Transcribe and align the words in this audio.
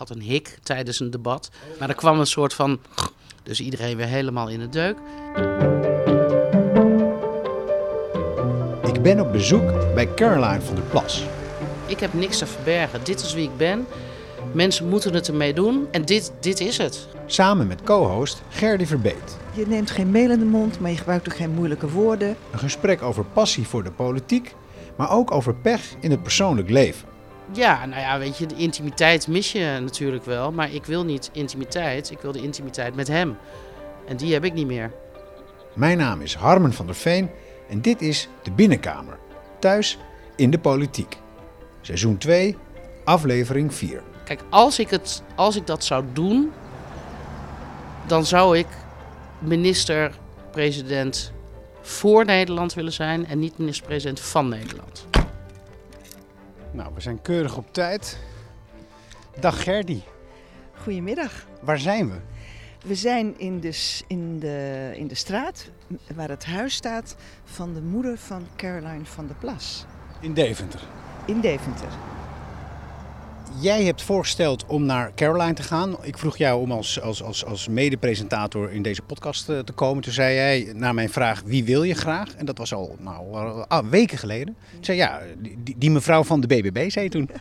had 0.00 0.10
een 0.10 0.22
hik 0.22 0.58
tijdens 0.62 1.00
een 1.00 1.10
debat. 1.10 1.50
Maar 1.78 1.88
er 1.88 1.94
kwam 1.94 2.20
een 2.20 2.26
soort 2.26 2.54
van... 2.54 2.78
Dus 3.42 3.60
iedereen 3.60 3.96
weer 3.96 4.06
helemaal 4.06 4.48
in 4.48 4.58
de 4.58 4.68
deuk. 4.68 4.96
Ik 8.94 9.02
ben 9.02 9.20
op 9.20 9.32
bezoek 9.32 9.94
bij 9.94 10.14
Caroline 10.14 10.60
van 10.60 10.74
der 10.74 10.84
Plas. 10.84 11.24
Ik 11.86 12.00
heb 12.00 12.12
niks 12.14 12.38
te 12.38 12.46
verbergen. 12.46 13.00
Dit 13.04 13.20
is 13.20 13.34
wie 13.34 13.44
ik 13.44 13.56
ben. 13.56 13.86
Mensen 14.52 14.88
moeten 14.88 15.14
het 15.14 15.28
ermee 15.28 15.54
doen. 15.54 15.88
En 15.90 16.04
dit, 16.04 16.32
dit 16.40 16.60
is 16.60 16.76
het. 16.76 17.08
Samen 17.26 17.66
met 17.66 17.82
co-host 17.82 18.42
Gerdy 18.48 18.86
Verbeet. 18.86 19.36
Je 19.52 19.66
neemt 19.66 19.90
geen 19.90 20.10
mail 20.10 20.30
in 20.30 20.38
de 20.38 20.44
mond, 20.44 20.80
maar 20.80 20.90
je 20.90 20.96
gebruikt 20.96 21.28
ook 21.28 21.36
geen 21.36 21.54
moeilijke 21.54 21.90
woorden. 21.90 22.36
Een 22.50 22.58
gesprek 22.58 23.02
over 23.02 23.24
passie 23.24 23.66
voor 23.66 23.84
de 23.84 23.92
politiek, 23.92 24.54
maar 24.96 25.10
ook 25.10 25.30
over 25.30 25.54
pech 25.54 25.82
in 26.00 26.10
het 26.10 26.22
persoonlijk 26.22 26.70
leven. 26.70 27.09
Ja, 27.52 27.86
nou 27.86 28.00
ja, 28.00 28.18
weet 28.18 28.38
je, 28.38 28.46
de 28.46 28.56
intimiteit 28.56 29.28
mis 29.28 29.52
je 29.52 29.78
natuurlijk 29.80 30.24
wel. 30.24 30.52
Maar 30.52 30.72
ik 30.72 30.84
wil 30.84 31.04
niet 31.04 31.30
intimiteit. 31.32 32.10
Ik 32.10 32.20
wil 32.20 32.32
de 32.32 32.42
intimiteit 32.42 32.94
met 32.94 33.08
hem. 33.08 33.36
En 34.06 34.16
die 34.16 34.32
heb 34.32 34.44
ik 34.44 34.52
niet 34.52 34.66
meer. 34.66 34.92
Mijn 35.74 35.98
naam 35.98 36.20
is 36.20 36.34
Harmen 36.34 36.72
van 36.72 36.86
der 36.86 36.94
Veen 36.94 37.30
en 37.68 37.80
dit 37.80 38.02
is 38.02 38.28
De 38.42 38.50
Binnenkamer. 38.50 39.18
Thuis 39.58 39.98
in 40.36 40.50
de 40.50 40.58
politiek. 40.58 41.16
Seizoen 41.80 42.18
2, 42.18 42.56
aflevering 43.04 43.74
4. 43.74 44.02
Kijk, 44.24 44.40
als 44.50 44.78
ik, 44.78 44.90
het, 44.90 45.22
als 45.34 45.56
ik 45.56 45.66
dat 45.66 45.84
zou 45.84 46.04
doen, 46.12 46.52
dan 48.06 48.26
zou 48.26 48.58
ik 48.58 48.66
minister-president 49.38 51.32
voor 51.80 52.24
Nederland 52.24 52.74
willen 52.74 52.92
zijn 52.92 53.26
en 53.26 53.38
niet 53.38 53.58
minister-president 53.58 54.20
van 54.20 54.48
Nederland. 54.48 55.06
Nou, 56.72 56.90
we 56.94 57.00
zijn 57.00 57.22
keurig 57.22 57.56
op 57.56 57.72
tijd. 57.72 58.18
Dag 59.40 59.62
Gerdy, 59.62 60.00
Goedemiddag. 60.82 61.46
waar 61.60 61.78
zijn 61.78 62.10
we? 62.10 62.16
We 62.84 62.94
zijn 62.94 63.38
in 63.38 63.60
de, 63.60 64.00
in, 64.06 64.38
de, 64.38 64.90
in 64.94 65.06
de 65.08 65.14
straat 65.14 65.70
waar 66.14 66.28
het 66.28 66.44
huis 66.44 66.74
staat 66.74 67.16
van 67.44 67.74
de 67.74 67.80
moeder 67.80 68.18
van 68.18 68.46
Caroline 68.56 69.04
van 69.04 69.26
der 69.26 69.36
Plas 69.36 69.84
In 70.20 70.34
Deventer. 70.34 70.80
in 71.24 71.40
Deventer. 71.40 71.88
Jij 73.58 73.84
hebt 73.84 74.02
voorgesteld 74.02 74.66
om 74.66 74.84
naar 74.84 75.12
Caroline 75.14 75.52
te 75.54 75.62
gaan. 75.62 75.96
Ik 76.02 76.18
vroeg 76.18 76.36
jou 76.36 76.60
om 76.60 76.72
als, 76.72 77.00
als, 77.00 77.22
als, 77.22 77.44
als 77.44 77.68
mede-presentator 77.68 78.72
in 78.72 78.82
deze 78.82 79.02
podcast 79.02 79.48
eh, 79.48 79.58
te 79.58 79.72
komen. 79.72 80.02
Toen 80.02 80.12
zei 80.12 80.34
jij 80.34 80.72
na 80.74 80.92
mijn 80.92 81.10
vraag 81.10 81.42
wie 81.44 81.64
wil 81.64 81.82
je 81.82 81.94
graag? 81.94 82.34
En 82.34 82.46
dat 82.46 82.58
was 82.58 82.74
al 82.74 82.96
nou, 82.98 83.32
al- 83.32 83.66
ah, 83.66 83.88
weken 83.88 84.18
geleden. 84.18 84.56
Ik 84.78 84.84
zei 84.84 84.98
ja, 84.98 85.20
die, 85.38 85.74
die 85.76 85.90
mevrouw 85.90 86.24
van 86.24 86.40
de 86.40 86.46
BBB 86.46 86.90
zei 86.90 87.04
je 87.04 87.10
toen. 87.10 87.30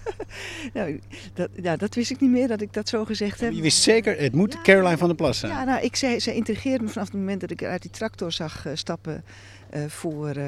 Nou, 0.73 0.99
dat, 1.33 1.49
ja, 1.61 1.75
dat 1.75 1.95
wist 1.95 2.11
ik 2.11 2.19
niet 2.19 2.29
meer 2.29 2.47
dat 2.47 2.61
ik 2.61 2.73
dat 2.73 2.89
zo 2.89 3.05
gezegd 3.05 3.39
heb. 3.39 3.51
Je 3.51 3.61
wist 3.61 3.81
zeker, 3.81 4.19
het 4.19 4.33
moet 4.33 4.61
Caroline 4.61 4.97
van 4.97 5.07
der 5.07 5.17
Plas 5.17 5.39
zijn. 5.39 5.51
Ja, 5.51 5.63
nou, 5.63 5.83
ik 5.83 5.95
zei, 5.95 6.19
zij 6.19 6.33
intrigeerde 6.35 6.83
me 6.83 6.89
vanaf 6.89 7.07
het 7.07 7.17
moment 7.17 7.41
dat 7.41 7.51
ik 7.51 7.63
uit 7.63 7.81
die 7.81 7.91
tractor 7.91 8.31
zag 8.31 8.65
eh, 8.65 8.71
stappen 8.75 9.23
eh, 9.69 9.81
voor, 9.87 10.29
eh, 10.29 10.45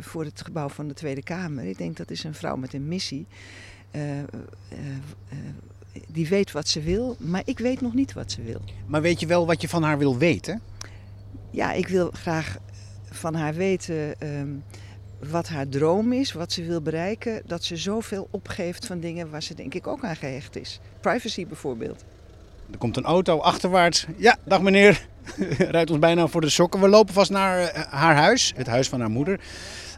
voor 0.00 0.24
het 0.24 0.42
gebouw 0.44 0.68
van 0.68 0.88
de 0.88 0.94
Tweede 0.94 1.22
Kamer. 1.22 1.64
Ik 1.64 1.78
denk 1.78 1.96
dat 1.96 2.10
is 2.10 2.24
een 2.24 2.34
vrouw 2.34 2.56
met 2.56 2.74
een 2.74 2.88
missie. 2.88 3.26
Eh, 3.94 4.18
eh, 4.18 4.24
eh, 5.28 5.38
die 6.06 6.28
weet 6.28 6.52
wat 6.52 6.68
ze 6.68 6.80
wil, 6.80 7.16
maar 7.18 7.42
ik 7.44 7.58
weet 7.58 7.80
nog 7.80 7.94
niet 7.94 8.12
wat 8.12 8.32
ze 8.32 8.42
wil. 8.42 8.60
Maar 8.86 9.02
weet 9.02 9.20
je 9.20 9.26
wel 9.26 9.46
wat 9.46 9.60
je 9.60 9.68
van 9.68 9.82
haar 9.82 9.98
wil 9.98 10.18
weten? 10.18 10.60
Ja, 11.50 11.72
ik 11.72 11.88
wil 11.88 12.10
graag 12.12 12.56
van 13.10 13.34
haar 13.34 13.54
weten 13.54 14.20
ehm, 14.20 14.48
wat 15.30 15.48
haar 15.48 15.68
droom 15.68 16.12
is, 16.12 16.32
wat 16.32 16.52
ze 16.52 16.64
wil 16.64 16.80
bereiken. 16.80 17.42
Dat 17.46 17.64
ze 17.64 17.76
zoveel 17.76 18.28
opgeeft 18.30 18.86
van 18.86 19.00
dingen 19.00 19.30
waar 19.30 19.42
ze 19.42 19.54
denk 19.54 19.74
ik 19.74 19.86
ook 19.86 20.04
aan 20.04 20.16
gehecht 20.16 20.56
is. 20.56 20.80
Privacy 21.00 21.46
bijvoorbeeld. 21.46 22.04
Er 22.70 22.78
komt 22.78 22.96
een 22.96 23.04
auto 23.04 23.38
achterwaarts. 23.38 24.06
Ja, 24.16 24.36
dag 24.44 24.60
meneer. 24.60 25.06
Rijdt 25.76 25.90
ons 25.90 25.98
bijna 25.98 26.26
voor 26.26 26.40
de 26.40 26.48
sokken. 26.50 26.80
We 26.80 26.88
lopen 26.88 27.14
vast 27.14 27.30
naar 27.30 27.86
haar 27.90 28.16
huis, 28.16 28.52
het 28.56 28.66
huis 28.66 28.88
van 28.88 29.00
haar 29.00 29.10
moeder. 29.10 29.40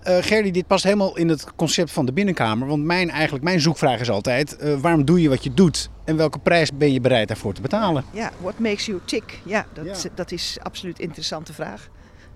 Eh 0.06 0.16
Gerdy, 0.20 0.50
dit 0.50 0.66
past 0.66 0.84
helemaal 0.84 1.16
in 1.16 1.28
het 1.28 1.46
concept 1.56 1.90
van 1.90 2.06
de 2.06 2.12
binnenkamer. 2.12 2.68
Want 2.68 2.84
mijn, 2.84 3.10
eigenlijk, 3.10 3.44
mijn 3.44 3.60
zoekvraag 3.60 4.00
is 4.00 4.10
altijd: 4.10 4.56
eh, 4.56 4.74
waarom 4.74 5.04
doe 5.04 5.20
je 5.22 5.28
wat 5.28 5.44
je 5.44 5.54
doet? 5.54 5.88
En 6.04 6.16
welke 6.16 6.38
prijs 6.38 6.70
ben 6.76 6.92
je 6.92 7.00
bereid 7.00 7.28
daarvoor 7.28 7.54
te 7.54 7.60
betalen? 7.60 8.04
Ja, 8.12 8.30
what 8.40 8.58
makes 8.58 8.86
you 8.86 9.00
tick? 9.04 9.38
Ja, 9.44 9.66
dat, 9.72 10.02
Ja. 10.02 10.08
dat 10.14 10.32
is 10.32 10.56
absoluut 10.62 10.98
een 10.98 11.04
interessante 11.04 11.52
vraag. 11.52 11.88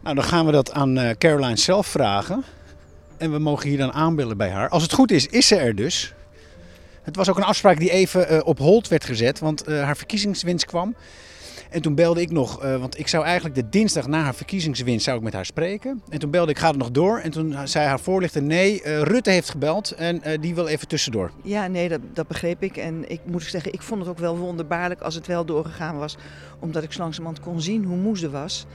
Nou, 0.02 0.14
dan 0.14 0.24
gaan 0.24 0.46
we 0.46 0.52
dat 0.52 0.72
aan 0.72 0.98
eh, 0.98 1.10
Caroline 1.18 1.56
zelf 1.56 1.86
vragen. 1.86 2.44
En 3.18 3.32
we 3.32 3.38
mogen 3.38 3.68
hier 3.68 3.78
dan 3.78 3.92
aanbellen 3.92 4.36
bij 4.36 4.50
haar. 4.50 4.68
Als 4.68 4.82
het 4.82 4.92
goed 4.92 5.10
is, 5.10 5.26
is 5.26 5.46
ze 5.46 5.56
er 5.56 5.74
dus. 5.74 6.14
Het 7.02 7.16
was 7.16 7.30
ook 7.30 7.36
een 7.36 7.42
afspraak 7.44 7.78
die 7.78 7.90
even 7.90 8.46
op 8.46 8.58
hold 8.58 8.88
werd 8.88 9.04
gezet, 9.04 9.38
want 9.38 9.66
haar 9.66 9.96
verkiezingswinst 9.96 10.64
kwam. 10.66 10.94
En 11.70 11.82
toen 11.82 11.94
belde 11.94 12.20
ik 12.20 12.30
nog, 12.30 12.62
eh, 12.62 12.76
want 12.76 12.98
ik 12.98 13.08
zou 13.08 13.24
eigenlijk 13.24 13.54
de 13.54 13.68
dinsdag 13.68 14.06
na 14.06 14.22
haar 14.22 14.34
verkiezingswinst 14.34 15.04
zou 15.04 15.16
ik 15.16 15.22
met 15.22 15.32
haar 15.32 15.46
spreken. 15.46 16.02
En 16.08 16.18
toen 16.18 16.30
belde 16.30 16.50
ik, 16.50 16.58
gaat 16.58 16.70
het 16.70 16.78
nog 16.78 16.90
door? 16.90 17.18
En 17.18 17.30
toen 17.30 17.56
zei 17.64 17.86
haar 17.86 18.00
voorlichter, 18.00 18.42
nee, 18.42 18.82
eh, 18.82 19.02
Rutte 19.02 19.30
heeft 19.30 19.50
gebeld 19.50 19.90
en 19.90 20.22
eh, 20.22 20.40
die 20.40 20.54
wil 20.54 20.66
even 20.66 20.88
tussendoor. 20.88 21.30
Ja, 21.42 21.66
nee, 21.66 21.88
dat, 21.88 22.00
dat 22.12 22.28
begreep 22.28 22.62
ik. 22.62 22.76
En 22.76 23.10
ik 23.10 23.20
moet 23.24 23.42
zeggen, 23.42 23.72
ik 23.72 23.82
vond 23.82 24.00
het 24.00 24.10
ook 24.10 24.18
wel 24.18 24.36
wonderbaarlijk 24.36 25.00
als 25.00 25.14
het 25.14 25.26
wel 25.26 25.44
doorgegaan 25.44 25.98
was. 25.98 26.16
Omdat 26.58 26.82
ik 26.82 26.92
zo 26.92 27.00
langzamerhand 27.00 27.44
kon 27.44 27.60
zien 27.60 27.84
hoe 27.84 27.96
moe 27.96 28.18
ze 28.18 28.30
was. 28.30 28.66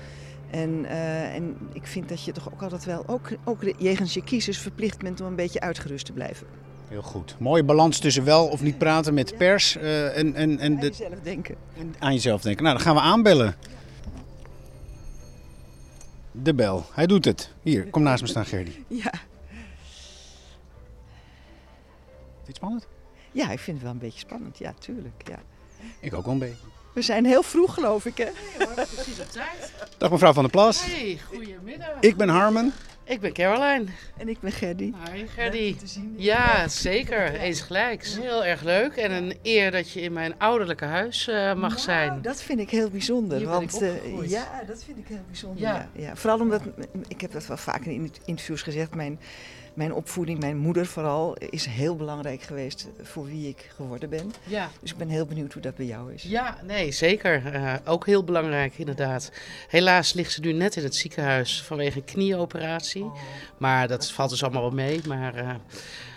En, 0.52 0.86
en 0.86 1.58
ik 1.74 1.88
vind 1.88 2.10
dat 2.10 2.24
je 2.24 2.32
toch 2.32 2.54
ook 2.54 2.62
altijd 2.62 2.86
wel, 2.86 3.04
ook, 3.08 3.30
ook 3.44 3.64
jegens 3.78 4.14
je 4.14 4.24
kiezers, 4.24 4.58
verplicht 4.58 4.98
bent 4.98 5.22
om 5.22 5.28
een 5.28 5.36
beetje 5.36 5.60
uitgerust 5.60 6.06
te 6.06 6.12
blijven. 6.12 6.65
Heel 6.88 7.02
goed. 7.02 7.36
Mooie 7.40 7.64
balans 7.64 8.00
tussen 8.00 8.24
wel 8.24 8.48
of 8.48 8.62
niet 8.62 8.78
praten 8.78 9.14
met 9.14 9.38
pers 9.38 9.78
eh, 9.78 10.18
en, 10.18 10.36
en, 10.36 10.60
en 10.60 10.74
Aan 10.74 10.80
de, 10.80 10.88
jezelf 10.88 11.20
denken. 11.24 11.56
En 11.78 11.96
aan 12.00 12.14
jezelf 12.14 12.42
denken. 12.42 12.64
Nou, 12.64 12.76
dan 12.76 12.86
gaan 12.86 12.96
we 12.96 13.02
aanbellen. 13.02 13.56
De 16.32 16.54
bel. 16.54 16.86
Hij 16.92 17.06
doet 17.06 17.26
het. 17.26 17.52
Hier, 17.62 17.86
kom 17.90 18.04
naast 18.04 18.22
me 18.22 18.28
staan, 18.28 18.46
Gerdy. 18.46 18.72
Ja. 18.88 19.12
Vind 22.44 22.58
je 22.58 22.68
het 22.68 22.76
spannend? 22.86 22.88
ja, 23.32 23.52
ik 23.52 23.60
vind 23.60 23.78
het 23.78 23.86
wel 23.86 23.92
een 23.92 23.98
beetje 23.98 24.20
spannend. 24.20 24.58
Ja, 24.58 24.74
tuurlijk. 24.80 25.22
Ja. 25.28 25.40
Ik 26.00 26.14
ook 26.14 26.24
wel 26.24 26.34
een 26.34 26.40
beetje. 26.40 26.66
We 26.94 27.02
zijn 27.02 27.26
heel 27.26 27.44
vroeg, 27.44 27.74
geloof 27.74 28.06
ik, 28.06 28.18
hè? 28.18 28.28
Precies 28.76 29.20
op 29.20 29.32
tijd. 29.32 29.74
Dag 29.98 30.12
mevrouw 30.12 30.34
Van 30.34 30.44
der 30.44 30.52
Plas. 30.52 30.86
Hey, 30.86 31.20
goedemiddag. 31.28 31.90
Ik 32.00 32.16
ben 32.16 32.30
Harmen. 32.30 32.74
Ik 33.08 33.20
ben 33.20 33.34
Caroline. 33.34 33.86
En 34.18 34.30
ik 34.30 34.40
ben 34.40 34.52
Gerdy. 34.52 34.94
Hi, 35.14 35.28
Gerdy. 35.28 35.76
Ja, 36.16 36.68
zeker. 36.68 37.34
Eens 37.34 37.62
gelijks. 37.62 38.18
Heel 38.18 38.46
erg 38.46 38.62
leuk 38.62 38.96
en 38.96 39.12
een 39.12 39.34
eer 39.44 39.72
dat 39.72 39.92
je 39.92 40.02
in 40.02 40.14
mijn 40.14 40.34
ouderlijke 40.40 40.86
huis 40.86 41.28
eh, 41.28 41.54
mag 41.54 41.70
Nou, 41.70 41.80
zijn. 41.82 42.22
dat 42.22 42.42
vind 42.42 42.60
ik 42.60 42.70
heel 42.70 42.90
bijzonder. 42.90 43.38
Hier 43.38 43.48
ben 43.48 43.56
want 43.56 43.76
ik 43.76 43.82
eh, 43.82 43.90
opgegroeid. 43.94 44.30
ja, 44.30 44.64
dat 44.68 44.84
vind 44.84 44.98
ik 44.98 45.08
heel 45.08 45.24
bijzonder. 45.28 45.62
Ja. 45.62 45.90
Ja. 45.94 46.02
Ja, 46.02 46.16
Vooral 46.16 46.40
omdat, 46.40 46.62
ik 47.08 47.22
heb 47.22 47.32
dat 47.32 47.48
wel 47.48 47.58
vaak 47.58 47.86
in 47.86 48.12
interviews 48.26 48.62
gezegd, 48.62 48.96
mijn, 48.96 49.20
mijn 49.76 49.94
opvoeding, 49.94 50.40
mijn 50.40 50.58
moeder 50.58 50.86
vooral, 50.86 51.36
is 51.36 51.66
heel 51.66 51.96
belangrijk 51.96 52.42
geweest 52.42 52.88
voor 53.02 53.26
wie 53.26 53.48
ik 53.48 53.70
geworden 53.76 54.10
ben. 54.10 54.32
Ja. 54.44 54.70
Dus 54.80 54.92
ik 54.92 54.98
ben 54.98 55.10
heel 55.10 55.26
benieuwd 55.26 55.54
hoe 55.54 55.62
dat 55.62 55.76
bij 55.76 55.86
jou 55.86 56.14
is. 56.14 56.24
Ja, 56.24 56.58
nee, 56.64 56.92
zeker. 56.92 57.54
Eh, 57.54 57.74
ook 57.86 58.06
heel 58.06 58.24
belangrijk, 58.24 58.78
inderdaad. 58.78 59.32
Helaas 59.68 60.14
ligt 60.14 60.32
ze 60.32 60.42
nu 60.42 60.54
net 60.54 60.76
in 60.76 60.84
het 60.84 60.96
ziekenhuis 60.96 61.64
vanwege 61.64 61.98
een 61.98 62.06
knieoperatie. 62.06 63.12
Maar 63.58 63.88
dat 63.88 64.12
valt 64.12 64.30
dus 64.30 64.44
allemaal 64.44 64.62
wel 64.62 64.72
mee. 64.72 65.02
Maar, 65.08 65.36
eh, 65.36 65.50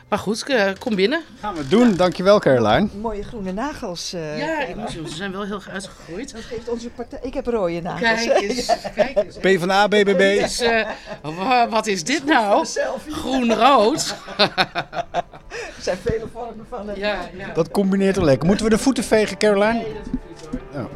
maar 0.09 0.19
goed, 0.19 0.49
eh, 0.49 0.71
kom 0.79 0.95
binnen. 0.95 1.23
Gaan 1.41 1.55
we 1.55 1.69
doen. 1.69 1.95
Dankjewel, 1.97 2.39
Caroline. 2.39 2.89
Mooie 3.01 3.23
groene 3.23 3.53
nagels. 3.53 4.13
eh, 4.13 4.39
Ja, 4.39 4.61
ik 4.61 4.67
Gerdy. 4.67 4.81
moet, 4.81 4.91
ze 5.11 5.17
zijn 5.17 5.33
wel 5.33 5.45
heel 5.45 5.61
uitgegroeid. 5.73 6.33
Dat 6.33 6.43
geeft 6.43 6.69
onze 6.69 6.89
partij. 6.91 7.19
Ik 7.23 7.35
heb 7.35 7.47
rode 7.47 7.81
nagels. 7.81 8.25
Kijk 8.25 8.41
eens, 8.41 8.67
kijk 8.95 9.17
eens. 9.17 9.37
PvdA, 9.37 9.89
BBB. 9.89 10.41
Dus, 10.41 10.61
eh, 10.61 10.89
wa- 11.23 11.69
wat 11.69 11.87
is 11.87 12.05
dit 12.05 12.25
nou? 12.25 12.67
Groen-rood. 13.11 14.15
Er 15.49 15.85
zijn 15.85 15.99
vele 16.05 16.27
vormen 16.33 16.67
van. 16.69 16.87
Ja, 16.95 17.19
ja. 17.37 17.53
Dat 17.55 17.71
combineert 17.71 18.17
wel 18.17 18.25
lekker. 18.25 18.47
Moeten 18.47 18.65
we 18.65 18.71
de 18.71 18.79
voeten 18.79 19.05
vegen, 19.05 19.37
Caroline? 19.39 19.73
Nee, 19.73 19.83
dat 19.95 20.07
hoeft 20.11 20.53
niet 20.53 20.71
hoor. 20.73 20.89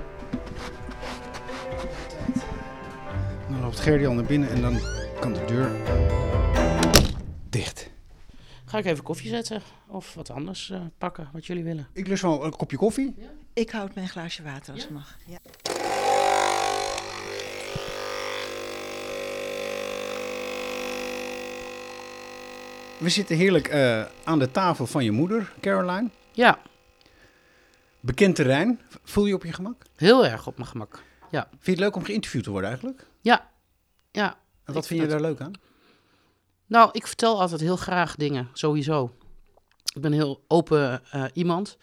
Dan 3.50 3.60
loopt 3.60 3.80
Gerdy 3.80 4.06
al 4.06 4.12
naar 4.12 4.24
binnen 4.24 4.50
en 4.50 4.60
dan 4.62 4.78
kan 5.20 5.32
de 5.32 5.44
deur 5.46 5.70
dicht. 7.50 7.90
Ga 8.72 8.78
ik 8.78 8.84
even 8.84 9.04
koffie 9.04 9.28
zetten 9.28 9.62
of 9.86 10.14
wat 10.14 10.30
anders 10.30 10.70
eh, 10.70 10.80
pakken, 10.98 11.28
wat 11.32 11.46
jullie 11.46 11.64
willen. 11.64 11.86
Ik 11.92 12.06
lust 12.06 12.22
wel 12.22 12.44
een 12.44 12.56
kopje 12.56 12.76
koffie. 12.76 13.14
Ik 13.52 13.70
houd 13.70 13.94
mijn 13.94 14.08
glaasje 14.08 14.42
water 14.42 14.72
als 14.72 14.82
het 14.82 14.90
mag. 14.90 15.16
Ja. 15.26 15.38
We 22.98 23.08
zitten 23.08 23.36
heerlijk 23.36 23.68
eh, 23.68 24.04
aan 24.24 24.38
de 24.38 24.50
tafel 24.50 24.86
van 24.86 25.04
je 25.04 25.10
moeder, 25.10 25.52
Caroline. 25.60 26.10
Ja, 26.32 26.58
Bekend 28.00 28.34
terrein. 28.34 28.80
Voel 29.04 29.24
je 29.24 29.30
je 29.30 29.36
op 29.36 29.44
je 29.44 29.52
gemak? 29.52 29.82
heel 29.96 30.26
erg 30.26 30.46
op 30.46 30.56
mijn 30.56 30.68
gemak. 30.68 31.02
Ja, 31.30 31.46
Vind 31.50 31.64
je 31.64 31.70
het 31.70 31.80
leuk 31.80 31.96
om 31.96 32.04
geïnterviewd 32.04 32.44
te 32.44 32.50
worden 32.50 32.68
eigenlijk? 32.68 33.06
ja, 33.20 33.50
ja. 34.10 34.36
En 34.64 34.72
wat 34.74 34.86
vind 34.86 35.00
je 35.00 35.06
daar 35.06 35.20
leuk 35.20 35.40
aan? 35.40 35.52
Nou, 36.72 36.88
ik 36.92 37.06
vertel 37.06 37.40
altijd 37.40 37.60
heel 37.60 37.76
graag 37.76 38.16
dingen, 38.16 38.48
sowieso. 38.52 39.10
Ik 39.94 40.00
ben 40.02 40.12
een 40.12 40.18
heel 40.18 40.44
open 40.48 41.02
eh, 41.10 41.24
iemand. 41.32 41.76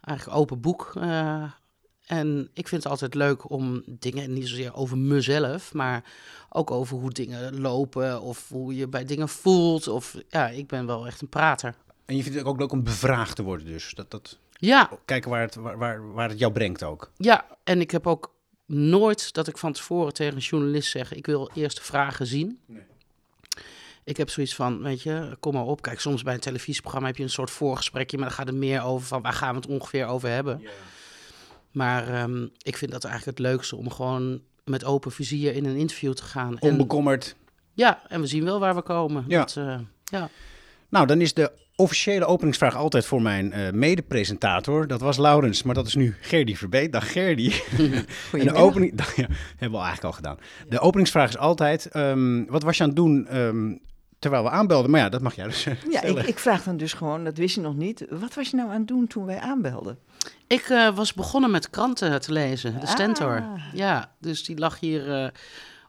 eigenlijk 0.00 0.38
open 0.38 0.60
boek. 0.60 0.92
eh, 1.00 1.42
en 2.06 2.50
ik 2.52 2.68
vind 2.68 2.82
het 2.82 2.92
altijd 2.92 3.14
leuk 3.14 3.50
om 3.50 3.82
dingen, 3.86 4.32
niet 4.32 4.48
zozeer 4.48 4.74
over 4.74 4.98
mezelf, 4.98 5.72
maar 5.74 6.04
ook 6.48 6.70
over 6.70 6.96
hoe 6.98 7.10
dingen 7.10 7.60
lopen 7.60 8.20
of 8.20 8.48
hoe 8.48 8.76
je 8.76 8.88
bij 8.88 9.04
dingen 9.04 9.28
voelt. 9.28 9.88
Of 9.88 10.16
ja, 10.28 10.48
ik 10.48 10.66
ben 10.66 10.86
wel 10.86 11.06
echt 11.06 11.20
een 11.20 11.28
prater. 11.28 11.74
En 12.04 12.16
je 12.16 12.22
vindt 12.22 12.38
het 12.38 12.46
ook 12.46 12.58
leuk 12.58 12.72
om 12.72 12.82
bevraagd 12.84 13.36
te 13.36 13.42
worden 13.42 13.66
dus. 13.66 13.92
Dat, 13.94 14.10
dat, 14.10 14.38
Ja, 14.58 14.90
kijken 15.04 15.30
waar 15.30 15.40
het, 15.40 15.54
waar, 15.54 15.78
waar, 15.78 16.12
waar 16.12 16.28
het 16.28 16.38
jou 16.38 16.52
brengt 16.52 16.82
ook. 16.82 17.10
ja, 17.16 17.46
en 17.64 17.80
ik 17.80 17.90
heb 17.90 18.06
ook 18.06 18.34
nooit 18.66 19.32
dat 19.32 19.48
ik 19.48 19.58
van 19.58 19.72
tevoren 19.72 20.12
tegen 20.12 20.34
een 20.34 20.40
journalist 20.40 20.90
zeg: 20.90 21.12
ik 21.12 21.26
wil 21.26 21.50
eerst 21.54 21.76
de 21.76 21.82
vragen 21.82 22.26
zien. 22.26 22.58
Nee. 22.66 22.82
Ik 24.06 24.16
heb 24.16 24.30
zoiets 24.30 24.54
van, 24.54 24.82
weet 24.82 25.02
je, 25.02 25.36
kom 25.40 25.54
maar 25.54 25.64
op. 25.64 25.82
Kijk, 25.82 26.00
soms 26.00 26.22
bij 26.22 26.34
een 26.34 26.40
televisieprogramma 26.40 27.06
heb 27.06 27.16
je 27.16 27.22
een 27.22 27.30
soort 27.30 27.50
voorgesprekje, 27.50 28.16
maar 28.16 28.26
dan 28.26 28.36
gaat 28.36 28.46
het 28.46 28.56
meer 28.56 28.82
over 28.82 29.06
van 29.06 29.22
waar 29.22 29.32
gaan 29.32 29.50
we 29.50 29.56
het 29.56 29.66
ongeveer 29.66 30.06
over 30.06 30.28
hebben. 30.28 30.62
Maar 31.70 32.08
ehm, 32.08 32.46
ik 32.62 32.76
vind 32.76 32.90
dat 32.92 33.04
eigenlijk 33.04 33.38
het 33.38 33.46
leukste 33.46 33.76
om 33.76 33.90
gewoon 33.90 34.40
met 34.64 34.84
open 34.84 35.12
vizier 35.12 35.54
in 35.54 35.64
een 35.64 35.76
interview 35.76 36.12
te 36.12 36.22
gaan. 36.22 36.58
En, 36.58 36.70
Onbekommerd. 36.70 37.36
ja, 37.72 38.02
en 38.08 38.20
we 38.20 38.26
zien 38.26 38.44
wel 38.44 38.60
waar 38.60 38.74
we 38.74 38.82
komen. 38.82 39.24
Ja. 39.28 39.38
Dat, 39.38 39.56
eh, 39.56 39.78
ja. 40.04 40.28
Nou, 40.88 41.06
dan 41.06 41.20
is 41.20 41.34
de 41.34 41.52
officiële 41.76 42.24
openingsvraag 42.24 42.76
altijd 42.76 43.06
voor 43.06 43.22
mijn 43.22 43.52
eh 43.52 43.72
mede-presentator. 43.72 44.86
Dat 44.86 45.00
was 45.00 45.16
Laurens, 45.16 45.62
maar 45.62 45.74
dat 45.74 45.86
is 45.86 45.94
nu 45.94 46.16
Gerdy 46.20 46.54
Verbeet. 46.54 46.92
Dag 46.92 47.12
Gerdy. 47.12 47.52
De 48.32 48.52
opening, 48.52 48.92
ja, 49.16 49.26
hebben 49.56 49.78
we 49.78 49.84
eigenlijk 49.86 50.04
al 50.04 50.12
gedaan. 50.12 50.38
De 50.68 50.80
openingsvraag 50.80 51.28
is 51.28 51.38
altijd, 51.38 51.86
ehm, 51.86 52.44
wat 52.44 52.62
was 52.62 52.76
je 52.76 52.82
aan 52.82 52.88
het 52.88 52.98
doen 52.98 53.26
ehm, 53.26 53.74
terwijl 54.30 54.44
we 54.44 54.50
aanbelden? 54.50 54.90
Maar 54.90 55.00
ja, 55.00 55.08
dat 55.08 55.20
mag 55.20 55.34
jij 55.34 55.44
dus 55.44 55.64
Ja, 55.90 56.02
ik, 56.02 56.18
ik 56.18 56.38
vraag 56.38 56.62
dan 56.62 56.76
dus 56.76 56.92
gewoon, 56.92 57.24
dat 57.24 57.36
wist 57.36 57.54
je 57.54 57.60
nog 57.60 57.76
niet. 57.76 58.06
Wat 58.10 58.34
was 58.34 58.50
je 58.50 58.56
nou 58.56 58.68
aan 58.70 58.78
het 58.78 58.88
doen 58.88 59.06
toen 59.06 59.24
wij 59.26 59.38
aanbelden? 59.40 59.98
Ik 60.46 60.62
eh, 60.68 60.94
was 60.96 61.14
begonnen 61.14 61.50
met 61.50 61.70
kranten 61.70 62.20
te 62.20 62.32
lezen, 62.32 62.80
de 62.80 62.86
Stentor. 62.86 63.40
Ah. 63.40 63.62
Ja, 63.72 64.12
dus 64.20 64.44
die 64.44 64.58
lag 64.58 64.80
hier 64.80 65.22
eh, 65.22 65.28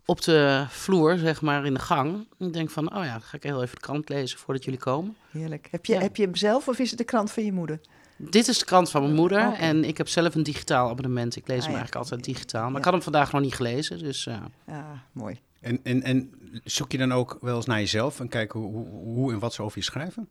op 0.06 0.22
de 0.22 0.66
vloer, 0.70 1.18
zeg 1.18 1.42
maar, 1.42 1.66
in 1.66 1.74
de 1.74 1.80
gang. 1.80 2.28
Ik 2.40 2.54
denk 2.54 2.70
van, 2.70 2.96
oh 2.96 3.04
ja, 3.04 3.12
dan 3.12 3.22
ga 3.22 3.38
ik 3.38 3.44
heel 3.44 3.62
even 3.62 3.76
de 3.76 3.82
krant 3.82 4.10
lezen 4.10 4.40
voordat 4.40 4.64
jullie 4.64 4.80
komen. 4.80 5.16
Heerlijk. 5.32 5.68
Heb 5.72 5.86
je, 5.86 5.94
Ja. 5.94 6.00
heb 6.00 6.16
je 6.16 6.24
hem 6.24 6.36
zelf 6.36 6.68
of 6.68 6.80
is 6.80 6.90
het 6.90 7.00
de 7.00 7.06
krant 7.06 7.32
van 7.32 7.46
je 7.46 7.52
moeder? 7.54 7.80
Dit 8.18 8.48
is 8.48 8.60
de 8.60 8.66
krant 8.66 8.90
van 8.90 9.02
mijn 9.02 9.16
moeder 9.16 9.48
Oké. 9.48 9.56
en 9.58 9.84
ik 9.84 9.98
heb 9.98 10.08
zelf 10.08 10.36
een 10.36 10.44
digitaal 10.44 10.90
abonnement. 10.90 11.36
Ik 11.36 11.48
lees 11.48 11.58
Ah, 11.58 11.64
hem 11.64 11.72
ja. 11.74 11.78
eigenlijk 11.80 12.10
altijd 12.12 12.24
digitaal, 12.26 12.64
maar 12.64 12.72
Ja. 12.72 12.78
ik 12.78 12.84
had 12.84 12.94
hem 12.94 13.02
vandaag 13.02 13.32
nog 13.32 13.42
niet 13.42 13.56
gelezen, 13.56 14.00
dus... 14.00 14.26
eh, 14.28 14.36
Ah, 14.68 14.76
mooi. 15.12 15.40
En, 15.68 15.80
en, 15.84 16.04
en 16.04 16.32
zoek 16.64 16.92
je 16.92 16.98
dan 16.98 17.12
ook 17.12 17.38
wel 17.42 17.56
eens 17.56 17.66
naar 17.66 17.80
jezelf 17.80 18.20
en 18.20 18.28
kijken 18.28 18.60
hoe, 18.60 18.88
hoe, 18.88 19.32
en 19.32 19.40
wat 19.40 19.54
ze 19.54 19.62
over 19.62 19.78
je 19.78 19.84
schrijven? 19.84 20.30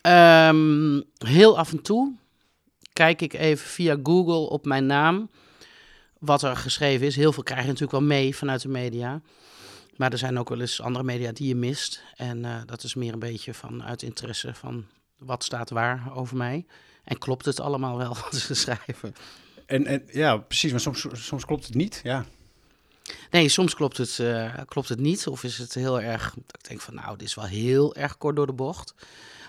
Ehm, 0.00 1.00
heel 1.18 1.58
af 1.58 1.72
en 1.72 1.82
toe 1.82 2.14
kijk 2.92 3.22
ik 3.22 3.32
even 3.32 3.66
via 3.66 3.96
Google 4.02 4.48
op 4.48 4.64
mijn 4.64 4.86
naam 4.86 5.30
wat 6.18 6.42
er 6.42 6.56
geschreven 6.56 7.06
is. 7.06 7.16
Heel 7.16 7.32
veel 7.32 7.42
krijg 7.42 7.60
je 7.60 7.66
natuurlijk 7.66 7.98
wel 7.98 8.08
mee 8.08 8.36
vanuit 8.36 8.62
de 8.62 8.68
media. 8.68 9.20
Maar 9.96 10.12
er 10.12 10.18
zijn 10.18 10.38
ook 10.38 10.48
wel 10.48 10.60
eens 10.60 10.80
andere 10.80 11.04
media 11.04 11.32
die 11.32 11.48
je 11.48 11.54
mist. 11.54 12.02
En 12.16 12.44
eh, 12.44 12.60
dat 12.66 12.82
is 12.82 12.94
meer 12.94 13.12
een 13.12 13.18
beetje 13.18 13.54
vanuit 13.54 14.02
interesse 14.02 14.54
van 14.54 14.84
wat 15.18 15.44
staat 15.44 15.70
waar 15.70 16.14
over 16.14 16.36
mij. 16.36 16.66
En 17.04 17.18
klopt 17.18 17.44
het 17.44 17.60
allemaal 17.60 17.96
wel 17.96 18.16
wat 18.22 18.34
ze 18.34 18.54
schrijven? 18.54 19.14
En, 19.66 19.86
en 19.86 20.02
ja, 20.12 20.36
precies, 20.36 20.70
maar 20.70 20.80
soms, 20.80 21.06
soms 21.12 21.44
klopt 21.44 21.66
het 21.66 21.74
niet. 21.74 22.00
Ja. 22.02 22.24
Nee, 23.30 23.48
soms 23.48 23.74
klopt 23.74 23.96
het, 23.96 24.18
eh, 24.18 24.54
klopt 24.66 24.88
het 24.88 24.98
niet. 25.00 25.26
Of 25.26 25.44
is 25.44 25.58
het 25.58 25.74
heel 25.74 26.00
erg. 26.00 26.34
Ik 26.36 26.68
denk 26.68 26.80
van 26.80 26.94
nou, 26.94 27.16
dit 27.16 27.26
is 27.26 27.34
wel 27.34 27.44
heel 27.44 27.94
erg 27.94 28.18
kort 28.18 28.36
door 28.36 28.46
de 28.46 28.52
bocht. 28.52 28.94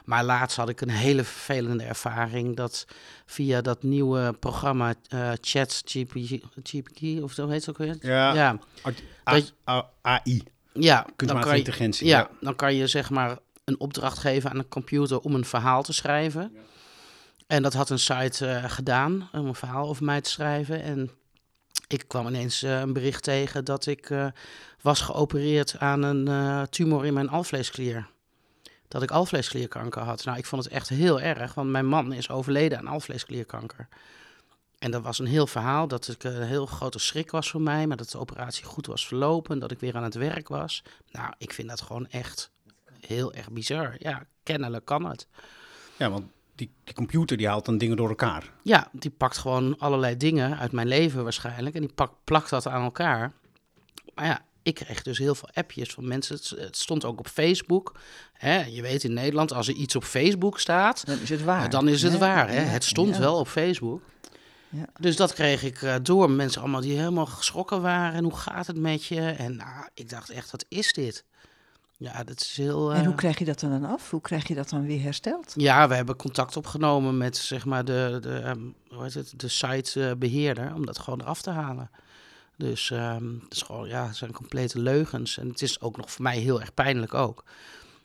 Maar 0.05 0.23
laatst 0.23 0.57
had 0.57 0.69
ik 0.69 0.81
een 0.81 0.89
hele 0.89 1.23
vervelende 1.23 1.83
ervaring 1.83 2.55
dat 2.55 2.85
via 3.25 3.61
dat 3.61 3.83
nieuwe 3.83 4.33
programma 4.39 4.93
eh 5.09 5.31
ChatGPT, 5.41 7.21
of 7.21 7.31
zo 7.33 7.47
heet 7.47 7.65
het 7.65 7.69
ook 7.69 7.77
weer? 7.77 7.97
Ja, 8.01 8.33
ja, 8.33 8.59
A- 8.87 8.91
Dat- 9.33 9.53
A- 9.69 9.89
AI, 10.01 10.43
ja 10.73 11.01
dan 11.01 11.13
kunstmatige 11.15 11.51
je, 11.53 11.57
intelligentie. 11.57 12.07
ja, 12.07 12.29
dan 12.41 12.55
kan 12.55 12.75
je 12.75 12.87
zeg 12.87 13.09
maar 13.09 13.37
een 13.63 13.79
opdracht 13.79 14.17
geven 14.17 14.49
aan 14.49 14.57
een 14.57 14.67
computer 14.67 15.19
om 15.19 15.35
een 15.35 15.45
verhaal 15.45 15.83
te 15.83 15.93
schrijven. 15.93 16.55
En 17.47 17.61
dat 17.63 17.73
had 17.73 17.89
een 17.89 17.99
site 17.99 18.47
eh, 18.47 18.63
gedaan 18.71 19.29
om 19.31 19.45
een 19.47 19.55
verhaal 19.55 19.87
over 19.87 20.03
mij 20.05 20.21
te 20.21 20.29
schrijven. 20.29 20.81
En 20.83 21.09
ik 21.91 22.07
kwam 22.07 22.27
ineens 22.27 22.63
eh, 22.63 22.79
een 22.79 22.93
bericht 22.93 23.23
tegen 23.23 23.65
dat 23.65 23.85
ik 23.85 24.09
eh, 24.09 24.27
was 24.81 25.01
geopereerd 25.01 25.79
aan 25.79 26.03
een 26.03 26.27
eh, 26.27 26.61
tumor 26.61 27.05
in 27.05 27.13
mijn 27.13 27.29
alvleesklier. 27.29 28.07
Dat 28.87 29.03
ik 29.03 29.11
alvleesklierkanker 29.11 30.01
had. 30.01 30.25
Nou, 30.25 30.37
ik 30.37 30.45
vond 30.45 30.63
het 30.63 30.73
echt 30.73 30.89
heel 30.89 31.21
erg, 31.21 31.53
want 31.53 31.69
mijn 31.69 31.85
man 31.85 32.13
is 32.13 32.29
overleden 32.29 32.77
aan 32.77 32.87
alvleesklierkanker. 32.87 33.87
En 34.79 34.91
dat 34.91 35.01
was 35.01 35.19
een 35.19 35.25
heel 35.25 35.47
verhaal, 35.47 35.87
dat 35.87 36.05
het 36.05 36.23
een 36.23 36.41
heel 36.41 36.65
grote 36.65 36.99
schrik 36.99 37.31
was 37.31 37.49
voor 37.49 37.61
mij, 37.61 37.87
maar 37.87 37.97
dat 37.97 38.09
de 38.09 38.17
operatie 38.17 38.65
goed 38.65 38.85
was 38.85 39.07
verlopen, 39.07 39.59
dat 39.59 39.71
ik 39.71 39.79
weer 39.79 39.95
aan 39.95 40.03
het 40.03 40.13
werk 40.13 40.47
was. 40.47 40.83
Nou, 41.11 41.33
ik 41.37 41.53
vind 41.53 41.69
dat 41.69 41.81
gewoon 41.81 42.07
echt 42.07 42.51
heel 42.99 43.33
erg 43.33 43.51
bizar. 43.51 43.95
Ja, 43.97 44.25
kennelijk 44.43 44.85
kan 44.85 45.05
het. 45.05 45.27
Ja, 45.97 46.09
want 46.09 46.25
die, 46.61 46.71
die 46.83 46.93
computer 46.93 47.37
die 47.37 47.47
haalt 47.47 47.65
dan 47.65 47.77
dingen 47.77 47.97
door 47.97 48.09
elkaar. 48.09 48.51
Ja, 48.63 48.87
die 48.91 49.11
pakt 49.11 49.37
gewoon 49.37 49.77
allerlei 49.77 50.17
dingen 50.17 50.57
uit 50.57 50.71
mijn 50.71 50.87
leven 50.87 51.23
waarschijnlijk 51.23 51.75
en 51.75 51.81
die 51.81 51.93
pakt, 51.93 52.13
plakt 52.23 52.49
dat 52.49 52.67
aan 52.67 52.83
elkaar. 52.83 53.33
Maar 54.15 54.25
ja, 54.25 54.41
ik 54.63 54.75
kreeg 54.75 55.01
dus 55.01 55.17
heel 55.17 55.35
veel 55.35 55.49
appjes 55.53 55.89
van 55.93 56.07
mensen. 56.07 56.35
Het, 56.35 56.49
het 56.49 56.77
stond 56.77 57.05
ook 57.05 57.19
op 57.19 57.27
Facebook. 57.27 57.95
Hè, 58.33 58.65
je 58.65 58.81
weet 58.81 59.03
in 59.03 59.13
Nederland, 59.13 59.53
als 59.53 59.67
er 59.67 59.73
iets 59.73 59.95
op 59.95 60.03
Facebook 60.03 60.59
staat, 60.59 61.05
Dan 61.05 61.19
is 61.19 61.29
het 61.29 61.43
waar. 61.43 61.69
dan 61.69 61.87
is 61.87 62.01
het 62.01 62.17
waar. 62.17 62.47
Hè? 62.49 62.61
Ja, 62.61 62.67
Het 62.67 62.83
stond 62.83 63.13
ja. 63.15 63.19
wel 63.19 63.35
op 63.39 63.47
Facebook. 63.47 64.01
Ja. 64.69 64.85
Dus 64.99 65.15
dat 65.15 65.33
kreeg 65.33 65.63
ik 65.63 65.81
eh, 65.81 65.95
door. 66.01 66.31
Mensen 66.31 66.61
allemaal 66.61 66.81
die 66.81 66.97
helemaal 66.97 67.25
geschrokken 67.25 67.81
waren. 67.81 68.13
En 68.13 68.23
hoe 68.23 68.35
gaat 68.37 68.67
het 68.67 68.77
met 68.77 69.05
je? 69.05 69.21
En 69.21 69.55
nou, 69.55 69.87
ik 69.93 70.09
dacht 70.09 70.29
echt, 70.29 70.51
wat 70.51 70.65
is 70.67 70.93
dit? 70.93 71.25
Ja, 72.03 72.23
dat 72.23 72.41
is 72.41 72.57
heel... 72.57 72.93
En 72.93 72.99
eh, 72.99 73.05
hoe 73.05 73.15
krijg 73.15 73.39
je 73.39 73.45
dat 73.45 73.59
dan 73.59 73.85
af? 73.85 74.09
Hoe 74.11 74.21
krijg 74.21 74.47
je 74.47 74.55
dat 74.55 74.69
dan 74.69 74.85
weer 74.85 75.01
hersteld? 75.01 75.53
Ja, 75.55 75.87
we 75.87 75.95
hebben 75.95 76.15
contact 76.15 76.57
opgenomen 76.57 77.17
met 77.17 77.37
zeg 77.37 77.65
maar 77.65 77.85
de, 77.85 78.17
de, 78.21 78.33
ehm, 78.37 78.59
hoe 78.89 79.03
heet 79.03 79.13
het, 79.13 79.33
de 79.37 79.47
sitebeheerder 79.47 80.73
om 80.75 80.85
dat 80.85 80.99
gewoon 80.99 81.21
eraf 81.21 81.41
te 81.41 81.49
halen. 81.49 81.89
Dus 82.57 82.91
ehm, 82.91 83.33
het 83.43 83.53
is 83.53 83.61
gewoon, 83.61 83.87
ja, 83.87 84.07
het 84.07 84.15
zijn 84.15 84.31
complete 84.31 84.79
leugens. 84.79 85.37
En 85.37 85.47
het 85.47 85.61
is 85.61 85.81
ook 85.81 85.97
nog 85.97 86.11
voor 86.11 86.23
mij 86.23 86.37
heel 86.37 86.59
erg 86.59 86.73
pijnlijk 86.73 87.13
ook. 87.13 87.43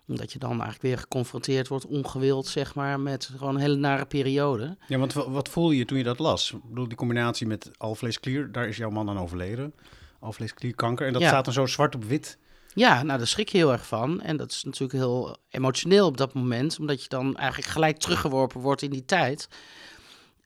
Omdat 0.09 0.33
je 0.33 0.39
dan 0.39 0.51
eigenlijk 0.51 0.83
weer 0.83 0.99
geconfronteerd 0.99 1.69
wordt, 1.69 1.87
ongewild, 1.87 2.47
zeg 2.47 2.75
maar, 2.75 3.01
met 3.01 3.31
gewoon 3.37 3.55
een 3.55 3.61
hele 3.61 3.77
nare 3.77 4.07
periode. 4.07 4.77
Ja, 4.89 4.99
want 4.99 5.13
wa- 5.13 5.31
wat 5.31 5.49
voelde 5.49 5.77
je 5.77 5.85
toen 5.85 5.99
je 5.99 6.05
dat 6.05 6.19
las? 6.19 6.53
Ik 6.53 6.69
bedoel, 6.69 6.89
die 6.89 6.97
combinatie 6.97 7.47
met 7.47 7.71
alvleesklier, 7.77 8.53
daar 8.53 8.69
is 8.69 8.77
jouw 8.77 8.91
man 8.91 9.09
aan 9.09 9.19
overleden. 9.19 9.75
Alvleesklierkanker. 10.21 11.07
En 11.07 11.13
dat 11.13 11.23
Ja. 11.23 11.29
staat 11.29 11.45
dan 11.45 11.55
zo 11.55 11.67
zwart 11.67 11.95
op 11.95 12.05
wit. 12.05 12.39
Ja, 12.77 13.03
nou, 13.03 13.19
daar 13.19 13.27
schrik 13.27 13.49
je 13.49 13.57
heel 13.57 13.73
erg 13.73 13.87
van. 13.87 14.21
En 14.21 14.37
dat 14.37 14.51
is 14.51 14.63
natuurlijk 14.65 14.93
heel 14.93 15.37
emotioneel 15.49 16.07
op 16.07 16.17
dat 16.17 16.35
moment, 16.35 16.79
omdat 16.79 17.03
je 17.03 17.09
dan 17.09 17.37
eigenlijk 17.37 17.69
gelijk 17.71 17.99
teruggeworpen 17.99 18.61
wordt 18.61 18.83
in 18.83 18.91
die 18.91 19.05
tijd. 19.05 19.49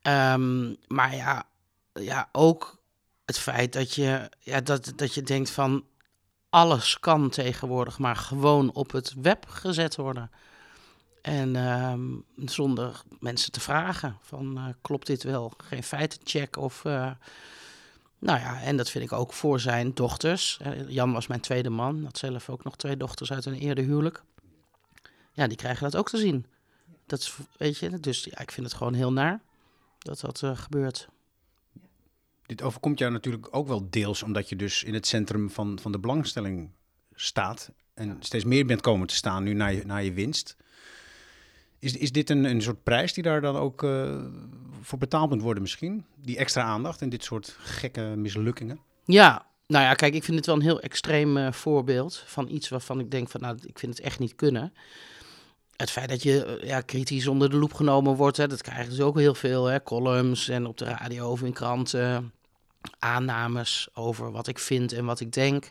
Ehm, 0.03 0.75
maar 0.87 1.15
ja, 1.15 1.45
ja, 1.93 2.29
ook 2.33 2.79
het 3.25 3.39
feit 3.39 3.73
dat 3.73 3.95
je, 3.95 4.31
ja, 4.39 4.61
dat, 4.61 4.93
dat 4.97 5.15
je 5.15 5.23
denkt 5.23 5.51
van 5.51 5.85
alles 6.51 6.99
kan 7.01 7.31
tegenwoordig 7.31 7.99
maar 7.99 8.17
gewoon 8.17 8.73
op 8.73 8.93
het 8.93 9.15
web 9.23 9.47
gezet 9.49 9.97
worden. 9.97 10.31
En 11.23 11.57
ehm, 11.57 12.03
zonder 12.37 13.03
mensen 13.19 13.53
te 13.53 13.61
vragen 13.61 14.19
van 14.21 14.57
eh, 14.57 14.65
klopt 14.81 15.07
dit 15.07 15.23
wel? 15.23 15.53
Geen 15.57 15.83
feitencheck 15.83 16.57
of... 16.57 16.85
eh, 16.85 17.11
nou 18.21 18.39
ja, 18.39 18.61
en 18.61 18.77
dat 18.77 18.91
vind 18.91 19.05
ik 19.05 19.13
ook 19.13 19.33
voor 19.33 19.61
zijn 19.61 19.95
dochters. 19.95 20.59
Eh, 20.63 20.89
Jan 20.89 21.13
was 21.13 21.27
mijn 21.27 21.41
tweede 21.41 21.71
man, 21.71 22.05
had 22.05 22.19
zelf 22.19 22.51
ook 22.51 22.65
nog 22.65 22.77
twee 22.77 22.97
dochters 22.97 23.33
uit 23.33 23.45
een 23.45 23.55
eerder 23.55 23.85
huwelijk. 23.85 24.23
Ja, 25.33 25.47
die 25.47 25.57
krijgen 25.57 25.83
dat 25.83 25.97
ook 25.97 26.09
te 26.09 26.19
zien. 26.19 26.47
Dat 27.07 27.21
is, 27.21 27.37
weet 27.57 27.79
je, 27.79 28.01
dus 28.01 28.25
ja, 28.25 28.39
ik 28.39 28.51
vind 28.53 28.67
het 28.67 28.77
gewoon 28.77 28.95
heel 28.95 29.13
naar 29.13 29.41
dat 29.99 30.21
dat 30.21 30.43
eh, 30.43 30.59
gebeurt. 30.59 31.09
Dit 32.47 32.63
overkomt 32.63 32.99
jou 32.99 33.13
natuurlijk 33.13 33.49
ook 33.51 33.67
wel 33.67 33.91
deels 33.91 34.23
omdat 34.23 34.49
je 34.49 34.57
dus 34.57 34.83
in 34.83 34.95
het 34.95 35.07
centrum 35.07 35.51
van, 35.51 35.79
van 35.83 35.93
de 35.93 35.99
belangstelling 35.99 36.71
staat. 37.15 37.71
En 37.95 38.17
steeds 38.21 38.45
meer 38.45 38.67
bent 38.67 38.81
komen 38.81 39.07
te 39.07 39.15
staan 39.15 39.43
nu 39.43 39.53
naar 39.53 39.73
je, 39.73 39.87
naar 39.87 40.03
je 40.03 40.13
winst. 40.13 40.57
Is, 41.81 41.97
is 41.97 42.13
dit 42.13 42.31
een, 42.31 42.45
een 42.45 42.63
soort 42.63 42.83
prijs 42.83 43.13
die 43.13 43.23
daar 43.23 43.41
dan 43.41 43.57
ook 43.57 43.83
eh, 43.83 44.25
voor 44.81 44.99
betaald 44.99 45.31
moet 45.31 45.43
worden 45.43 45.63
misschien? 45.63 46.05
Die 46.17 46.37
extra 46.37 46.63
aandacht 46.63 47.03
en 47.03 47.09
dit 47.09 47.25
soort 47.25 47.57
gekke 47.59 48.01
mislukkingen? 48.01 48.81
Ja, 49.05 49.47
nou 49.67 49.85
ja, 49.85 49.95
kijk, 49.95 50.15
ik 50.15 50.25
vind 50.25 50.37
het 50.37 50.47
wel 50.47 50.55
een 50.55 50.63
heel 50.63 50.81
extreem 50.81 51.37
eh, 51.37 51.53
voorbeeld 51.53 52.23
van 52.27 52.49
iets 52.49 52.69
waarvan 52.69 53.01
ik 53.01 53.11
denk 53.11 53.29
van, 53.29 53.41
nou, 53.41 53.59
ik 53.63 53.79
vind 53.79 53.97
het 53.97 54.05
echt 54.07 54.19
niet 54.19 54.35
kunnen. 54.35 54.73
Het 55.77 55.91
feit 55.91 56.09
dat 56.09 56.23
je 56.23 56.45
eh, 56.45 56.69
ja, 56.69 56.81
kritisch 56.81 57.27
onder 57.27 57.51
de 57.51 57.57
loep 57.57 57.75
genomen 57.75 58.15
wordt, 58.15 58.37
hè, 58.37 58.49
dat 58.49 58.63
krijgen 58.63 58.93
ze 58.93 59.05
ook 59.05 59.19
heel 59.19 59.35
veel. 59.35 59.67
Hè, 59.67 59.83
columns 59.83 60.49
en 60.49 60.67
op 60.67 60.77
de 60.77 60.85
radio 60.85 61.31
of 61.31 61.43
in 61.43 61.53
kranten. 61.53 62.33
Aannames 62.99 63.89
over 63.95 64.33
wat 64.33 64.47
ik 64.47 64.59
vind 64.59 64.93
en 64.93 65.05
wat 65.05 65.21
ik 65.21 65.33
denk. 65.33 65.71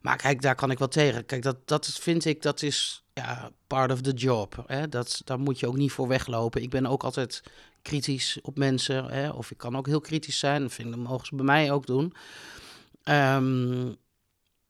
Maar 0.00 0.16
kijk, 0.16 0.42
daar 0.42 0.54
kan 0.54 0.70
ik 0.70 0.78
wel 0.78 0.88
tegen. 0.88 1.26
Kijk, 1.26 1.42
dat, 1.42 1.56
dat 1.68 1.86
vind 1.86 2.24
ik, 2.24 2.42
dat 2.42 2.62
is 2.62 3.01
ja, 3.14 3.50
part 3.66 3.92
of 3.92 4.00
the 4.00 4.12
job. 4.12 4.64
Hè? 4.66 4.88
Dat, 4.88 5.20
daar 5.24 5.38
moet 5.40 5.60
je 5.60 5.66
ook 5.66 5.76
niet 5.76 5.92
voor 5.92 6.08
weglopen. 6.08 6.62
Ik 6.62 6.70
ben 6.70 6.86
ook 6.86 7.02
altijd 7.04 7.42
kritisch 7.82 8.38
op 8.42 8.58
mensen. 8.58 9.04
Hè? 9.04 9.28
Of 9.30 9.50
ik 9.50 9.56
kan 9.58 9.76
ook 9.76 9.86
heel 9.86 10.00
kritisch 10.00 10.38
zijn. 10.38 10.62
Dat, 10.62 10.72
vind, 10.72 10.88
ik, 10.88 10.94
dat 10.94 11.02
mogen 11.04 11.26
ze 11.26 11.34
bij 11.34 11.44
mij 11.44 11.70
ook 11.70 11.86
doen. 11.86 12.12
Ehm, 13.02 13.92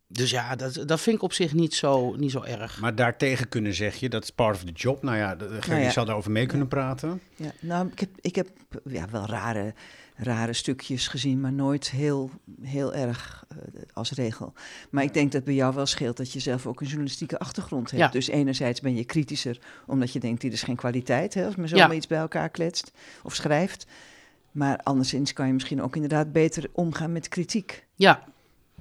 dus 0.07 0.31
ja, 0.31 0.57
dat, 0.57 0.83
dat 0.87 1.01
vind 1.01 1.17
ik 1.17 1.23
op 1.23 1.33
zich 1.33 1.53
niet 1.53 1.75
zo, 1.75 2.15
niet 2.17 2.31
zo 2.31 2.43
erg. 2.43 2.81
Maar 2.81 2.95
daartegen 2.95 3.49
kunnen 3.49 3.75
zeg 3.75 3.95
je, 3.97 4.09
dat 4.09 4.23
is 4.23 4.31
part 4.31 4.57
of 4.57 4.65
the 4.65 4.73
job. 4.73 5.03
Nou 5.03 5.17
ja, 5.17 5.35
de- 5.37 5.45
Nou 5.69 5.81
ja. 5.81 5.87
je 5.87 5.91
zal 5.91 6.05
daarover 6.05 6.31
mee 6.31 6.47
kunnen 6.47 6.69
praten. 6.69 7.21
Ja, 7.37 7.53
nou, 7.61 7.89
ik 7.89 8.01
heb, 8.01 8.11
ik 8.21 8.35
heb 8.35 8.49
ja, 8.85 9.09
wel 9.11 9.27
rare, 9.27 9.75
rare 10.17 10.53
stukjes 10.53 11.09
gezien, 11.09 11.41
maar 11.41 11.53
nooit 11.53 11.91
heel, 11.91 12.31
heel 12.63 12.95
erg 12.95 13.45
eh, 13.49 13.57
als 13.93 14.11
regel. 14.11 14.53
Maar 14.91 15.03
ik 15.05 15.15
denk 15.15 15.33
dat 15.33 15.45
bij 15.45 15.55
jou 15.55 15.75
wel 15.75 15.87
scheelt 15.87 16.17
dat 16.17 16.33
je 16.33 16.41
zelf 16.41 16.67
ook 16.67 16.81
een 16.81 16.87
journalistieke 16.87 17.39
achtergrond 17.39 17.91
hebt. 17.91 18.03
Ja. 18.03 18.09
Dus 18.11 18.29
enerzijds 18.29 18.81
ben 18.81 18.97
je 18.97 19.05
kritischer, 19.05 19.59
omdat 19.87 20.13
je 20.13 20.21
denkt, 20.21 20.41
dit 20.41 20.53
is 20.53 20.63
geen 20.63 20.77
kwaliteit, 20.77 21.35
hè, 21.35 21.45
als 21.47 21.57
men 21.57 21.69
zomaar 21.69 21.89
Ja. 21.91 21.95
iets 21.95 22.07
bij 22.07 22.19
elkaar 22.19 22.49
kletst 22.49 22.93
of 23.23 23.35
schrijft. 23.35 23.87
Maar 24.53 24.79
anderszins 24.83 25.33
kan 25.33 25.47
je 25.47 25.53
misschien 25.53 25.83
ook 25.83 25.95
inderdaad 25.95 26.33
beter 26.33 26.71
omgaan 26.73 27.13
met 27.13 27.29
kritiek, 27.29 27.87
Ja, 27.95 28.25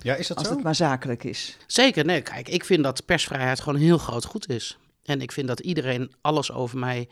Ja, 0.01 0.15
is 0.15 0.27
dat 0.27 0.37
als 0.37 0.47
zo? 0.47 0.53
het 0.53 0.63
maar 0.63 0.75
zakelijk 0.75 1.23
is. 1.23 1.57
zeker. 1.67 2.05
Nee, 2.05 2.21
kijk, 2.21 2.49
ik 2.49 2.65
vind 2.65 2.83
dat 2.83 3.05
persvrijheid 3.05 3.59
gewoon 3.59 3.75
een 3.75 3.85
heel 3.85 3.97
groot 3.97 4.25
goed 4.25 4.49
is. 4.49 4.77
En 5.03 5.21
ik 5.21 5.31
vind 5.31 5.47
dat 5.47 5.59
iedereen 5.59 6.11
alles 6.21 6.51
over 6.51 6.77
mij 6.77 7.09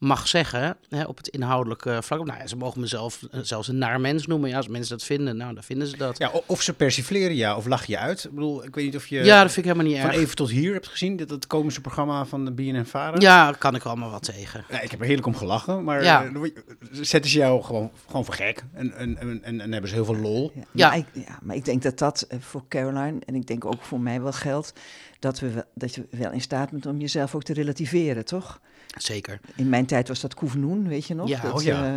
mag 0.00 0.28
zeggen 0.28 0.76
hè, 0.88 1.04
op 1.04 1.16
het 1.16 1.28
inhoudelijke 1.28 1.98
vlak. 2.02 2.24
Nou 2.26 2.38
ja, 2.40 2.46
ze 2.46 2.56
mogen 2.56 2.80
mezelf 2.80 3.22
eh, 3.30 3.40
zelfs 3.42 3.68
een 3.68 3.78
naar 3.78 4.00
mens 4.00 4.26
noemen. 4.26 4.48
Ja, 4.50 4.56
als 4.56 4.68
mensen 4.68 4.96
dat 4.98 5.06
vinden, 5.06 5.36
nou, 5.36 5.54
dan 5.54 5.62
vinden 5.62 5.86
ze 5.88 5.96
dat. 5.96 6.18
Ja, 6.18 6.30
Ja, 6.32 6.40
of 6.46 6.62
ze 6.62 6.72
persifleren 6.74 7.36
ja, 7.36 7.56
of 7.56 7.66
lach 7.66 7.84
je 7.84 7.98
uit. 7.98 8.24
Ik 8.24 8.30
bedoel, 8.30 8.64
ik 8.64 8.74
weet 8.74 8.84
niet 8.84 8.96
of 8.96 9.06
je 9.06 9.22
dat 9.24 9.38
vind 9.52 9.56
ik 9.56 9.64
helemaal 9.64 9.86
niet 9.92 10.00
van 10.00 10.10
erg. 10.10 10.18
even 10.18 10.36
tot 10.36 10.50
hier 10.50 10.72
hebt 10.72 10.88
gezien. 10.88 11.16
Dat 11.16 11.30
het 11.30 11.46
komische 11.46 11.80
programma 11.80 12.24
van 12.24 12.44
de 12.44 12.52
BNN 12.52 12.84
Vara. 12.84 13.16
Ja, 13.18 13.52
kan 13.58 13.74
ik 13.74 13.82
allemaal 13.84 14.10
wat 14.10 14.22
tegen. 14.22 14.64
Ja, 14.68 14.80
ik 14.80 14.90
heb 14.90 15.00
er 15.00 15.06
heerlijk 15.06 15.26
om 15.26 15.36
gelachen, 15.36 15.84
maar 15.84 16.02
Ja. 16.02 16.24
eh, 16.24 16.50
zetten 16.90 17.30
ze 17.30 17.38
jou 17.38 17.62
gewoon, 17.62 17.90
gewoon 18.06 18.24
voor 18.24 18.34
gek. 18.34 18.64
En, 18.72 18.92
en, 18.92 19.16
en, 19.18 19.42
en, 19.42 19.60
en 19.60 19.72
hebben 19.72 19.90
ze 19.90 19.96
heel 19.96 20.04
veel 20.04 20.16
lol. 20.16 20.52
Ja, 20.54 20.62
Ja. 20.72 20.88
Maar, 20.88 20.98
ik, 20.98 21.06
ja, 21.12 21.38
maar 21.42 21.56
ik 21.56 21.64
denk 21.64 21.82
dat 21.82 21.98
dat 21.98 22.22
eh, 22.28 22.38
voor 22.40 22.62
Caroline 22.68 23.18
en 23.26 23.34
ik 23.34 23.46
denk 23.46 23.64
ook 23.64 23.82
voor 23.82 24.00
mij 24.00 24.22
wel 24.22 24.32
geldt. 24.32 24.72
Dat, 25.18 25.40
we 25.40 25.50
wel, 25.50 25.64
dat 25.74 25.94
je 25.94 26.06
wel 26.10 26.32
in 26.32 26.40
staat 26.40 26.70
bent 26.70 26.86
om 26.86 27.00
jezelf 27.00 27.34
ook 27.34 27.42
te 27.42 27.52
relativeren, 27.52 28.24
toch? 28.24 28.60
Zeker. 28.98 29.40
In 29.56 29.68
mijn 29.68 29.86
tijd 29.86 30.08
was 30.08 30.20
dat 30.20 30.34
Koevenoen, 30.34 30.88
weet 30.88 31.04
je 31.06 31.14
nog? 31.14 31.28
Ja, 31.28 31.40
dat, 31.40 31.52
oh 31.52 31.62
ja. 31.62 31.96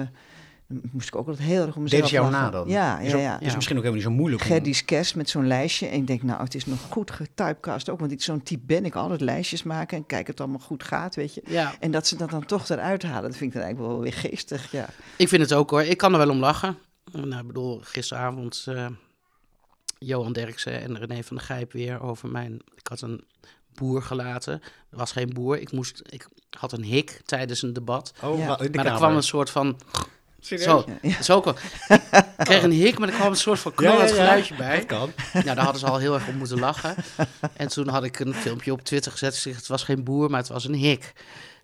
eh, 0.68 0.78
moest 0.92 1.08
ik 1.08 1.16
ook 1.16 1.28
altijd 1.28 1.48
heel 1.48 1.66
erg 1.66 1.76
om 1.76 1.82
mezelf 1.84 2.02
Deden 2.02 2.08
ze 2.08 2.14
jou 2.16 2.32
lachen. 2.32 2.52
na 2.52 2.52
dan? 2.52 2.68
Ja, 2.68 3.00
Is 3.00 3.12
ja, 3.12 3.18
ook- 3.18 3.22
ja. 3.24 3.40
Is 3.40 3.56
misschien 3.56 3.78
ook 3.78 3.84
helemaal 3.84 3.94
niet 3.94 4.14
zo 4.14 4.18
moeilijk. 4.22 4.42
Gerdy's 4.44 4.86
kerst 4.86 5.16
met 5.16 5.30
zo'n 5.30 5.48
lijstje. 5.48 5.88
En 5.88 5.94
ik 5.98 6.08
denk, 6.08 6.24
nou, 6.24 6.44
het 6.44 6.56
is 6.56 6.66
nog 6.66 6.80
goed 6.82 7.12
getypecast 7.12 7.90
ook. 7.90 8.00
Want 8.00 8.12
ik- 8.12 8.22
zo'n 8.22 8.44
type 8.44 8.66
ben 8.66 8.86
ik 8.86 8.96
altijd 8.96 9.22
lijstjes 9.22 9.64
maken 9.64 9.98
en 9.98 10.06
kijken 10.06 10.26
of 10.28 10.32
het 10.32 10.40
allemaal 10.42 10.68
goed 10.68 10.84
gaat, 10.84 11.16
weet 11.16 11.34
je. 11.34 11.42
Ja, 11.46 11.74
En 11.80 11.92
dat 11.92 12.08
ze 12.08 12.16
dat 12.16 12.30
dan 12.30 12.46
toch 12.46 12.70
eruit 12.70 13.04
halen, 13.04 13.22
dat 13.30 13.38
vind 13.38 13.54
ik 13.54 13.54
dan 13.58 13.62
eigenlijk 13.66 13.94
wel 13.94 14.02
weer 14.04 14.14
geestig, 14.14 14.72
ja. 14.72 14.86
ik 15.18 15.28
vind 15.28 15.42
het 15.42 15.54
ook 15.54 15.70
hoor. 15.70 15.82
Ik 15.84 15.98
kan 15.98 16.12
er 16.12 16.18
wel 16.18 16.30
om 16.30 16.40
lachen. 16.40 16.78
Nou, 17.12 17.40
ik 17.42 17.48
bedoel, 17.48 17.80
gisteravond 17.84 18.64
eh, 18.68 18.88
Johan 20.00 20.34
Derksen 20.34 20.82
en 20.82 20.98
René 20.98 21.24
van 21.24 21.38
der 21.38 21.46
Gijp 21.46 21.72
weer 21.72 22.02
over 22.02 22.30
mijn... 22.30 22.54
Ik 22.76 22.88
had 22.88 23.02
een 23.02 23.24
boer 23.76 24.02
gelaten. 24.02 24.54
Er 24.92 24.98
was 24.98 25.12
geen 25.12 25.30
boer. 25.34 25.58
Ik, 25.60 25.72
moest, 25.72 26.02
ik 26.10 26.28
had 26.58 26.72
een 26.72 26.84
hik 26.84 27.22
tijdens 27.26 27.62
een 27.62 27.74
debat. 27.74 28.14
Oh, 28.22 28.38
Ja. 28.40 28.46
maar 28.74 28.86
er 28.86 28.94
kwam 28.96 29.16
een 29.16 29.24
soort 29.24 29.50
van... 29.50 29.80
Serieus? 30.40 30.66
Zo, 30.66 30.86
Ja. 31.02 31.34
ook 31.36 31.44
wel... 31.46 31.56
Ik 31.88 32.02
kreeg 32.38 32.64
een 32.64 32.72
hik, 32.72 33.00
maar 33.00 33.10
er 33.10 33.16
kwam 33.16 33.30
een 33.30 33.36
soort 33.36 33.60
van 33.60 33.72
Ja, 33.76 33.84
ja, 33.84 33.90
knallend 33.90 34.10
ja. 34.10 34.16
geluidje 34.24 34.56
bij. 34.56 34.78
Dat 34.78 34.86
kan. 34.86 35.12
Nou, 35.34 35.46
daar 35.46 35.58
hadden 35.64 35.80
ze 35.80 35.86
al 35.88 35.98
heel 35.98 36.14
erg 36.14 36.28
om 36.28 36.36
moeten 36.38 36.60
lachen. 36.60 36.96
En 37.54 37.68
toen 37.68 37.88
had 37.88 38.04
ik 38.04 38.20
een 38.20 38.34
filmpje 38.34 38.72
op 38.72 38.82
Twitter 38.82 39.12
gezet. 39.12 39.44
Het 39.44 39.68
was 39.68 39.84
geen 39.84 40.04
boer, 40.04 40.30
maar 40.30 40.40
het 40.40 40.50
was 40.50 40.66
een 40.66 40.74
hik. 40.74 41.14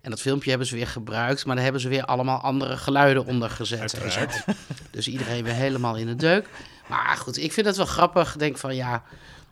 En 0.00 0.10
dat 0.10 0.20
filmpje 0.20 0.48
hebben 0.50 0.68
ze 0.68 0.74
weer 0.76 0.86
gebruikt, 0.86 1.44
maar 1.46 1.54
daar 1.54 1.64
hebben 1.64 1.82
ze 1.82 1.88
weer 1.88 2.04
allemaal 2.04 2.40
andere 2.40 2.76
geluiden 2.76 3.26
onder 3.26 3.50
gezet. 3.50 3.92
en 4.02 4.12
zo. 4.12 4.20
Dus 4.90 5.08
iedereen 5.08 5.44
weer 5.44 5.52
helemaal 5.54 5.96
in 5.96 6.06
de 6.06 6.16
deuk. 6.16 6.48
Maar 6.86 7.16
goed, 7.16 7.36
ik 7.38 7.52
vind 7.52 7.66
het 7.66 7.76
wel 7.76 7.86
grappig. 7.86 8.32
Ik 8.32 8.38
denk 8.38 8.58
van 8.58 8.74
ja, 8.74 9.02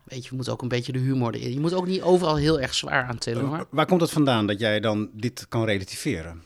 weet 0.09 0.23
je, 0.23 0.29
je 0.31 0.37
moet 0.37 0.49
ook 0.49 0.63
een 0.63 0.69
beetje 0.69 0.93
de 0.93 0.99
humor 0.99 1.35
erin. 1.35 1.53
Je 1.53 1.61
moet 1.61 1.75
ook 1.75 1.87
niet 1.87 2.03
overal 2.03 2.37
heel 2.37 2.61
erg 2.61 2.75
zwaar 2.75 3.05
aan 3.05 3.19
tillen 3.19 3.45
hoor. 3.45 3.67
Waar 3.71 3.87
komt 3.87 4.01
het 4.01 4.11
vandaan 4.11 4.47
dat 4.47 4.61
jij 4.61 4.81
dan 4.81 5.11
dit 5.13 5.47
kan 5.49 5.65
relativeren? 5.65 6.43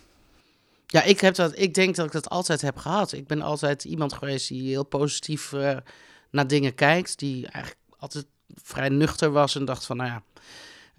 Ja, 0.87 1.03
ik, 1.03 1.21
heb 1.21 1.35
dat, 1.35 1.59
ik 1.59 1.75
denk 1.75 1.97
dat 1.97 2.07
ik 2.07 2.13
dat 2.13 2.29
altijd 2.29 2.61
heb 2.61 2.77
gehad. 2.77 3.13
Ik 3.13 3.27
ben 3.27 3.43
altijd 3.43 3.85
iemand 3.85 4.13
geweest 4.13 4.49
die 4.49 4.69
heel 4.69 4.85
positief 4.85 5.53
eh, 5.53 5.77
naar 6.31 6.47
dingen 6.47 6.75
kijkt. 6.75 7.19
Die 7.19 7.47
eigenlijk 7.47 7.85
altijd 7.99 8.27
vrij 8.63 8.89
nuchter 8.89 9.31
was 9.31 9.57
en 9.57 9.65
dacht 9.65 9.87
van, 9.87 9.97
nou 9.97 10.11
ja, 10.11 10.23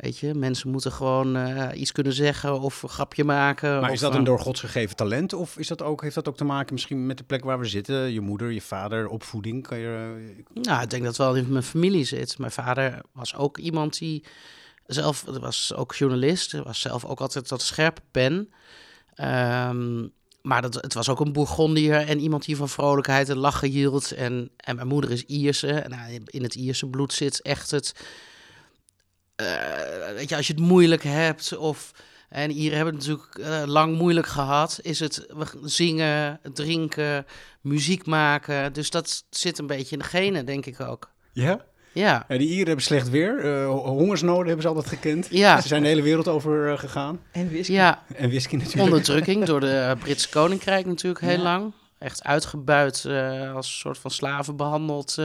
weet 0.04 0.18
je, 0.18 0.34
mensen 0.34 0.70
moeten 0.70 0.92
gewoon 0.92 1.36
eh, 1.36 1.80
iets 1.80 1.92
kunnen 1.92 2.14
zeggen 2.14 2.60
of 2.60 2.84
een 2.84 2.90
grapje 2.90 3.24
maken. 3.24 3.72
Maar 3.72 3.90
of, 3.90 3.96
is 3.96 4.00
dat 4.00 4.12
eh, 4.12 4.18
een 4.18 4.24
door 4.24 4.40
Gods 4.40 4.60
gegeven 4.60 4.96
talent? 4.96 5.34
Of 5.34 5.58
is 5.58 5.68
dat 5.68 5.82
ook, 5.82 6.02
heeft 6.02 6.16
dat 6.16 6.28
ook 6.28 6.38
te 6.38 6.44
maken 6.44 6.74
misschien 6.74 7.06
met 7.06 7.18
de 7.18 7.24
plek 7.24 7.44
waar 7.44 7.60
we 7.60 7.66
zitten? 7.66 8.12
Je 8.12 8.22
moeder, 8.22 8.52
je 8.52 8.62
vader, 8.62 9.08
opvoeding? 9.08 9.68
Kan 9.68 9.78
je, 9.78 10.14
eh, 10.56 10.64
Nou, 10.64 10.82
ik 10.82 10.90
denk 10.90 11.04
dat 11.04 11.18
het 11.18 11.26
wel 11.26 11.36
in 11.36 11.52
mijn 11.52 11.64
familie 11.64 12.04
zit. 12.04 12.38
Mijn 12.38 12.52
vader 12.52 13.02
was 13.12 13.36
ook 13.36 13.58
iemand 13.58 13.98
die 13.98 14.24
zelf, 14.86 15.24
was 15.28 15.74
ook 15.76 15.96
journalist, 15.96 16.52
was 16.52 16.80
zelf 16.80 17.06
ook 17.06 17.20
altijd 17.20 17.50
dat 17.50 17.62
scherpe 17.62 18.02
pen. 18.12 18.54
Ehm, 19.14 20.08
maar 20.42 20.62
dat, 20.62 20.74
het 20.74 20.94
was 20.94 21.10
ook 21.10 21.20
een 21.20 21.34
Bourgondier 21.34 21.96
en 22.08 22.20
iemand 22.20 22.46
die 22.46 22.56
van 22.56 22.70
vrolijkheid 22.70 23.30
en 23.30 23.38
lachen 23.38 23.70
hield. 23.70 24.12
En, 24.12 24.52
en 24.58 24.76
mijn 24.76 24.88
moeder 24.88 25.12
is 25.12 25.26
Ierse. 25.26 25.72
En 25.72 25.90
nou, 25.90 26.20
in 26.26 26.44
het 26.44 26.56
Ierse 26.56 26.88
bloed 26.88 27.14
zit 27.14 27.42
echt 27.42 27.72
het... 27.72 27.94
eh, 29.36 29.46
weet 30.16 30.30
je, 30.30 30.36
als 30.36 30.48
je 30.48 30.54
het 30.54 30.62
moeilijk 30.62 31.04
hebt 31.04 31.58
of... 31.58 31.92
En 32.30 32.52
Ieren 32.52 32.76
hebben 32.78 32.96
het 32.96 33.08
natuurlijk 33.08 33.38
eh, 33.38 33.62
lang 33.66 33.98
moeilijk 33.98 34.28
gehad. 34.28 34.80
Is 34.82 35.00
het 35.00 35.26
we 35.38 35.46
zingen, 35.64 36.40
drinken, 36.54 37.26
muziek 37.62 38.06
maken. 38.06 38.74
Dus 38.74 38.90
dat 38.90 39.24
zit 39.30 39.60
een 39.60 39.68
beetje 39.68 39.92
in 39.96 40.00
de 40.02 40.08
genen, 40.08 40.46
denk 40.46 40.66
ik 40.66 40.80
ook. 40.80 41.10
Ja? 41.34 41.66
Ja, 41.92 42.26
Ja, 42.28 42.38
die 42.38 42.48
Ieren 42.48 42.66
hebben 42.68 42.84
slecht 42.86 43.10
weer. 43.10 43.40
eh, 43.40 43.70
hongersnoden 43.70 44.46
hebben 44.46 44.62
ze 44.62 44.68
altijd 44.68 44.88
gekend. 44.88 45.28
ja, 45.30 45.62
Ze 45.62 45.68
zijn 45.68 45.82
de 45.82 45.88
hele 45.88 46.02
wereld 46.02 46.28
over 46.28 46.78
gegaan. 46.78 47.20
En 47.32 47.50
whisky. 47.50 47.72
ja. 47.74 48.04
En 48.16 48.30
whisky 48.30 48.56
natuurlijk. 48.56 48.84
onderdrukking 48.84 49.46
door 49.46 49.60
de 49.60 49.96
Britse 50.00 50.30
Koninkrijk 50.30 50.86
natuurlijk 50.86 51.22
heel 51.26 51.38
Ja. 51.38 51.44
lang. 51.44 51.74
Echt 52.00 52.24
uitgebuit, 52.24 53.06
eh, 53.06 53.54
als 53.56 53.68
een 53.68 53.74
soort 53.74 53.98
van 53.98 54.12
slaven 54.12 54.56
behandeld. 54.56 55.18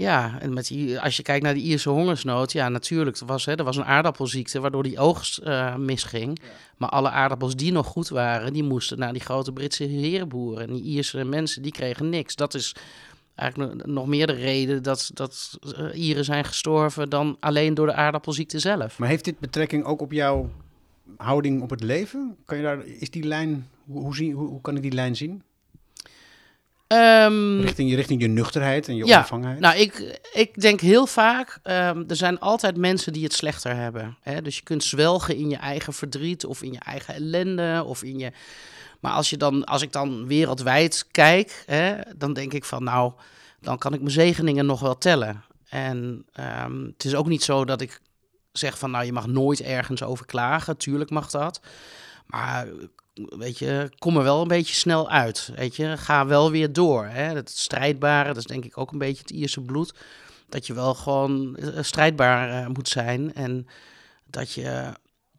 Ja, 0.00 0.36
en 0.40 0.52
met 0.52 0.66
die, 0.66 1.00
als 1.00 1.16
je 1.16 1.22
kijkt 1.22 1.44
naar 1.44 1.54
de 1.54 1.60
Ierse 1.60 1.90
hongersnood, 1.90 2.52
ja, 2.52 2.68
natuurlijk, 2.68 3.16
er 3.16 3.26
was, 3.26 3.44
hè, 3.44 3.54
er 3.54 3.64
was 3.64 3.76
een 3.76 3.84
aardappelziekte 3.84 4.60
waardoor 4.60 4.82
die 4.82 4.98
oogst 4.98 5.38
eh, 5.38 5.76
misging. 5.76 6.38
Maar 6.76 6.88
alle 6.88 7.10
aardappels 7.10 7.56
die 7.56 7.72
nog 7.72 7.86
goed 7.86 8.08
waren, 8.08 8.52
die 8.52 8.62
moesten 8.62 8.98
naar 8.98 9.12
die 9.12 9.22
grote 9.22 9.52
Britse 9.52 9.84
herenboeren. 9.84 10.68
En 10.68 10.74
die 10.74 10.82
Ierse 10.82 11.24
mensen, 11.24 11.62
die 11.62 11.72
kregen 11.72 12.08
niks. 12.08 12.36
Dat 12.36 12.54
is 12.54 12.74
eigenlijk 13.34 13.86
nog- 13.86 14.06
meer 14.06 14.26
de 14.26 14.32
reden 14.32 14.82
dat, 14.82 15.10
dat 15.14 15.58
eh, 15.76 16.00
Ieren 16.06 16.24
zijn 16.24 16.44
gestorven 16.44 17.08
dan 17.08 17.36
alleen 17.40 17.74
door 17.74 17.86
de 17.86 17.94
aardappelziekte 17.94 18.58
zelf. 18.58 18.98
Maar 18.98 19.08
heeft 19.08 19.24
dit 19.24 19.38
betrekking 19.38 19.84
ook 19.84 20.00
op 20.00 20.12
jouw 20.12 20.50
houding 21.16 21.62
op 21.62 21.70
het 21.70 21.82
leven? 21.82 22.36
Kan 22.44 22.56
je 22.56 22.62
daar, 22.62 22.84
is 22.86 23.10
die 23.10 23.24
lijn, 23.24 23.68
hoe, 23.84 24.02
hoe, 24.02 24.14
zie, 24.14 24.34
hoe, 24.34 24.48
hoe 24.48 24.60
kan 24.60 24.76
ik 24.76 24.82
die 24.82 24.92
lijn 24.92 25.16
zien? 25.16 25.42
Ehm, 26.90 27.60
Richting, 27.60 27.90
je- 27.90 27.96
richting 27.96 28.20
je 28.22 28.28
nuchterheid 28.28 28.88
en 28.88 28.96
je 28.96 29.06
Ja? 29.06 29.18
Nou, 29.60 29.76
ik, 29.78 30.20
ik 30.32 30.60
denk 30.60 30.80
heel 30.80 31.06
vaak, 31.06 31.58
ehm, 31.62 32.02
er 32.08 32.16
zijn 32.16 32.38
altijd 32.38 32.76
mensen 32.76 33.12
die 33.12 33.24
het 33.24 33.32
slechter 33.32 33.76
hebben. 33.76 34.16
Hè? 34.20 34.42
Dus 34.42 34.56
je 34.56 34.62
kunt 34.62 34.84
zwelgen 34.84 35.36
in 35.36 35.48
je 35.50 35.56
eigen 35.56 35.92
verdriet 35.92 36.44
of 36.46 36.62
in 36.62 36.72
je 36.72 36.78
eigen 36.78 37.14
ellende 37.14 37.82
of 37.86 38.02
in 38.02 38.18
je... 38.18 38.32
Maar 39.00 39.12
als, 39.12 39.30
je 39.30 39.36
dan, 39.36 39.64
als 39.64 39.82
ik 39.82 39.92
dan 39.92 40.26
wereldwijd 40.26 41.06
kijk, 41.10 41.62
hè, 41.66 41.94
dan 42.16 42.32
denk 42.32 42.52
ik 42.52 42.64
van 42.64 42.84
nou, 42.84 43.12
dan 43.60 43.78
kan 43.78 43.92
ik 43.94 44.00
mijn 44.00 44.12
zegeningen 44.12 44.66
nog 44.66 44.80
wel 44.80 44.98
tellen. 44.98 45.44
En 45.68 46.24
ehm, 46.32 46.84
het 46.84 47.04
is 47.04 47.14
ook 47.14 47.26
niet 47.26 47.42
zo 47.42 47.64
dat 47.64 47.80
ik 47.80 48.00
zeg 48.52 48.78
van 48.78 48.90
nou, 48.90 49.04
je 49.04 49.12
mag 49.12 49.26
nooit 49.26 49.60
ergens 49.60 50.02
over 50.02 50.26
klagen. 50.26 50.76
Tuurlijk 50.76 51.10
mag 51.10 51.30
dat. 51.30 51.60
Maar 52.26 52.66
weet 53.28 53.58
je, 53.58 53.90
kom 53.98 54.16
er 54.16 54.22
wel 54.22 54.42
een 54.42 54.48
beetje 54.48 54.74
snel 54.74 55.10
uit. 55.10 55.52
Weet 55.54 55.76
je, 55.76 55.96
ga 55.96 56.26
wel 56.26 56.50
weer 56.50 56.72
door. 56.72 57.04
Hè? 57.04 57.22
Het 57.22 57.50
strijdbare, 57.50 58.28
dat 58.28 58.36
is 58.36 58.44
denk 58.44 58.64
ik 58.64 58.78
ook 58.78 58.92
een 58.92 58.98
beetje 58.98 59.22
het 59.22 59.30
Ierse 59.30 59.60
bloed. 59.60 59.94
Dat 60.48 60.66
je 60.66 60.74
wel 60.74 60.94
gewoon 60.94 61.56
eh, 61.56 61.82
strijdbaar 61.82 62.62
eh, 62.62 62.68
moet 62.68 62.88
zijn. 62.88 63.34
En 63.34 63.66
dat 64.26 64.52
je 64.52 64.92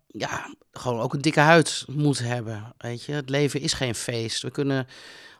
ja, 0.07 0.55
gewoon 0.71 0.99
ook 0.99 1.13
een 1.13 1.21
dikke 1.21 1.39
huid 1.39 1.85
moet 1.87 2.19
hebben. 2.19 2.73
Weet 2.77 3.03
je, 3.03 3.11
het 3.11 3.29
leven 3.29 3.59
is 3.59 3.73
geen 3.73 3.95
feest. 3.95 4.41
We 4.41 4.51
kunnen 4.51 4.87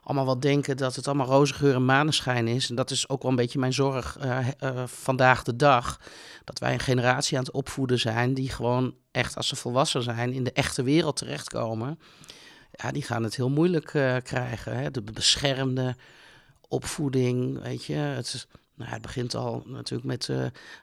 allemaal 0.02 0.24
wel 0.24 0.40
denken 0.40 0.76
dat 0.76 0.96
het 0.96 1.06
allemaal 1.06 1.26
roze 1.26 1.54
geur 1.54 1.74
en 1.74 1.84
maneschijn 1.84 2.48
is. 2.48 2.68
En 2.68 2.74
dat 2.74 2.90
is 2.90 3.08
ook 3.08 3.22
wel 3.22 3.30
een 3.30 3.36
beetje 3.36 3.58
mijn 3.58 3.72
zorg 3.72 4.16
eh, 4.18 4.48
eh, 4.58 4.82
vandaag 4.86 5.42
de 5.42 5.56
dag. 5.56 6.00
Dat 6.44 6.58
wij 6.58 6.72
een 6.72 6.80
generatie 6.80 7.38
aan 7.38 7.44
het 7.44 7.52
opvoeden 7.52 7.98
zijn 7.98 8.34
die 8.34 8.50
gewoon 8.50 8.94
echt 9.10 9.36
als 9.36 9.48
ze 9.48 9.56
volwassen 9.56 10.02
zijn 10.02 10.32
in 10.32 10.44
de 10.44 10.52
echte 10.52 10.82
wereld 10.82 11.16
terechtkomen. 11.16 11.98
Ja, 12.72 12.92
die 12.92 13.02
gaan 13.02 13.22
het 13.22 13.36
heel 13.36 13.50
moeilijk 13.50 13.94
eh, 13.94 14.16
krijgen. 14.22 14.76
Hè? 14.76 14.90
De 14.90 15.02
beschermde 15.02 15.96
opvoeding, 16.68 17.62
weet 17.62 17.84
je. 17.84 17.94
Het, 17.94 18.46
nou, 18.74 18.90
het 18.90 19.02
begint 19.02 19.34
al 19.34 19.62
natuurlijk 19.66 20.08
met 20.08 20.30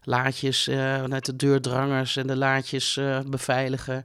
laadjes, 0.03 0.67
met 1.07 1.25
de 1.25 1.35
deurdrangers 1.35 2.15
en 2.15 2.27
de 2.27 2.35
laadjes 2.35 2.99
beveiligen. 3.25 4.03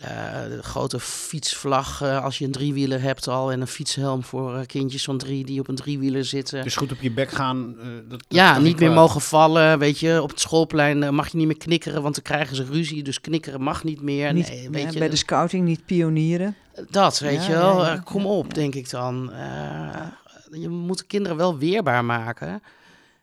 Eh, 0.00 0.08
de 0.48 0.62
grote 0.62 1.00
fietsvlag 1.00 2.02
eh, 2.02 2.24
als 2.24 2.38
je 2.38 2.44
een 2.44 2.52
driewieler 2.52 3.00
hebt 3.02 3.28
al 3.28 3.52
en 3.52 3.60
een 3.60 3.66
fietshelm 3.66 4.22
voor 4.24 4.56
eh, 4.56 4.66
kindjes 4.66 5.04
van 5.04 5.18
drie 5.18 5.44
die 5.44 5.60
op 5.60 5.68
een 5.68 5.74
driewieler 5.74 6.24
zitten. 6.24 6.62
Dus 6.62 6.76
goed 6.76 6.92
op 6.92 7.00
je 7.00 7.10
bek 7.10 7.30
gaan. 7.30 7.74
eh, 7.80 7.86
dat, 7.86 8.08
dat 8.08 8.24
ja, 8.28 8.58
niet 8.58 8.78
meer 8.78 8.90
mogen 8.92 9.20
vallen, 9.20 9.78
weet 9.78 9.98
je. 9.98 10.22
Op 10.22 10.30
het 10.30 10.40
schoolplein 10.40 11.14
mag 11.14 11.28
je 11.28 11.36
niet 11.36 11.46
meer 11.46 11.56
knikkeren, 11.56 12.02
want 12.02 12.14
dan 12.14 12.24
krijgen 12.24 12.56
ze 12.56 12.64
ruzie. 12.64 13.02
Dus 13.02 13.20
knikkeren 13.20 13.60
mag 13.62 13.84
niet 13.84 14.00
meer. 14.02 14.32
Niet, 14.32 14.48
nee, 14.48 14.62
ja, 14.62 14.70
weet 14.70 14.92
je, 14.92 14.98
bij 14.98 15.08
de 15.08 15.16
scouting 15.16 15.64
niet 15.64 15.84
pionieren. 15.84 16.56
dat, 16.90 17.18
weet 17.18 17.34
Ja, 17.44 17.46
je 17.46 17.52
wel. 17.52 17.84
ja, 17.84 17.92
ja. 17.92 17.98
Kom 17.98 18.26
op, 18.26 18.54
denk 18.54 18.74
ik 18.74 18.90
dan. 18.90 19.32
Eh, 19.32 20.06
je 20.50 20.68
moet 20.68 20.98
de 20.98 21.04
kinderen 21.06 21.36
wel 21.36 21.58
weerbaar 21.58 22.04
maken. 22.04 22.62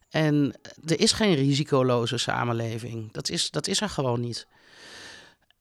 En 0.09 0.53
er 0.85 0.99
is 0.99 1.11
geen 1.11 1.35
risicoloze 1.35 2.17
samenleving. 2.17 3.11
Dat 3.11 3.29
is, 3.29 3.49
dat 3.51 3.67
is 3.67 3.81
er 3.81 3.89
gewoon 3.89 4.19
niet. 4.19 4.47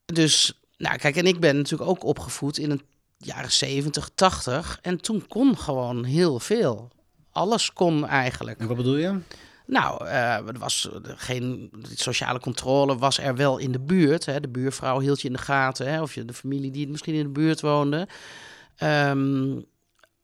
Dus, 0.04 0.60
nou 0.76 0.96
kijk, 0.96 1.16
en 1.16 1.26
ik 1.26 1.40
ben 1.40 1.56
natuurlijk 1.56 1.90
ook 1.90 2.04
opgevoed 2.04 2.58
in 2.58 2.68
de 2.68 2.80
jaren 3.18 3.52
70, 3.52 4.10
80. 4.14 4.78
En 4.82 5.00
toen 5.00 5.26
kon 5.26 5.58
gewoon 5.58 6.04
heel 6.04 6.40
veel. 6.40 6.90
Alles 7.30 7.72
kon 7.72 8.06
eigenlijk. 8.06 8.58
En 8.58 8.66
wat 8.66 8.76
bedoel 8.76 8.96
je? 8.96 9.18
Nou, 9.66 10.06
eh, 10.06 10.34
er 10.34 10.58
was 10.58 10.88
geen 11.02 11.70
sociale 11.94 12.40
controle, 12.40 12.96
was 12.96 13.18
er 13.18 13.36
wel 13.36 13.58
in 13.58 13.72
de 13.72 13.80
buurt. 13.80 14.24
Hè. 14.24 14.40
De 14.40 14.48
buurvrouw 14.48 15.00
hield 15.00 15.20
je 15.20 15.26
in 15.26 15.32
de 15.34 15.40
gaten, 15.40 15.92
hè, 15.92 16.02
of 16.02 16.14
je 16.14 16.24
de 16.24 16.32
familie 16.32 16.70
die 16.70 16.88
misschien 16.88 17.14
in 17.14 17.22
de 17.22 17.28
buurt 17.28 17.60
woonde. 17.60 18.08
Ehm, 18.76 19.60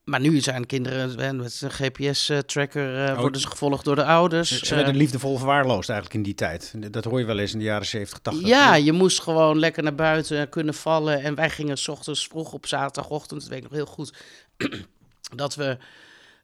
maar 0.04 0.20
nu 0.20 0.40
zijn 0.40 0.66
kinderen 0.66 1.36
met 1.36 1.60
een 1.60 1.70
GPS-tracker 1.70 3.10
Oh. 3.12 3.18
worden 3.20 3.40
ze 3.40 3.46
gevolgd 3.48 3.84
door 3.84 3.94
de 3.96 4.04
ouders. 4.04 4.48
Ze, 4.48 4.56
ze 4.66 4.70
Eh, 4.70 4.76
werden 4.76 4.96
liefdevol 4.96 5.36
verwaarloosd 5.38 5.88
eigenlijk 5.88 6.18
in 6.18 6.24
die 6.24 6.34
tijd. 6.34 6.74
Dat 6.92 7.04
hoor 7.04 7.18
je 7.18 7.24
wel 7.26 7.38
eens 7.38 7.52
in 7.52 7.58
de 7.58 7.64
jaren 7.64 7.86
70, 7.86 8.18
80. 8.18 8.46
ja, 8.48 8.74
je 8.74 8.92
moest 8.92 9.20
gewoon 9.20 9.58
lekker 9.58 9.82
naar 9.82 9.94
buiten 9.94 10.48
kunnen 10.48 10.74
vallen. 10.74 11.22
En 11.22 11.34
wij 11.34 11.50
gingen 11.50 11.78
s 11.78 11.88
ochtends 11.88 12.26
vroeg 12.26 12.52
op 12.52 12.66
zaterdagochtend, 12.66 13.40
dat 13.40 13.48
weet 13.50 13.58
ik 13.58 13.64
nog 13.64 13.72
heel 13.72 13.86
goed, 13.86 14.12
dat 15.36 15.54
we... 15.54 15.78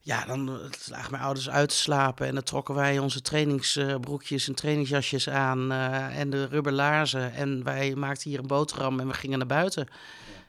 Ja, 0.00 0.24
dan 0.24 0.48
eh, 0.48 0.54
lagen 0.90 1.10
mijn 1.10 1.22
ouders 1.22 1.50
uit 1.50 1.68
te 1.68 1.74
slapen 1.74 2.26
en 2.26 2.34
dan 2.34 2.42
trokken 2.42 2.74
wij 2.74 2.98
onze 2.98 3.20
trainingsbroekjes 3.20 4.48
en 4.48 4.54
trainingsjasjes 4.54 5.28
aan 5.28 5.72
eh, 5.72 6.18
en 6.18 6.30
de 6.30 6.46
rubberlaarzen. 6.46 7.34
En 7.34 7.64
wij 7.64 7.94
maakten 7.94 8.30
hier 8.30 8.38
een 8.38 8.46
boterham 8.46 9.00
en 9.00 9.06
we 9.06 9.14
gingen 9.14 9.38
naar 9.38 9.46
buiten. 9.46 9.88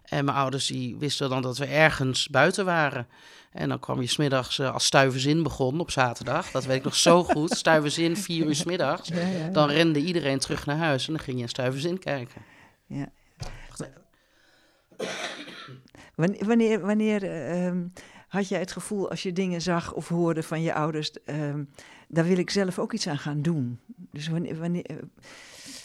En 0.09 0.25
mijn 0.25 0.37
ouders 0.37 0.67
die 0.67 0.97
wisten 0.97 1.29
dan 1.29 1.41
dat 1.41 1.57
we 1.57 1.65
ergens 1.65 2.27
buiten 2.27 2.65
waren. 2.65 3.07
En 3.51 3.69
dan 3.69 3.79
kwam 3.79 4.01
je 4.01 4.07
smiddags, 4.07 4.57
uh, 4.59 4.73
als 4.73 4.85
stuiverzin 4.85 5.43
begon 5.43 5.79
op 5.79 5.91
zaterdag, 5.91 6.51
dat 6.51 6.65
weet 6.65 6.77
ik 6.77 6.83
nog 6.83 6.95
zo 6.95 7.23
goed, 7.23 7.51
stuiverzin, 7.57 8.17
vier 8.17 8.45
uur 8.45 8.55
smiddags. 8.55 9.07
Ja, 9.07 9.27
ja. 9.27 9.47
Dan 9.47 9.69
rende 9.69 9.99
iedereen 9.99 10.39
terug 10.39 10.65
naar 10.65 10.77
huis 10.77 11.07
en 11.07 11.13
dan 11.13 11.23
ging 11.23 11.37
je 11.37 11.43
een 11.43 11.49
stuiverzin 11.49 11.99
kijken. 11.99 12.41
Ja. 12.85 13.11
Wanneer, 16.15 16.45
wanneer, 16.45 16.79
wanneer 16.79 17.23
eh, 17.23 17.67
ehm, 17.67 17.87
had 18.27 18.47
jij 18.47 18.59
het 18.59 18.71
gevoel 18.71 19.09
als 19.09 19.23
je 19.23 19.33
dingen 19.33 19.61
zag 19.61 19.93
of 19.93 20.07
hoorde 20.07 20.43
van 20.43 20.61
je 20.61 20.73
ouders, 20.73 21.11
ehm, 21.25 21.63
daar 22.07 22.25
wil 22.25 22.37
ik 22.37 22.49
zelf 22.49 22.79
ook 22.79 22.93
iets 22.93 23.07
aan 23.07 23.17
gaan 23.17 23.41
doen? 23.41 23.79
Dus 24.11 24.27
wanneer, 24.27 24.59
wanneer, 24.59 24.85
eh, 24.85 24.95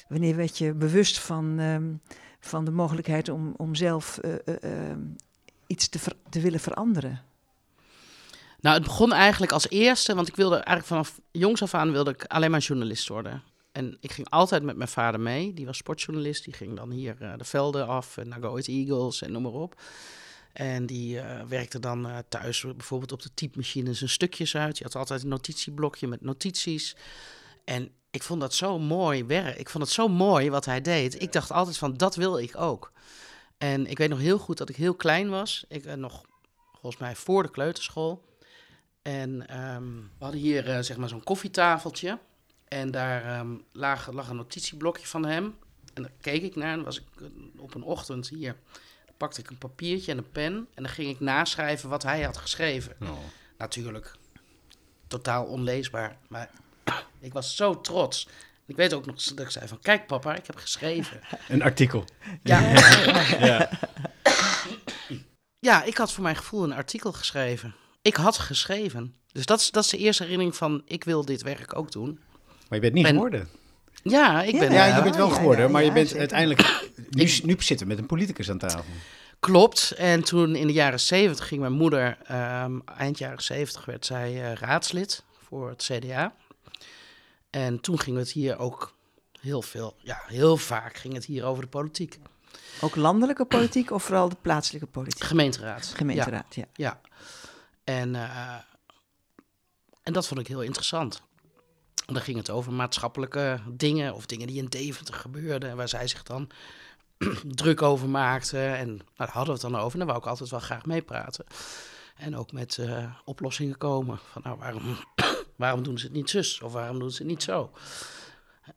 wanneer 0.08 0.36
werd 0.36 0.58
je 0.58 0.74
bewust 0.74 1.18
van, 1.18 1.58
ehm, 1.58 1.92
van 2.44 2.64
de 2.64 2.70
mogelijkheid 2.70 3.28
om, 3.28 3.54
om 3.56 3.74
zelf 3.74 4.18
eh, 4.18 4.34
eh, 4.44 4.90
ehm, 4.90 5.00
iets 5.66 5.88
te, 5.88 5.98
te 6.30 6.40
willen 6.40 6.60
veranderen? 6.60 7.22
Nou, 8.60 8.76
het 8.76 8.84
begon 8.84 9.12
eigenlijk 9.12 9.52
als 9.52 9.68
eerste, 9.68 10.14
want 10.14 10.28
ik 10.28 10.36
wilde 10.36 10.54
eigenlijk 10.54 10.86
vanaf 10.86 11.20
jongs 11.30 11.62
af 11.62 11.74
aan 11.74 11.92
wilde 11.92 12.10
ik 12.10 12.24
alleen 12.24 12.50
maar 12.50 12.60
journalist 12.60 13.08
worden. 13.08 13.42
En 13.72 13.96
ik 14.00 14.12
ging 14.12 14.30
altijd 14.30 14.62
met 14.62 14.76
mijn 14.76 14.88
vader 14.88 15.20
mee. 15.20 15.54
Die 15.54 15.66
was 15.66 15.76
sportjournalist. 15.76 16.44
Die 16.44 16.54
ging 16.54 16.76
dan 16.76 16.90
hier 16.90 17.16
eh, 17.22 17.32
de 17.36 17.44
velden 17.44 17.86
af 17.86 18.16
en 18.16 18.28
naar 18.28 18.40
Go 18.40 18.56
Eagles 18.56 19.22
en 19.22 19.32
noem 19.32 19.42
maar 19.42 19.52
op. 19.52 19.80
En 20.52 20.86
die 20.86 21.20
werkte 21.48 21.80
dan 21.80 22.22
thuis 22.28 22.60
bijvoorbeeld 22.60 23.12
op 23.12 23.22
de 23.22 23.34
typemachine 23.34 23.94
zijn 23.94 24.10
stukjes 24.10 24.56
uit. 24.56 24.78
Je 24.78 24.84
had 24.84 24.96
altijd 24.96 25.22
een 25.22 25.28
notitieblokje 25.28 26.06
met 26.06 26.20
notities. 26.20 26.96
En 27.64 27.90
ik 28.10 28.22
vond 28.22 28.40
dat 28.40 28.54
zo 28.54 28.78
mooi 28.78 29.24
werk. 29.24 29.58
Ik 29.58 29.68
vond 29.68 29.84
het 29.84 29.92
zo 29.92 30.08
mooi 30.08 30.50
wat 30.50 30.64
hij 30.64 30.80
deed. 30.80 31.22
Ik 31.22 31.32
dacht 31.32 31.50
altijd 31.50 31.78
van, 31.78 31.96
dat 31.96 32.14
wil 32.14 32.38
ik 32.38 32.56
ook. 32.56 32.92
En 33.58 33.86
ik 33.86 33.98
weet 33.98 34.08
nog 34.08 34.18
heel 34.18 34.38
goed 34.38 34.58
dat 34.58 34.68
ik 34.68 34.76
heel 34.76 34.94
klein 34.94 35.28
was. 35.28 35.64
Ik 35.68 35.84
eh, 35.84 35.94
nog, 35.94 36.22
volgens 36.72 37.02
mij, 37.02 37.16
voor 37.16 37.42
de 37.42 37.50
kleuterschool. 37.50 38.24
En 39.02 39.48
ehm, 39.48 39.96
we 39.96 40.24
hadden 40.24 40.40
hier 40.40 40.68
eh, 40.70 40.78
zeg 40.80 40.96
maar 40.96 41.08
zo'n 41.08 41.24
koffietafeltje. 41.24 42.18
En 42.68 42.90
daar 42.90 43.24
ehm, 43.24 43.56
lag, 43.72 44.12
lag 44.12 44.28
een 44.28 44.36
notitieblokje 44.36 45.06
van 45.06 45.24
hem. 45.24 45.56
En 45.94 46.02
daar 46.02 46.12
keek 46.20 46.42
ik 46.42 46.56
naar. 46.56 46.72
En 46.72 46.84
was 46.84 47.00
ik 47.00 47.06
eh, 47.20 47.26
op 47.56 47.74
een 47.74 47.82
ochtend 47.82 48.28
hier. 48.28 48.56
Dan 49.06 49.14
pakte 49.16 49.40
ik 49.40 49.50
een 49.50 49.58
papiertje 49.58 50.12
en 50.12 50.18
een 50.18 50.30
pen. 50.30 50.54
En 50.54 50.82
dan 50.82 50.88
ging 50.88 51.10
ik 51.10 51.20
naschrijven 51.20 51.88
wat 51.88 52.02
hij 52.02 52.22
had 52.22 52.36
geschreven. 52.36 52.96
Oh. 53.02 53.18
Natuurlijk 53.58 54.16
totaal 55.06 55.44
onleesbaar. 55.44 56.18
Maar 56.28 56.50
ik 57.24 57.32
was 57.32 57.56
zo 57.56 57.80
trots. 57.80 58.28
Ik 58.66 58.76
weet 58.76 58.94
ook 58.94 59.06
nog 59.06 59.22
dat 59.22 59.40
ik 59.46 59.50
zei 59.50 59.68
van... 59.68 59.78
Kijk 59.82 60.06
papa, 60.06 60.34
ik 60.34 60.46
heb 60.46 60.56
geschreven. 60.56 61.20
Een 61.48 61.62
artikel. 61.62 62.04
Ja, 62.42 62.60
Ja. 63.38 63.70
ja, 65.58 65.82
ik 65.82 65.96
had 65.96 66.12
voor 66.12 66.22
mijn 66.22 66.36
gevoel 66.36 66.64
een 66.64 66.72
artikel 66.72 67.12
geschreven. 67.12 67.74
Ik 68.02 68.14
had 68.14 68.38
geschreven. 68.38 69.14
Dus 69.32 69.46
dat 69.46 69.60
is, 69.60 69.70
dat 69.70 69.84
is 69.84 69.90
de 69.90 69.96
eerste 69.98 70.22
herinnering 70.22 70.56
van... 70.56 70.82
Ik 70.86 71.04
wil 71.04 71.24
dit 71.24 71.42
werk 71.42 71.76
ook 71.76 71.92
doen. 71.92 72.20
Maar 72.68 72.78
je 72.78 72.80
bent 72.80 72.92
niet 72.94 73.06
En- 73.06 73.12
geworden. 73.14 73.48
Ja, 74.02 74.42
ik 74.42 74.58
ben... 74.58 74.72
Ja, 74.72 74.88
eh, 74.88 74.96
je 74.96 75.02
bent 75.02 75.16
wel 75.16 75.28
ja, 75.28 75.34
geworden, 75.34 75.64
ja, 75.64 75.70
maar 75.70 75.84
je 75.84 75.92
bent 75.92 76.06
zeker. 76.08 76.20
uiteindelijk... 76.20 76.60
Nu, 77.10 77.30
nu 77.42 77.56
zitten 77.58 77.86
we 77.86 77.92
met 77.92 77.98
een 77.98 78.06
politicus 78.06 78.50
aan 78.50 78.58
tafel. 78.58 78.84
Klopt. 79.40 79.90
En 79.90 80.24
toen 80.24 80.56
in 80.56 80.66
de 80.66 80.72
jaren 80.72 81.00
zeventig 81.00 81.48
ging 81.48 81.60
mijn 81.60 81.72
moeder, 81.72 82.18
ehm, 82.26 82.78
eind 82.98 83.18
jaren 83.18 83.42
zeventig 83.42 83.84
werd 83.84 84.06
zij 84.06 84.42
eh, 84.44 84.52
raadslid 84.52 85.22
voor 85.48 85.68
het 85.68 85.90
CDA. 85.92 86.34
En 87.54 87.80
toen 87.80 87.98
ging 87.98 88.16
het 88.16 88.30
hier 88.30 88.58
ook 88.58 88.94
heel 89.40 89.62
veel, 89.62 89.96
ja, 89.98 90.22
heel 90.26 90.56
vaak 90.56 90.96
ging 90.96 91.14
het 91.14 91.24
hier 91.24 91.44
over 91.44 91.62
de 91.62 91.68
politiek. 91.68 92.18
Ook 92.80 92.96
landelijke 92.96 93.44
politiek 93.44 93.90
of 93.90 94.02
vooral 94.02 94.28
de 94.28 94.36
plaatselijke 94.40 94.86
politiek? 94.86 95.24
Gemeenteraad. 95.24 95.92
Gemeenteraad, 95.96 96.54
ja. 96.54 96.64
ja. 96.72 97.00
En, 97.84 98.14
eh, 98.14 98.54
en 100.02 100.12
dat 100.12 100.26
vond 100.26 100.40
ik 100.40 100.46
heel 100.46 100.62
interessant. 100.62 101.22
En 102.06 102.14
dan 102.14 102.22
ging 102.22 102.36
het 102.36 102.50
over 102.50 102.72
maatschappelijke 102.72 103.60
dingen 103.70 104.14
of 104.14 104.26
dingen 104.26 104.46
die 104.46 104.58
in 104.58 104.66
Deventer 104.66 105.14
gebeurden. 105.14 105.70
En 105.70 105.76
waar 105.76 105.88
zij 105.88 106.08
zich 106.08 106.22
dan 106.22 106.50
druk 107.62 107.82
over 107.82 108.08
maakte. 108.08 108.58
En 108.58 108.88
nou, 108.88 109.00
daar 109.16 109.30
hadden 109.30 109.54
we 109.54 109.60
het 109.60 109.72
dan 109.72 109.80
over. 109.80 109.92
En 109.92 109.98
daar 109.98 110.06
wou 110.06 110.18
ik 110.18 110.26
altijd 110.26 110.50
wel 110.50 110.60
graag 110.60 110.84
meepraten. 110.84 111.44
En 112.16 112.36
ook 112.36 112.52
met 112.52 112.78
eh, 112.78 113.14
oplossingen 113.24 113.78
komen. 113.78 114.18
Van 114.32 114.42
nou, 114.44 114.58
waarom, 114.58 114.96
waarom 115.56 115.82
doen 115.82 115.98
ze 115.98 116.04
het 116.04 116.14
niet 116.14 116.30
zus? 116.30 116.60
Of 116.60 116.72
waarom 116.72 116.98
doen 116.98 117.10
ze 117.10 117.18
het 117.18 117.26
niet 117.26 117.42
zo? 117.42 117.70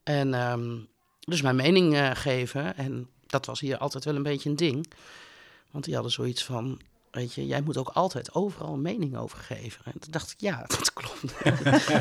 En 0.04 0.34
ehm, 0.34 0.76
dus 1.20 1.42
mijn 1.42 1.56
mening 1.56 1.96
eh, 1.96 2.12
geven. 2.14 2.78
En 2.78 3.08
dat 3.28 3.46
was 3.46 3.60
hier 3.60 3.78
altijd 3.78 4.06
wel 4.06 4.16
een 4.16 4.24
beetje 4.24 4.50
een 4.50 4.56
ding. 4.56 4.94
Want 5.72 5.84
die 5.84 5.94
hadden 5.94 6.12
zoiets 6.12 6.44
van... 6.44 6.82
Weet 7.12 7.34
je, 7.34 7.46
jij 7.46 7.62
moet 7.62 7.78
ook 7.78 7.90
altijd 7.90 8.34
overal 8.34 8.74
een 8.74 8.82
mening 8.82 9.18
over 9.18 9.38
geven. 9.38 9.86
En 9.86 10.00
toen 10.00 10.12
dacht 10.12 10.32
ik, 10.32 10.40
ja, 10.40 10.66
dat 10.78 10.94
klopt. 10.94 11.34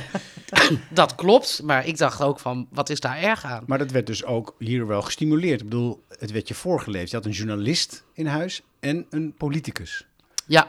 dat 1.01 1.15
klopt, 1.15 1.63
maar 1.63 1.87
ik 1.87 1.99
dacht 1.99 2.23
ook 2.23 2.39
van, 2.39 2.69
wat 2.71 2.91
is 2.91 3.01
daar 3.01 3.19
erg 3.19 3.45
aan? 3.45 3.65
Maar 3.67 3.79
dat 3.79 3.91
werd 3.91 4.07
dus 4.07 4.25
ook 4.25 4.55
hier 4.59 4.87
wel 4.87 5.03
gestimuleerd. 5.03 5.61
Ik 5.61 5.69
bedoel, 5.69 6.05
het 6.09 6.31
werd 6.31 6.49
je 6.49 6.55
voorgeleefd. 6.55 7.11
Je 7.11 7.17
had 7.17 7.25
een 7.25 7.31
journalist 7.31 8.05
in 8.13 8.27
huis 8.27 8.63
en 8.81 9.07
een 9.11 9.35
politicus. 9.37 10.07
Ja, 10.47 10.67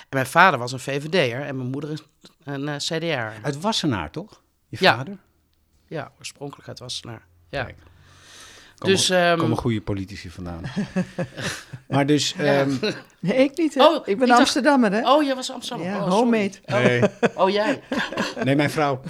en 0.00 0.06
mijn 0.10 0.26
vader 0.26 0.58
was 0.58 0.72
een 0.72 0.80
VVD'er 0.80 1.40
en 1.40 1.56
mijn 1.56 1.70
moeder 1.70 1.90
is 1.90 2.02
een 2.44 2.62
uh, 2.68 2.76
CDR. 2.76 3.44
Uit 3.46 3.60
Wassenaar, 3.60 4.10
toch? 4.10 4.42
Je 4.68 4.76
Ja. 4.80 4.96
vader? 4.96 5.16
Ja, 5.86 6.12
oorspronkelijk 6.18 6.68
uit 6.68 6.78
Wassenaar. 6.78 7.22
Ja. 7.48 7.64
Kijk. 7.64 7.76
Komen, 8.78 8.96
Dus, 8.96 9.10
ehm, 9.10 9.38
komen 9.38 9.56
goede 9.56 9.80
politici 9.80 10.30
vandaan. 10.30 10.62
maar 11.88 12.06
dus... 12.06 12.34
ehm, 12.38 12.70
Nee, 13.20 13.36
ik 13.36 13.56
niet. 13.58 13.74
Hè? 13.74 13.84
Oh, 13.84 14.06
ik 14.08 14.18
ben 14.18 14.26
dacht- 14.28 14.40
Amsterdammer, 14.40 14.92
hè? 14.92 15.10
Oh, 15.10 15.22
jij 15.22 15.34
was 15.34 15.50
Amsterdam. 15.52 15.86
ja, 15.86 16.04
oh, 16.04 16.10
homemade. 16.10 16.52
nee, 16.66 17.02
Oh, 17.34 17.50
jij. 17.50 17.82
nee, 18.44 18.56
mijn 18.56 18.70
vrouw. 18.70 19.00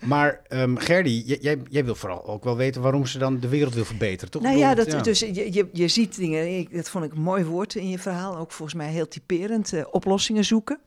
Maar 0.00 0.40
ehm 0.48 0.76
Gerdy, 0.76 1.22
jij, 1.26 1.58
jij, 1.68 1.84
wil 1.84 1.94
vooral 1.94 2.26
ook 2.26 2.44
wel 2.44 2.56
weten 2.56 2.82
waarom 2.82 3.06
ze 3.06 3.18
dan 3.18 3.40
de 3.40 3.48
wereld 3.48 3.74
wil 3.74 3.84
verbeteren, 3.84 4.30
toch? 4.30 4.42
Nou 4.42 4.56
ja, 4.56 4.74
dat, 4.74 5.04
dus 5.04 5.20
je, 5.20 5.52
je, 5.52 5.68
je 5.72 5.88
ziet 5.88 6.16
dingen, 6.16 6.58
ik, 6.58 6.74
dat 6.74 6.88
vond 6.88 7.04
ik 7.04 7.12
een 7.12 7.20
mooi 7.22 7.44
woord 7.44 7.74
in 7.74 7.88
je 7.88 7.98
verhaal, 7.98 8.36
ook 8.36 8.52
volgens 8.52 8.78
mij 8.78 8.88
heel 8.90 9.08
typerend, 9.08 9.72
eh, 9.72 9.84
oplossingen 9.90 10.44
zoeken. 10.44 10.78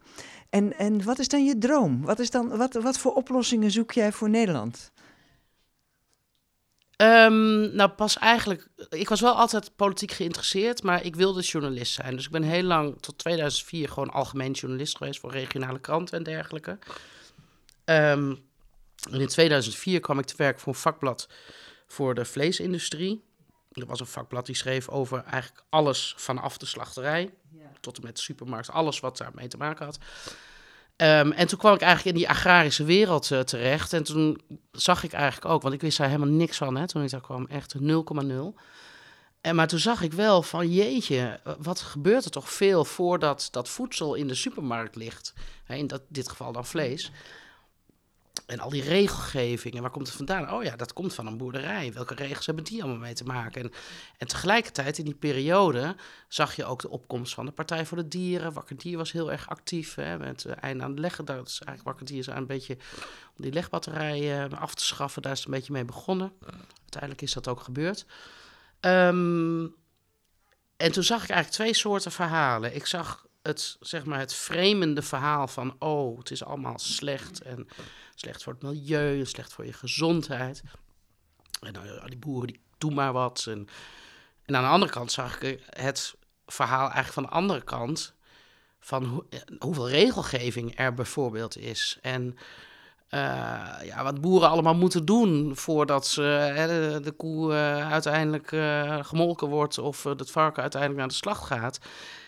En, 0.56 0.78
en 0.78 1.04
wat 1.04 1.20
is 1.20 1.28
dan 1.28 1.46
je 1.46 1.58
droom? 1.58 2.02
Wat, 2.02 2.20
is 2.20 2.32
dan, 2.32 2.58
wat, 2.58 2.74
wat 2.74 2.98
voor 2.98 3.14
oplossingen 3.14 3.72
zoek 3.72 3.92
jij 3.92 4.12
voor 4.12 4.30
Nederland? 4.30 4.92
Ehm, 6.96 7.76
nou, 7.76 7.90
pas 7.90 8.18
eigenlijk. 8.18 8.68
Ik 8.90 9.10
was 9.10 9.22
wel 9.22 9.34
altijd 9.34 9.76
politiek 9.76 10.12
geïnteresseerd, 10.12 10.84
maar 10.84 11.04
ik 11.04 11.16
wilde 11.16 11.42
journalist 11.42 11.94
zijn. 11.94 12.16
Dus 12.16 12.26
ik 12.26 12.32
ben 12.32 12.44
heel 12.44 12.64
lang, 12.64 13.02
tot 13.02 13.18
2004, 13.18 13.90
gewoon 13.90 14.10
algemeen 14.10 14.52
journalist 14.52 14.98
geweest 14.98 15.20
voor 15.20 15.32
regionale 15.32 15.80
kranten 15.80 16.18
en 16.18 16.24
dergelijke. 16.24 16.80
Ehm, 17.86 18.36
en 19.12 19.20
in 19.20 19.28
2004 19.28 20.00
kwam 20.00 20.20
ik 20.20 20.26
te 20.26 20.38
werk 20.38 20.60
voor 20.60 20.74
een 20.74 20.80
vakblad 20.80 21.30
voor 21.88 22.16
de 22.16 22.26
vleesindustrie. 22.26 23.24
Er 23.72 23.86
was 23.86 24.00
een 24.00 24.06
vakblad 24.06 24.46
die 24.46 24.56
schreef 24.56 24.90
over 24.90 25.24
eigenlijk 25.24 25.64
alles 25.70 26.14
vanaf 26.18 26.58
de 26.58 26.66
slachterij 26.66 27.34
tot 27.86 27.98
en 27.98 28.04
met 28.04 28.16
de 28.16 28.22
supermarkt, 28.22 28.70
alles 28.70 29.00
wat 29.00 29.18
daarmee 29.18 29.48
te 29.48 29.58
maken 29.58 29.86
had. 29.86 29.98
Ehm, 30.96 31.32
en 31.32 31.48
toen 31.48 31.60
kwam 31.60 31.74
ik 31.74 31.82
eigenlijk 31.82 32.16
in 32.16 32.22
die 32.22 32.30
agrarische 32.30 32.84
wereld 32.84 33.32
uh, 33.32 33.40
terecht. 33.40 33.94
En 33.94 34.04
toen 34.04 34.42
zag 34.72 35.04
ik 35.04 35.14
eigenlijk 35.14 35.54
ook, 35.54 35.62
want 35.62 35.74
ik 35.74 35.82
wist 35.82 35.98
daar 35.98 36.08
helemaal 36.08 36.34
niks 36.34 36.58
van 36.58 36.76
hè, 36.76 36.88
toen 36.88 37.04
ik 37.04 37.10
daar 37.10 37.22
kwam, 37.22 37.46
echt 37.46 37.76
0,0. 37.82 37.84
En 39.42 39.56
maar 39.56 39.68
toen 39.68 39.80
zag 39.80 40.02
ik 40.02 40.14
wel 40.14 40.42
van 40.42 40.72
jeetje, 40.72 41.40
wat 41.60 41.80
gebeurt 41.80 42.26
er 42.26 42.32
toch 42.32 42.52
veel 42.52 42.86
voordat 42.86 43.48
dat 43.52 43.70
voedsel 43.70 44.14
in 44.14 44.28
de 44.28 44.36
supermarkt 44.36 44.96
ligt. 44.96 45.34
In 45.68 45.88
dat, 45.88 46.02
dit 46.08 46.30
geval 46.30 46.52
dan 46.52 46.66
vlees. 46.66 47.12
En 48.46 48.60
al 48.60 48.70
die 48.70 48.84
regelgevingen, 48.84 49.82
waar 49.82 49.92
komt 49.92 50.08
het 50.08 50.16
vandaan? 50.16 50.52
Oh 50.54 50.64
ja, 50.64 50.76
dat 50.76 50.94
komt 50.94 51.14
van 51.14 51.28
een 51.28 51.38
boerderij. 51.38 51.94
Welke 51.94 52.14
regels 52.14 52.46
hebben 52.46 52.64
die 52.64 52.82
allemaal 52.82 53.02
mee 53.02 53.14
te 53.14 53.24
maken? 53.24 53.62
En, 53.62 53.72
en 54.18 54.28
tegelijkertijd 54.28 54.98
in 54.98 55.06
die 55.06 55.14
periode 55.14 55.96
zag 56.28 56.56
je 56.56 56.66
ook 56.66 56.82
de 56.82 56.90
opkomst 56.90 57.34
van 57.34 57.46
de 57.46 57.52
Partij 57.52 57.86
voor 57.86 57.98
de 57.98 58.08
Dieren. 58.08 58.54
Wakker 58.54 58.78
Dier 58.78 58.98
was 58.98 59.12
heel 59.12 59.32
erg 59.32 59.50
actief 59.50 59.96
hè, 59.96 60.18
met 60.18 60.44
uh, 60.44 60.54
einde 60.60 60.84
aan 60.84 60.90
het 60.90 61.00
leggen. 61.00 61.26
Dat 61.26 61.48
is 61.48 61.62
eigenlijk 61.62 61.84
Wakker 61.84 62.06
Dier 62.06 62.20
is 62.20 62.28
een 62.28 62.48
beetje 62.48 62.78
om 63.38 63.44
die 63.44 63.54
legbatterijen 63.54 64.52
uh, 64.52 64.62
af 64.62 64.76
te 64.76 64.84
schaffen. 64.84 65.22
Daar 65.22 65.32
is 65.32 65.38
het 65.38 65.48
een 65.48 65.54
beetje 65.54 65.74
mee 65.74 65.86
begonnen. 65.86 66.34
Uiteindelijk 66.82 67.22
is 67.22 67.34
dat 67.34 67.48
ook 67.48 67.60
gebeurd. 67.60 68.06
Um, 68.82 69.76
en 70.78 70.92
toen 70.92 71.04
zag 71.04 71.24
ik 71.24 71.30
eigenlijk 71.30 71.50
twee 71.50 71.74
soorten 71.74 72.12
verhalen. 72.12 72.76
Ik 72.76 72.86
zag 72.86 73.25
het, 73.46 73.78
zeg 73.80 74.06
maar, 74.06 74.20
het 74.20 74.34
fremende 74.34 75.02
verhaal 75.02 75.48
van... 75.48 75.76
oh, 75.80 76.18
het 76.18 76.32
is 76.32 76.44
allemaal 76.44 76.80
slecht 76.80 77.42
en 77.42 77.68
slecht 78.16 78.44
voor 78.44 78.54
het 78.54 78.62
milieu, 78.62 79.26
slecht 79.26 79.54
voor 79.54 79.66
je 79.66 79.74
gezondheid. 79.74 80.64
En 81.62 81.74
nou, 81.74 82.10
die 82.10 82.18
boeren 82.18 82.48
die 82.48 82.62
doen 82.78 82.94
maar 82.94 83.14
wat. 83.14 83.46
En, 83.48 83.68
en 84.46 84.56
aan 84.56 84.64
de 84.64 84.70
andere 84.70 84.92
kant 84.92 85.12
zag 85.12 85.42
ik 85.42 85.64
het 85.70 86.16
verhaal 86.46 86.92
eigenlijk 86.92 87.14
van 87.14 87.24
de 87.24 87.30
andere 87.30 87.64
kant... 87.64 88.14
van 88.80 89.04
hoe, 89.06 89.26
hoeveel 89.60 89.90
regelgeving 89.90 90.78
er 90.78 90.94
bijvoorbeeld 90.94 91.58
is. 91.58 91.98
En 92.02 92.38
uh, 93.10 93.20
ja, 93.84 94.04
wat 94.04 94.22
boeren 94.22 94.50
allemaal 94.50 94.76
moeten 94.76 95.06
doen 95.06 95.56
voordat 95.56 96.08
ze, 96.08 97.00
de, 97.04 97.12
koe 97.12 97.52
uh, 97.52 97.92
uiteindelijk 97.92 98.48
gemolken 99.08 99.48
wordt 99.48 99.78
of 99.78 100.04
het 100.04 100.32
varken 100.32 100.62
uiteindelijk 100.62 101.00
naar 101.00 101.10
de 101.10 101.16
slacht 101.16 101.46
gaat. 101.46 101.80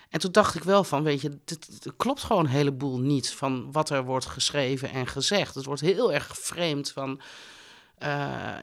En 0.09 0.19
toen 0.19 0.31
dacht 0.31 0.55
ik 0.55 0.63
wel 0.63 0.83
van, 0.83 1.03
weet 1.03 1.21
je, 1.21 1.39
dit, 1.45 1.67
klopt 1.97 2.23
gewoon 2.23 2.45
een 2.45 2.51
heleboel 2.51 2.99
niet 2.99 3.31
van 3.31 3.71
wat 3.71 3.89
er 3.89 4.03
wordt 4.03 4.25
geschreven 4.25 4.89
en 4.89 5.07
gezegd. 5.07 5.55
Het 5.55 5.65
wordt 5.65 5.81
heel 5.81 6.13
erg 6.13 6.37
vreemd 6.37 6.91
van, 6.91 7.21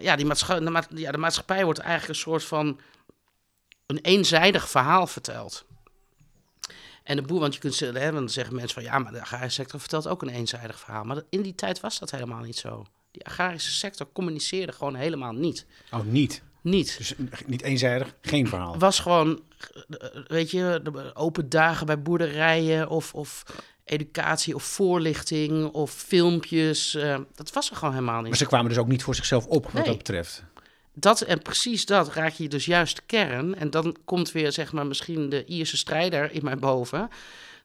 ja, 0.00 0.16
die 0.16 0.26
de, 0.26 0.82
ja, 0.94 1.12
de 1.12 1.18
maatschappij 1.18 1.64
wordt 1.64 1.78
eigenlijk 1.78 2.08
een 2.08 2.24
soort 2.24 2.44
van 2.44 2.80
een 3.86 3.98
eenzijdig 3.98 4.68
verhaal 4.68 5.06
verteld. 5.06 5.64
En 7.02 7.16
de 7.16 7.22
boer, 7.22 7.40
want 7.40 7.54
je 7.54 7.60
kunt 7.60 7.78
hè, 7.78 8.12
dan 8.12 8.28
zeggen 8.28 8.54
mensen 8.54 8.74
van 8.74 8.82
ja, 8.82 8.98
maar 8.98 9.12
de 9.12 9.20
agrarische 9.20 9.60
sector 9.60 9.80
vertelt 9.80 10.08
ook 10.08 10.22
een 10.22 10.28
eenzijdig 10.28 10.78
verhaal. 10.78 11.04
Maar 11.04 11.22
in 11.28 11.42
die 11.42 11.54
tijd 11.54 11.80
was 11.80 11.98
dat 11.98 12.10
helemaal 12.10 12.42
niet 12.42 12.56
zo. 12.56 12.86
Die 13.10 13.26
agrarische 13.26 13.72
sector 13.72 14.12
communiceerde 14.12 14.72
gewoon 14.72 14.94
helemaal 14.94 15.32
niet. 15.32 15.66
Oh, 15.90 16.04
niet? 16.04 16.42
Niet. 16.64 16.94
Dus 16.98 17.14
niet 17.46 17.62
eenzijdig, 17.62 18.14
geen 18.20 18.48
verhaal. 18.48 18.72
Het 18.72 18.80
was 18.80 18.98
gewoon, 18.98 19.42
weet 20.26 20.50
je, 20.50 20.80
de 20.82 21.14
open 21.14 21.48
dagen 21.48 21.86
bij 21.86 22.02
boerderijen 22.02 22.88
of, 22.88 23.14
of 23.14 23.44
educatie 23.84 24.54
of 24.54 24.62
voorlichting 24.62 25.66
of 25.66 25.90
filmpjes. 25.90 26.94
Uh, 26.94 27.18
dat 27.34 27.52
was 27.52 27.70
er 27.70 27.76
gewoon 27.76 27.94
helemaal 27.94 28.20
niet. 28.20 28.28
Maar 28.28 28.38
ze 28.38 28.46
kwamen 28.46 28.68
dus 28.68 28.78
ook 28.78 28.88
niet 28.88 29.02
voor 29.02 29.14
zichzelf 29.14 29.46
op, 29.46 29.64
wat 29.64 29.72
nee. 29.72 29.84
dat 29.84 29.96
betreft 29.96 30.44
dat 30.94 31.20
en 31.20 31.42
precies 31.42 31.86
dat 31.86 32.12
raak 32.12 32.32
je 32.32 32.48
dus 32.48 32.64
juist 32.64 33.02
kern. 33.06 33.54
En 33.54 33.70
dan 33.70 33.96
komt 34.04 34.32
weer, 34.32 34.52
zeg 34.52 34.72
maar, 34.72 34.86
misschien 34.86 35.28
de 35.28 35.44
Ierse 35.44 35.76
strijder 35.76 36.32
in 36.32 36.44
mij 36.44 36.56
boven. 36.56 37.08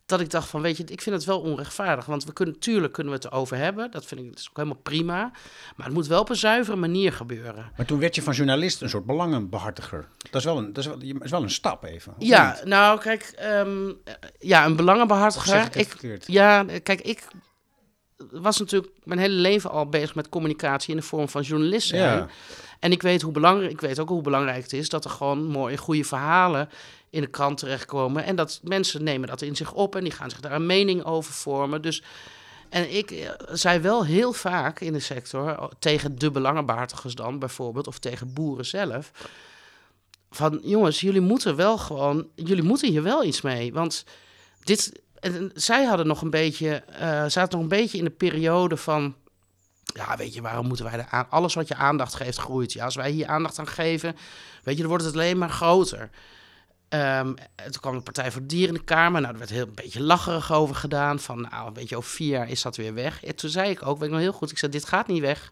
Dat 0.09 0.19
ik 0.19 0.29
dacht 0.29 0.47
van, 0.47 0.61
weet 0.61 0.77
je, 0.77 0.83
ik 0.83 1.01
vind 1.01 1.15
het 1.15 1.25
wel 1.25 1.39
onrechtvaardig. 1.39 2.05
Want 2.05 2.23
we 2.23 2.33
kunnen, 2.33 2.55
natuurlijk 2.55 2.93
kunnen 2.93 3.13
we 3.13 3.19
het 3.19 3.31
erover 3.31 3.57
hebben. 3.57 3.91
Dat 3.91 4.05
vind 4.05 4.21
ik 4.21 4.29
dat 4.29 4.39
is 4.39 4.49
ook 4.49 4.57
helemaal 4.57 4.81
prima. 4.83 5.31
Maar 5.75 5.85
het 5.85 5.95
moet 5.95 6.07
wel 6.07 6.19
op 6.19 6.29
een 6.29 6.35
zuivere 6.35 6.77
manier 6.77 7.13
gebeuren. 7.13 7.71
Maar 7.77 7.85
toen 7.85 7.99
werd 7.99 8.15
je 8.15 8.21
van 8.21 8.33
journalist 8.33 8.81
een 8.81 8.89
soort 8.89 9.05
belangenbehartiger. 9.05 10.07
Dat 10.17 10.35
is 10.35 10.43
wel 10.43 10.57
een, 10.57 10.73
dat 10.73 10.77
is 10.77 10.89
wel, 10.89 11.21
is 11.21 11.31
wel 11.31 11.43
een 11.43 11.49
stap 11.49 11.83
even. 11.83 12.13
Ja, 12.17 12.53
niet? 12.53 12.65
nou 12.65 12.99
kijk, 12.99 13.33
um, 13.43 13.97
ja, 14.39 14.65
een 14.65 14.75
belangenbehartiger. 14.75 15.77
ik, 15.77 15.93
ik 15.93 16.23
ja, 16.25 16.65
kijk, 16.83 17.01
ik 17.01 17.27
was 18.31 18.59
natuurlijk 18.59 18.93
mijn 19.03 19.19
hele 19.19 19.35
leven 19.35 19.71
al 19.71 19.89
bezig 19.89 20.15
met 20.15 20.29
communicatie 20.29 20.89
in 20.89 20.99
de 20.99 21.05
vorm 21.05 21.29
van 21.29 21.41
journalist 21.41 21.87
zijn. 21.87 22.17
Ja. 22.17 22.27
En 22.79 22.91
ik 22.91 23.01
weet, 23.01 23.21
hoe 23.21 23.31
belangrijk, 23.31 23.71
ik 23.71 23.81
weet 23.81 23.99
ook 23.99 24.09
hoe 24.09 24.21
belangrijk 24.21 24.63
het 24.63 24.73
is 24.73 24.89
dat 24.89 25.05
er 25.05 25.09
gewoon 25.09 25.45
mooie, 25.45 25.77
goede 25.77 26.03
verhalen 26.03 26.69
in 27.09 27.21
de 27.21 27.27
krant 27.27 27.57
terechtkomen. 27.57 28.23
En 28.23 28.35
dat 28.35 28.59
mensen 28.63 29.03
nemen 29.03 29.27
dat 29.27 29.41
in 29.41 29.55
zich 29.55 29.73
op 29.73 29.95
en 29.95 30.03
die 30.03 30.11
gaan 30.11 30.29
zich 30.29 30.39
daar 30.39 30.51
een 30.51 30.65
mening 30.65 31.03
over 31.03 31.33
vormen. 31.33 31.81
Dus, 31.81 32.03
en 32.69 32.95
ik 32.95 33.11
eh, 33.11 33.29
zei 33.51 33.79
wel 33.79 34.05
heel 34.05 34.33
vaak 34.33 34.79
in 34.79 34.93
de 34.93 34.99
sector, 34.99 35.69
tegen 35.79 36.19
de 36.19 36.31
belangenbehartigers 36.31 37.15
dan 37.15 37.39
bijvoorbeeld, 37.39 37.87
of 37.87 37.99
tegen 37.99 38.33
boeren 38.33 38.65
zelf. 38.65 39.11
Van 40.31 40.59
jongens, 40.63 40.99
jullie 40.99 41.21
moeten 41.21 41.55
wel 41.55 41.77
gewoon, 41.77 42.27
jullie 42.35 42.63
moeten 42.63 42.89
hier 42.89 43.03
wel 43.03 43.23
iets 43.23 43.41
mee. 43.41 43.73
Want 43.73 44.05
dit, 44.63 45.01
en 45.19 45.51
zij 45.53 45.85
hadden 45.85 46.07
nog 46.07 46.21
een 46.21 46.29
beetje, 46.29 46.83
uh, 46.91 47.25
zaten 47.27 47.49
nog 47.51 47.61
een 47.61 47.77
beetje 47.77 47.97
in 47.97 48.03
de 48.03 48.09
periode 48.09 48.77
van 48.77 49.15
ja, 49.93 50.17
weet 50.17 50.34
je, 50.34 50.41
waarom 50.41 50.67
moeten 50.67 50.86
wij 50.86 50.93
er 50.93 51.08
aan... 51.10 51.30
Alles 51.30 51.54
wat 51.54 51.67
je 51.67 51.75
aandacht 51.75 52.15
geeft, 52.15 52.38
groeit. 52.38 52.73
Ja, 52.73 52.86
als 52.86 52.95
wij 52.95 53.12
hier 53.12 53.28
aandacht 53.28 53.60
aan 53.60 53.67
geven, 53.67 54.15
weet 54.63 54.75
je, 54.75 54.80
dan 54.82 54.89
wordt 54.89 55.06
het 55.06 55.13
alleen 55.13 55.38
maar 55.38 55.49
groter. 55.49 56.10
Um, 56.89 57.36
toen 57.63 57.82
kwam 57.82 57.95
de 57.95 58.02
Partij 58.02 58.32
voor 58.32 58.45
Dieren 58.45 58.67
in 58.67 58.73
de 58.73 58.84
Kamer. 58.84 59.21
Nou, 59.21 59.34
er 59.34 59.39
werd 59.39 59.52
heel 59.52 59.67
een 59.67 59.75
beetje 59.75 60.02
lacherig 60.02 60.52
over 60.52 60.75
gedaan. 60.75 61.19
Van, 61.19 61.41
nou, 61.41 61.67
een 61.67 61.73
beetje 61.73 61.97
over 61.97 62.10
vier 62.10 62.30
jaar 62.30 62.49
is 62.49 62.62
dat 62.62 62.75
weer 62.75 62.93
weg. 62.93 63.23
En 63.23 63.36
toen 63.36 63.49
zei 63.49 63.69
ik 63.69 63.86
ook, 63.86 63.97
weet 63.97 64.08
ik 64.08 64.13
nog 64.13 64.23
heel 64.23 64.32
goed, 64.32 64.52
ik 64.52 64.58
zei, 64.58 64.71
dit 64.71 64.86
gaat 64.86 65.08
niet 65.08 65.21
weg. 65.21 65.52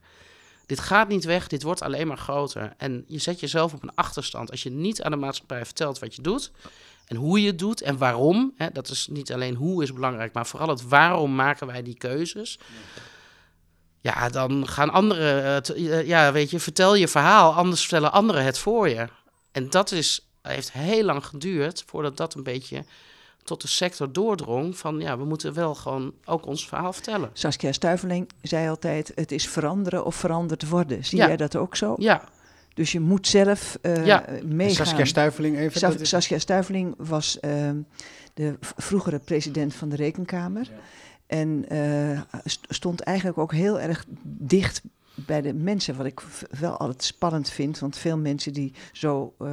Dit 0.65 0.79
gaat 0.79 1.07
niet 1.07 1.23
weg, 1.23 1.47
dit 1.47 1.63
wordt 1.63 1.81
alleen 1.81 2.07
maar 2.07 2.17
groter. 2.17 2.73
En 2.77 3.05
je 3.07 3.17
zet 3.17 3.39
jezelf 3.39 3.73
op 3.73 3.83
een 3.83 3.95
achterstand. 3.95 4.51
Als 4.51 4.63
je 4.63 4.69
niet 4.69 5.01
aan 5.01 5.11
de 5.11 5.17
maatschappij 5.17 5.65
vertelt 5.65 5.99
wat 5.99 6.15
je 6.15 6.21
doet... 6.21 6.51
en 7.05 7.15
hoe 7.15 7.41
je 7.41 7.47
het 7.47 7.59
doet 7.59 7.81
en 7.81 7.97
waarom... 7.97 8.53
Hè, 8.57 8.67
dat 8.71 8.89
is 8.89 9.07
niet 9.11 9.33
alleen 9.33 9.55
hoe 9.55 9.83
is 9.83 9.93
belangrijk... 9.93 10.33
maar 10.33 10.47
vooral 10.47 10.69
het 10.69 10.87
waarom 10.87 11.35
maken 11.35 11.67
wij 11.67 11.83
die 11.83 11.97
keuzes... 11.97 12.59
dan 14.31 14.67
gaan 14.67 14.89
anderen, 14.89 15.61
ja, 16.05 16.31
weet 16.31 16.49
je, 16.49 16.59
vertel 16.59 16.95
je 16.95 17.07
verhaal, 17.07 17.53
anders 17.53 17.81
vertellen 17.81 18.11
anderen 18.11 18.43
het 18.43 18.57
voor 18.57 18.89
je. 18.89 19.07
En 19.51 19.69
dat 19.69 19.91
is, 19.91 20.27
heeft 20.41 20.71
heel 20.71 21.03
lang 21.03 21.25
geduurd 21.25 21.83
voordat 21.87 22.17
dat 22.17 22.33
een 22.33 22.43
beetje 22.43 22.85
tot 23.43 23.61
de 23.61 23.67
sector 23.67 24.13
doordrong 24.13 24.77
van 24.77 24.99
ja, 24.99 25.17
we 25.17 25.25
moeten 25.25 25.53
wel 25.53 25.75
gewoon 25.75 26.13
ook 26.25 26.45
ons 26.45 26.67
verhaal 26.67 26.93
vertellen. 26.93 27.29
Saskia 27.33 27.71
Stuiveling 27.71 28.29
zei 28.41 28.69
altijd, 28.69 29.11
het 29.15 29.31
is 29.31 29.47
veranderen 29.47 30.05
of 30.05 30.15
veranderd 30.15 30.69
worden. 30.69 31.05
Zie 31.05 31.17
jij 31.17 31.37
dat 31.37 31.55
ook 31.55 31.75
zo? 31.75 31.95
Ja. 31.97 32.23
Dus 32.73 32.91
je 32.91 32.99
moet 32.99 33.27
zelf 33.27 33.77
uh, 33.81 34.05
ja. 34.05 34.25
meegaan. 34.45 34.85
Saskia 34.85 35.05
Stuiveling 35.05 35.57
even? 35.57 35.79
Sa 35.79 35.91
Saskia 36.01 36.39
Stuiveling 36.39 36.95
was 36.97 37.37
uh, 37.41 37.69
de 38.33 38.55
vroegere 38.59 39.19
president 39.19 39.75
van 39.75 39.89
de 39.89 39.95
Rekenkamer. 39.95 40.63
Ja. 40.63 40.79
En 41.27 41.65
uh, 41.71 42.21
stond 42.69 43.01
eigenlijk 43.01 43.37
ook 43.37 43.51
heel 43.51 43.79
erg 43.79 44.05
dicht 44.23 44.81
bij 45.25 45.41
de 45.41 45.53
mensen, 45.53 45.97
wat 45.97 46.05
ik 46.05 46.21
wel 46.59 46.77
altijd 46.77 47.03
spannend 47.03 47.49
vind. 47.49 47.79
Want 47.79 47.97
veel 47.97 48.17
mensen 48.17 48.53
die 48.53 48.73
zo 48.91 49.33
uh, 49.41 49.49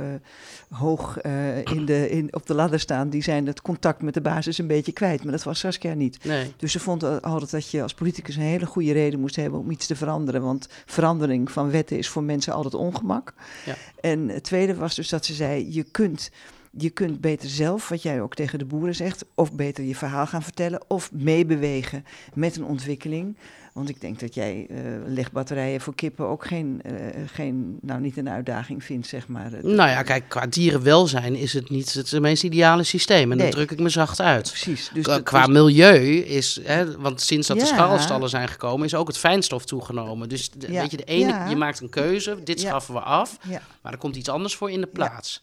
hoog 0.70 1.24
uh, 1.24 1.58
in 1.58 1.84
de, 1.84 2.10
in, 2.10 2.34
op 2.34 2.46
de 2.46 2.54
ladder 2.54 2.80
staan, 2.80 3.08
die 3.08 3.22
zijn 3.22 3.46
het 3.46 3.62
contact 3.62 4.02
met 4.02 4.14
de 4.14 4.20
basis 4.20 4.58
een 4.58 4.66
beetje 4.66 4.92
kwijt. 4.92 5.22
Maar 5.22 5.32
dat 5.32 5.42
was 5.42 5.58
Saskia 5.58 5.94
niet. 5.94 6.24
Nee. 6.24 6.52
Dus 6.56 6.72
ze 6.72 6.80
vond 6.80 7.22
altijd 7.22 7.50
dat 7.50 7.70
je 7.70 7.82
als 7.82 7.94
politicus 7.94 8.36
een 8.36 8.42
hele 8.42 8.66
goede 8.66 8.92
reden 8.92 9.20
moest 9.20 9.36
hebben 9.36 9.60
om 9.60 9.70
iets 9.70 9.86
te 9.86 9.96
veranderen. 9.96 10.42
Want 10.42 10.68
verandering 10.86 11.50
van 11.50 11.70
wetten 11.70 11.98
is 11.98 12.08
voor 12.08 12.22
mensen 12.22 12.52
altijd 12.52 12.74
ongemak. 12.74 13.34
Ja. 13.64 13.74
En 14.00 14.28
het 14.28 14.44
tweede 14.44 14.74
was 14.74 14.94
dus 14.94 15.08
dat 15.08 15.24
ze 15.24 15.34
zei, 15.34 15.72
je 15.74 15.82
kunt 15.82 16.30
je 16.76 16.90
kunt 16.90 17.20
beter 17.20 17.48
zelf, 17.48 17.88
wat 17.88 18.02
jij 18.02 18.20
ook 18.20 18.34
tegen 18.34 18.58
de 18.58 18.64
boeren 18.64 18.94
zegt, 18.94 19.24
of 19.34 19.52
beter 19.52 19.84
je 19.84 19.94
verhaal 19.94 20.26
gaan 20.26 20.42
vertellen, 20.42 20.84
of 20.88 21.12
meebewegen 21.12 22.04
met 22.34 22.56
een 22.56 22.64
ontwikkeling. 22.64 23.36
Want 23.74 23.88
ik 23.88 24.00
denk 24.00 24.20
dat 24.20 24.34
jij 24.34 24.66
uh, 24.70 24.78
legbatterijen 25.06 25.80
voor 25.80 25.94
kippen 25.94 26.26
ook 26.26 26.46
geen, 26.46 26.80
uh, 26.86 26.92
geen, 27.26 27.78
nou 27.80 28.00
niet 28.00 28.16
een 28.16 28.28
uitdaging 28.28 28.84
vindt, 28.84 29.06
zeg 29.06 29.28
maar. 29.28 29.50
Nou 29.62 29.90
ja, 29.90 30.02
kijk, 30.02 30.28
qua 30.28 30.46
dierenwelzijn 30.46 31.34
is 31.34 31.52
het 31.52 31.70
niet 31.70 31.92
het 31.92 32.20
meest 32.20 32.44
ideale 32.44 32.82
systeem. 32.82 33.30
En 33.30 33.36
nee. 33.36 33.46
dan 33.46 33.50
druk 33.50 33.70
ik 33.70 33.80
me 33.80 33.88
zacht 33.88 34.20
uit. 34.20 34.48
Precies. 34.48 34.90
Dus 34.94 35.04
qua, 35.04 35.20
qua 35.20 35.46
milieu 35.46 36.16
is, 36.16 36.60
hè, 36.62 37.00
want 37.00 37.20
sinds 37.20 37.46
dat 37.46 37.56
ja. 37.56 37.62
de 37.62 37.68
scharrelstallen 37.68 38.28
zijn 38.28 38.48
gekomen, 38.48 38.86
is 38.86 38.94
ook 38.94 39.06
het 39.06 39.18
fijnstof 39.18 39.64
toegenomen. 39.64 40.28
Dus 40.28 40.50
de, 40.50 40.72
ja. 40.72 40.80
weet 40.80 40.90
je, 40.90 40.96
de 40.96 41.04
ene, 41.04 41.28
ja. 41.28 41.48
je 41.48 41.56
maakt 41.56 41.80
een 41.80 41.88
keuze, 41.88 42.36
dit 42.44 42.60
schaffen 42.60 42.94
we 42.94 43.00
af, 43.00 43.38
maar 43.80 43.92
er 43.92 43.98
komt 43.98 44.16
iets 44.16 44.28
anders 44.28 44.56
voor 44.56 44.70
in 44.70 44.80
de 44.80 44.86
plaats. 44.86 45.42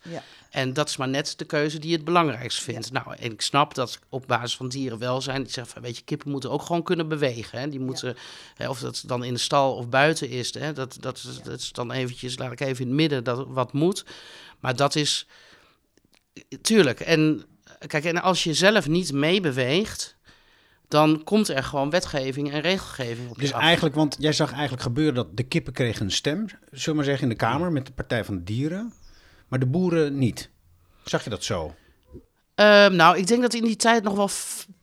En 0.52 0.74
dat 0.74 0.90
is 0.90 0.98
maar 0.98 1.10
net 1.10 1.34
de 1.38 1.46
keuze 1.46 1.80
die 1.80 1.90
je 1.90 1.96
het 1.96 2.06
belangrijkst 2.06 2.62
vindt. 2.62 2.92
Nou, 2.92 3.16
en 3.20 3.32
ik 3.32 3.42
snap 3.42 3.76
dat 3.76 4.00
op 4.10 4.24
basis 4.28 4.56
van 4.56 4.70
dierenwelzijn, 4.70 5.44
die 5.44 5.52
zeggen 5.52 5.74
van, 5.74 5.82
weet 5.82 5.98
je, 5.98 6.04
kippen 6.04 6.32
moeten 6.32 6.52
ook 6.52 6.62
gewoon 6.62 6.84
kunnen 6.84 7.08
bewegen. 7.08 7.60
Hè? 7.60 7.70
Die 7.70 7.80
moeten 7.80 8.16
Hè, 8.56 8.70
of 8.70 8.80
dat 8.80 9.04
dan 9.06 9.24
in 9.24 9.34
de 9.34 9.40
stal 9.40 9.76
of 9.76 9.90
buiten 9.90 10.30
is. 10.30 10.54
Hè, 10.54 10.74
dat, 10.74 10.98
dat, 11.00 11.18
is, 11.18 11.42
dat 11.44 11.60
is 11.60 11.72
dan 11.72 11.92
eventjes, 11.92 12.38
laat 12.38 12.52
ik 12.52 12.60
even 12.60 12.82
in 12.82 12.88
het 12.88 12.96
midden, 12.96 13.24
dat 13.24 13.48
wat 13.48 13.74
moet. 13.74 14.06
Maar 14.60 14.76
dat 14.76 14.96
is, 14.96 15.28
tuurlijk. 16.62 17.00
En 17.00 17.46
kijk, 17.88 18.04
en 18.04 18.22
als 18.22 18.44
je 18.44 18.54
zelf 18.54 18.88
niet 18.88 19.12
meebeweegt, 19.12 20.16
dan 20.88 21.24
komt 21.24 21.48
er 21.48 21.64
gewoon 21.64 21.90
wetgeving 21.90 22.52
en 22.52 22.62
regelgeving 22.62 23.30
op 23.30 23.36
je 23.36 23.42
Dus 23.42 23.54
af. 23.54 23.62
eigenlijk, 23.62 23.96
want 23.96 24.16
jij 24.20 24.34
zag 24.34 24.52
eigenlijk 24.52 24.82
gebeuren 24.82 25.14
dat 25.14 25.38
de 25.38 25.44
kippen 25.44 25.74
kregen 25.74 26.06
een 26.06 26.12
stem, 26.12 26.48
zullen 26.48 26.86
we 26.86 26.94
maar 26.94 27.04
zeggen, 27.04 27.24
in 27.24 27.30
de 27.30 27.36
Kamer 27.36 27.72
met 27.72 27.86
de 27.86 27.92
Partij 27.92 28.26
van 28.26 28.36
de 28.36 28.44
Dieren, 28.44 28.94
maar 29.48 29.60
de 29.60 29.66
boeren 29.66 30.18
niet. 30.18 30.50
Zag 31.04 31.24
je 31.24 31.30
dat 31.30 31.44
zo? 31.44 31.76
Ehm, 32.62 32.96
nou, 32.96 33.18
ik 33.18 33.28
denk 33.28 33.42
dat 33.42 33.54
in 33.54 33.64
die 33.64 33.76
tijd 33.76 34.04
nog 34.04 34.16
wel 34.16 34.30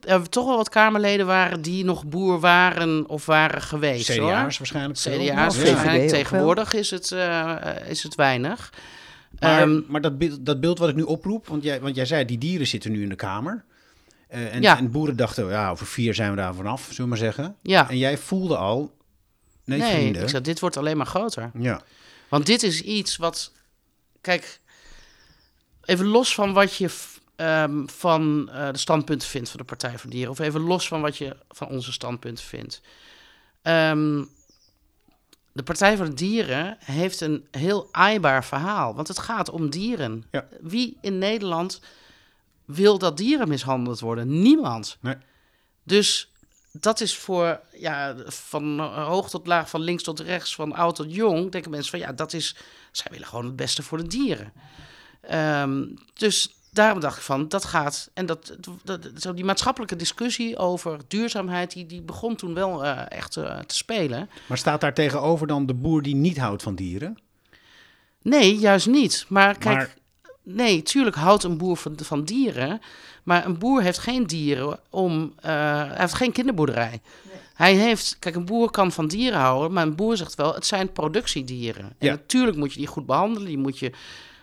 er 0.00 0.28
toch 0.28 0.46
wel 0.46 0.56
wat 0.56 0.68
Kamerleden 0.68 1.26
waren 1.26 1.62
die 1.62 1.84
nog 1.84 2.04
boer 2.06 2.40
waren 2.40 3.08
of 3.08 3.26
waren 3.26 3.62
geweest. 3.62 4.16
hoor. 4.16 4.30
CDA's 4.30 4.58
waarschijnlijk. 4.58 4.98
veel. 4.98 5.12
CDA's 5.12 5.24
Ja, 5.26 5.34
waarschijnlijk. 5.34 6.08
Tegenwoordig 6.08 6.72
is 6.74 6.90
het, 6.90 7.12
eh, 7.12 7.56
is 7.86 8.02
het 8.02 8.14
weinig. 8.14 8.72
Maar, 9.40 9.60
Ehm, 9.62 9.80
maar 9.86 10.00
dat, 10.00 10.18
beeld, 10.18 10.46
dat 10.46 10.60
beeld 10.60 10.78
wat 10.78 10.88
ik 10.88 10.94
nu 10.94 11.02
oproep, 11.02 11.46
want 11.46 11.62
jij, 11.62 11.80
want 11.80 11.94
jij 11.94 12.04
zei 12.04 12.24
die 12.24 12.38
dieren 12.38 12.66
zitten 12.66 12.92
nu 12.92 13.02
in 13.02 13.08
de 13.08 13.14
Kamer. 13.14 13.64
Eh, 14.28 14.54
en, 14.54 14.62
Ja. 14.62 14.78
en 14.78 14.90
boeren 14.90 15.16
dachten, 15.16 15.48
ja, 15.48 15.70
over 15.70 15.86
vier 15.86 16.14
zijn 16.14 16.30
we 16.30 16.36
daar 16.36 16.54
vanaf, 16.54 16.82
zullen 16.82 16.96
we 17.02 17.06
maar 17.06 17.18
zeggen. 17.18 17.56
ja, 17.62 17.90
En 17.90 17.98
jij 17.98 18.18
voelde 18.18 18.56
al, 18.56 18.92
nee, 19.64 19.78
nee, 19.78 19.90
vrienden. 19.92 20.22
ik 20.22 20.28
zeg, 20.28 20.40
dit 20.40 20.60
wordt 20.60 20.76
alleen 20.76 20.96
maar 20.96 21.06
groter. 21.06 21.50
Ja, 21.58 21.80
Want 22.28 22.46
dit 22.46 22.62
is 22.62 22.80
iets 22.82 23.16
wat, 23.16 23.52
kijk, 24.20 24.60
even 25.84 26.06
los 26.06 26.34
van 26.34 26.52
wat 26.52 26.74
je 26.76 26.90
ehm, 27.38 27.86
van 27.86 28.50
eh, 28.50 28.70
de 28.72 28.78
standpunten 28.78 29.28
vindt 29.28 29.48
van 29.48 29.58
de 29.60 29.64
Partij 29.64 29.98
voor 29.98 30.10
de 30.10 30.16
Dieren, 30.16 30.32
of 30.32 30.38
even 30.38 30.60
los 30.60 30.88
van 30.88 31.00
wat 31.00 31.16
je 31.16 31.36
van 31.48 31.68
onze 31.68 31.92
standpunten 31.92 32.44
vindt. 32.44 32.80
Ehm, 33.62 34.24
de 35.52 35.62
Partij 35.62 35.96
voor 35.96 36.06
de 36.06 36.14
Dieren 36.14 36.76
heeft 36.84 37.20
een 37.20 37.46
heel 37.50 37.88
aaibaar 37.90 38.44
verhaal, 38.44 38.94
want 38.94 39.08
het 39.08 39.18
gaat 39.18 39.50
om 39.50 39.70
dieren. 39.70 40.24
Ja. 40.30 40.48
Wie 40.60 40.96
in 41.00 41.18
Nederland 41.18 41.80
wil 42.64 42.98
dat 42.98 43.16
dieren 43.16 43.48
mishandeld 43.48 44.00
worden? 44.00 44.42
Niemand. 44.42 44.96
Nee. 45.00 45.16
Dus 45.82 46.32
dat 46.72 47.00
is 47.00 47.16
voor 47.16 47.60
ja, 47.72 48.14
van 48.26 48.80
hoog 48.80 49.30
tot 49.30 49.46
laag, 49.46 49.70
van 49.70 49.80
links 49.80 50.02
tot 50.02 50.20
rechts, 50.20 50.54
van 50.54 50.72
oud 50.72 50.94
tot 50.94 51.14
jong, 51.14 51.50
denken 51.50 51.70
mensen 51.70 51.90
van 51.90 52.00
ja, 52.00 52.12
dat 52.12 52.32
is, 52.32 52.56
zij 52.92 53.10
willen 53.10 53.26
gewoon 53.26 53.44
het 53.44 53.56
beste 53.56 53.82
voor 53.82 53.98
de 53.98 54.06
dieren. 54.06 54.52
Ehm, 55.20 55.86
dus 56.14 56.57
daarom 56.78 57.00
dacht 57.00 57.16
ik 57.16 57.22
van, 57.22 57.48
dat 57.48 57.64
gaat, 57.64 58.10
en 58.14 58.26
dat, 58.26 58.56
dat, 58.84 59.00
zo 59.18 59.34
die 59.34 59.44
maatschappelijke 59.44 59.96
discussie 59.96 60.56
over 60.56 60.98
duurzaamheid, 61.08 61.72
die, 61.72 61.86
die 61.86 62.00
begon 62.02 62.36
toen 62.36 62.54
wel 62.54 62.84
eh, 62.84 63.00
echt 63.08 63.36
eh, 63.36 63.58
te 63.58 63.74
spelen. 63.74 64.28
maar 64.46 64.58
staat 64.58 64.80
daar 64.80 64.94
tegenover 64.94 65.46
dan 65.46 65.66
de 65.66 65.74
boer 65.74 66.02
die 66.02 66.14
niet 66.14 66.38
houdt 66.38 66.62
van 66.62 66.74
dieren? 66.74 67.18
Nee, 68.22 68.56
juist 68.58 68.86
niet. 68.86 69.24
Maar 69.28 69.58
kijk, 69.58 69.76
Maar- 69.76 69.94
nee, 70.42 70.82
tuurlijk 70.82 71.16
houdt 71.16 71.42
een 71.42 71.58
boer 71.58 71.76
van, 71.76 71.94
van 72.02 72.24
dieren. 72.24 72.80
Maar 73.22 73.46
een 73.46 73.58
boer 73.58 73.82
heeft 73.82 73.98
geen 73.98 74.26
dieren 74.26 74.78
om. 74.90 75.32
eh, 75.40 75.50
hij 75.86 75.94
heeft 75.98 76.14
geen 76.14 76.32
kinderboerderij. 76.32 77.00
Hij 77.54 77.74
heeft. 77.74 78.16
Kijk, 78.18 78.34
een 78.34 78.44
boer 78.44 78.70
kan 78.70 78.92
van 78.92 79.08
dieren 79.08 79.38
houden. 79.38 79.72
Maar 79.72 79.86
een 79.86 79.96
boer 79.96 80.16
zegt 80.16 80.34
wel: 80.34 80.54
het 80.54 80.66
zijn 80.66 80.92
productiedieren. 80.92 81.84
En 81.84 81.94
Ja. 82.06 82.10
natuurlijk 82.12 82.56
moet 82.56 82.72
je 82.72 82.78
die 82.78 82.86
goed 82.86 83.06
behandelen. 83.06 83.48
Die 83.48 83.58
moet 83.58 83.78
je. 83.78 83.92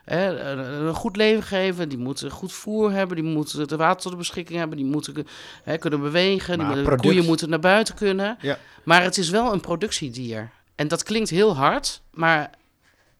Hè, 0.05 0.39
een 0.39 0.93
goed 0.93 1.15
leven 1.15 1.43
geven, 1.43 1.89
die 1.89 1.97
moeten 1.97 2.31
goed 2.31 2.53
voer 2.53 2.91
hebben, 2.91 3.15
die 3.15 3.25
moeten 3.25 3.59
het 3.59 3.71
water 3.71 4.01
tot 4.01 4.11
de 4.11 4.17
beschikking 4.17 4.59
hebben, 4.59 4.77
die 4.77 4.85
moeten 4.85 5.27
hè, 5.63 5.77
kunnen 5.77 6.01
bewegen, 6.01 6.47
die 6.47 6.57
Maar 6.57 6.65
moeten- 6.67 6.83
product- 6.83 7.07
koeien 7.07 7.25
moeten 7.25 7.49
naar 7.49 7.59
buiten 7.59 7.95
kunnen. 7.95 8.37
Ja. 8.41 8.57
Maar 8.83 9.03
het 9.03 9.17
is 9.17 9.29
wel 9.29 9.53
een 9.53 9.59
productiedier. 9.61 10.49
En 10.75 10.87
dat 10.87 11.03
klinkt 11.03 11.29
heel 11.29 11.55
hard, 11.55 12.01
maar 12.11 12.49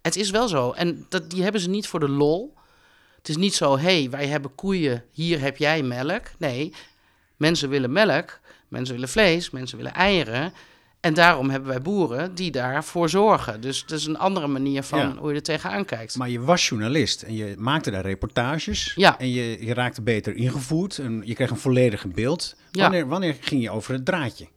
het 0.01 0.15
is 0.15 0.29
wel 0.29 0.47
zo. 0.47 0.71
En 0.71 1.05
dat, 1.09 1.29
die 1.29 1.43
hebben 1.43 1.61
ze 1.61 1.69
niet 1.69 1.87
voor 1.87 1.99
de 1.99 2.09
lol. 2.09 2.53
Het 3.17 3.29
is 3.29 3.37
niet 3.37 3.55
zo, 3.55 3.77
hé, 3.77 3.99
hey, 3.99 4.09
wij 4.09 4.27
hebben 4.27 4.55
koeien, 4.55 5.03
hier 5.11 5.39
heb 5.41 5.57
jij 5.57 5.83
melk. 5.83 6.21
Nee, 6.37 6.73
mensen 7.37 7.69
willen 7.69 7.91
melk, 7.91 8.39
mensen 8.67 8.93
willen 8.93 9.09
vlees, 9.09 9.49
mensen 9.49 9.77
willen 9.77 9.93
eieren. 9.93 10.53
En 11.05 11.13
daarom 11.13 11.49
hebben 11.49 11.69
wij 11.69 11.81
boeren 11.81 12.35
die 12.35 12.51
daarvoor 12.51 13.09
zorgen. 13.09 13.61
Dus 13.61 13.81
het 13.81 13.91
is 13.91 14.05
een 14.05 14.17
andere 14.17 14.47
manier 14.47 14.83
van 14.83 14.99
Ja. 14.99 15.13
hoe 15.17 15.29
je 15.29 15.35
er 15.35 15.43
tegenaan 15.43 15.85
kijkt. 15.85 16.15
Maar 16.15 16.29
je 16.29 16.41
was 16.41 16.67
journalist 16.67 17.21
en 17.21 17.35
je 17.35 17.55
maakte 17.57 17.91
daar 17.91 18.01
reportages. 18.05 18.93
Ja. 18.95 19.19
En 19.19 19.29
je, 19.31 19.65
je 19.65 19.73
raakte 19.73 20.01
beter 20.01 20.35
ingevoerd 20.35 20.97
en 20.97 21.21
je 21.25 21.33
kreeg 21.33 21.49
een 21.49 21.57
volledig 21.57 22.05
beeld. 22.07 22.55
Ja. 22.71 22.81
Wanneer, 22.81 23.07
wanneer 23.07 23.35
ging 23.39 23.61
je 23.61 23.69
over 23.71 23.93
het 23.93 24.05
draadje? 24.05 24.47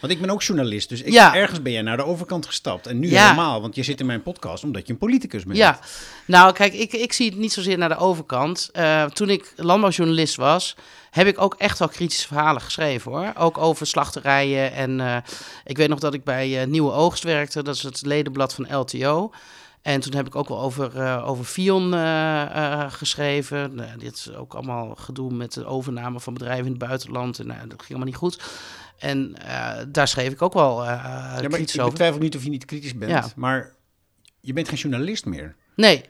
Want 0.00 0.12
ik 0.12 0.20
ben 0.20 0.30
ook 0.30 0.42
journalist, 0.42 0.88
dus 0.88 1.02
ik, 1.02 1.12
Ja. 1.12 1.34
ergens 1.34 1.62
ben 1.62 1.72
jij 1.72 1.82
naar 1.82 1.96
de 1.96 2.04
overkant 2.04 2.46
gestapt. 2.46 2.86
En 2.86 2.98
nu 2.98 3.10
Ja. 3.10 3.22
helemaal, 3.22 3.60
want 3.60 3.74
je 3.74 3.82
zit 3.82 4.00
in 4.00 4.06
mijn 4.06 4.22
podcast 4.22 4.64
omdat 4.64 4.86
je 4.86 4.92
een 4.92 4.98
politicus 4.98 5.44
bent. 5.44 5.56
Ja, 5.56 5.78
nou 6.26 6.52
kijk, 6.52 6.72
ik, 6.72 6.92
ik 6.92 7.12
zie 7.12 7.28
het 7.30 7.38
niet 7.38 7.52
zozeer 7.52 7.78
naar 7.78 7.88
de 7.88 7.96
overkant. 7.96 8.68
Eh, 8.72 9.04
toen 9.04 9.30
ik 9.30 9.52
landbouwjournalist 9.56 10.36
was, 10.36 10.76
heb 11.14 11.26
ik 11.26 11.40
ook 11.40 11.54
echt 11.54 11.78
wel 11.78 11.88
kritische 11.88 12.26
verhalen 12.26 12.62
geschreven 12.62 13.12
hoor. 13.12 13.32
Ook 13.36 13.58
over 13.58 13.86
slachterijen. 13.86 14.72
En 14.72 15.00
eh, 15.00 15.16
ik 15.64 15.76
weet 15.76 15.88
nog 15.88 15.98
dat 15.98 16.14
ik 16.14 16.24
bij 16.24 16.60
eh, 16.60 16.66
Nieuwe 16.66 16.92
Oogst 16.92 17.22
werkte, 17.22 17.62
dat 17.62 17.74
is 17.74 17.82
het 17.82 18.06
ledenblad 18.06 18.54
van 18.54 18.76
LTO. 18.76 19.32
En 19.82 20.00
toen 20.00 20.14
heb 20.14 20.26
ik 20.26 20.34
ook 20.34 20.48
wel 20.48 20.60
over, 20.60 21.00
eh, 21.00 21.28
over 21.28 21.44
Fion 21.44 21.92
geschreven. 22.90 23.74
Nou, 23.74 23.98
dit 23.98 24.14
is 24.14 24.34
ook 24.34 24.54
allemaal 24.54 24.94
gedoe 24.94 25.32
met 25.32 25.52
de 25.52 25.64
overname 25.64 26.20
van 26.20 26.32
bedrijven 26.32 26.64
in 26.64 26.70
het 26.70 26.86
buitenland. 26.86 27.38
En 27.38 27.46
nou, 27.46 27.60
dat 27.60 27.78
ging 27.82 27.88
allemaal 27.88 28.06
niet 28.06 28.16
goed. 28.16 28.42
En 28.98 29.36
daar 29.88 30.08
schreef 30.08 30.32
ik 30.32 30.42
ook 30.42 30.52
wel 30.52 30.84
Ja, 30.84 31.30
maar 31.32 31.42
ik, 31.42 31.50
kritisch 31.50 31.74
ik 31.74 31.80
over. 31.80 31.92
betwijfel 31.92 32.20
niet 32.20 32.36
of 32.36 32.44
je 32.44 32.50
niet 32.50 32.64
kritisch 32.64 32.94
bent, 32.96 33.10
Ja. 33.10 33.26
maar 33.36 33.72
je 34.40 34.52
bent 34.52 34.68
geen 34.68 34.78
journalist 34.78 35.24
meer. 35.26 35.56
Nee. 35.76 36.04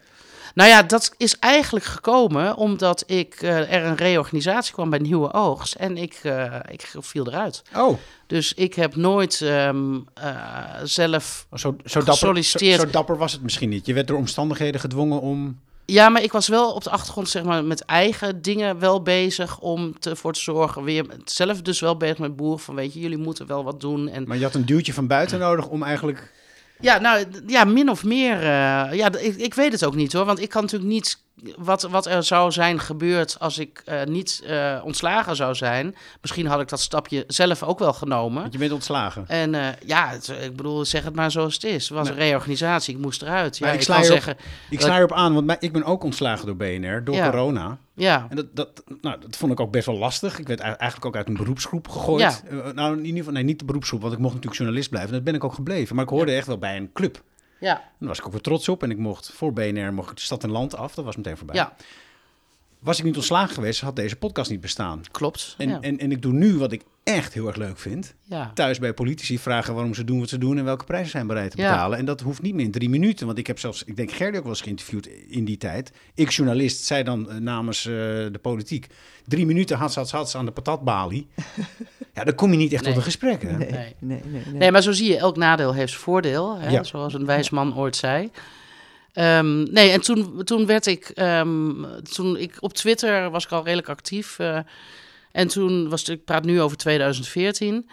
Nou 0.54 0.68
ja, 0.68 0.82
dat 0.82 1.14
is 1.16 1.38
eigenlijk 1.38 1.84
gekomen 1.84 2.56
omdat 2.56 3.04
ik, 3.06 3.34
eh, 3.34 3.72
er 3.72 3.84
een 3.84 3.96
reorganisatie 3.96 4.72
kwam 4.72 4.90
bij 4.90 4.98
Nieuwe 4.98 5.32
Oogst 5.32 5.74
en 5.74 5.96
ik, 5.96 6.20
eh, 6.22 6.54
ik 6.70 6.92
viel 6.98 7.26
eruit. 7.26 7.62
Oh, 7.76 7.98
Dus 8.26 8.54
ik 8.54 8.74
heb 8.74 8.96
nooit 8.96 9.40
ehm, 9.40 9.98
eh, 10.14 10.34
zelf... 10.82 11.46
zo, 11.52 11.76
zo, 11.84 12.02
dapper, 12.02 12.44
zo, 12.44 12.90
dapper 12.90 13.16
was 13.16 13.32
het 13.32 13.42
misschien 13.42 13.68
niet. 13.68 13.86
Je 13.86 13.94
werd 13.94 14.06
door 14.06 14.18
omstandigheden 14.18 14.80
gedwongen 14.80 15.20
om... 15.20 15.58
Ja, 15.86 16.08
maar 16.08 16.22
ik 16.22 16.32
was 16.32 16.48
wel 16.48 16.72
op 16.72 16.84
de 16.84 16.90
achtergrond 16.90 17.28
zeg 17.28 17.42
maar, 17.42 17.64
met 17.64 17.84
eigen 17.84 18.42
dingen 18.42 18.78
wel 18.78 19.02
bezig 19.02 19.58
om 19.60 19.94
ervoor 20.00 20.32
te 20.32 20.40
zorgen. 20.40 20.84
Weer 20.84 21.06
zelf 21.24 21.62
dus 21.62 21.80
wel 21.80 21.96
bezig 21.96 22.18
met 22.18 22.36
boeren 22.36 22.60
van 22.60 22.74
weet 22.74 22.94
je, 22.94 23.00
jullie 23.00 23.18
moeten 23.18 23.46
wel 23.46 23.64
wat 23.64 23.80
doen. 23.80 24.08
En 24.08 24.24
Maar 24.26 24.36
je 24.36 24.44
had 24.44 24.54
een 24.54 24.66
duwtje 24.66 24.92
van 24.92 25.06
buiten 25.06 25.38
nodig 25.38 25.68
om 25.68 25.82
eigenlijk... 25.82 26.32
Ja, 26.84 26.98
nou 26.98 27.24
ja, 27.46 27.64
min 27.64 27.90
of 27.90 28.04
meer. 28.04 28.36
eh, 28.36 28.92
ja, 28.92 29.12
ik, 29.18 29.36
ik 29.36 29.54
weet 29.54 29.72
het 29.72 29.84
ook 29.84 29.94
niet 29.94 30.12
hoor. 30.12 30.24
Want 30.24 30.40
ik 30.40 30.48
kan 30.48 30.62
natuurlijk 30.62 30.92
niet. 30.92 31.22
Wat, 31.56 31.82
wat 31.82 32.06
er 32.06 32.22
zou 32.22 32.50
zijn 32.52 32.80
gebeurd 32.80 33.36
als 33.40 33.58
ik 33.58 33.82
eh, 33.84 34.02
niet 34.04 34.42
eh, 34.46 34.80
ontslagen 34.84 35.36
zou 35.36 35.54
zijn. 35.54 35.94
Misschien 36.20 36.46
had 36.46 36.60
ik 36.60 36.68
dat 36.68 36.80
stapje 36.80 37.24
zelf 37.26 37.62
ook 37.62 37.78
wel 37.78 37.92
genomen. 37.92 38.40
Want 38.40 38.52
je 38.52 38.58
bent 38.58 38.72
ontslagen. 38.72 39.24
En 39.28 39.54
eh, 39.54 39.66
ja, 39.86 40.08
het- 40.08 40.28
ik 40.42 40.56
bedoel, 40.56 40.84
zeg 40.84 41.04
het 41.04 41.14
maar 41.14 41.30
zoals 41.30 41.54
het 41.54 41.64
is. 41.64 41.88
Het 41.88 41.98
was 41.98 42.08
Nee. 42.08 42.16
een 42.16 42.22
reorganisatie, 42.24 42.94
ik 42.94 43.00
moest 43.00 43.22
eruit. 43.22 43.58
Ja, 43.58 43.64
Maar 43.64 43.74
ik, 43.74 43.80
ik 43.80 43.86
sla 43.86 43.94
kan 43.94 44.04
je 44.04 44.08
op- 44.10 44.14
zeggen, 44.22 44.36
Ik 44.70 44.80
sla 44.80 44.96
erop 44.96 45.12
aan, 45.12 45.34
want 45.34 45.56
ik 45.60 45.72
ben 45.72 45.84
ook 45.84 46.04
ontslagen 46.04 46.46
door 46.46 46.56
BNR, 46.56 47.04
door 47.04 47.14
Ja. 47.14 47.30
corona. 47.30 47.78
ja, 47.94 48.26
En 48.30 48.36
dat, 48.36 48.46
dat, 48.54 48.82
nou, 49.00 49.20
dat 49.20 49.36
vond 49.36 49.52
ik 49.52 49.60
ook 49.60 49.70
best 49.72 49.86
wel 49.86 49.96
lastig. 49.98 50.38
Ik 50.38 50.46
werd 50.46 50.60
ei- 50.60 50.74
eigenlijk 50.74 51.04
ook 51.06 51.16
uit 51.16 51.28
een 51.28 51.36
beroepsgroep 51.36 51.88
gegooid. 51.88 52.42
Eh, 52.50 52.56
nou, 52.74 52.92
in 52.96 53.02
ieder 53.04 53.18
geval, 53.18 53.32
nee, 53.32 53.42
niet 53.42 53.58
de 53.58 53.64
beroepsgroep, 53.64 54.00
want 54.00 54.12
ik 54.12 54.18
mocht 54.18 54.32
natuurlijk 54.34 54.60
journalist 54.60 54.90
blijven. 54.90 55.12
Dat 55.12 55.24
ben 55.24 55.34
ik 55.34 55.44
ook 55.44 55.54
gebleven. 55.54 55.94
Maar 55.94 56.04
ik 56.04 56.10
hoorde 56.10 56.32
echt 56.32 56.46
wel 56.46 56.58
bij 56.58 56.76
een 56.76 56.90
club. 56.92 57.22
Ja, 57.58 57.74
Daar 57.74 58.08
was 58.08 58.18
ik 58.18 58.26
ook 58.26 58.32
weer 58.32 58.40
trots 58.40 58.68
op. 58.68 58.82
En 58.82 58.90
ik 58.90 58.98
mocht 58.98 59.32
voor 59.32 59.52
BNR 59.52 59.94
mocht 59.94 60.10
ik 60.10 60.16
de 60.16 60.22
stad 60.22 60.42
en 60.44 60.50
land 60.50 60.76
af. 60.76 60.94
Dat 60.94 61.04
was 61.04 61.16
meteen 61.16 61.36
voorbij. 61.36 61.56
ja, 61.56 61.74
Was 62.84 62.98
ik 62.98 63.04
niet 63.04 63.16
ontslagen 63.16 63.54
geweest, 63.54 63.80
had 63.80 63.96
deze 63.96 64.16
podcast 64.16 64.50
niet 64.50 64.60
bestaan. 64.60 65.00
klopt. 65.10 65.54
En, 65.58 65.68
ja, 65.68 65.78
en, 65.80 65.98
en 65.98 66.10
ik 66.10 66.22
doe 66.22 66.32
nu 66.32 66.58
wat 66.58 66.72
ik 66.72 66.82
echt 67.04 67.34
heel 67.34 67.46
erg 67.46 67.56
leuk 67.56 67.78
vind. 67.78 68.14
ja. 68.24 68.50
Thuis 68.54 68.78
bij 68.78 68.92
politici 68.94 69.38
vragen 69.38 69.74
waarom 69.74 69.94
ze 69.94 70.04
doen 70.04 70.18
wat 70.18 70.28
ze 70.28 70.38
doen 70.38 70.58
en 70.58 70.64
welke 70.64 70.84
prijzen 70.84 71.06
ze 71.10 71.16
zijn 71.16 71.26
bereid 71.26 71.50
te 71.50 71.56
Ja. 71.56 71.70
betalen. 71.70 71.98
En 71.98 72.04
dat 72.04 72.20
hoeft 72.20 72.42
niet 72.42 72.54
meer 72.54 72.64
in 72.64 72.70
drie 72.70 72.88
minuten. 72.88 73.26
Want 73.26 73.38
ik 73.38 73.46
heb 73.46 73.58
zelfs, 73.58 73.84
ik 73.84 73.96
denk 73.96 74.10
Gerdy 74.12 74.36
ook 74.36 74.42
wel 74.42 74.52
eens 74.52 74.60
geïnterviewd 74.60 75.06
in 75.28 75.44
die 75.44 75.56
tijd. 75.56 75.92
Ik 76.14 76.30
journalist, 76.30 76.84
zij 76.84 77.02
dan 77.02 77.30
eh, 77.30 77.36
namens 77.36 77.86
eh, 77.86 77.92
de 77.92 78.38
politiek. 78.42 78.86
Drie 79.26 79.46
minuten 79.46 79.76
hats, 79.76 79.94
hats, 79.94 80.12
hats 80.12 80.36
aan 80.36 80.44
de 80.44 80.50
patatbalie. 80.52 81.26
ja, 82.14 82.24
dan 82.24 82.34
kom 82.34 82.50
je 82.50 82.56
niet 82.56 82.72
echt 82.72 82.82
Nee. 82.82 82.90
tot 82.92 82.98
een 83.00 83.06
gesprek, 83.10 83.42
hè? 83.42 83.56
Nee, 83.56 83.68
Nee. 83.70 83.94
nee, 83.98 84.20
nee. 84.24 84.42
nee, 84.46 84.54
Nee, 84.54 84.70
maar 84.72 84.82
zo 84.82 84.92
zie 84.92 85.08
je, 85.10 85.16
elk 85.16 85.36
nadeel 85.36 85.74
heeft 85.74 85.90
zijn 85.90 86.02
voordeel. 86.02 86.58
Hè? 86.58 86.68
Ja. 86.70 86.82
Zoals 86.82 87.14
een 87.14 87.26
wijs 87.26 87.50
man 87.50 87.76
ooit 87.76 87.96
zei. 87.96 88.30
Ehm, 89.14 89.62
nee, 89.62 89.90
en 89.90 90.00
toen, 90.00 90.44
toen 90.44 90.66
werd 90.66 90.86
ik, 90.86 91.08
ehm, 91.08 91.72
toen 92.02 92.36
ik 92.36 92.56
op 92.60 92.72
Twitter 92.72 93.30
was 93.30 93.44
ik 93.44 93.50
al 93.50 93.64
redelijk 93.64 93.88
actief. 93.88 94.38
eh, 94.38 94.58
en 95.32 95.48
toen 95.48 95.88
was 95.88 96.08
ik 96.08 96.24
praat 96.24 96.44
nu 96.44 96.60
over 96.60 96.76
2014. 96.76 97.88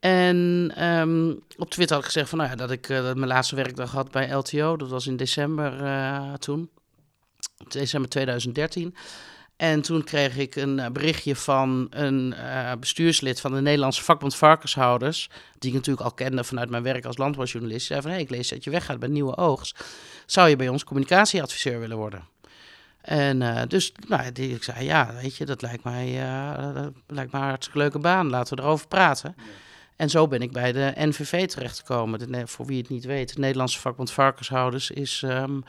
En 0.00 0.72
ehm, 0.76 1.30
op 1.56 1.70
Twitter 1.70 1.96
had 1.96 2.04
ik 2.04 2.10
gezegd 2.10 2.28
van, 2.28 2.38
nou 2.38 2.50
ja, 2.50 2.56
dat 2.56 2.70
ik 2.70 2.88
dat 2.88 3.16
mijn 3.16 3.28
laatste 3.28 3.54
werkdag 3.54 3.90
had 3.92 4.10
bij 4.10 4.32
LTO. 4.32 4.76
Dat 4.76 4.88
was 4.88 5.06
in 5.06 5.16
december 5.16 5.84
eh, 5.84 6.32
toen. 6.32 6.70
December 7.68 8.10
2013. 8.10 8.94
En 9.62 9.82
toen 9.82 10.04
kreeg 10.04 10.36
ik 10.36 10.56
een 10.56 10.78
eh, 10.78 10.90
berichtje 10.90 11.36
van 11.36 11.86
een 11.90 12.34
uh, 12.36 12.72
bestuurslid 12.80 13.40
van 13.40 13.54
de 13.54 13.60
Nederlandse 13.60 14.02
vakbond 14.02 14.36
varkenshouders, 14.36 15.30
die 15.58 15.70
ik 15.70 15.76
natuurlijk 15.76 16.06
al 16.06 16.12
kende 16.12 16.44
vanuit 16.44 16.70
mijn 16.70 16.82
werk 16.82 17.04
als 17.04 17.16
landbouwjournalist. 17.16 17.78
Die 17.78 17.86
zei 17.86 18.02
van, 18.02 18.10
hey, 18.10 18.20
ik 18.20 18.30
lees 18.30 18.48
dat 18.48 18.64
je 18.64 18.70
weggaat 18.70 18.98
bij 18.98 19.08
Nieuwe 19.08 19.36
Oogst. 19.36 19.84
Zou 20.26 20.48
je 20.48 20.56
bij 20.56 20.68
ons 20.68 20.84
communicatieadviseur 20.84 21.80
willen 21.80 21.96
worden? 21.96 22.24
En 23.00 23.40
uh, 23.40 23.62
dus 23.68 23.92
nou, 24.08 24.32
die, 24.32 24.54
ik 24.54 24.62
zei, 24.62 24.84
ja, 24.84 25.14
weet 25.20 25.36
je, 25.36 25.44
dat 25.44 25.62
lijkt 25.62 25.84
mij, 25.84 26.12
dat 26.74 26.92
lijkt 27.06 27.32
mij 27.32 27.40
een 27.40 27.48
hartstikke 27.48 27.78
leuke 27.78 27.98
baan. 27.98 28.30
Laten 28.30 28.56
we 28.56 28.62
erover 28.62 28.88
praten. 28.88 29.36
En 29.96 30.10
zo 30.10 30.28
ben 30.28 30.42
ik 30.42 30.52
bij 30.52 30.72
de 30.72 30.92
NVV 30.96 31.46
terechtgekomen. 31.46 32.18
De, 32.18 32.46
voor 32.46 32.66
wie 32.66 32.78
het 32.78 32.88
niet 32.88 33.04
weet, 33.04 33.34
de 33.34 33.40
Nederlandse 33.40 33.80
vakbond 33.80 34.12
varkenshouders 34.12 34.90
is... 34.90 35.22
Um, 35.24 35.64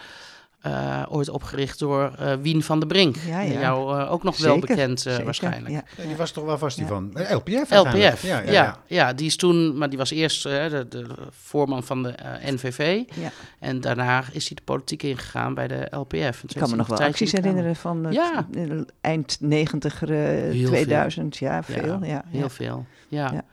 uh, 0.67 1.03
ooit 1.09 1.29
opgericht 1.29 1.79
door 1.79 2.11
uh, 2.21 2.33
Wien 2.41 2.63
van 2.63 2.79
der 2.79 2.87
Brink. 2.87 3.15
Ja, 3.27 3.41
ja. 3.41 3.59
Jou 3.59 3.99
uh, 3.99 4.11
ook 4.11 4.23
nog 4.23 4.35
zeker, 4.35 4.51
wel 4.51 4.59
bekend 4.59 5.01
zeker, 5.01 5.23
waarschijnlijk. 5.23 5.73
Ja. 5.73 5.83
die 6.05 6.15
was 6.15 6.31
toch 6.31 6.45
wel 6.45 6.57
vast 6.57 6.77
die 6.77 6.85
van 6.85 7.11
LPF? 7.13 7.69
LPF, 7.69 8.21
ja, 8.21 8.41
ja, 8.41 8.77
ja, 8.87 9.13
die 9.13 9.25
is 9.25 9.35
toen, 9.35 9.77
maar 9.77 9.89
die 9.89 9.97
was 9.97 10.11
eerst 10.11 10.43
de, 10.43 10.85
de, 10.89 11.05
voorman 11.29 11.83
van 11.83 12.03
de 12.03 12.15
NVV. 12.45 13.03
Ja. 13.13 13.31
En 13.59 13.81
daarna 13.81 14.23
is 14.31 14.47
hij 14.47 14.55
de 14.55 14.63
politiek 14.63 15.03
ingegaan 15.03 15.53
bij 15.53 15.67
de 15.67 15.87
LPF. 15.89 16.43
Ik 16.43 16.55
kan 16.59 16.69
me 16.69 16.75
nog 16.75 16.87
wel 16.87 16.99
acties 16.99 17.31
herinneren 17.31 17.75
van 17.75 18.03
het, 18.03 18.93
eind 19.01 19.37
90, 19.39 19.97
2000. 19.97 21.37
Veel. 21.37 21.47
Ja, 21.47 21.63
veel. 21.63 22.03
Ja, 22.03 22.23
heel 22.27 22.49
veel. 22.49 22.85
ja. 23.07 23.43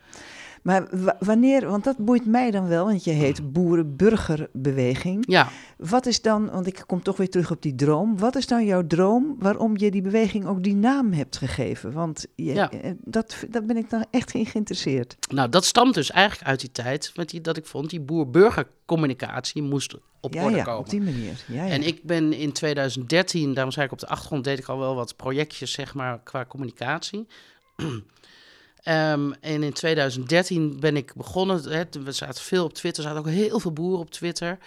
Maar 0.62 0.88
wanneer, 1.18 1.68
want 1.68 1.84
dat 1.84 1.96
boeit 1.96 2.26
mij 2.26 2.50
dan 2.50 2.68
wel, 2.68 2.84
want 2.84 3.04
je 3.04 3.10
heet 3.10 3.52
Boerenburgerbeweging. 3.52 5.24
Ja. 5.28 5.48
Wat 5.76 6.06
is 6.06 6.22
dan, 6.22 6.50
want 6.50 6.66
ik 6.66 6.82
kom 6.86 7.02
toch 7.02 7.16
weer 7.16 7.30
terug 7.30 7.50
op 7.50 7.62
die 7.62 7.74
droom. 7.74 8.18
Wat 8.18 8.36
is 8.36 8.46
dan 8.46 8.64
jouw 8.64 8.86
droom 8.86 9.36
waarom 9.38 9.76
je 9.76 9.90
die 9.90 10.02
beweging 10.02 10.46
ook 10.46 10.62
die 10.62 10.74
naam 10.74 11.12
hebt 11.12 11.36
gegeven? 11.36 11.92
Want 11.92 12.26
je, 12.34 12.54
ja. 12.54 12.70
Eh, 12.70 12.90
dat, 13.04 13.36
dat 13.50 13.66
ben 13.66 13.76
ik 13.76 13.90
dan 13.90 14.06
echt 14.10 14.34
in 14.34 14.46
geïnteresseerd. 14.46 15.16
Nou, 15.34 15.48
dat 15.48 15.64
stamt 15.64 15.94
dus 15.94 16.10
eigenlijk 16.10 16.48
uit 16.50 16.60
die 16.60 16.72
tijd 16.72 17.12
met 17.14 17.28
die, 17.30 17.40
dat 17.40 17.56
ik 17.56 17.66
vond 17.66 17.90
die 17.90 18.00
boer-burgercommunicatie 18.00 19.62
moest 19.62 19.94
op 20.20 20.34
ja, 20.34 20.44
orde 20.44 20.56
ja, 20.56 20.62
komen. 20.62 20.80
op 20.80 20.90
die 20.90 21.02
manier. 21.02 21.44
Ja. 21.46 21.68
En 21.68 21.82
ik 21.82 22.02
ben 22.02 22.32
in 22.32 22.52
2013, 22.52 23.54
daarom 23.54 23.72
zei 23.72 23.86
ik 23.86 23.92
op 23.92 23.98
de 23.98 24.08
achtergrond, 24.08 24.44
deed 24.44 24.58
ik 24.58 24.66
al 24.66 24.78
wel 24.78 24.94
wat 24.94 25.16
projectjes, 25.16 25.72
zeg 25.72 25.94
maar, 25.94 26.20
qua 26.22 26.44
communicatie. 26.44 27.26
Um, 28.84 29.34
en 29.40 29.62
in 29.62 29.72
2013 29.72 30.80
ben 30.80 30.96
ik 30.96 31.14
begonnen. 31.14 31.72
Hè, 31.72 31.82
we 32.04 32.12
zaten 32.12 32.42
veel 32.42 32.64
op 32.64 32.74
Twitter, 32.74 33.04
er 33.04 33.10
zaten 33.10 33.26
ook 33.26 33.34
heel 33.34 33.60
veel 33.60 33.72
boeren 33.72 33.98
op 33.98 34.10
Twitter. 34.10 34.58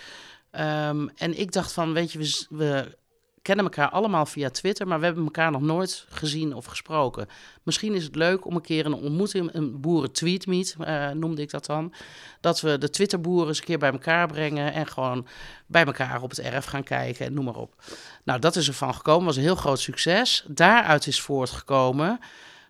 Um, 0.52 1.10
en 1.10 1.40
ik 1.40 1.52
dacht 1.52 1.72
van, 1.72 1.94
weet 1.94 2.12
je, 2.12 2.46
we, 2.50 2.98
kennen 3.44 3.66
elkaar 3.66 3.90
allemaal 3.90 4.26
via 4.26 4.50
Twitter, 4.50 4.88
maar 4.88 5.00
we 5.00 5.06
hebben 5.06 5.24
elkaar 5.24 5.52
nog 5.52 5.62
nooit 5.62 6.06
gezien 6.10 6.56
of 6.56 6.66
gesproken. 6.66 7.28
Misschien 7.64 7.94
is 7.94 8.04
het 8.04 8.16
leuk 8.16 8.46
om 8.46 8.56
een 8.56 8.62
keer 8.62 8.86
een 8.86 8.94
ontmoeting, 8.94 9.54
een 9.54 9.82
boeren-tweetmeet, 9.82 10.76
uh, 10.80 11.10
noemde 11.10 11.42
ik 11.42 11.50
dat 11.50 11.66
dan. 11.66 11.94
Dat 12.42 12.62
we 12.62 12.78
de 12.78 12.90
Twitterboeren 12.90 13.48
eens 13.48 13.58
een 13.58 13.66
keer 13.66 13.78
bij 13.78 13.92
elkaar 13.92 14.28
brengen 14.28 14.74
en 14.74 14.88
gewoon 14.88 15.28
bij 15.68 15.86
elkaar 15.86 16.22
op 16.22 16.30
het 16.30 16.40
erf 16.40 16.66
gaan 16.66 16.84
kijken 16.84 17.26
en 17.26 17.34
noem 17.34 17.46
maar 17.46 17.56
op. 17.56 17.84
Nou, 18.24 18.40
dat 18.40 18.56
is 18.56 18.68
ervan 18.68 18.94
gekomen, 18.94 19.26
was 19.26 19.36
een 19.36 19.42
heel 19.42 19.56
groot 19.56 19.80
succes. 19.80 20.46
Daaruit 20.48 21.08
is 21.08 21.22
voortgekomen 21.22 22.20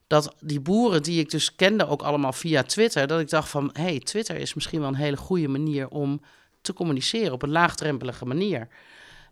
dat 0.07 0.35
die 0.39 0.59
boeren 0.59 1.03
die 1.03 1.19
ik 1.19 1.29
dus 1.29 1.55
kende 1.55 1.87
ook 1.87 2.01
allemaal 2.01 2.33
via 2.33 2.63
Twitter, 2.63 3.07
dat 3.07 3.19
ik 3.19 3.29
dacht 3.29 3.49
van, 3.49 3.69
hey, 3.73 3.99
Twitter 3.99 4.35
is 4.35 4.53
misschien 4.53 4.79
wel 4.79 4.89
een 4.89 4.95
hele 4.95 5.17
goede 5.17 5.47
manier 5.47 5.87
om 5.87 6.21
te 6.61 6.73
communiceren 6.73 7.33
op 7.33 7.41
een 7.41 7.51
laagdrempelige 7.51 8.25
manier. 8.25 8.67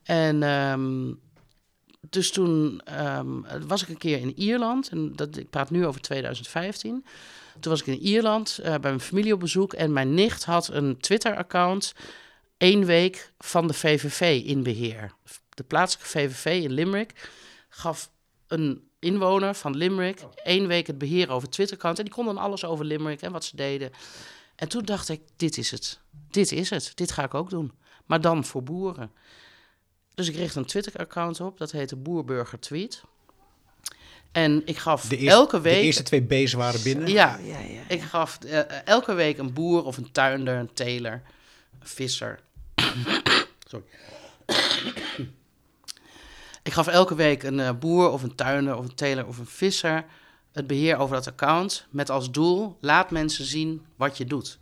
En 0.03 0.43
um, 0.43 1.19
dus 2.09 2.31
toen 2.31 2.81
um, 3.01 3.45
was 3.67 3.81
ik 3.81 3.89
een 3.89 3.97
keer 3.97 4.19
in 4.19 4.39
Ierland, 4.39 4.89
en 4.89 5.15
dat, 5.15 5.37
ik 5.37 5.49
praat 5.49 5.69
nu 5.69 5.85
over 5.85 6.01
2015. 6.01 7.05
Toen 7.59 7.71
was 7.71 7.81
ik 7.81 7.87
in 7.87 7.99
Ierland 7.99 8.59
uh, 8.59 8.65
bij 8.65 8.79
mijn 8.79 8.99
familie 8.99 9.33
op 9.33 9.39
bezoek 9.39 9.73
en 9.73 9.93
mijn 9.93 10.13
nicht 10.13 10.43
had 10.43 10.67
een 10.67 10.97
Twitter-account 10.99 11.93
één 12.57 12.85
week 12.85 13.31
van 13.37 13.67
de 13.67 13.73
VVV 13.73 14.43
in 14.45 14.63
beheer. 14.63 15.13
De 15.49 15.63
plaatselijke 15.63 16.09
VVV 16.09 16.63
in 16.63 16.71
Limerick 16.71 17.29
gaf 17.69 18.11
een 18.47 18.90
inwoner 19.01 19.55
van 19.55 19.77
Limerick 19.77 20.25
één 20.43 20.67
week 20.67 20.87
het 20.87 20.97
beheer 20.97 21.29
over 21.29 21.49
Twitter-account. 21.49 21.97
En 21.97 22.03
die 22.03 22.13
kon 22.13 22.25
dan 22.25 22.37
alles 22.37 22.65
over 22.65 22.85
Limerick 22.85 23.21
en 23.21 23.31
wat 23.31 23.45
ze 23.45 23.55
deden. 23.55 23.91
En 24.55 24.69
toen 24.69 24.85
dacht 24.85 25.09
ik, 25.09 25.21
dit 25.35 25.57
is 25.57 25.71
het. 25.71 25.99
Dit 26.29 26.51
is 26.51 26.69
het. 26.69 26.91
Dit 26.95 27.11
ga 27.11 27.23
ik 27.23 27.33
ook 27.33 27.49
doen. 27.49 27.71
Maar 28.05 28.21
dan 28.21 28.45
voor 28.45 28.63
boeren. 28.63 29.11
Dus 30.13 30.27
ik 30.27 30.35
richtte 30.35 30.59
een 30.59 30.65
Twitter-account 30.65 31.39
op. 31.39 31.57
Dat 31.57 31.71
heette 31.71 31.95
Boerburger 31.95 32.59
Tweet. 32.59 33.03
En 34.31 34.61
ik 34.65 34.77
gaf 34.77 35.07
de 35.07 35.17
eerste, 35.17 35.37
elke 35.37 35.61
week... 35.61 35.73
De 35.73 35.81
eerste 35.81 36.03
twee 36.03 36.21
B's 36.21 36.53
waren 36.53 36.83
binnen? 36.83 37.07
Ja, 37.07 37.37
ja, 37.43 37.59
ja, 37.59 37.65
ja. 37.67 37.81
ik 37.87 38.01
gaf 38.01 38.37
uh, 38.45 38.87
elke 38.87 39.13
week 39.13 39.37
een 39.37 39.53
boer 39.53 39.83
of 39.83 39.97
een 39.97 40.11
tuinder, 40.11 40.55
een 40.55 40.73
teler, 40.73 41.21
een 41.79 41.87
visser... 41.87 42.39
Sorry. 43.67 43.85
Ik 46.71 46.77
gaf 46.77 46.87
elke 46.87 47.15
week 47.15 47.43
een 47.43 47.57
uh, 47.57 47.69
boer 47.79 48.09
of 48.09 48.23
een 48.23 48.35
tuinder 48.35 48.77
of 48.77 48.85
een 48.85 48.95
teler 48.95 49.27
of 49.27 49.37
een 49.37 49.45
visser 49.45 50.05
het 50.51 50.67
beheer 50.67 50.97
over 50.97 51.15
dat 51.15 51.27
account 51.27 51.85
met 51.89 52.09
als 52.09 52.31
doel: 52.31 52.77
laat 52.81 53.11
mensen 53.11 53.45
zien 53.45 53.85
wat 53.95 54.17
je 54.17 54.25
doet. 54.25 54.59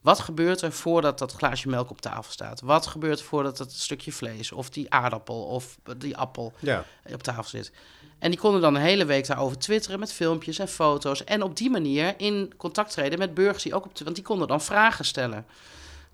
Wat 0.00 0.20
gebeurt 0.20 0.60
er 0.60 0.72
voordat 0.72 1.18
dat 1.18 1.32
glaasje 1.32 1.68
melk 1.68 1.90
op 1.90 2.00
tafel 2.00 2.32
staat? 2.32 2.60
Wat 2.60 2.86
gebeurt 2.86 3.18
er 3.18 3.24
voordat 3.24 3.56
dat 3.56 3.72
stukje 3.72 4.12
vlees 4.12 4.52
of 4.52 4.70
die 4.70 4.92
aardappel 4.92 5.44
of 5.44 5.78
die 5.96 6.16
appel 6.16 6.52
ja. 6.58 6.84
op 7.12 7.22
tafel 7.22 7.44
zit? 7.44 7.72
En 8.18 8.30
die 8.30 8.40
konden 8.40 8.60
dan 8.60 8.74
een 8.74 8.82
hele 8.82 9.04
week 9.04 9.26
daarover 9.26 9.58
twitteren 9.58 9.98
met 9.98 10.12
filmpjes 10.12 10.58
en 10.58 10.68
foto's. 10.68 11.24
En 11.24 11.42
op 11.42 11.56
die 11.56 11.70
manier 11.70 12.14
in 12.16 12.54
contact 12.56 12.92
treden 12.92 13.18
met 13.18 13.34
burgers 13.34 13.62
die 13.62 13.74
ook 13.74 13.84
op... 13.84 13.98
Want 13.98 14.16
die 14.16 14.24
konden 14.24 14.48
dan 14.48 14.60
vragen 14.60 15.04
stellen. 15.04 15.46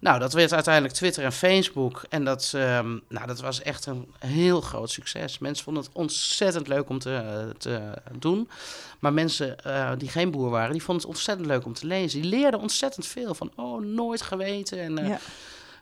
Nou, 0.01 0.19
dat 0.19 0.33
werd 0.33 0.53
uiteindelijk 0.53 0.95
Twitter 0.95 1.25
en 1.25 1.33
Facebook. 1.33 2.05
En 2.09 2.25
dat, 2.25 2.53
um, 2.55 3.03
nou, 3.09 3.27
dat 3.27 3.41
was 3.41 3.63
echt 3.63 3.87
een 3.87 4.13
heel 4.19 4.61
groot 4.61 4.91
succes. 4.91 5.39
Mensen 5.39 5.65
vonden 5.65 5.83
het 5.83 5.93
ontzettend 5.93 6.69
leuk 6.69 6.89
om 6.89 6.99
te, 6.99 7.55
te 7.59 7.93
doen. 8.19 8.51
Maar 8.99 9.13
mensen 9.13 9.57
uh, 9.67 9.93
die 9.99 10.09
geen 10.09 10.31
boer 10.31 10.51
waren, 10.51 10.73
die 10.73 10.83
vonden 10.83 11.05
het 11.05 11.15
ontzettend 11.15 11.49
leuk 11.49 11.65
om 11.65 11.73
te 11.73 11.87
lezen. 11.87 12.21
Die 12.21 12.31
leerden 12.31 12.61
ontzettend 12.61 13.07
veel 13.07 13.35
van, 13.35 13.53
oh, 13.57 13.83
nooit 13.83 14.23
geweten. 14.23 14.81
En 14.81 14.99
uh, 14.99 15.09
ja. 15.09 15.19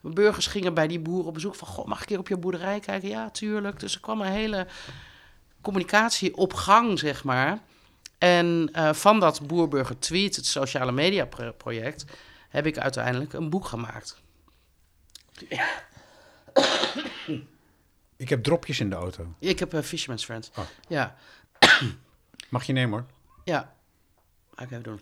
burgers 0.02 0.46
gingen 0.46 0.74
bij 0.74 0.87
die 0.87 1.00
boeren 1.00 1.26
op 1.26 1.35
bezoek 1.35 1.55
van, 1.55 1.68
goh, 1.68 1.87
mag 1.87 1.96
ik 1.96 2.00
een 2.02 2.07
keer 2.07 2.18
op 2.18 2.29
je 2.29 2.37
boerderij 2.37 2.81
kijken? 2.81 3.09
Ja, 3.09 3.31
tuurlijk. 3.31 3.81
Dus 3.81 3.94
er 3.94 4.00
kwam 4.00 4.20
een 4.20 4.33
hele 4.33 4.66
communicatie 5.61 6.37
op 6.37 6.55
gang, 6.55 6.98
zeg 6.98 7.24
maar. 7.24 7.59
En 8.18 8.70
uh, 8.72 8.92
van 8.92 9.20
dat 9.20 9.46
Boerburger 9.46 9.98
Tweet, 9.98 10.37
het 10.37 10.46
sociale 10.46 10.92
media 10.92 11.29
project 11.57 12.05
heb 12.48 12.66
ik 12.66 12.78
uiteindelijk 12.78 13.32
een 13.32 13.50
boek 13.50 13.66
gemaakt. 13.66 14.22
Ja. 15.48 15.68
Ik 18.16 18.28
heb 18.28 18.42
dropjes 18.42 18.80
in 18.80 18.90
de 18.90 18.96
auto. 18.96 19.35
Ik 19.38 19.59
heb 19.59 19.72
een 19.72 19.82
Fisherman's 19.82 20.24
Friend. 20.24 20.50
Oh. 20.56 20.64
Ja. 20.88 21.16
Mag 22.50 22.64
je 22.64 22.72
nemen 22.72 22.98
hoor. 22.98 23.06
Ja. 23.44 23.74
Ga 24.54 24.62
ik 24.62 24.70
even 24.70 24.82
doen. 24.82 25.00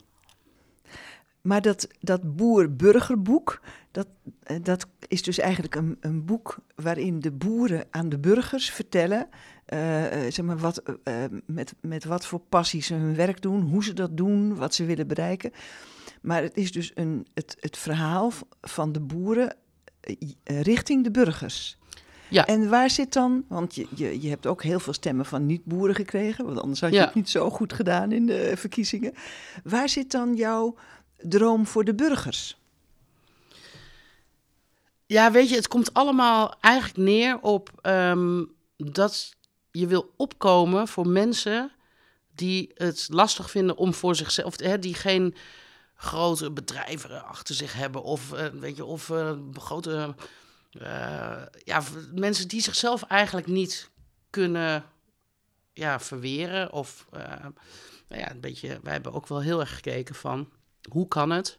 Maar 1.40 1.62
dat, 1.62 1.88
dat 2.00 2.36
boer-burgerboek, 2.36 3.60
dat, 3.90 4.06
eh, 4.42 4.56
dat 4.62 4.86
is 5.08 5.22
dus 5.22 5.38
eigenlijk 5.38 5.74
een, 5.74 5.96
een 6.00 6.24
boek 6.24 6.56
waarin 6.74 7.20
de 7.20 7.32
boeren 7.32 7.86
aan 7.90 8.08
de 8.08 8.18
burgers 8.18 8.70
vertellen 8.70 9.28
uh, 9.68 10.02
zeg 10.28 10.42
maar 10.42 10.58
wat, 10.58 10.82
uh, 11.04 11.24
met, 11.46 11.74
met 11.80 12.04
wat 12.04 12.26
voor 12.26 12.40
passie 12.40 12.82
ze 12.82 12.94
hun 12.94 13.14
werk 13.14 13.42
doen, 13.42 13.60
hoe 13.60 13.84
ze 13.84 13.92
dat 13.92 14.16
doen, 14.16 14.54
wat 14.54 14.74
ze 14.74 14.84
willen 14.84 15.06
bereiken. 15.06 15.52
Maar 16.24 16.42
het 16.42 16.56
is 16.56 16.72
dus 16.72 16.90
een, 16.94 17.26
het, 17.34 17.56
het 17.60 17.76
verhaal 17.76 18.32
van 18.60 18.92
de 18.92 19.00
boeren 19.00 19.56
eh, 20.00 20.60
richting 20.60 21.04
de 21.04 21.10
burgers. 21.10 21.76
Ja. 22.28 22.46
En 22.46 22.68
waar 22.68 22.90
zit 22.90 23.12
dan, 23.12 23.44
want 23.48 23.74
je, 23.74 23.86
je, 23.94 24.20
je 24.22 24.28
hebt 24.28 24.46
ook 24.46 24.62
heel 24.62 24.80
veel 24.80 24.92
stemmen 24.92 25.26
van 25.26 25.46
niet-boeren 25.46 25.94
gekregen, 25.94 26.44
want 26.44 26.60
anders 26.60 26.80
had 26.80 26.92
je 26.92 27.00
het 27.00 27.14
niet 27.14 27.28
zo 27.28 27.50
goed 27.50 27.72
gedaan 27.72 28.12
in 28.12 28.26
de 28.26 28.52
verkiezingen. 28.56 29.12
Waar 29.64 29.88
zit 29.88 30.10
dan 30.10 30.34
jouw 30.34 30.76
droom 31.18 31.66
voor 31.66 31.84
de 31.84 31.94
burgers? 31.94 32.60
Ja, 35.06 35.30
weet 35.32 35.48
je, 35.48 35.54
het 35.54 35.68
komt 35.68 35.94
allemaal 35.94 36.54
eigenlijk 36.60 36.96
neer 36.96 37.40
op 37.40 37.70
um, 37.82 38.52
dat 38.76 39.34
je 39.70 39.86
wil 39.86 40.12
opkomen 40.16 40.88
voor 40.88 41.08
mensen 41.08 41.72
die 42.34 42.70
het 42.74 43.06
lastig 43.10 43.50
vinden 43.50 43.76
om 43.76 43.94
voor 43.94 44.16
zichzelf, 44.16 44.46
of 44.46 44.60
hè, 44.60 44.78
die 44.78 44.94
geen 44.94 45.34
grote 45.94 46.50
bedrijven 46.50 47.24
achter 47.24 47.54
zich 47.54 47.72
hebben. 47.72 48.02
Of, 48.02 48.32
uh, 48.32 48.46
weet 48.46 48.76
je, 48.76 48.84
of 48.84 49.08
uh, 49.08 49.38
grote 49.52 50.14
uh, 50.72 51.42
ja, 51.64 51.82
mensen 52.14 52.48
die 52.48 52.62
zichzelf 52.62 53.02
eigenlijk 53.02 53.46
niet 53.46 53.90
kunnen 54.30 54.84
ja, 55.72 56.00
verweren. 56.00 56.72
Of 56.72 57.06
nou 58.08 58.20
ja, 58.20 58.30
een 58.30 58.40
beetje, 58.40 58.78
wij 58.82 58.92
hebben 58.92 59.12
ook 59.12 59.26
wel 59.26 59.40
heel 59.40 59.60
erg 59.60 59.74
gekeken 59.74 60.14
van 60.14 60.50
hoe 60.90 61.08
kan 61.08 61.30
het 61.30 61.58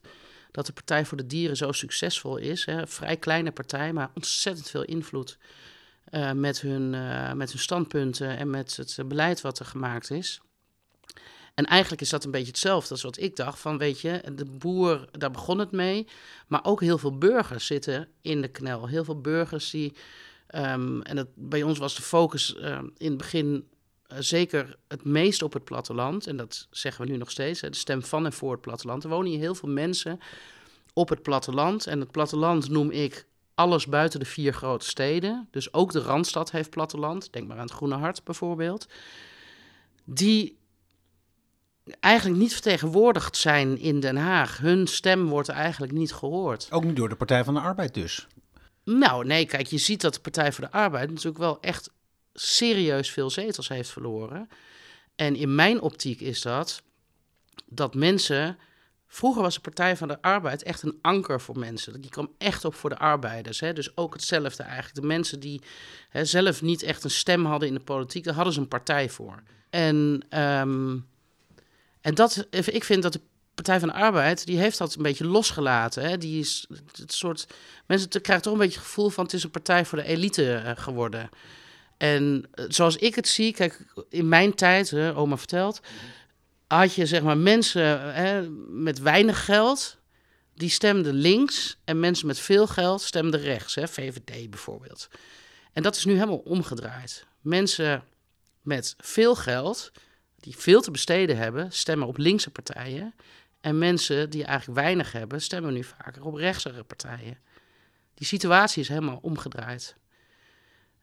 dat 0.51 0.65
de 0.65 0.73
Partij 0.73 1.05
voor 1.05 1.17
de 1.17 1.27
Dieren 1.27 1.57
zo 1.57 1.71
succesvol 1.71 2.38
is. 2.38 2.65
Hè? 2.65 2.88
Vrij 2.88 3.17
kleine 3.17 3.51
partij, 3.51 3.93
maar 3.93 4.11
ontzettend 4.13 4.69
veel 4.69 4.83
invloed. 4.83 5.38
met, 6.33 6.61
hun, 6.61 6.89
met 7.38 7.51
hun 7.51 7.59
standpunten 7.59 8.38
en 8.38 8.49
met 8.49 8.75
het 8.75 9.07
beleid 9.07 9.41
wat 9.41 9.59
er 9.59 9.65
gemaakt 9.65 10.11
is. 10.11 10.41
En 11.56 11.66
eigenlijk 11.66 12.01
is 12.01 12.10
dat 12.10 12.24
een 12.24 12.32
beetje 12.32 12.47
hetzelfde 12.47 12.89
als 12.89 13.01
wat 13.01 13.20
ik 13.20 13.36
dacht. 13.36 13.60
Van 13.60 13.78
weet 13.78 13.99
je, 14.01 14.22
de 14.36 14.45
boer, 14.45 15.06
daar 15.12 15.32
begon 15.32 15.60
het 15.60 15.72
mee. 15.72 16.08
Maar 16.47 16.66
ook 16.66 16.82
heel 16.82 16.97
veel 16.97 17.18
burgers 17.18 17.66
zitten 17.66 18.08
in 18.22 18.41
de 18.41 18.47
knel. 18.47 18.88
Heel 18.88 19.03
veel 19.03 19.22
burgers 19.22 19.70
die. 19.70 19.93
Um, 20.56 21.01
en 21.01 21.16
dat, 21.16 21.28
bij 21.36 21.64
ons 21.64 21.78
was 21.78 21.95
de 21.95 22.01
focus 22.01 22.56
uh, 22.56 22.80
in 22.97 23.08
het 23.08 23.18
begin 23.18 23.68
uh, 24.08 24.18
zeker 24.20 24.78
het 24.88 25.03
meest 25.03 25.41
op 25.41 25.53
het 25.53 25.64
platteland. 25.64 26.28
En 26.28 26.38
dat 26.38 26.68
zeggen 26.72 27.06
we 27.06 27.12
nu 27.12 27.18
nog 27.18 27.32
steeds. 27.32 27.62
Hè, 27.62 27.70
de 27.70 27.78
stem 27.78 28.03
van 28.03 28.26
en 28.26 28.34
voor 28.34 28.51
het 28.51 28.62
platteland. 28.62 29.03
Er 29.03 29.10
wonen 29.10 29.32
hier 29.32 29.39
heel 29.39 29.56
veel 29.56 29.70
mensen 29.70 30.20
op 30.93 31.10
het 31.10 31.22
platteland. 31.22 31.88
En 31.88 31.99
het 31.99 32.12
platteland 32.12 32.70
noem 32.70 32.91
ik 32.91 33.26
alles 33.53 33.86
buiten 33.86 34.20
de 34.20 34.26
vier 34.26 34.53
grote 34.53 34.86
steden. 34.86 35.47
Dus 35.51 35.74
ook 35.74 35.91
de 35.91 36.01
Randstad 36.01 36.51
heeft 36.51 36.70
platteland. 36.70 37.34
Denk 37.34 37.47
maar 37.47 37.58
aan 37.58 37.66
het 37.66 37.74
Groene 37.74 37.95
Hart 37.95 38.24
bijvoorbeeld. 38.24 38.86
Die 40.03 40.58
eigenlijk 41.99 42.39
niet 42.39 42.53
vertegenwoordigd 42.53 43.38
zijn 43.38 43.77
in 43.77 43.99
Den 43.99 44.17
Haag. 44.17 44.57
Hun 44.57 44.88
stem 44.88 45.27
wordt 45.27 45.49
eigenlijk 45.49 45.93
niet 45.93 46.13
gehoord. 46.13 46.67
Ook 46.71 46.83
niet 46.83 46.95
door 46.95 47.09
de 47.09 47.15
Partij 47.15 47.43
van 47.43 47.53
de 47.53 47.59
Arbeid 47.59 47.93
dus? 47.93 48.27
Nou, 48.83 49.25
nee, 49.25 49.45
kijk, 49.45 49.67
je 49.67 49.77
ziet 49.77 50.01
dat 50.01 50.13
de 50.13 50.19
Partij 50.19 50.51
voor 50.51 50.63
de 50.63 50.71
Arbeid 50.71 51.09
natuurlijk 51.09 51.38
wel 51.38 51.57
echt 51.61 51.89
serieus 52.33 53.09
veel 53.09 53.29
zetels 53.29 53.67
heeft 53.67 53.89
verloren. 53.89 54.49
En 55.15 55.36
in 55.36 55.55
mijn 55.55 55.81
optiek 55.81 56.21
is 56.21 56.41
dat 56.41 56.81
dat 57.65 57.95
mensen. 57.95 58.57
Vroeger 59.07 59.41
was 59.41 59.55
de 59.55 59.61
Partij 59.61 59.97
van 59.97 60.07
de 60.07 60.21
Arbeid 60.21 60.63
echt 60.63 60.81
een 60.81 60.97
anker 61.01 61.41
voor 61.41 61.59
mensen. 61.59 62.01
Die 62.01 62.11
kwam 62.11 62.31
echt 62.38 62.65
op 62.65 62.75
voor 62.75 62.89
de 62.89 62.97
arbeiders. 62.97 63.59
Hè? 63.59 63.73
Dus 63.73 63.97
ook 63.97 64.13
hetzelfde 64.13 64.63
eigenlijk. 64.63 64.95
De 64.95 65.07
mensen 65.07 65.39
die 65.39 65.61
hè, 66.09 66.25
zelf 66.25 66.61
niet 66.61 66.83
echt 66.83 67.03
een 67.03 67.09
stem 67.09 67.45
hadden 67.45 67.67
in 67.67 67.73
de 67.73 67.79
politiek, 67.79 68.23
daar 68.23 68.33
hadden 68.33 68.53
ze 68.53 68.59
een 68.59 68.67
partij 68.67 69.09
voor. 69.09 69.43
En 69.69 70.25
um, 70.39 71.05
en 72.06 72.16
dat, 72.16 72.47
ik 72.49 72.84
vind 72.84 73.03
dat 73.03 73.14
de 73.14 73.22
Partij 73.56 73.80
van 73.80 73.88
de 73.88 73.93
Arbeid, 73.93 74.45
die 74.45 74.58
heeft 74.58 74.78
dat 74.78 74.95
een 74.95 75.03
beetje 75.03 75.26
losgelaten. 75.26 76.03
Hè? 76.03 76.18
Die 76.18 76.39
is 76.39 76.68
het 76.95 77.14
soort, 77.14 77.47
mensen 77.86 78.10
krijgen 78.10 78.41
toch 78.41 78.53
een 78.53 78.60
beetje 78.60 78.78
het 78.78 78.88
gevoel 78.88 79.10
van 79.10 79.24
het 79.24 79.34
is 79.34 79.43
een 79.43 79.51
partij 79.51 79.86
voor 79.86 79.97
de 79.97 80.03
elite 80.03 80.62
uh, 80.66 80.72
geworden. 80.76 81.30
En 81.97 82.45
uh, 82.56 82.66
zoals 82.68 82.95
ik 82.95 83.16
het 83.16 83.28
zie, 83.28 83.53
kijk, 83.53 83.86
in 84.10 84.28
mijn 84.28 84.53
tijd, 84.53 84.89
hè, 84.89 85.16
oma 85.16 85.38
vertelt, 85.38 85.80
had 86.68 86.93
je 86.93 87.06
zeg 87.06 87.22
maar 87.22 87.38
mensen 87.38 88.14
hè, 88.14 88.49
met 88.70 88.99
weinig 88.99 89.45
geld, 89.45 89.97
die 90.53 90.70
stemden 90.70 91.14
links. 91.14 91.78
En 91.84 91.99
mensen 91.99 92.28
met 92.28 92.39
veel 92.39 92.68
geld 92.68 93.01
stemden 93.01 93.39
rechts, 93.39 93.76
hè, 93.76 93.88
VVD 93.88 94.49
bijvoorbeeld. 94.49 95.08
En 95.74 95.84
dat 95.84 95.95
is 95.95 96.06
nu 96.06 96.14
helemaal 96.14 96.38
omgedraaid. 96.45 97.26
Mensen 97.41 98.03
met 98.62 98.95
veel 98.97 99.36
geld, 99.36 99.91
die 100.45 100.57
veel 100.57 100.81
te 100.81 100.91
besteden 100.91 101.37
hebben, 101.37 101.71
stemmen 101.71 102.07
op 102.07 102.17
linkse 102.17 102.49
partijen. 102.49 103.13
En 103.61 103.77
mensen 103.77 104.29
die 104.29 104.43
eigenlijk 104.43 104.79
weinig 104.79 105.11
hebben, 105.11 105.41
stemmen 105.41 105.73
nu 105.73 105.83
vaker 105.83 106.25
op 106.25 106.33
rechtse 106.33 106.83
partijen. 106.87 107.37
Die 108.13 108.27
situatie 108.27 108.81
is 108.81 108.87
helemaal 108.87 109.19
omgedraaid. 109.21 109.95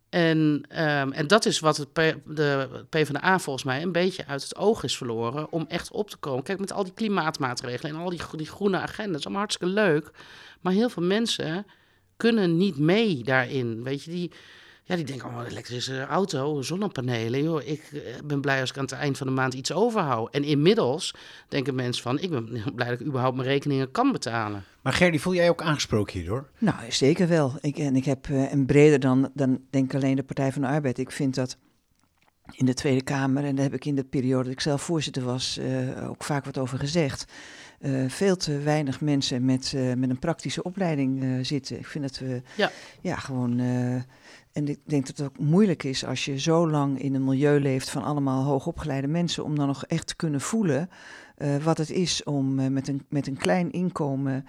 En, 0.08 0.64
um, 0.70 1.12
en 1.12 1.26
dat 1.26 1.46
is 1.46 1.58
wat 1.58 1.76
het 1.76 1.92
P, 1.92 2.14
de 2.24 2.68
PvdA 2.88 3.38
volgens 3.38 3.64
mij 3.64 3.82
een 3.82 3.92
beetje 3.92 4.26
uit 4.26 4.42
het 4.42 4.56
oog 4.56 4.82
is 4.82 4.96
verloren 4.96 5.52
om 5.52 5.64
echt 5.68 5.90
op 5.90 6.10
te 6.10 6.16
komen. 6.16 6.42
Kijk, 6.42 6.58
met 6.58 6.72
al 6.72 6.84
die 6.84 6.92
klimaatmaatregelen 6.92 7.94
en 7.94 8.00
al 8.00 8.10
die, 8.10 8.20
die 8.36 8.46
groene 8.46 8.78
agenda, 8.78 9.18
is 9.18 9.24
allemaal 9.24 9.42
hartstikke 9.42 9.74
leuk. 9.74 10.10
Maar 10.60 10.72
heel 10.72 10.88
veel 10.88 11.02
mensen 11.02 11.66
kunnen 12.16 12.56
niet 12.56 12.78
mee 12.78 13.22
daarin. 13.24 13.82
Weet 13.82 14.02
je, 14.02 14.10
die, 14.10 14.32
ja, 14.84 14.96
die 14.96 15.04
denken, 15.04 15.28
oh, 15.28 15.42
elektrische 15.48 16.04
auto, 16.04 16.62
zonnepanelen. 16.62 17.42
Joh, 17.42 17.62
ik 17.66 17.82
eh, 17.92 18.00
ben 18.24 18.40
blij 18.40 18.60
als 18.60 18.70
ik 18.70 18.76
aan 18.76 18.84
het 18.84 18.92
eind 18.92 19.18
van 19.18 19.26
de 19.26 19.32
maand 19.32 19.54
iets 19.54 19.72
overhoud. 19.72 20.34
En 20.34 20.44
inmiddels 20.44 21.14
denken 21.48 21.74
mensen 21.74 22.02
van, 22.02 22.18
ik 22.18 22.30
ben 22.30 22.44
blij 22.74 22.88
dat 22.88 23.00
ik 23.00 23.06
überhaupt 23.06 23.36
mijn 23.36 23.48
rekeningen 23.48 23.90
kan 23.90 24.12
betalen. 24.12 24.64
Maar 24.82 24.92
Gerdy, 24.92 25.18
voel 25.18 25.34
jij 25.34 25.48
ook 25.48 25.62
aangesproken 25.62 26.18
hierdoor? 26.18 26.50
Nou, 26.58 26.76
zeker 26.88 27.28
wel. 27.28 27.52
Ik, 27.60 27.78
en 27.78 27.96
ik 27.96 28.04
heb, 28.04 28.28
uh, 28.28 28.52
en 28.52 28.66
breder 28.66 29.00
dan, 29.00 29.30
dan 29.34 29.60
denk 29.70 29.84
ik 29.84 29.94
alleen 29.94 30.16
de 30.16 30.22
Partij 30.22 30.52
van 30.52 30.62
de 30.62 30.68
Arbeid. 30.68 30.98
Ik 30.98 31.10
vind 31.10 31.34
dat 31.34 31.56
in 32.50 32.66
de 32.66 32.74
Tweede 32.74 33.02
Kamer, 33.02 33.44
en 33.44 33.54
daar 33.54 33.64
heb 33.64 33.74
ik 33.74 33.84
in 33.84 33.94
de 33.94 34.04
periode 34.04 34.44
dat 34.44 34.52
ik 34.52 34.60
zelf 34.60 34.82
voorzitter 34.82 35.22
was, 35.22 35.58
uh, 35.58 36.08
ook 36.08 36.24
vaak 36.24 36.44
wat 36.44 36.58
over 36.58 36.78
gezegd. 36.78 37.24
Uh, 37.80 38.08
veel 38.08 38.36
te 38.36 38.58
weinig 38.58 39.00
mensen 39.00 39.44
met, 39.44 39.72
uh, 39.76 39.94
met 39.94 40.10
een 40.10 40.18
praktische 40.18 40.62
opleiding 40.62 41.38
zitten. 41.46 41.78
Ik 41.78 41.86
vind 41.86 42.04
dat 42.04 42.18
we 42.18 42.42
ja. 42.56 42.70
ja 43.00 43.16
gewoon 43.16 43.60
en 44.52 44.68
ik 44.68 44.78
denk 44.84 45.06
dat 45.06 45.16
het 45.16 45.26
ook 45.26 45.38
moeilijk 45.38 45.82
is 45.82 46.04
als 46.04 46.24
je 46.24 46.38
zo 46.38 46.70
lang 46.70 47.00
in 47.02 47.14
een 47.14 47.24
milieu 47.24 47.60
leeft 47.60 47.90
van 47.90 48.02
allemaal 48.02 48.44
hoogopgeleide 48.44 49.06
mensen, 49.06 49.44
om 49.44 49.56
dan 49.56 49.66
nog 49.66 49.84
echt 49.84 50.06
te 50.06 50.16
kunnen 50.16 50.40
voelen 50.40 50.88
uh, 51.38 51.56
wat 51.56 51.78
het 51.78 51.90
is 51.90 52.24
om 52.24 52.58
uh, 52.58 52.66
met, 52.66 52.88
een, 52.88 53.06
met 53.08 53.26
een 53.26 53.36
klein 53.36 53.70
inkomen 53.70 54.46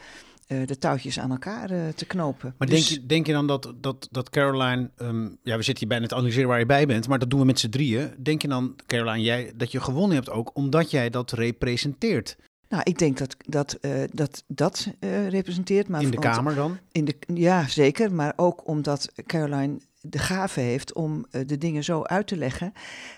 uh, 0.47 0.67
de 0.67 0.77
touwtjes 0.77 1.19
aan 1.19 1.31
elkaar 1.31 1.67
te 1.95 2.05
knopen. 2.05 2.55
Maar 2.57 2.67
dus... 2.67 2.87
denk, 2.87 3.01
je, 3.01 3.07
denk 3.07 3.25
je 3.25 3.33
dan 3.33 3.47
dat, 3.47 3.73
dat, 3.81 4.07
dat 4.11 4.29
Caroline, 4.29 4.89
um, 4.97 5.37
ja, 5.43 5.57
we 5.57 5.63
zitten 5.63 5.77
hier 5.77 5.87
bijna 5.87 6.03
het 6.03 6.13
analyseren 6.13 6.49
waar 6.49 6.59
je 6.59 6.65
bij 6.65 6.85
bent, 6.85 7.07
maar 7.07 7.19
dat 7.19 7.29
doen 7.29 7.39
we 7.39 7.45
met 7.45 7.59
z'n 7.59 7.69
drieën. 7.69 8.13
Denk 8.17 8.41
je 8.41 8.47
dan, 8.47 8.75
Caroline, 8.85 9.21
jij, 9.21 9.51
dat 9.55 9.71
je 9.71 9.81
gewonnen 9.81 10.15
hebt 10.15 10.29
ook 10.29 10.51
omdat 10.53 10.91
jij 10.91 11.09
dat 11.09 11.31
representeert? 11.31 12.37
Nou, 12.73 12.85
ik 12.85 12.97
denk 12.97 13.17
dat 13.17 13.35
dat, 13.45 13.77
uh, 13.81 14.03
dat, 14.11 14.43
dat 14.47 14.87
uh, 14.99 15.29
representeert. 15.29 15.87
Maar 15.87 16.01
in 16.01 16.11
de 16.11 16.19
Kamer 16.19 16.55
dan? 16.55 16.77
In 16.91 17.05
de, 17.05 17.15
ja, 17.33 17.67
zeker. 17.67 18.13
Maar 18.13 18.33
ook 18.35 18.67
omdat 18.67 19.11
Caroline 19.25 19.79
de 20.05 20.17
gave 20.17 20.59
heeft 20.59 20.93
om 20.93 21.25
uh, 21.31 21.41
de 21.45 21.57
dingen 21.57 21.83
zo 21.83 22.01
uit 22.01 22.27
te 22.27 22.37
leggen, 22.37 22.73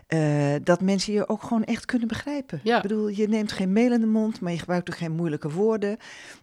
uh, 0.07 0.55
dat 0.63 0.81
mensen 0.81 1.13
je 1.13 1.29
ook 1.29 1.43
gewoon 1.43 1.63
echt 1.63 1.85
kunnen 1.85 2.07
begrijpen. 2.07 2.59
Ja. 2.63 2.75
Ik 2.75 2.81
bedoel, 2.81 3.07
je 3.07 3.27
neemt 3.27 3.51
geen 3.51 3.73
mail 3.73 3.91
in 3.91 3.99
de 3.99 4.05
mond, 4.05 4.39
maar 4.39 4.51
je 4.51 4.59
gebruikt 4.59 4.89
ook 4.89 4.97
geen 4.97 5.15
moeilijke 5.15 5.49
woorden. 5.49 5.97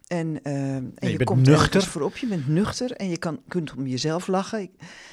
En, 0.07 0.29
uh, 0.43 0.75
en 0.75 0.93
je, 0.99 1.11
je 1.11 1.25
komt 1.25 1.47
nuchter 1.47 1.83
voorop, 1.83 2.17
je 2.17 2.27
bent 2.27 2.49
nuchter 2.49 2.93
en 2.93 3.09
je 3.09 3.19
kan, 3.19 3.41
kunt 3.49 3.75
om 3.75 3.87
jezelf 3.87 4.27
lachen. 4.27 4.61
Ik, 4.61 4.71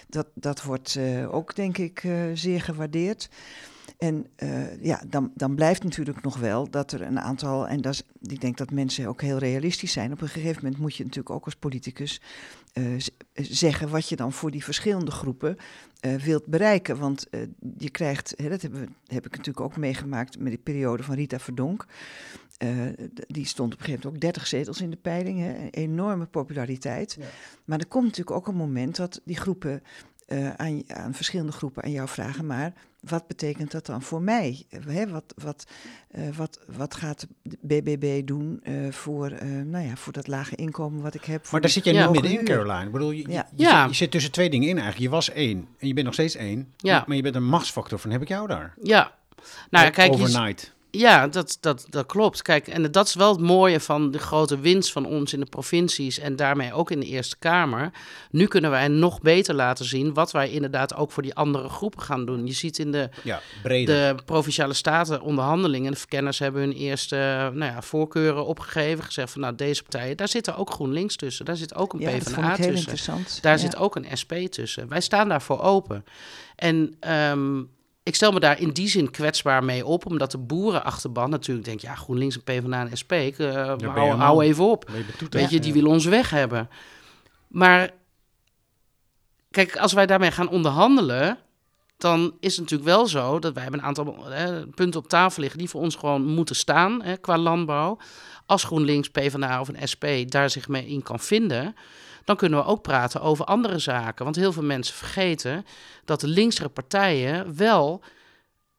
dat, 0.07 0.27
dat 0.33 0.63
wordt 0.63 0.99
ook, 1.31 1.55
denk 1.55 1.77
ik, 1.77 2.03
zeer 2.33 2.61
gewaardeerd. 2.61 3.29
En 3.99 4.27
uh, 4.43 4.81
ja, 4.81 5.01
dan, 5.07 5.31
dan 5.35 5.55
blijft 5.55 5.83
natuurlijk 5.83 6.21
nog 6.21 6.37
wel 6.37 6.69
dat 6.69 6.91
er 6.91 7.01
een 7.01 7.19
aantal, 7.19 7.67
en 7.67 7.81
dat 7.81 7.93
is, 7.93 8.03
ik 8.21 8.41
denk 8.41 8.57
dat 8.57 8.71
mensen 8.71 9.07
ook 9.07 9.21
heel 9.21 9.37
realistisch 9.37 9.91
zijn. 9.91 10.11
Op 10.11 10.21
een 10.21 10.27
gegeven 10.27 10.63
moment 10.63 10.81
moet 10.81 10.95
je 10.95 11.03
natuurlijk 11.03 11.35
ook 11.35 11.45
als 11.45 11.55
politicus 11.55 12.21
uh, 12.73 13.01
zeggen 13.33 13.89
wat 13.89 14.09
je 14.09 14.15
dan 14.15 14.31
voor 14.31 14.51
die 14.51 14.63
verschillende 14.63 15.11
groepen 15.11 15.57
uh, 16.01 16.15
wilt 16.15 16.45
bereiken. 16.45 16.97
Want 16.97 17.27
je 17.77 17.89
krijgt, 17.89 18.33
hè, 18.37 18.49
dat 18.49 18.61
hebben, 18.61 18.95
heb 19.05 19.25
ik 19.25 19.31
natuurlijk 19.31 19.65
ook 19.65 19.77
meegemaakt 19.77 20.39
met 20.39 20.49
die 20.49 20.61
periode 20.63 21.03
van 21.03 21.15
Rita 21.15 21.39
Verdonk. 21.39 21.85
die 23.27 23.45
stond 23.45 23.73
op 23.73 23.79
een 23.79 23.85
gegeven 23.85 24.05
moment 24.05 24.05
ook 24.05 24.21
30 24.21 24.47
zetels 24.47 24.81
in 24.81 24.89
de 24.89 24.97
peiling, 24.97 25.39
hè, 25.39 25.55
een 25.55 25.69
enorme 25.69 26.25
populariteit. 26.25 27.15
Ja. 27.19 27.25
Maar 27.65 27.79
er 27.79 27.87
komt 27.87 28.05
natuurlijk 28.05 28.37
ook 28.37 28.47
een 28.47 28.55
moment 28.55 28.95
dat 28.95 29.21
die 29.23 29.37
groepen 29.37 29.83
aan, 30.55 30.83
aan, 30.87 31.13
verschillende 31.13 31.51
groepen 31.51 31.83
aan 31.83 31.91
jou 31.91 32.07
vragen, 32.07 32.45
maar 32.45 32.73
wat 32.99 33.27
betekent 33.27 33.71
dat 33.71 33.85
dan 33.85 34.01
voor 34.01 34.21
mij? 34.21 34.63
Hè, 34.69 35.07
wat, 35.07 35.33
wat, 35.43 35.67
uh, 36.11 36.35
wat, 36.35 36.59
wat 36.77 36.95
gaat 36.95 37.27
de 37.41 37.57
BBB 37.61 38.27
doen 38.27 38.61
uh, 38.63 38.91
voor, 38.91 39.31
nou 39.65 39.85
ja, 39.85 39.95
voor 39.95 40.13
dat 40.13 40.27
lage 40.27 40.55
inkomen 40.55 41.01
wat 41.01 41.15
ik 41.15 41.23
heb? 41.23 41.51
Maar 41.51 41.61
daar 41.61 41.69
zit 41.69 41.83
jij 41.83 42.01
niet 42.01 42.11
middenin, 42.11 42.45
Caroline. 42.45 42.85
Ik 42.85 42.91
bedoel, 42.91 43.11
je, 43.11 43.29
ja. 43.29 43.47
Je, 43.55 43.67
je, 43.67 43.85
je, 43.87 43.93
zit 43.93 44.11
tussen 44.11 44.31
twee 44.31 44.49
dingen 44.49 44.67
in 44.69 44.75
eigenlijk. 44.75 45.05
Je 45.05 45.09
was 45.09 45.29
één 45.29 45.67
en 45.77 45.87
je 45.87 45.93
bent 45.93 46.05
nog 46.05 46.13
steeds 46.13 46.35
één, 46.35 46.73
ja. 46.77 47.03
maar 47.07 47.15
je 47.15 47.21
bent 47.21 47.35
een 47.35 47.47
machtsfactor 47.47 47.99
van 47.99 48.11
heb 48.11 48.21
ik 48.21 48.27
jou 48.27 48.47
daar. 48.47 48.73
Ja, 48.81 49.11
nou 49.69 49.89
kijk, 49.89 50.13
overnight. 50.13 50.73
Ja, 50.91 51.27
dat, 51.27 51.57
dat, 51.59 51.85
dat 51.89 52.05
klopt. 52.05 52.41
Kijk, 52.41 52.67
en 52.67 52.91
dat 52.91 53.07
is 53.07 53.13
wel 53.13 53.31
het 53.31 53.41
mooie 53.41 53.79
van 53.79 54.11
de 54.11 54.19
grote 54.19 54.59
winst 54.59 54.91
van 54.91 55.05
ons 55.05 55.33
in 55.33 55.39
de 55.39 55.45
provincies 55.45 56.19
en 56.19 56.35
daarmee 56.35 56.73
ook 56.73 56.91
in 56.91 56.99
de 56.99 57.05
Eerste 57.05 57.37
Kamer. 57.37 57.91
Nu 58.31 58.47
kunnen 58.47 58.71
wij 58.71 58.87
nog 58.87 59.21
beter 59.21 59.55
laten 59.55 59.85
zien 59.85 60.13
wat 60.13 60.31
wij 60.31 60.49
inderdaad 60.49 60.95
ook 60.95 61.11
voor 61.11 61.23
die 61.23 61.35
andere 61.35 61.69
groepen 61.69 62.01
gaan 62.01 62.25
doen. 62.25 62.45
Je 62.45 62.53
ziet 62.53 62.79
in 62.79 62.91
de, 62.91 63.09
ja, 63.23 63.41
de 63.63 64.15
provinciale 64.25 64.73
staten 64.73 65.21
onderhandelingen, 65.21 65.91
de 65.91 65.97
verkenners 65.97 66.39
hebben 66.39 66.61
hun 66.61 66.73
eerste 66.73 67.15
nou 67.53 67.71
ja, 67.71 67.81
voorkeuren 67.81 68.45
opgegeven, 68.45 69.03
gezegd 69.03 69.31
van 69.31 69.41
nou 69.41 69.55
deze 69.55 69.83
partijen, 69.83 70.17
daar 70.17 70.27
zit 70.27 70.47
er 70.47 70.57
ook 70.57 70.71
GroenLinks 70.71 71.15
tussen, 71.15 71.45
daar 71.45 71.57
zit 71.57 71.75
ook 71.75 71.93
een 71.93 71.99
ja, 71.99 72.09
PvdA 72.17 72.55
tussen, 72.55 73.23
daar 73.41 73.51
ja. 73.51 73.57
zit 73.57 73.75
ook 73.75 73.95
een 73.95 74.17
SP 74.21 74.33
tussen. 74.33 74.87
Wij 74.87 75.01
staan 75.01 75.29
daarvoor 75.29 75.61
open. 75.61 76.05
En 76.55 76.95
um, 77.31 77.69
ik 78.09 78.15
stel 78.15 78.31
me 78.31 78.39
daar 78.39 78.59
in 78.59 78.69
die 78.69 78.87
zin 78.87 79.11
kwetsbaar 79.11 79.63
mee 79.63 79.85
op, 79.85 80.05
omdat 80.05 80.31
de 80.31 80.37
boerenachterban 80.37 81.29
natuurlijk 81.29 81.65
denkt, 81.65 81.81
ja, 81.81 81.95
GroenLinks 81.95 82.35
en 82.35 82.43
PvdA 82.43 82.87
en 82.87 82.97
SP, 83.01 83.11
uh, 83.11 83.35
ja, 83.37 83.75
hou, 83.77 84.11
hou, 84.11 84.43
even 84.43 84.65
op. 84.65 84.91
Weet 85.29 85.49
je, 85.49 85.59
die 85.59 85.73
willen 85.73 85.89
ons 85.89 86.05
weg 86.05 86.29
hebben. 86.29 86.69
Maar 87.47 87.89
kijk, 89.51 89.77
als 89.77 89.93
wij 89.93 90.05
daarmee 90.05 90.31
gaan 90.31 90.49
onderhandelen, 90.49 91.37
dan 91.97 92.33
is 92.39 92.51
het 92.51 92.61
natuurlijk 92.61 92.89
wel 92.89 93.07
zo 93.07 93.39
dat 93.39 93.53
wij 93.53 93.61
hebben 93.61 93.79
een 93.79 93.85
aantal 93.85 94.25
hè, 94.25 94.67
punten 94.67 94.99
op 94.99 95.07
tafel 95.07 95.41
liggen 95.41 95.59
die 95.59 95.69
voor 95.69 95.81
ons 95.81 95.95
gewoon 95.95 96.25
moeten 96.25 96.55
staan 96.55 97.01
hè, 97.03 97.17
qua 97.17 97.37
landbouw. 97.37 97.97
Als 98.45 98.63
GroenLinks, 98.63 99.09
PvdA 99.09 99.59
of 99.59 99.67
een 99.67 99.87
SP 99.91 100.05
daar 100.25 100.49
zich 100.49 100.67
mee 100.67 100.87
in 100.87 101.03
kan 101.03 101.19
vinden, 101.19 101.75
dan 102.23 102.35
kunnen 102.35 102.59
we 102.59 102.65
ook 102.65 102.81
praten 102.81 103.21
over 103.21 103.45
andere 103.45 103.79
zaken. 103.79 104.23
Want 104.23 104.35
heel 104.35 104.53
veel 104.53 104.63
mensen 104.63 104.95
vergeten 104.95 105.65
dat 106.05 106.19
de 106.21 106.27
linkse 106.27 106.69
partijen 106.69 107.55
wel 107.57 108.03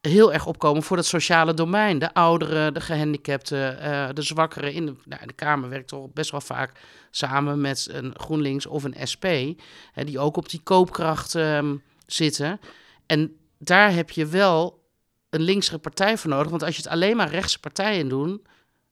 heel 0.01 0.33
erg 0.33 0.47
opkomen 0.47 0.83
voor 0.83 0.97
het 0.97 1.07
sociale 1.07 1.55
domein. 1.55 1.99
De 1.99 2.15
ouderen, 2.15 2.75
de 2.75 2.81
gehandicapten, 2.81 3.79
uh, 3.83 4.09
de 4.15 4.23
zwakkeren. 4.23 4.73
In 4.73 4.87
de, 4.87 4.95
nou, 5.05 5.27
de 5.27 5.33
Kamer 5.33 5.69
werkt 5.69 5.89
toch 5.89 6.13
best 6.13 6.31
wel 6.31 6.41
vaak 6.41 6.73
samen 7.11 7.61
met 7.61 7.89
een 7.91 8.15
GroenLinks 8.17 8.67
of 8.67 8.85
een 8.85 9.09
SP, 9.13 9.25
hè, 9.93 10.05
die 10.05 10.19
ook 10.19 10.37
op 10.37 10.49
die 10.49 10.61
koopkracht 10.63 11.35
um, 11.35 11.83
zitten. 12.07 12.61
En 13.07 13.37
daar 13.59 13.93
heb 13.93 14.11
je 14.11 14.27
wel 14.27 14.85
een 15.31 15.41
linkse 15.43 15.79
partij 15.79 16.19
voor 16.19 16.31
nodig. 16.31 16.51
Want 16.51 16.63
als 16.63 16.77
je 16.77 16.83
het 16.83 16.91
alleen 16.91 17.17
maar 17.17 17.31
rechtse 17.31 17.61
partijen 17.61 18.09
doet, 18.09 18.41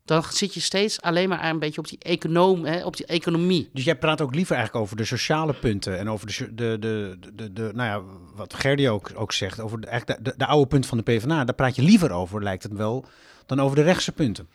dan 0.09 0.23
zit 0.31 0.55
je 0.55 0.61
steeds 0.61 1.01
alleen 1.01 1.29
maar 1.29 1.45
een 1.45 1.59
beetje 1.59 1.81
op 1.81 1.89
die, 1.89 1.99
econoom, 1.99 2.65
hè, 2.65 2.85
op 2.85 2.97
die 2.97 3.07
economie. 3.07 3.69
Dus 3.73 3.85
jij 3.85 3.97
praat 3.97 4.21
ook 4.21 4.35
liever 4.35 4.57
eigenlijk 4.57 4.85
over 4.85 4.97
de 4.97 5.05
sociale 5.05 5.55
punten 5.55 5.99
en 5.99 6.11
over 6.11 6.27
de, 6.27 6.55
de, 6.55 6.77
de, 6.81 7.19
de, 7.35 7.53
de 7.53 7.71
nou 7.75 7.89
ja, 7.89 8.03
wat 8.35 8.55
Gerdy 8.55 8.89
ook, 8.89 9.11
ook 9.15 9.33
zegt, 9.33 9.61
over 9.61 9.81
de, 9.81 9.87
eigenlijk 9.87 10.25
de, 10.25 10.35
de, 10.37 10.47
oude 10.47 10.67
punten 10.67 10.89
van 10.89 10.99
de 10.99 11.05
PvdA. 11.05 11.45
Daar 11.45 11.55
praat 11.55 11.77
je 11.77 11.83
liever 11.83 12.13
over, 12.13 12.43
lijkt 12.43 12.63
het 12.63 12.73
wel, 12.73 13.05
dan 13.47 13.61
over 13.61 13.77
de 13.77 13.83
rechtse 13.83 14.13
punten. 14.13 14.49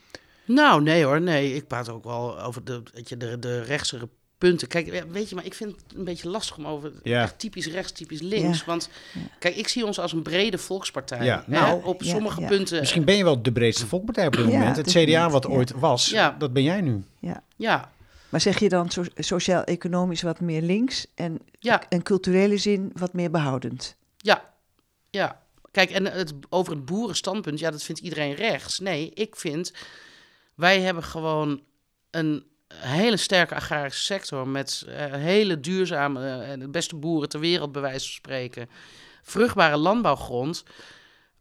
Nou, 0.45 0.81
nee 0.81 1.03
hoor, 1.03 1.21
nee. 1.21 1.53
Ik 1.53 1.67
praat 1.67 1.89
ook 1.89 2.03
wel 2.03 2.41
over 2.41 2.63
de, 2.63 2.83
weet 2.93 3.09
je, 3.09 3.17
de, 3.17 3.39
de 3.39 3.61
rechtse 3.61 4.09
punten. 4.47 4.67
Kijk, 4.67 5.05
weet 5.11 5.29
je, 5.29 5.35
maar 5.35 5.45
ik 5.45 5.53
vind 5.53 5.71
het 5.71 5.97
een 5.97 6.03
beetje 6.03 6.29
lastig 6.29 6.57
om 6.57 6.67
over 6.67 6.91
ja. 7.03 7.21
echt 7.21 7.39
typisch 7.39 7.67
rechts, 7.67 7.91
typisch 7.91 8.21
links. 8.21 8.59
Ja. 8.59 8.65
Want 8.65 8.89
kijk, 9.39 9.55
ik 9.55 9.67
zie 9.67 9.85
ons 9.85 9.99
als 9.99 10.11
een 10.13 10.21
brede 10.21 10.57
volkspartij. 10.57 11.25
Ja, 11.25 11.43
hè, 11.45 11.51
nou, 11.51 11.83
op 11.83 12.03
ja, 12.03 12.09
sommige 12.11 12.41
ja. 12.41 12.47
punten. 12.47 12.79
Misschien 12.79 13.03
ben 13.05 13.15
je 13.15 13.23
wel 13.23 13.41
de 13.41 13.51
breedste 13.51 13.87
volkpartij 13.87 14.25
op 14.27 14.33
dit 14.35 14.45
Ja, 14.45 14.51
moment. 14.51 14.75
Het 14.75 14.87
CDA 14.89 15.23
niet, 15.23 15.31
wat 15.31 15.43
ja. 15.43 15.49
ooit 15.49 15.71
was, 15.71 16.09
Ja. 16.09 16.35
dat 16.39 16.53
ben 16.53 16.63
jij 16.63 16.81
nu. 16.81 17.03
Ja. 17.19 17.43
Ja, 17.55 17.91
Maar 18.29 18.41
zeg 18.41 18.59
je 18.59 18.69
dan 18.69 18.89
so- 18.89 19.03
sociaal-economisch 19.15 20.21
wat 20.21 20.39
meer 20.39 20.61
links 20.61 21.05
en 21.15 21.39
ja, 21.59 21.89
in 21.89 22.03
culturele 22.03 22.57
zin 22.57 22.91
wat 22.93 23.13
meer 23.13 23.31
behoudend? 23.31 23.95
ja, 24.17 24.53
ja. 25.09 25.41
Kijk, 25.71 25.89
en 25.89 26.05
het, 26.05 26.33
over 26.49 26.73
het 26.73 26.85
boerenstandpunt, 26.85 27.59
ja, 27.59 27.71
dat 27.71 27.83
vindt 27.83 28.01
iedereen 28.01 28.33
rechts. 28.33 28.79
Nee, 28.79 29.11
ik 29.13 29.35
vind, 29.35 29.73
wij 30.55 30.81
hebben 30.81 31.03
gewoon 31.03 31.61
een 32.11 32.43
hele 32.75 33.17
sterke 33.17 33.55
agrarische 33.55 34.03
sector 34.03 34.47
met 34.47 34.85
eh, 34.87 35.11
hele 35.11 35.59
duurzame 35.59 36.19
eh, 36.19 36.51
en 36.51 36.59
de 36.59 36.69
beste 36.69 36.95
boeren 36.95 37.29
ter 37.29 37.39
wereld, 37.39 37.71
bij 37.71 37.81
wijze 37.81 38.05
van 38.05 38.15
spreken. 38.15 38.69
Vruchtbare 39.21 39.77
landbouwgrond. 39.77 40.63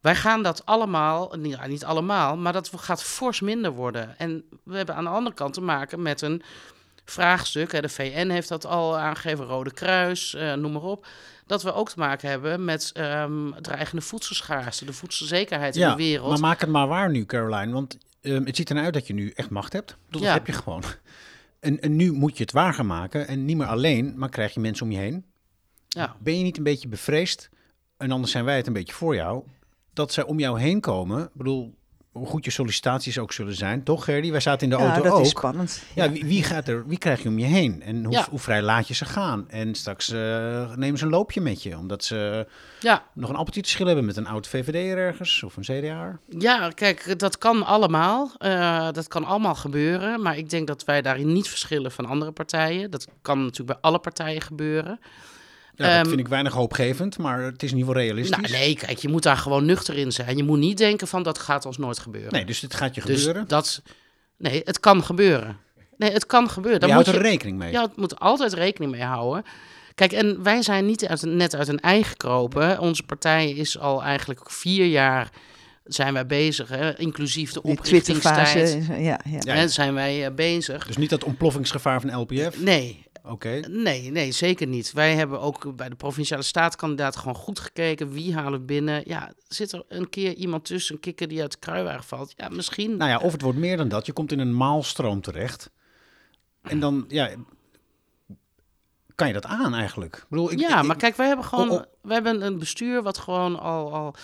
Wij 0.00 0.14
gaan 0.14 0.42
dat 0.42 0.66
allemaal, 0.66 1.34
niet, 1.38 1.52
ja, 1.52 1.66
niet 1.66 1.84
allemaal, 1.84 2.36
maar 2.36 2.52
dat 2.52 2.70
gaat 2.76 3.02
fors 3.02 3.40
minder 3.40 3.70
worden. 3.70 4.18
En 4.18 4.44
we 4.64 4.76
hebben 4.76 4.94
aan 4.94 5.04
de 5.04 5.10
andere 5.10 5.34
kant 5.34 5.54
te 5.54 5.60
maken 5.60 6.02
met 6.02 6.20
een 6.20 6.42
vraagstuk. 7.04 7.72
Hè, 7.72 7.80
de 7.80 7.88
VN 7.88 8.28
heeft 8.28 8.48
dat 8.48 8.66
al 8.66 8.98
aangegeven, 8.98 9.44
Rode 9.44 9.72
Kruis, 9.72 10.34
eh, 10.34 10.52
noem 10.52 10.72
maar 10.72 10.82
op. 10.82 11.06
Dat 11.46 11.62
we 11.62 11.74
ook 11.74 11.88
te 11.88 11.98
maken 11.98 12.28
hebben 12.28 12.64
met 12.64 12.90
ehm 12.92 13.52
dreigende 13.60 14.02
voedselschaarste, 14.02 14.84
de 14.84 14.92
voedselzekerheid 14.92 15.76
in 15.76 15.88
de 15.88 15.94
wereld. 15.94 16.30
maar 16.30 16.40
maak 16.40 16.60
het 16.60 16.70
maar 16.70 16.88
waar 16.88 17.10
nu, 17.10 17.26
Caroline. 17.26 17.72
Want 17.72 17.98
ehm, 18.22 18.44
het 18.44 18.56
ziet 18.56 18.68
ernaar 18.68 18.84
uit 18.84 18.94
dat 18.94 19.06
je 19.06 19.14
nu 19.14 19.30
echt 19.30 19.50
macht 19.50 19.72
hebt. 19.72 19.96
Dat 20.10 20.20
Ja. 20.22 20.32
heb 20.32 20.46
je 20.46 20.52
gewoon. 20.52 20.82
En, 21.60 21.80
en 21.80 21.96
nu 21.96 22.12
moet 22.12 22.36
je 22.36 22.42
het 22.42 22.52
waar 22.52 22.74
gaan 22.74 22.86
maken. 22.86 23.26
En 23.28 23.44
niet 23.44 23.56
meer 23.56 23.66
alleen, 23.66 24.12
maar 24.18 24.28
krijg 24.28 24.54
je 24.54 24.60
mensen 24.60 24.86
om 24.86 24.92
je 24.92 24.98
heen. 24.98 25.24
Ja. 25.88 26.16
Ben 26.20 26.36
je 26.38 26.42
niet 26.42 26.56
een 26.56 26.62
beetje 26.62 26.88
bevreesd, 26.88 27.48
en 27.96 28.10
anders 28.10 28.32
zijn 28.32 28.44
wij 28.44 28.56
het 28.56 28.66
een 28.66 28.72
beetje 28.72 28.92
voor 28.94 29.14
jou, 29.14 29.44
dat 29.92 30.12
zij 30.12 30.24
om 30.24 30.38
jou 30.38 30.60
heen 30.60 30.80
komen? 30.80 31.24
Ik 31.24 31.30
bedoel, 31.34 31.74
hoe 32.12 32.26
goed 32.26 32.44
je 32.44 32.50
sollicitaties 32.50 33.18
ook 33.18 33.32
zullen 33.32 33.54
zijn, 33.54 33.82
toch 33.82 34.04
Gerdy? 34.04 34.30
Wij 34.30 34.40
zaten 34.40 34.70
in 34.70 34.76
de 34.76 34.82
ja, 34.82 34.88
auto 34.88 35.02
dat 35.08 35.12
ook. 35.12 35.24
is 35.24 35.28
spannend. 35.30 35.82
Ja, 35.94 36.10
wie, 36.10 36.24
wie, 36.24 36.42
gaat 36.42 36.68
er, 36.68 36.86
wie 36.86 36.98
krijg 36.98 37.22
je 37.22 37.28
om 37.28 37.38
je 37.38 37.44
heen? 37.46 37.82
En 37.82 38.04
hoe, 38.04 38.12
Ja. 38.12 38.26
hoe 38.30 38.38
vrij 38.38 38.62
laat 38.62 38.88
je 38.88 38.94
ze 38.94 39.04
gaan? 39.04 39.48
En 39.50 39.74
straks 39.74 40.10
eh, 40.10 40.74
nemen 40.74 40.98
ze 40.98 41.04
een 41.04 41.10
loopje 41.10 41.40
met 41.40 41.62
je, 41.62 41.78
omdat 41.78 42.04
ze 42.04 42.46
ja, 42.80 43.04
nog 43.14 43.28
een 43.30 43.36
appeltje 43.36 43.62
te 43.62 43.68
schillen 43.68 43.92
hebben 43.94 44.06
met 44.14 44.16
een 44.16 44.26
oud 44.26 44.46
VVD'er 44.46 44.98
ergens 44.98 45.42
of 45.42 45.56
een 45.56 45.62
CDA. 45.62 46.18
Ja, 46.38 46.68
kijk, 46.68 47.18
dat 47.18 47.38
kan 47.38 47.66
allemaal. 47.66 48.30
Eh, 48.38 48.88
dat 48.92 49.08
kan 49.08 49.24
allemaal 49.24 49.54
gebeuren. 49.54 50.22
Maar 50.22 50.36
ik 50.36 50.50
denk 50.50 50.66
dat 50.66 50.84
wij 50.84 51.02
daarin 51.02 51.32
niet 51.32 51.48
verschillen 51.48 51.92
van 51.92 52.06
andere 52.06 52.32
partijen. 52.32 52.90
Dat 52.90 53.06
kan 53.22 53.38
natuurlijk 53.38 53.80
bij 53.80 53.90
alle 53.90 53.98
partijen 53.98 54.40
gebeuren. 54.40 55.00
Ja, 55.74 55.86
dat 55.86 55.96
Ehm, 55.96 56.06
vind 56.08 56.20
ik 56.20 56.28
weinig 56.28 56.52
hoopgevend, 56.52 57.18
maar 57.18 57.42
het 57.42 57.62
is 57.62 57.70
in 57.70 57.76
ieder 57.76 57.92
geval 57.92 58.06
realistisch. 58.06 58.50
Nou, 58.50 58.52
nee, 58.52 58.76
kijk, 58.76 58.98
je 58.98 59.08
moet 59.08 59.22
daar 59.22 59.36
gewoon 59.36 59.64
nuchter 59.64 59.96
in 59.96 60.12
zijn. 60.12 60.36
Je 60.36 60.42
moet 60.42 60.58
niet 60.58 60.78
denken 60.78 61.08
van 61.08 61.22
dat 61.22 61.38
gaat 61.38 61.66
ons 61.66 61.78
nooit 61.78 61.98
gebeuren. 61.98 62.32
Nee, 62.32 62.44
dus 62.44 62.60
het 62.60 62.74
gaat 62.74 62.94
je 62.94 63.02
dus 63.04 63.18
gebeuren. 63.18 63.48
dat, 63.48 63.82
nee, 64.36 64.62
het 64.64 64.80
kan 64.80 65.04
gebeuren. 65.04 65.56
Nee, 65.96 66.12
het 66.12 66.26
kan 66.26 66.50
gebeuren. 66.50 66.80
je 66.80 66.86
Daar 66.86 66.90
houdt 66.94 67.06
moet 67.06 67.16
er 67.16 67.22
je, 67.22 67.28
rekening 67.28 67.58
mee. 67.58 67.72
ja, 67.72 67.82
het 67.82 67.96
moet 67.96 68.18
altijd 68.18 68.52
rekening 68.52 68.92
mee 68.92 69.02
houden. 69.02 69.44
Kijk, 69.94 70.12
en 70.12 70.42
wij 70.42 70.62
zijn 70.62 70.86
niet 70.86 71.06
uit, 71.06 71.22
net 71.22 71.54
uit 71.54 71.68
een 71.68 71.80
ei 71.80 72.02
gekropen. 72.04 72.78
Onze 72.78 73.02
partij 73.02 73.50
is 73.50 73.78
al 73.78 74.02
eigenlijk 74.02 74.50
vier 74.50 74.86
jaar 74.86 75.30
zijn 75.84 76.12
wij 76.12 76.26
bezig, 76.26 76.68
hè, 76.68 76.98
inclusief 76.98 77.52
de 77.52 77.62
oprichtingstijd. 77.62 78.78
Ja, 78.98 79.20
ja. 79.40 79.66
Zijn 79.66 79.94
wij 79.94 80.26
eh, 80.26 80.34
bezig. 80.34 80.86
Dus 80.86 80.96
niet 80.96 81.10
dat 81.10 81.24
ontploffingsgevaar 81.24 82.00
van 82.00 82.16
LPF? 82.16 82.60
Nee, 82.60 83.06
Oké. 83.24 83.48
nee, 83.68 84.10
nee, 84.10 84.32
zeker 84.32 84.66
niet. 84.66 84.92
Wij 84.92 85.14
hebben 85.14 85.40
ook 85.40 85.76
bij 85.76 85.88
de 85.88 85.94
provinciale 85.94 86.42
staatkandidaat 86.42 87.16
gewoon 87.16 87.34
goed 87.34 87.58
gekeken. 87.58 88.10
Wie 88.10 88.34
halen 88.34 88.60
we 88.60 88.64
binnen? 88.66 89.02
Ja, 89.06 89.32
zit 89.48 89.72
er 89.72 89.84
een 89.88 90.08
keer 90.08 90.34
iemand 90.34 90.64
tussen, 90.64 90.94
een 90.94 91.00
kikker 91.00 91.28
die 91.28 91.40
uit 91.40 91.52
de 91.52 91.58
kruiwagen 91.58 92.04
valt? 92.04 92.32
Ja, 92.36 92.48
misschien. 92.48 92.96
Nou 92.96 93.10
ja, 93.10 93.18
of 93.18 93.32
het 93.32 93.42
wordt 93.42 93.58
meer 93.58 93.76
dan 93.76 93.88
dat. 93.88 94.06
Je 94.06 94.12
komt 94.12 94.32
in 94.32 94.38
een 94.38 94.56
maalstroom 94.56 95.20
terecht. 95.20 95.70
En 96.62 96.80
dan, 96.80 97.04
ja, 97.08 97.30
kan 99.14 99.26
je 99.26 99.32
dat 99.32 99.46
aan 99.46 99.74
eigenlijk? 99.74 100.16
Ik 100.16 100.26
bedoel, 100.28 100.52
ik, 100.52 100.58
ja, 100.58 100.80
ik- 100.80 100.86
maar 100.86 100.96
kijk, 100.96 101.16
wij 101.16 101.26
hebben 101.26 101.44
gewoon 101.44 101.70
Oh, 101.70 101.74
oh. 101.78 101.82
wij 102.02 102.14
hebben 102.14 102.42
een 102.42 102.58
bestuur 102.58 103.02
wat 103.02 103.18
gewoon 103.18 103.58
al, 103.60 103.92
al 103.94 104.14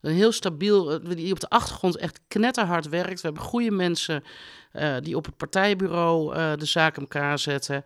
een 0.00 0.14
heel 0.14 0.32
stabiel, 0.32 0.92
eh, 0.92 1.10
die 1.16 1.32
op 1.32 1.40
de 1.40 1.48
achtergrond 1.48 1.96
echt 1.96 2.20
knetterhard 2.28 2.88
werkt. 2.88 3.20
We 3.20 3.26
hebben 3.26 3.42
goede 3.44 3.70
mensen 3.70 4.24
eh, 4.72 4.96
die 5.00 5.16
op 5.16 5.24
het 5.24 5.36
partijbureau 5.36 6.34
eh, 6.34 6.52
de 6.56 6.64
zaak 6.64 6.96
elkaar 6.96 7.38
zetten. 7.38 7.82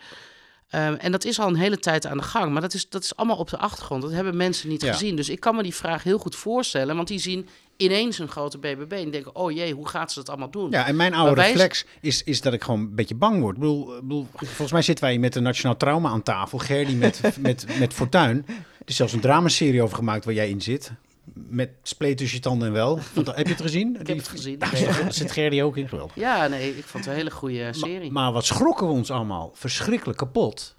Ehm, 0.70 0.94
en 0.94 1.12
dat 1.12 1.24
is 1.24 1.38
al 1.40 1.48
een 1.48 1.56
hele 1.56 1.78
tijd 1.78 2.06
aan 2.06 2.16
de 2.16 2.22
gang, 2.22 2.52
maar 2.52 2.60
dat 2.60 2.74
is, 2.74 2.88
dat 2.88 3.02
is 3.02 3.16
allemaal 3.16 3.36
op 3.36 3.48
de 3.50 3.56
achtergrond. 3.58 4.02
Dat 4.02 4.10
hebben 4.12 4.36
mensen 4.36 4.68
niet 4.68 4.82
Ja. 4.82 4.92
gezien. 4.92 5.16
Dus 5.16 5.28
ik 5.28 5.40
kan 5.40 5.56
me 5.56 5.62
die 5.62 5.74
vraag 5.74 6.02
heel 6.02 6.18
goed 6.18 6.36
voorstellen, 6.36 6.96
want 6.96 7.08
die 7.08 7.18
zien 7.18 7.48
ineens 7.76 8.18
een 8.18 8.28
grote 8.28 8.58
BBB 8.58 8.92
en 8.92 9.10
denken: 9.10 9.34
oh 9.36 9.52
jee, 9.52 9.74
hoe 9.74 9.88
gaat 9.88 10.12
ze 10.12 10.18
dat 10.18 10.28
allemaal 10.28 10.50
doen? 10.50 10.70
Ja, 10.70 10.86
en 10.86 10.96
mijn 10.96 11.14
oude 11.14 11.42
reflex 11.42 11.84
is, 12.00 12.22
is 12.22 12.40
dat 12.40 12.52
ik 12.52 12.62
gewoon 12.62 12.80
een 12.80 12.94
beetje 12.94 13.14
bang 13.14 13.40
word. 13.40 13.54
Ik 13.54 13.60
bedoel, 13.60 13.94
ik 13.96 14.00
bedoel, 14.02 14.26
volgens 14.38 14.72
mij 14.72 14.82
zitten 14.82 15.04
wij 15.04 15.18
met 15.18 15.34
een 15.34 15.42
nationaal 15.42 15.76
trauma 15.76 16.08
aan 16.08 16.22
tafel. 16.22 16.58
Gerdy 16.58 16.94
met, 16.94 17.20
met, 17.40 17.66
met 17.78 17.92
Fortuin. 17.92 18.44
Er 18.46 18.86
is 18.86 18.96
zelfs 18.96 19.12
een 19.12 19.20
dramaserie 19.20 19.82
over 19.82 19.96
gemaakt 19.96 20.24
waar 20.24 20.34
jij 20.34 20.48
in 20.50 20.60
zit. 20.62 20.92
Met 21.34 21.70
spleet 21.82 22.16
tussen 22.16 22.36
je 22.36 22.42
tanden 22.42 22.68
en 22.68 22.74
wel. 22.74 22.98
Want, 23.14 23.26
heb 23.34 23.46
je 23.46 23.52
het 23.52 23.62
gezien? 23.62 24.00
Ik 24.00 24.06
heb 24.06 24.16
het 24.16 24.28
gezien. 24.28 24.58
Daar 24.58 24.72
Nee. 24.72 24.92
zit- 24.92 25.14
zit 25.14 25.30
Gerdy 25.32 25.60
ook 25.62 25.76
in. 25.76 25.88
Geweldig. 25.88 26.14
Ja, 26.16 26.46
nee, 26.46 26.76
ik 26.76 26.84
vond 26.84 27.04
het 27.04 27.12
een 27.12 27.18
hele 27.18 27.30
goede 27.30 27.64
Ma- 27.64 27.72
serie. 27.72 28.10
Maar, 28.10 28.32
wat 28.32 28.44
schrokken 28.44 28.86
we 28.86 28.92
ons 28.92 29.10
allemaal? 29.10 29.50
Verschrikkelijk 29.54 30.18
kapot. 30.18 30.78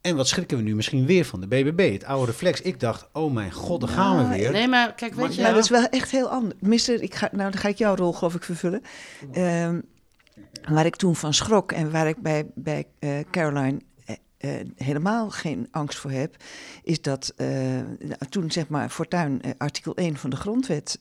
En 0.00 0.16
wat 0.16 0.28
schrikken 0.28 0.56
we 0.56 0.62
nu 0.62 0.74
misschien 0.74 1.06
weer 1.06 1.24
van 1.24 1.40
de 1.40 1.46
BBB? 1.46 1.92
Het 1.92 2.04
oude 2.04 2.26
reflex. 2.26 2.60
Ik 2.60 2.80
dacht, 2.80 3.08
oh 3.12 3.32
mijn 3.32 3.52
god, 3.52 3.80
daar 3.80 3.88
gaan 3.90 4.28
we 4.28 4.36
weer. 4.36 4.50
Nee, 4.52 4.68
maar 4.68 4.94
kijk, 4.94 5.14
weet 5.14 5.20
Maar- 5.26 5.34
je... 5.36 5.40
Nou, 5.42 5.54
dat 5.54 5.64
is 5.64 5.70
wel 5.70 5.84
echt 5.88 6.10
heel 6.10 6.28
anders. 6.28 6.54
Mister, 6.60 7.02
ik 7.02 7.14
ga, 7.14 7.28
nou, 7.32 7.50
dan 7.50 7.60
ga 7.60 7.68
ik 7.68 7.78
jouw 7.78 7.94
rol 7.94 8.12
geloof 8.12 8.34
ik 8.34 8.42
vervullen. 8.44 8.82
Ehm, 9.32 9.80
waar 10.70 10.86
ik 10.86 10.96
toen 10.96 11.16
van 11.16 11.34
schrok 11.34 11.72
en 11.72 11.90
waar 11.90 12.08
ik 12.08 12.16
bij, 12.22 12.46
bij 12.54 12.86
eh, 12.98 13.10
Caroline 13.30 13.80
eh, 14.40 14.50
helemaal 14.76 15.30
geen 15.30 15.68
angst 15.70 15.98
voor 15.98 16.10
heb, 16.10 16.36
is 16.82 17.02
dat 17.02 17.32
eh, 17.36 17.80
toen 18.28 18.50
zeg 18.50 18.68
maar 18.68 18.90
Fortuyn 18.90 19.42
eh, 19.42 19.50
artikel 19.58 19.94
1 19.94 20.16
van 20.16 20.30
de 20.30 20.36
grondwet 20.36 20.98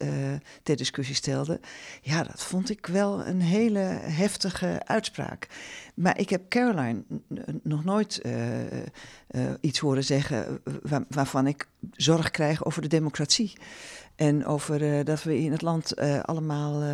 ter 0.63 0.75
discussie 0.75 1.15
stelde. 1.15 1.59
Ja, 2.01 2.23
dat 2.23 2.43
vond 2.43 2.69
ik 2.69 2.85
wel 2.85 3.25
een 3.25 3.41
hele 3.41 3.79
heftige 4.01 4.81
uitspraak. 4.85 5.47
Maar 5.99 6.19
ik 6.19 6.29
heb 6.29 6.49
Caroline 6.49 7.03
nog 7.63 7.83
nooit 7.83 8.21
eh, 8.21 8.77
eh, 8.77 8.87
iets 9.61 9.79
horen 9.79 10.03
zeggen 10.03 10.59
waar- 10.81 11.05
waarvan 11.09 11.47
ik 11.47 11.67
zorg 11.91 12.31
krijg 12.31 12.65
over 12.65 12.81
de 12.81 12.87
democratie. 12.87 13.53
En 14.15 14.45
over 14.45 14.97
eh, 14.97 15.05
dat 15.05 15.23
we 15.23 15.39
in 15.39 15.51
het 15.51 15.61
land 15.61 15.93
eh, 15.93 16.19
allemaal 16.19 16.81
eh, 16.81 16.89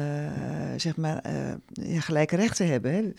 zeg 0.77 0.95
maar, 0.97 1.17
eh, 1.17 2.01
gelijke 2.01 2.35
rechten 2.35 2.67
hebben. 2.67 2.91
Hè. 2.93 3.13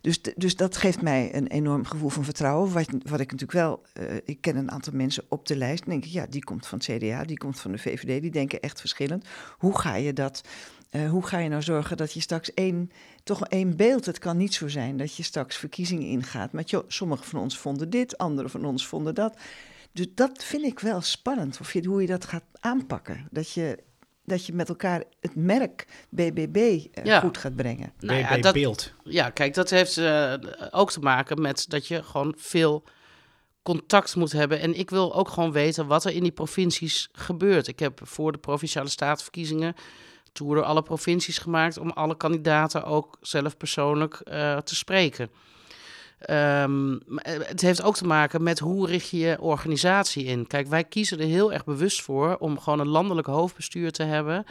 Dus, 0.00 0.22
dus 0.36 0.56
dat 0.56 0.76
geeft 0.76 1.02
mij 1.02 1.34
een 1.34 1.46
enorm 1.46 1.84
gevoel 1.84 2.08
van 2.08 2.24
vertrouwen. 2.24 2.72
Wat, 2.72 2.86
wat 2.90 3.20
ik 3.20 3.32
natuurlijk 3.32 3.52
wel, 3.52 3.82
eh, 3.92 4.16
ik 4.24 4.40
ken 4.40 4.56
een 4.56 4.70
aantal 4.70 4.92
mensen 4.92 5.24
op 5.28 5.46
de 5.46 5.56
lijst. 5.56 5.84
En 5.84 5.90
denk 5.90 6.04
ik, 6.04 6.10
ja, 6.10 6.26
die 6.30 6.44
komt 6.44 6.66
van 6.66 6.78
het 6.78 6.86
CDA, 7.02 7.24
die 7.24 7.38
komt 7.38 7.60
van 7.60 7.72
de 7.72 7.78
VVD, 7.78 8.22
die 8.22 8.30
denken 8.30 8.60
echt 8.60 8.80
verschillend. 8.80 9.24
Hoe 9.58 9.78
ga 9.78 9.94
je 9.94 10.12
dat? 10.12 10.40
Eh, 10.96 11.10
hoe 11.10 11.26
ga 11.26 11.38
je 11.38 11.48
nou 11.48 11.62
zorgen 11.62 11.96
dat 11.96 12.12
je 12.12 12.20
straks 12.20 12.54
één, 12.54 12.90
toch 13.24 13.46
één 13.46 13.76
beeld, 13.76 14.06
het 14.06 14.18
kan 14.18 14.36
niet 14.36 14.54
zo 14.54 14.68
zijn 14.68 14.96
dat 14.96 15.16
je 15.16 15.22
straks 15.22 15.56
verkiezingen 15.56 16.06
ingaat. 16.06 16.52
Maar 16.52 16.64
joh, 16.64 16.84
sommigen 16.88 17.24
van 17.24 17.40
ons 17.40 17.58
vonden 17.58 17.90
dit, 17.90 18.18
anderen 18.18 18.50
van 18.50 18.64
ons 18.64 18.86
vonden 18.86 19.14
dat. 19.14 19.36
Dus 19.92 20.06
dat 20.14 20.44
vind 20.44 20.62
ik 20.62 20.80
wel 20.80 21.00
spannend, 21.00 21.60
of 21.60 21.72
je, 21.72 21.86
hoe 21.86 22.00
je 22.00 22.06
dat 22.06 22.24
gaat 22.24 22.44
aanpakken. 22.60 23.28
Dat 23.30 23.52
je 23.52 23.84
dat 24.24 24.46
je 24.46 24.52
met 24.52 24.68
elkaar 24.68 25.02
het 25.20 25.34
merk 25.34 25.86
BBB 26.08 26.56
eh, 26.56 27.04
Ja. 27.04 27.20
goed 27.20 27.38
gaat 27.38 27.56
brengen. 27.56 27.92
Nou 27.98 28.18
ja, 28.18 28.38
dat, 28.38 28.52
Beeld. 28.52 28.92
Ja, 29.04 29.30
kijk, 29.30 29.54
dat 29.54 29.70
heeft 29.70 29.96
eh, 29.96 30.34
ook 30.70 30.90
te 30.90 31.00
maken 31.00 31.40
met 31.40 31.64
dat 31.68 31.86
je 31.86 32.02
gewoon 32.02 32.34
veel 32.36 32.84
contact 33.62 34.16
moet 34.16 34.32
hebben. 34.32 34.60
En 34.60 34.78
ik 34.78 34.90
wil 34.90 35.14
ook 35.14 35.28
gewoon 35.28 35.52
weten 35.52 35.86
wat 35.86 36.04
er 36.04 36.12
in 36.12 36.22
die 36.22 36.32
provincies 36.32 37.08
gebeurt. 37.12 37.66
Ik 37.68 37.78
heb 37.78 38.00
voor 38.02 38.32
de 38.32 38.38
provinciale 38.38 38.88
statenverkiezingen 38.88 39.74
tour 40.36 40.54
door 40.54 40.64
alle 40.64 40.82
provincies 40.82 41.38
gemaakt 41.38 41.78
om 41.78 41.90
alle 41.90 42.16
kandidaten 42.16 42.84
ook 42.84 43.16
zelf 43.20 43.56
persoonlijk 43.56 44.14
eh, 44.14 44.56
te 44.56 44.74
spreken. 44.74 45.30
Ehm, 46.18 46.92
eh, 46.92 47.38
het 47.42 47.60
heeft 47.60 47.82
ook 47.82 47.96
te 47.96 48.06
maken 48.06 48.42
met 48.42 48.58
hoe 48.58 48.86
richt 48.86 49.08
je 49.08 49.18
je 49.18 49.40
organisatie 49.40 50.24
in. 50.24 50.46
Kijk, 50.46 50.66
wij 50.66 50.84
kiezen 50.84 51.18
er 51.18 51.26
heel 51.26 51.52
erg 51.52 51.64
bewust 51.64 52.02
voor 52.02 52.36
om 52.36 52.60
gewoon 52.60 52.80
een 52.80 52.88
landelijk 52.88 53.26
hoofdbestuur 53.26 53.92
te 53.92 54.02
hebben 54.02 54.44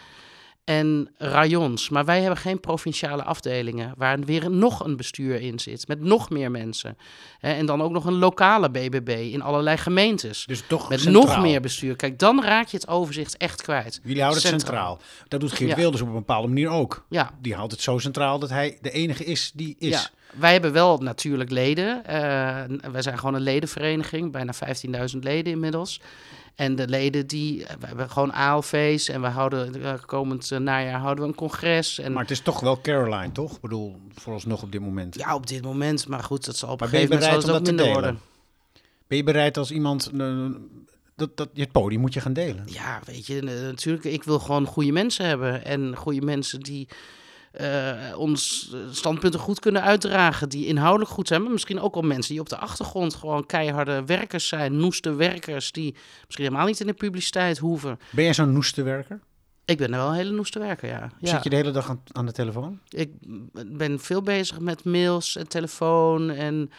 en 0.65 1.09
rayons. 1.17 1.89
Maar 1.89 2.05
wij 2.05 2.19
hebben 2.21 2.37
geen 2.39 2.59
provinciale 2.59 3.23
afdelingen 3.23 3.93
waar 3.97 4.19
weer 4.19 4.51
nog 4.51 4.83
een 4.85 4.95
bestuur 4.97 5.41
in 5.41 5.59
zit 5.59 5.87
met 5.87 6.01
nog 6.01 6.29
meer 6.29 6.51
mensen. 6.51 6.97
En 7.39 7.65
dan 7.65 7.81
ook 7.81 7.91
nog 7.91 8.05
een 8.05 8.17
lokale 8.17 8.69
BBB 8.71 9.09
in 9.31 9.41
allerlei 9.41 9.77
gemeentes. 9.77 10.45
Dus 10.45 10.63
toch 10.67 10.89
Met 10.89 10.99
centraal. 10.99 11.23
nog 11.25 11.41
meer 11.41 11.61
bestuur. 11.61 11.95
Kijk, 11.95 12.19
dan 12.19 12.43
raak 12.43 12.67
je 12.67 12.77
het 12.77 12.87
overzicht 12.87 13.37
echt 13.37 13.61
kwijt. 13.61 13.99
Jullie 14.03 14.21
houden 14.21 14.41
het 14.41 14.51
Centraal. 14.51 14.97
centraal. 14.97 15.25
Dat 15.27 15.39
doet 15.39 15.51
Geert 15.51 15.69
Ja. 15.69 15.75
Wilders 15.75 16.01
op 16.01 16.07
een 16.07 16.13
bepaalde 16.13 16.47
manier 16.47 16.69
ook. 16.69 17.05
Ja, 17.09 17.31
Die 17.41 17.55
houdt 17.55 17.71
het 17.71 17.81
zo 17.81 17.97
centraal 17.97 18.39
dat 18.39 18.49
hij 18.49 18.77
de 18.81 18.91
enige 18.91 19.25
is 19.25 19.51
die 19.53 19.75
is. 19.79 19.89
Ja, 19.89 20.09
wij 20.39 20.51
hebben 20.51 20.71
wel 20.73 20.97
natuurlijk 20.97 21.49
leden. 21.49 22.05
Eh, 22.05 22.91
wij 22.91 23.01
zijn 23.01 23.17
gewoon 23.17 23.35
een 23.35 23.41
ledenvereniging, 23.41 24.31
bijna 24.31 24.53
15.000 24.53 25.23
leden 25.23 25.53
inmiddels. 25.53 26.01
En 26.55 26.75
de 26.75 26.87
leden 26.87 27.27
die, 27.27 27.65
we 27.79 27.85
hebben 27.87 28.09
gewoon 28.09 28.33
ALV's 28.33 29.09
en 29.09 29.21
we 29.21 29.27
houden 29.27 29.83
eh, 29.83 29.93
komend 30.05 30.51
eh, 30.51 30.59
najaar 30.59 30.99
houden 30.99 31.23
we 31.23 31.29
een 31.29 31.35
congres. 31.35 31.99
En 31.99 32.11
Maar 32.11 32.21
het 32.21 32.31
is 32.31 32.39
toch 32.41 32.59
wel 32.59 32.81
Caroline, 32.81 33.31
toch? 33.31 33.55
Ik 33.55 33.61
bedoel, 33.61 33.95
vooralsnog 34.13 34.61
op 34.63 34.71
dit 34.71 34.81
moment. 34.81 35.15
ja, 35.15 35.35
op 35.35 35.47
dit 35.47 35.61
moment, 35.63 36.07
maar 36.07 36.23
goed, 36.23 36.45
dat 36.45 36.55
zal 36.57 36.69
op 36.71 36.79
Maar 36.79 36.93
een 36.93 36.99
je 36.99 37.07
gegeven 37.07 37.29
moment 37.31 37.49
ook 37.49 37.61
minder 37.61 37.85
delen? 37.85 37.93
worden. 38.01 38.19
Ben 39.07 39.17
je 39.17 39.23
bereid 39.23 39.57
als 39.57 39.71
iemand... 39.71 40.11
eh, 40.17 40.45
dat, 41.15 41.37
dat, 41.37 41.49
het 41.53 41.71
podium 41.71 42.01
moet 42.01 42.13
je 42.13 42.21
gaan 42.21 42.33
delen. 42.33 42.63
Ja, 42.65 42.99
weet 43.05 43.27
je, 43.27 43.39
eh, 43.39 43.45
natuurlijk, 43.45 44.03
ik 44.05 44.23
wil 44.23 44.39
gewoon 44.39 44.65
goede 44.65 44.91
mensen 44.91 45.25
hebben. 45.25 45.65
En 45.65 45.95
goede 45.95 46.21
mensen 46.21 46.59
die 46.59 46.87
eh, 46.89 46.95
ons 48.17 48.71
eh, 48.73 48.79
standpunten 48.91 49.39
goed 49.39 49.59
kunnen 49.59 49.81
uitdragen. 49.81 50.49
Die 50.49 50.65
inhoudelijk 50.65 51.11
goed 51.11 51.27
zijn. 51.27 51.41
Maar 51.41 51.51
misschien 51.51 51.79
ook 51.79 51.93
wel 51.93 52.03
mensen 52.03 52.31
die 52.31 52.41
op 52.41 52.49
de 52.49 52.57
achtergrond 52.57 53.13
gewoon 53.13 53.45
keiharde 53.45 54.05
werkers 54.05 54.47
zijn. 54.47 54.77
Noeste 54.77 55.13
werkers 55.13 55.71
die 55.71 55.95
misschien 56.25 56.45
helemaal 56.45 56.67
niet 56.67 56.79
in 56.79 56.87
de 56.87 56.93
publiciteit 56.93 57.57
hoeven. 57.57 57.99
Ben 58.11 58.23
jij 58.23 58.33
zo'n 58.33 58.53
noeste 58.53 58.83
werker? 58.83 59.19
Ik 59.65 59.77
ben 59.77 59.91
wel 59.91 60.07
een 60.07 60.13
hele 60.13 60.31
noeste 60.31 60.59
werker, 60.59 60.89
ja. 60.89 61.11
ja. 61.19 61.29
Zit 61.29 61.43
je 61.43 61.49
de 61.49 61.55
hele 61.55 61.71
dag 61.71 61.89
aan, 61.89 62.01
aan 62.11 62.25
de 62.25 62.31
telefoon? 62.31 62.79
Ik 62.89 63.11
ben 63.67 63.99
veel 63.99 64.21
bezig 64.21 64.59
met 64.59 64.83
mails 64.83 65.35
en 65.35 65.47
telefoon 65.47 66.29
en 66.29 66.71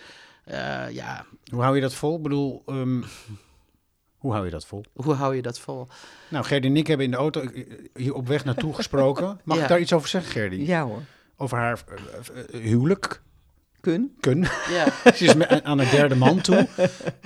eh, 0.44 0.90
ja, 0.90 1.26
Hoe 1.50 1.62
hou 1.62 1.74
je 1.74 1.80
dat 1.80 1.94
vol? 1.94 2.16
Ik 2.16 2.22
bedoel, 2.22 2.62
ehm, 2.66 3.02
hoe 4.26 4.34
hou 4.34 4.44
je 4.44 4.50
dat 4.50 4.66
vol? 4.66 4.84
hoe 4.92 5.14
hou 5.14 5.36
je 5.36 5.42
dat 5.42 5.58
vol? 5.58 5.86
Nou, 6.28 6.44
Gerdy 6.44 6.66
en 6.66 6.76
ik 6.76 6.86
hebben 6.86 7.04
in 7.06 7.12
de 7.12 7.16
auto 7.16 7.40
eh, 7.40 7.62
hier 7.94 8.14
op 8.14 8.26
weg 8.28 8.44
naartoe 8.44 8.74
gesproken. 8.74 9.40
Mag 9.44 9.56
Ja. 9.56 9.62
ik 9.62 9.68
daar 9.68 9.80
iets 9.80 9.92
over 9.92 10.08
zeggen, 10.08 10.30
Gerdy? 10.32 10.56
Ja 10.56 10.84
hoor. 10.84 11.02
Over 11.36 11.58
haar 11.58 11.82
eh, 11.88 11.98
eh, 12.54 12.60
huwelijk. 12.62 13.22
Kun. 13.80 14.16
Kun. 14.20 14.46
Ja, 14.70 14.86
Ze 15.14 15.24
is 15.24 15.62
aan 15.62 15.78
een 15.78 15.90
derde 15.90 16.14
man 16.14 16.40
toe. 16.40 16.68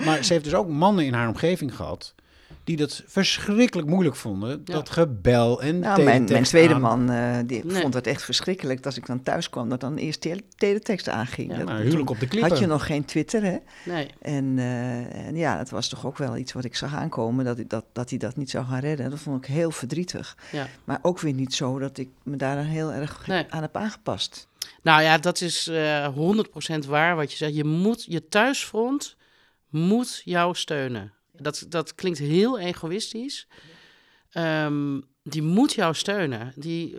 Maar 0.05 0.23
ze 0.23 0.33
heeft 0.33 0.45
dus 0.45 0.53
ook 0.53 0.67
mannen 0.67 1.05
in 1.05 1.13
haar 1.13 1.27
omgeving 1.27 1.75
gehad. 1.75 2.15
Die 2.63 2.77
dat 2.77 3.03
verschrikkelijk 3.07 3.87
moeilijk 3.87 4.15
vonden. 4.15 4.49
Ja. 4.49 4.73
Dat 4.73 4.89
gebel 4.89 5.61
en 5.61 5.79
Nou, 5.79 6.03
mijn, 6.03 6.23
mijn 6.23 6.43
tweede 6.43 6.73
aan. 6.73 6.81
man 6.81 7.09
eh, 7.09 7.37
die 7.45 7.65
Nee. 7.65 7.81
vond 7.81 7.93
het 7.93 8.07
echt 8.07 8.23
verschrikkelijk 8.23 8.77
dat 8.77 8.85
als 8.85 8.97
ik 8.97 9.05
dan 9.05 9.23
thuis 9.23 9.49
kwam, 9.49 9.69
dat 9.69 9.79
dan 9.79 9.95
eerst 9.97 10.21
tele 10.21 10.41
teletext 10.55 11.09
aanging. 11.09 11.51
Ja, 11.51 11.57
Dat- 11.57 11.67
Nou, 11.67 11.81
huwelijk 11.83 12.09
op 12.09 12.19
de 12.19 12.27
klippen. 12.27 12.49
had 12.51 12.59
je 12.59 12.65
nog 12.67 12.85
geen 12.85 13.05
Twitter, 13.05 13.43
hè? 13.43 13.57
nee. 13.85 14.07
En, 14.21 14.53
eh, 14.59 15.25
en 15.27 15.35
ja, 15.35 15.57
dat 15.57 15.69
was 15.69 15.87
toch 15.89 16.05
ook 16.05 16.17
wel 16.17 16.37
iets 16.37 16.53
wat 16.53 16.63
ik 16.63 16.75
zag 16.75 16.95
aankomen, 16.95 17.45
dat, 17.45 17.55
hij- 17.57 17.67
dat, 17.67 17.85
dat 17.93 18.09
hij 18.09 18.19
dat 18.19 18.35
niet 18.35 18.49
zou 18.49 18.65
gaan 18.65 18.79
redden. 18.79 19.09
Dat 19.09 19.19
vond 19.19 19.45
ik 19.45 19.51
heel 19.53 19.71
verdrietig. 19.71 20.37
Ja. 20.51 20.67
Maar 20.83 20.99
ook 21.01 21.19
weer 21.19 21.33
niet 21.33 21.53
zo 21.53 21.79
dat 21.79 21.97
ik 21.97 22.09
me 22.23 22.35
daar 22.37 22.55
dan 22.55 22.65
heel 22.65 22.91
erg 22.91 23.27
Nee. 23.27 23.45
aan 23.49 23.61
heb 23.61 23.75
aangepast. 23.77 24.47
Nou 24.83 25.01
ja, 25.01 25.17
dat 25.17 25.41
is 25.41 25.67
eh 25.67 26.07
100% 26.07 26.85
waar 26.85 27.15
wat 27.15 27.31
je 27.31 27.37
zegt. 27.37 27.55
Je 27.55 27.63
moet, 27.63 28.05
je 28.07 28.27
thuisfront 28.27 29.15
moet 29.69 30.21
jou 30.25 30.55
steunen. 30.55 31.13
Dat, 31.41 31.65
dat 31.69 31.95
klinkt 31.95 32.19
heel 32.19 32.59
egoïstisch. 32.59 33.47
Ehm, 34.31 34.99
die 35.23 35.41
moet 35.41 35.73
jou 35.73 35.93
steunen. 35.93 36.53
Die, 36.55 36.97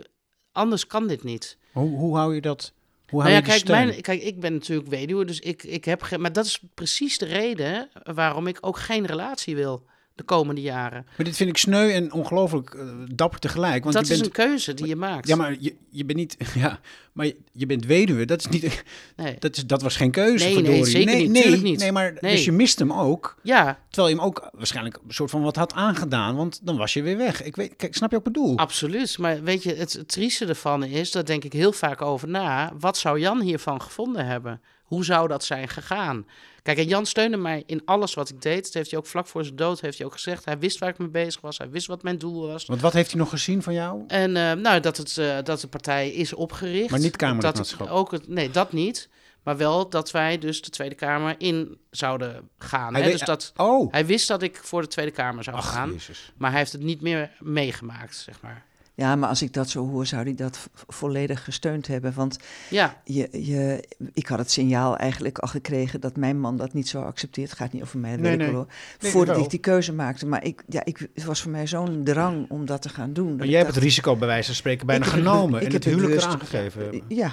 anders 0.51 0.87
kan 0.87 1.07
dit 1.07 1.23
niet. 1.23 1.57
Hoe, 1.71 1.97
hoe 1.97 2.15
hou 2.15 2.35
je 2.35 2.41
dat? 2.41 2.73
Hoe 3.07 3.21
Nou 3.21 3.23
hou 3.23 3.33
ja, 3.33 3.37
je 3.37 3.43
kijk, 3.43 3.59
steun? 3.59 3.87
mijn, 3.87 4.01
kijk, 4.01 4.21
ik 4.21 4.39
ben 4.39 4.53
natuurlijk 4.53 4.87
weduwe, 4.87 5.25
dus 5.25 5.39
ik, 5.39 5.63
ik 5.63 5.85
heb 5.85 6.01
geen... 6.01 6.21
Maar 6.21 6.33
dat 6.33 6.45
is 6.45 6.63
precies 6.73 7.17
de 7.17 7.25
reden 7.25 7.89
waarom 8.03 8.47
ik 8.47 8.57
ook 8.61 8.77
geen 8.77 9.05
relatie 9.05 9.55
wil 9.55 9.85
de 10.15 10.23
komende 10.23 10.61
jaren. 10.61 11.05
Maar 11.17 11.25
dit 11.25 11.35
vind 11.35 11.49
ik 11.49 11.57
sneu 11.57 11.91
en 11.91 12.11
ongelooflijk 12.11 12.69
eh, 12.73 12.85
dapper 13.07 13.39
tegelijk. 13.39 13.83
Want 13.83 13.95
dat 13.95 14.07
je 14.07 14.13
is 14.13 14.19
bent, 14.19 14.37
een 14.37 14.45
keuze 14.45 14.73
die 14.73 14.87
je 14.87 14.95
maakt. 14.95 15.27
Ja, 15.27 15.35
maar 15.35 15.55
je, 15.59 15.75
je 15.89 16.05
bent 16.05 16.17
niet... 16.19 16.37
Ja, 16.55 16.79
maar 17.13 17.25
je, 17.25 17.35
je 17.51 17.65
bent 17.65 17.85
weduwe. 17.85 18.25
Dat, 18.25 18.39
is 18.39 18.47
niet, 18.47 18.83
Nee. 19.15 19.35
dat, 19.39 19.57
is, 19.57 19.65
dat 19.65 19.81
was 19.81 19.95
geen 19.95 20.11
keuze, 20.11 20.45
Nee, 20.45 20.53
nee, 20.53 20.63
verdorie. 20.63 20.91
zeker 20.91 21.13
nee, 21.13 21.27
niet. 21.27 21.45
Nee, 21.45 21.61
niet. 21.61 21.79
Nee, 21.79 21.91
maar 21.91 22.17
Nee. 22.19 22.31
dus 22.35 22.45
je 22.45 22.51
mist 22.51 22.79
hem 22.79 22.93
ook. 22.93 23.37
Ja, 23.43 23.79
Terwijl 23.89 24.13
je 24.13 24.19
hem 24.19 24.25
ook 24.29 24.49
waarschijnlijk 24.53 24.95
een 25.07 25.13
soort 25.13 25.29
van 25.29 25.41
wat 25.41 25.55
had 25.55 25.73
aangedaan. 25.73 26.35
Want 26.35 26.59
dan 26.65 26.77
was 26.77 26.93
je 26.93 27.01
weer 27.01 27.17
weg. 27.17 27.43
Ik 27.43 27.55
weet, 27.55 27.75
kijk, 27.75 27.95
snap 27.95 28.11
je 28.11 28.17
wat 28.17 28.27
ik 28.27 28.33
bedoel? 28.33 28.57
absoluut. 28.57 29.17
Maar 29.17 29.43
weet 29.43 29.63
je, 29.63 29.73
het, 29.75 29.93
het 29.93 30.07
trieste 30.07 30.45
ervan 30.45 30.83
is, 30.83 31.11
daar 31.11 31.25
denk 31.25 31.43
ik 31.43 31.53
heel 31.53 31.71
vaak 31.71 32.01
over 32.01 32.27
na. 32.27 32.71
Wat 32.79 32.97
zou 32.97 33.19
Jan 33.19 33.41
hiervan 33.41 33.81
gevonden 33.81 34.25
hebben? 34.25 34.61
Hoe 34.83 35.05
zou 35.05 35.27
dat 35.27 35.43
zijn 35.43 35.67
gegaan? 35.67 36.25
Kijk, 36.63 36.77
en 36.77 36.87
Jan 36.87 37.05
steunde 37.05 37.37
mij 37.37 37.63
in 37.65 37.81
alles 37.85 38.13
wat 38.13 38.29
ik 38.29 38.41
deed. 38.41 38.63
Dat 38.63 38.73
heeft 38.73 38.89
hij 38.89 38.99
ook 38.99 39.05
vlak 39.05 39.27
voor 39.27 39.43
zijn 39.43 39.55
dood 39.55 39.81
heeft 39.81 39.97
hij 39.97 40.07
ook 40.07 40.13
gezegd. 40.13 40.45
Hij 40.45 40.59
wist 40.59 40.79
waar 40.79 40.89
ik 40.89 40.97
mee 40.97 41.07
bezig 41.09 41.41
was. 41.41 41.57
Hij 41.57 41.69
wist 41.69 41.87
wat 41.87 42.03
mijn 42.03 42.17
doel 42.17 42.47
was. 42.47 42.65
Want 42.65 42.81
wat 42.81 42.93
heeft 42.93 43.11
hij 43.11 43.19
nog 43.19 43.29
gezien 43.29 43.63
van 43.63 43.73
jou? 43.73 44.03
En 44.07 44.37
eh, 44.37 44.51
nou, 44.51 44.79
dat, 44.79 44.97
het, 44.97 45.17
eh, 45.17 45.37
dat 45.43 45.59
de 45.61 45.67
partij 45.67 46.09
is 46.09 46.33
opgericht. 46.33 46.89
Maar 46.89 46.99
niet 46.99 47.15
Kamerlidmaatschap. 47.15 47.89
Ook 47.89 48.11
het, 48.11 48.27
nee, 48.27 48.49
dat 48.51 48.71
niet. 48.71 49.09
Maar 49.43 49.57
wel 49.57 49.89
dat 49.89 50.11
wij 50.11 50.37
dus 50.37 50.61
de 50.61 50.69
Tweede 50.69 50.95
Kamer 50.95 51.35
in 51.37 51.77
zouden 51.89 52.49
gaan. 52.57 52.93
Hij 52.93 53.01
Hè? 53.01 53.07
weet- 53.09 53.17
Dus 53.17 53.27
dat, 53.27 53.53
Oh, 53.55 53.91
hij 53.91 54.05
wist 54.05 54.27
dat 54.27 54.41
ik 54.41 54.59
voor 54.63 54.81
de 54.81 54.87
Tweede 54.87 55.11
Kamer 55.11 55.43
zou 55.43 55.55
ach, 55.57 55.71
gaan. 55.73 55.91
jezus. 55.91 56.31
Maar 56.37 56.49
hij 56.49 56.59
heeft 56.59 56.71
het 56.71 56.81
niet 56.81 57.01
meer 57.01 57.31
meegemaakt, 57.39 58.15
zeg 58.15 58.41
maar. 58.41 58.65
Ja, 58.95 59.15
maar 59.15 59.29
als 59.29 59.41
ik 59.41 59.53
dat 59.53 59.69
zo 59.69 59.89
hoor, 59.89 60.05
zou 60.05 60.23
hij 60.23 60.35
dat 60.35 60.69
volledig 60.87 61.43
gesteund 61.43 61.87
hebben. 61.87 62.13
Want 62.13 62.37
Ja, 62.69 63.01
je, 63.03 63.29
je, 63.31 63.83
ik 64.13 64.27
had 64.27 64.39
het 64.39 64.51
signaal 64.51 64.97
eigenlijk 64.97 65.37
al 65.37 65.47
gekregen 65.47 66.01
dat 66.01 66.15
mijn 66.15 66.39
man 66.39 66.57
dat 66.57 66.73
niet 66.73 66.87
zou 66.87 67.05
accepteren. 67.05 67.49
Het 67.49 67.59
gaat 67.59 67.73
niet 67.73 67.81
over 67.81 67.99
mij, 67.99 68.11
dat 68.11 68.19
Nee, 68.19 68.37
weet 68.37 68.47
ik 68.47 68.53
wel. 68.53 68.67
Nee, 68.99 69.11
Voordat 69.11 69.37
ik 69.37 69.49
die 69.49 69.59
keuze 69.59 69.93
maakte. 69.93 70.25
Maar 70.25 70.43
ik, 70.43 70.63
ja, 70.67 70.85
ik, 70.85 71.07
het 71.13 71.23
was 71.23 71.41
voor 71.41 71.51
mij 71.51 71.67
zo'n 71.67 72.03
drang 72.03 72.49
om 72.49 72.65
dat 72.65 72.81
te 72.81 72.89
gaan 72.89 73.13
doen. 73.13 73.35
Maar 73.35 73.45
jij 73.45 73.55
hebt 73.55 73.63
dacht, 73.65 73.75
het 73.75 73.83
risico 73.83 74.15
bij 74.15 74.27
wijze 74.27 74.45
van 74.45 74.55
spreken 74.55 74.85
bijna 74.85 75.05
genomen. 75.05 75.61
ik 75.61 75.65
en 75.67 75.71
heb 75.73 75.83
het 75.83 75.93
huwelijk 75.93 76.21
eraan 76.21 76.39
gegeven. 76.39 77.01
Ja, 77.07 77.31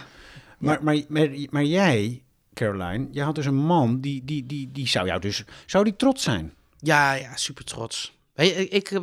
Maar, 0.59 0.83
maar, 0.83 1.01
maar, 1.09 1.29
maar 1.51 1.65
jij, 1.65 2.23
Caroline, 2.55 3.09
jij 3.11 3.25
had 3.25 3.35
dus 3.35 3.47
een 3.47 3.55
man 3.55 4.01
die, 4.01 4.25
die, 4.25 4.47
die, 4.47 4.71
die 4.73 4.89
zou 4.89 5.07
jou 5.07 5.21
dus... 5.21 5.45
Zou 5.67 5.85
die 5.85 5.97
trots 5.97 6.23
zijn? 6.23 6.53
ja, 6.79 7.13
ja, 7.13 7.37
super 7.37 7.65
trots. 7.65 8.19
Ik, 8.35 8.71
ik, 8.71 9.01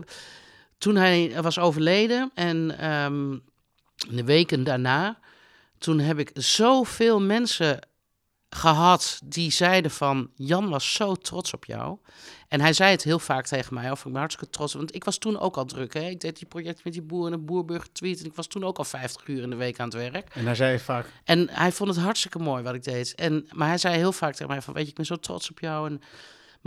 toen 0.77 0.95
hij 0.95 1.41
was 1.41 1.59
overleden 1.59 2.31
en 2.33 2.79
ehm, 2.79 3.37
de 4.15 4.23
weken 4.23 4.63
daarna, 4.63 5.19
toen 5.77 5.99
heb 5.99 6.19
ik 6.19 6.31
zoveel 6.33 7.21
mensen 7.21 7.79
gehad 8.49 9.19
die 9.23 9.51
zeiden 9.51 9.91
van 9.91 10.29
Jan 10.35 10.69
was 10.69 10.93
zo 10.93 11.15
trots 11.15 11.53
op 11.53 11.65
jou. 11.65 11.97
En 12.47 12.61
hij 12.61 12.73
zei 12.73 12.91
het 12.91 13.03
heel 13.03 13.19
vaak 13.19 13.45
tegen 13.45 13.73
mij, 13.73 13.91
of 13.91 14.05
ik 14.05 14.11
ben 14.11 14.19
hartstikke 14.19 14.53
trots. 14.53 14.73
Want 14.73 14.95
ik 14.95 15.03
was 15.03 15.17
toen 15.17 15.39
ook 15.39 15.57
al 15.57 15.65
druk. 15.65 15.93
Hè? 15.93 16.09
Ik 16.09 16.19
deed 16.19 16.37
die 16.37 16.47
project 16.47 16.83
met 16.83 16.93
die 16.93 17.01
boer 17.01 17.25
en 17.25 17.31
de 17.31 17.37
boerburger 17.37 17.91
tweet. 17.91 18.19
En 18.19 18.25
ik 18.25 18.35
was 18.35 18.47
toen 18.47 18.63
ook 18.63 18.77
al 18.77 18.83
50 18.83 19.27
uur 19.27 19.41
in 19.41 19.49
de 19.49 19.55
week 19.55 19.79
aan 19.79 19.89
het 19.89 20.11
werk. 20.11 20.29
En 20.33 20.45
hij 20.45 20.55
zei 20.55 20.79
vaak... 20.79 21.05
En 21.23 21.49
hij 21.51 21.71
vond 21.71 21.89
het 21.89 21.99
hartstikke 21.99 22.39
mooi 22.39 22.63
wat 22.63 22.73
ik 22.73 22.83
deed. 22.83 23.15
En, 23.15 23.47
maar 23.51 23.67
hij 23.67 23.77
zei 23.77 23.95
heel 23.95 24.11
vaak 24.11 24.31
tegen 24.31 24.47
mij 24.47 24.61
van, 24.61 24.73
weet 24.73 24.83
je, 24.83 24.89
ik 24.89 24.95
ben 24.95 25.05
zo 25.05 25.15
trots 25.15 25.49
op 25.49 25.59
jou. 25.59 25.89
En, 25.89 26.01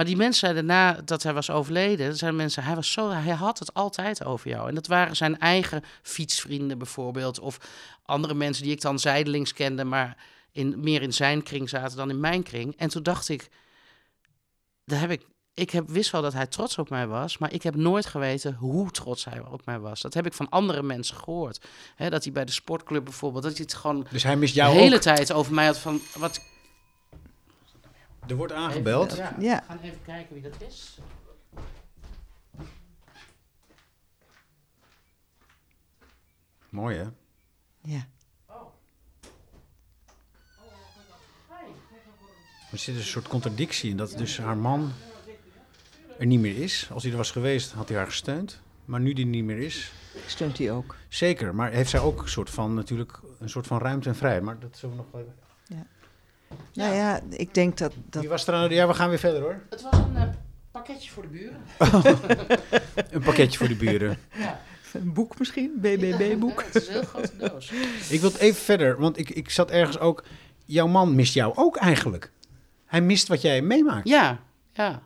maar 0.01 0.09
die 0.09 0.18
mensen 0.18 0.40
zeiden 0.40 0.66
na 0.66 1.01
dat 1.05 1.22
hij 1.22 1.32
was 1.32 1.51
overleden, 1.51 2.16
zeiden 2.16 2.40
mensen, 2.40 2.64
hij, 2.64 2.74
was 2.74 2.92
zo, 2.92 3.11
hij 3.11 3.34
had 3.34 3.59
het 3.59 3.74
altijd 3.74 4.24
over 4.24 4.51
jou. 4.51 4.68
En 4.68 4.74
dat 4.74 4.86
waren 4.86 5.16
zijn 5.16 5.38
eigen 5.38 5.84
fietsvrienden 6.03 6.78
bijvoorbeeld. 6.78 7.38
Of 7.38 7.59
andere 8.05 8.34
mensen 8.34 8.62
die 8.62 8.72
ik 8.72 8.80
dan 8.80 8.98
zijdelings 8.98 9.53
kende, 9.53 9.84
maar 9.84 10.16
in, 10.53 10.74
meer 10.78 11.03
in 11.03 11.12
zijn 11.12 11.42
kring 11.42 11.68
zaten 11.68 11.96
dan 11.96 12.11
in 12.11 12.20
mijn 12.20 12.42
kring. 12.42 12.76
En 12.76 12.88
toen 12.88 13.03
dacht 13.03 13.28
ik, 13.28 13.48
daar 14.84 15.01
heb 15.01 15.11
ik, 15.11 15.26
ik 15.55 15.70
heb, 15.70 15.88
wist 15.88 16.11
wel 16.11 16.22
dat 16.22 16.32
hij 16.32 16.46
trots 16.46 16.78
op 16.78 16.90
mij 16.90 17.07
was, 17.07 17.38
maar 17.38 17.53
ik 17.53 17.62
heb 17.62 17.74
nooit 17.74 18.07
geweten 18.07 18.55
hoe 18.55 18.90
trots 18.90 19.24
hij 19.24 19.40
op 19.40 19.66
mij 19.66 19.78
was. 19.78 20.01
Dat 20.01 20.14
heb 20.14 20.26
ik 20.26 20.32
van 20.32 20.48
andere 20.48 20.82
mensen 20.82 21.16
gehoord. 21.16 21.61
Hè, 21.94 22.11
dat 22.11 22.24
hij 22.24 22.32
bij 22.32 22.44
de 22.44 22.53
sportclub 22.53 23.05
bijvoorbeeld, 23.05 23.42
dat 23.42 23.53
hij 23.57 23.62
het 23.62 23.74
gewoon 23.74 24.07
Dus 24.11 24.22
hij 24.22 24.36
mist 24.36 24.55
de 24.55 24.61
jou 24.61 24.76
hele 24.76 24.94
ook. 24.94 25.01
tijd 25.01 25.32
over 25.32 25.55
mij 25.55 25.66
had 25.66 25.78
van 25.78 26.01
wat. 26.14 26.40
Er 28.28 28.36
wordt 28.36 28.52
aangebeld. 28.52 29.16
Ja, 29.16 29.34
Ja. 29.38 29.56
we 29.60 29.64
gaan 29.66 29.78
even 29.80 30.02
kijken 30.02 30.34
wie 30.34 30.42
dat 30.42 30.60
is. 30.68 30.98
Mooi 36.68 36.96
hè? 36.96 37.04
Ja. 37.82 38.06
Er 42.72 42.78
zit 42.78 42.96
een 42.96 43.02
soort 43.02 43.28
contradictie 43.28 43.90
in 43.90 43.96
dat 43.96 44.18
dus 44.18 44.38
haar 44.38 44.56
man 44.56 44.92
er 46.18 46.26
niet 46.26 46.40
meer 46.40 46.56
is. 46.62 46.88
Als 46.92 47.02
hij 47.02 47.12
er 47.12 47.18
was 47.18 47.30
geweest, 47.30 47.72
had 47.72 47.88
hij 47.88 47.96
haar 47.98 48.06
gesteund. 48.06 48.60
Maar 48.84 49.00
nu 49.00 49.12
die 49.12 49.26
niet 49.26 49.44
meer 49.44 49.58
is, 49.58 49.92
Steunt 50.26 50.58
hij 50.58 50.70
ook. 50.72 50.96
zeker. 51.08 51.54
Maar 51.54 51.70
heeft 51.70 51.90
zij 51.90 52.00
ook 52.00 52.22
een 52.22 52.28
soort 52.28 52.50
van, 52.50 52.74
natuurlijk, 52.74 53.20
een 53.38 53.48
soort 53.48 53.66
van 53.66 53.78
ruimte 53.78 54.08
en 54.08 54.16
vrijheid. 54.16 54.42
Maar 54.42 54.58
dat 54.58 54.76
zullen 54.76 54.96
we 54.96 55.02
nog 55.02 55.20
even... 55.20 55.34
Nou 56.72 56.94
ja, 56.94 57.20
ik 57.30 57.55
denk 57.55 57.78
dat, 57.78 57.92
dat 58.09 58.20
Wie 58.20 58.30
was 58.30 58.46
er 58.46 58.55
aan? 58.55 58.70
Ja, 58.70 58.86
we 58.86 58.94
gaan 58.94 59.09
weer 59.09 59.18
verder 59.18 59.40
hoor. 59.40 59.62
Het 59.70 59.82
was 59.82 59.92
een 59.92 60.16
eh, 60.16 60.28
pakketje 60.70 61.11
voor 61.11 61.22
de 61.22 61.28
buren. 61.28 61.62
Een 63.14 63.22
pakketje 63.22 63.59
voor 63.59 63.68
de 63.68 63.74
buren. 63.74 64.18
Ja. 64.34 64.61
een 64.92 65.12
boek 65.12 65.38
misschien, 65.38 65.72
BBB-boek. 65.76 66.64
het 66.64 66.74
is 66.74 66.86
een 66.86 66.92
heel 66.92 67.03
grote 67.03 67.36
doos. 67.36 67.70
Ik 68.09 68.20
wil 68.20 68.32
even 68.38 68.62
verder, 68.62 69.01
want 69.01 69.18
ik, 69.18 69.30
ik 69.30 69.51
zat 69.51 69.70
ergens 69.70 69.98
ook... 69.98 70.24
Jouw 70.64 70.86
man 70.86 71.14
mist 71.14 71.34
jou 71.34 71.53
ook 71.57 71.76
eigenlijk. 71.76 72.32
Hij 72.86 73.01
mist 73.01 73.28
wat 73.28 73.40
jij 73.40 73.62
meemaakt. 73.62 74.09
Ja, 74.09 74.40
ja. 74.72 75.03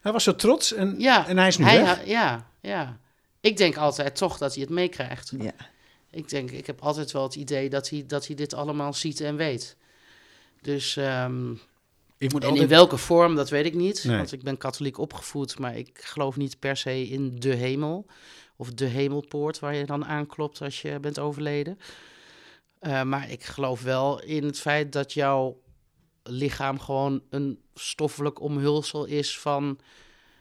Hij 0.00 0.12
was 0.12 0.24
zo 0.24 0.34
trots 0.34 0.72
en, 0.72 0.94
ja. 0.98 1.26
en 1.28 1.36
hij 1.38 1.46
is 1.46 1.58
nu 1.58 1.64
Hij 1.64 1.82
weg. 1.82 2.06
ja, 2.06 2.46
ja. 2.60 2.98
Ik 3.40 3.56
denk 3.56 3.76
altijd 3.76 4.16
toch 4.16 4.38
dat 4.38 4.52
hij 4.54 4.62
het 4.62 4.72
meekrijgt. 4.72 5.32
Ja. 5.38 5.52
Ik 6.10 6.28
denk, 6.28 6.50
ik 6.50 6.66
heb 6.66 6.80
altijd 6.80 7.12
wel 7.12 7.22
het 7.22 7.34
idee 7.34 7.70
dat 7.70 7.90
hij, 7.90 8.04
dat 8.06 8.26
hij 8.26 8.36
dit 8.36 8.54
allemaal 8.54 8.92
ziet 8.92 9.20
en 9.20 9.36
weet. 9.36 9.76
Dus, 10.64 10.96
ehm, 10.96 11.52
Ik 12.18 12.32
moet 12.32 12.44
en 12.44 12.56
in 12.56 12.68
welke 12.68 12.96
vorm, 12.96 13.34
dat 13.34 13.50
weet 13.50 13.64
ik 13.64 13.74
niet. 13.74 14.04
Nee. 14.04 14.16
Want 14.16 14.32
ik 14.32 14.42
ben 14.42 14.56
katholiek 14.56 14.98
opgevoed, 14.98 15.58
maar 15.58 15.76
ik 15.76 16.00
geloof 16.02 16.36
niet 16.36 16.58
per 16.58 16.76
se 16.76 17.08
in 17.08 17.36
de 17.38 17.54
hemel. 17.54 18.06
Of 18.56 18.72
de 18.72 18.84
hemelpoort 18.84 19.58
waar 19.58 19.74
je 19.74 19.84
dan 19.84 20.04
aanklopt 20.04 20.62
als 20.62 20.82
je 20.82 21.00
bent 21.00 21.18
overleden. 21.18 21.78
Eh, 22.78 23.02
maar 23.02 23.30
ik 23.30 23.44
geloof 23.44 23.82
wel 23.82 24.22
in 24.22 24.44
het 24.44 24.60
feit 24.60 24.92
dat 24.92 25.12
jouw 25.12 25.60
lichaam 26.22 26.80
gewoon 26.80 27.22
een 27.30 27.58
stoffelijk 27.74 28.40
omhulsel 28.40 29.04
is 29.04 29.38
van... 29.38 29.78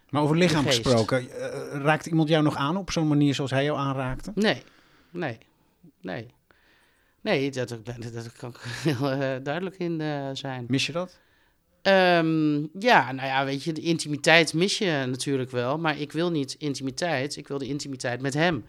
Maar 0.09 0.21
over 0.21 0.37
lichaam 0.37 0.65
gesproken, 0.65 1.29
eh, 1.29 1.81
raakt 1.81 2.05
iemand 2.05 2.29
jou 2.29 2.43
nog 2.43 2.55
aan 2.55 2.77
op 2.77 2.91
zo'n 2.91 3.07
manier 3.07 3.35
zoals 3.35 3.51
hij 3.51 3.63
jou 3.63 3.77
aanraakte? 3.77 4.31
Nee, 4.35 4.63
nee, 5.11 5.37
nee. 6.01 6.27
Nee, 7.23 7.51
dat, 7.51 7.69
dat, 7.69 7.85
dat 8.13 8.31
kan 8.37 8.49
ik 8.49 8.59
heel 8.93 9.11
eh, 9.11 9.43
duidelijk 9.43 9.77
in 9.77 10.01
eh, 10.01 10.29
zijn. 10.33 10.65
Mis 10.67 10.85
je 10.85 10.91
dat? 10.91 11.19
Ehm, 11.81 12.65
ja, 12.79 13.11
nou 13.11 13.27
ja, 13.27 13.45
weet 13.45 13.63
je, 13.63 13.71
de 13.71 13.81
intimiteit 13.81 14.53
mis 14.53 14.77
je 14.77 15.05
natuurlijk 15.07 15.51
wel. 15.51 15.77
Maar 15.77 15.99
ik 15.99 16.11
wil 16.11 16.31
niet 16.31 16.55
intimiteit, 16.57 17.35
ik 17.35 17.47
wil 17.47 17.57
de 17.57 17.67
intimiteit 17.67 18.21
met 18.21 18.33
hem. 18.33 18.65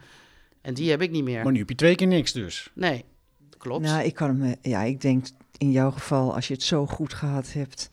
En 0.61 0.74
die 0.74 0.90
heb 0.90 1.02
ik 1.02 1.11
niet 1.11 1.24
meer. 1.24 1.42
Maar 1.42 1.52
nu 1.52 1.59
heb 1.59 1.68
je 1.68 1.74
twee 1.74 1.94
keer 1.94 2.07
niks 2.07 2.32
dus. 2.32 2.70
Nee, 2.74 3.05
klopt. 3.59 3.84
Nou, 3.84 4.05
ik 4.05 4.14
kan 4.14 4.38
me, 4.38 4.57
ja, 4.62 4.82
ik 4.82 5.00
denk 5.00 5.26
in 5.59 5.70
jouw 5.70 5.90
geval, 5.90 6.34
als 6.34 6.48
je 6.48 6.55
het 6.55 6.62
zo 6.62 6.86
goed 6.86 7.14
gehad 7.14 7.52
hebt, 7.52 7.90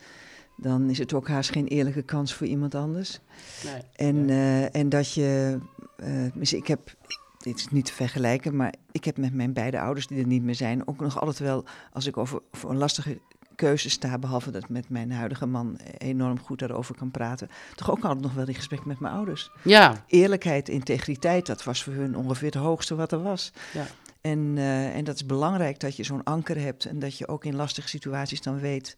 dan 0.58 0.90
is 0.90 0.98
het 0.98 1.14
ook 1.14 1.28
haast 1.28 1.52
geen 1.52 1.68
eerlijke 1.68 2.02
kans 2.02 2.34
voor 2.34 2.48
iemand 2.48 2.76
anders. 2.76 3.20
nee. 3.64 3.82
En, 4.10 4.30
eh, 4.30 4.76
en 4.76 4.90
dat 4.90 5.14
je, 5.14 5.60
eh, 5.98 6.26
dus 6.34 6.54
ik 6.54 6.68
heb, 6.68 6.96
dit 7.38 7.58
is 7.58 7.68
niet 7.68 7.86
te 7.86 7.94
vergelijken, 7.94 8.56
maar 8.56 8.74
ik 8.92 9.04
heb 9.06 9.18
met 9.18 9.34
mijn 9.34 9.54
beide 9.54 9.80
ouders 9.80 10.08
die 10.08 10.20
er 10.20 10.28
niet 10.28 10.44
meer 10.44 10.56
zijn, 10.56 10.88
ook 10.88 11.00
nog 11.00 11.20
altijd 11.20 11.40
wel, 11.40 11.66
als 11.94 12.06
ik 12.06 12.18
over, 12.18 12.40
voor 12.52 12.70
een 12.70 12.78
lastige 12.78 13.20
keuze 13.56 13.90
sta, 13.90 14.18
behalve 14.18 14.52
dat 14.52 14.64
ik 14.64 14.70
met 14.70 14.90
mijn 14.90 15.12
huidige 15.12 15.46
man 15.46 15.78
enorm 15.98 16.40
goed 16.40 16.60
daarover 16.60 16.96
kan 16.96 17.12
praten, 17.12 17.50
toch 17.76 17.92
ook 17.92 18.04
altijd 18.04 18.22
nog 18.22 18.34
wel 18.34 18.48
in 18.48 18.54
gesprek 18.56 18.86
met 18.86 19.00
mijn 19.00 19.14
ouders. 19.14 19.52
Ja, 19.64 20.04
Eerlijkheid, 20.08 20.70
integriteit, 20.70 21.46
dat 21.46 21.64
was 21.64 21.84
voor 21.84 21.94
hun 21.94 22.16
ongeveer 22.18 22.46
het 22.52 22.56
hoogste 22.62 22.96
wat 22.96 23.12
er 23.12 23.22
was. 23.24 23.52
Ja. 23.74 23.86
En, 24.22 24.54
eh, 24.58 24.96
en 24.96 25.04
dat 25.04 25.16
is 25.16 25.26
belangrijk 25.26 25.80
dat 25.80 25.96
je 25.96 26.04
zo'n 26.04 26.24
anker 26.24 26.58
hebt 26.60 26.86
en 26.86 27.00
dat 27.00 27.18
je 27.18 27.28
ook 27.28 27.46
in 27.46 27.56
lastige 27.56 27.88
situaties 27.88 28.42
dan 28.42 28.60
weet. 28.60 28.98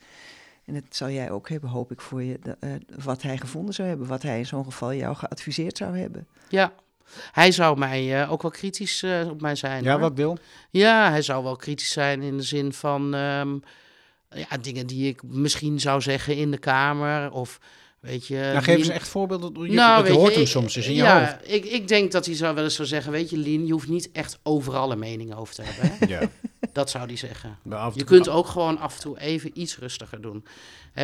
En 0.66 0.74
dat 0.74 0.84
zal 0.90 1.10
jij 1.10 1.32
ook 1.32 1.50
hebben, 1.50 1.70
hoop 1.70 1.92
ik 1.92 2.02
voor 2.02 2.24
je, 2.24 2.40
de- 2.42 2.58
eh, 2.60 2.72
wat 3.04 3.22
hij 3.22 3.38
gevonden 3.38 3.74
zou 3.74 3.88
hebben, 3.88 4.08
wat 4.08 4.22
hij 4.22 4.38
in 4.38 4.46
zo'n 4.46 4.64
geval 4.64 4.94
jou 4.94 5.16
geadviseerd 5.16 5.78
zou 5.78 5.98
hebben. 5.98 6.28
ja. 6.50 6.74
Hij 7.32 7.52
zou 7.52 7.78
mij 7.78 8.22
eh, 8.22 8.32
ook 8.32 8.42
wel 8.42 8.52
kritisch 8.52 9.04
eh, 9.04 9.30
op 9.30 9.42
mij 9.42 9.56
zijn. 9.56 9.84
Ja, 9.84 9.92
hoor. 9.92 10.00
wat 10.00 10.16
deel? 10.16 10.38
Ja, 10.70 11.10
hij 11.10 11.22
zou 11.22 11.44
wel 11.44 11.56
kritisch 11.56 11.92
zijn 11.92 12.22
in 12.22 12.38
de 12.38 12.44
zin 12.44 12.74
van 12.74 13.14
ehm, 13.16 13.54
ja, 14.30 14.58
dingen 14.62 14.88
die 14.88 15.08
ik 15.08 15.24
misschien 15.24 15.80
zou 15.80 16.02
zeggen 16.02 16.36
in 16.36 16.52
de 16.52 16.58
kamer. 16.58 17.32
Of 17.32 17.60
weet 18.00 18.28
je. 18.28 18.36
nou, 18.36 18.64
geef 18.64 18.78
eens 18.78 18.88
echt 18.88 19.08
voorbeelden. 19.08 19.64
Je, 19.66 19.72
Nou, 19.74 20.06
je 20.06 20.12
hoort 20.12 20.28
je, 20.28 20.34
hem 20.34 20.42
ik- 20.42 20.48
soms 20.48 20.74
dus 20.74 20.88
in 20.88 20.94
je 20.94 21.02
ja, 21.02 21.20
hoofd. 21.20 21.38
Ik, 21.54 21.66
ik 21.66 21.88
denk 21.88 22.12
dat 22.12 22.26
hij 22.26 22.36
zou 22.36 22.56
wel 22.56 22.64
eens 22.64 22.76
zou 22.76 22.88
zeggen: 22.88 23.12
Weet 23.12 23.30
je, 23.30 23.38
Lien, 23.38 23.66
je 23.66 23.72
hoeft 23.72 23.88
niet 23.88 24.10
echt 24.12 24.40
overal 24.44 24.92
een 24.92 25.00
mening 25.00 25.36
over 25.36 25.56
te 25.56 25.62
hebben. 25.62 25.98
Hè? 26.00 26.06
Ja. 26.20 26.30
Dat 26.72 26.90
zou 26.90 27.06
hij 27.06 27.16
zeggen. 27.16 27.58
Je 27.94 28.04
kunt 28.04 28.30
ook 28.30 28.48
gewoon 28.48 28.78
af 28.78 28.96
en 28.96 29.02
toe 29.02 29.20
even 29.20 29.60
iets 29.60 29.78
rustiger 29.78 30.22
doen. 30.22 30.46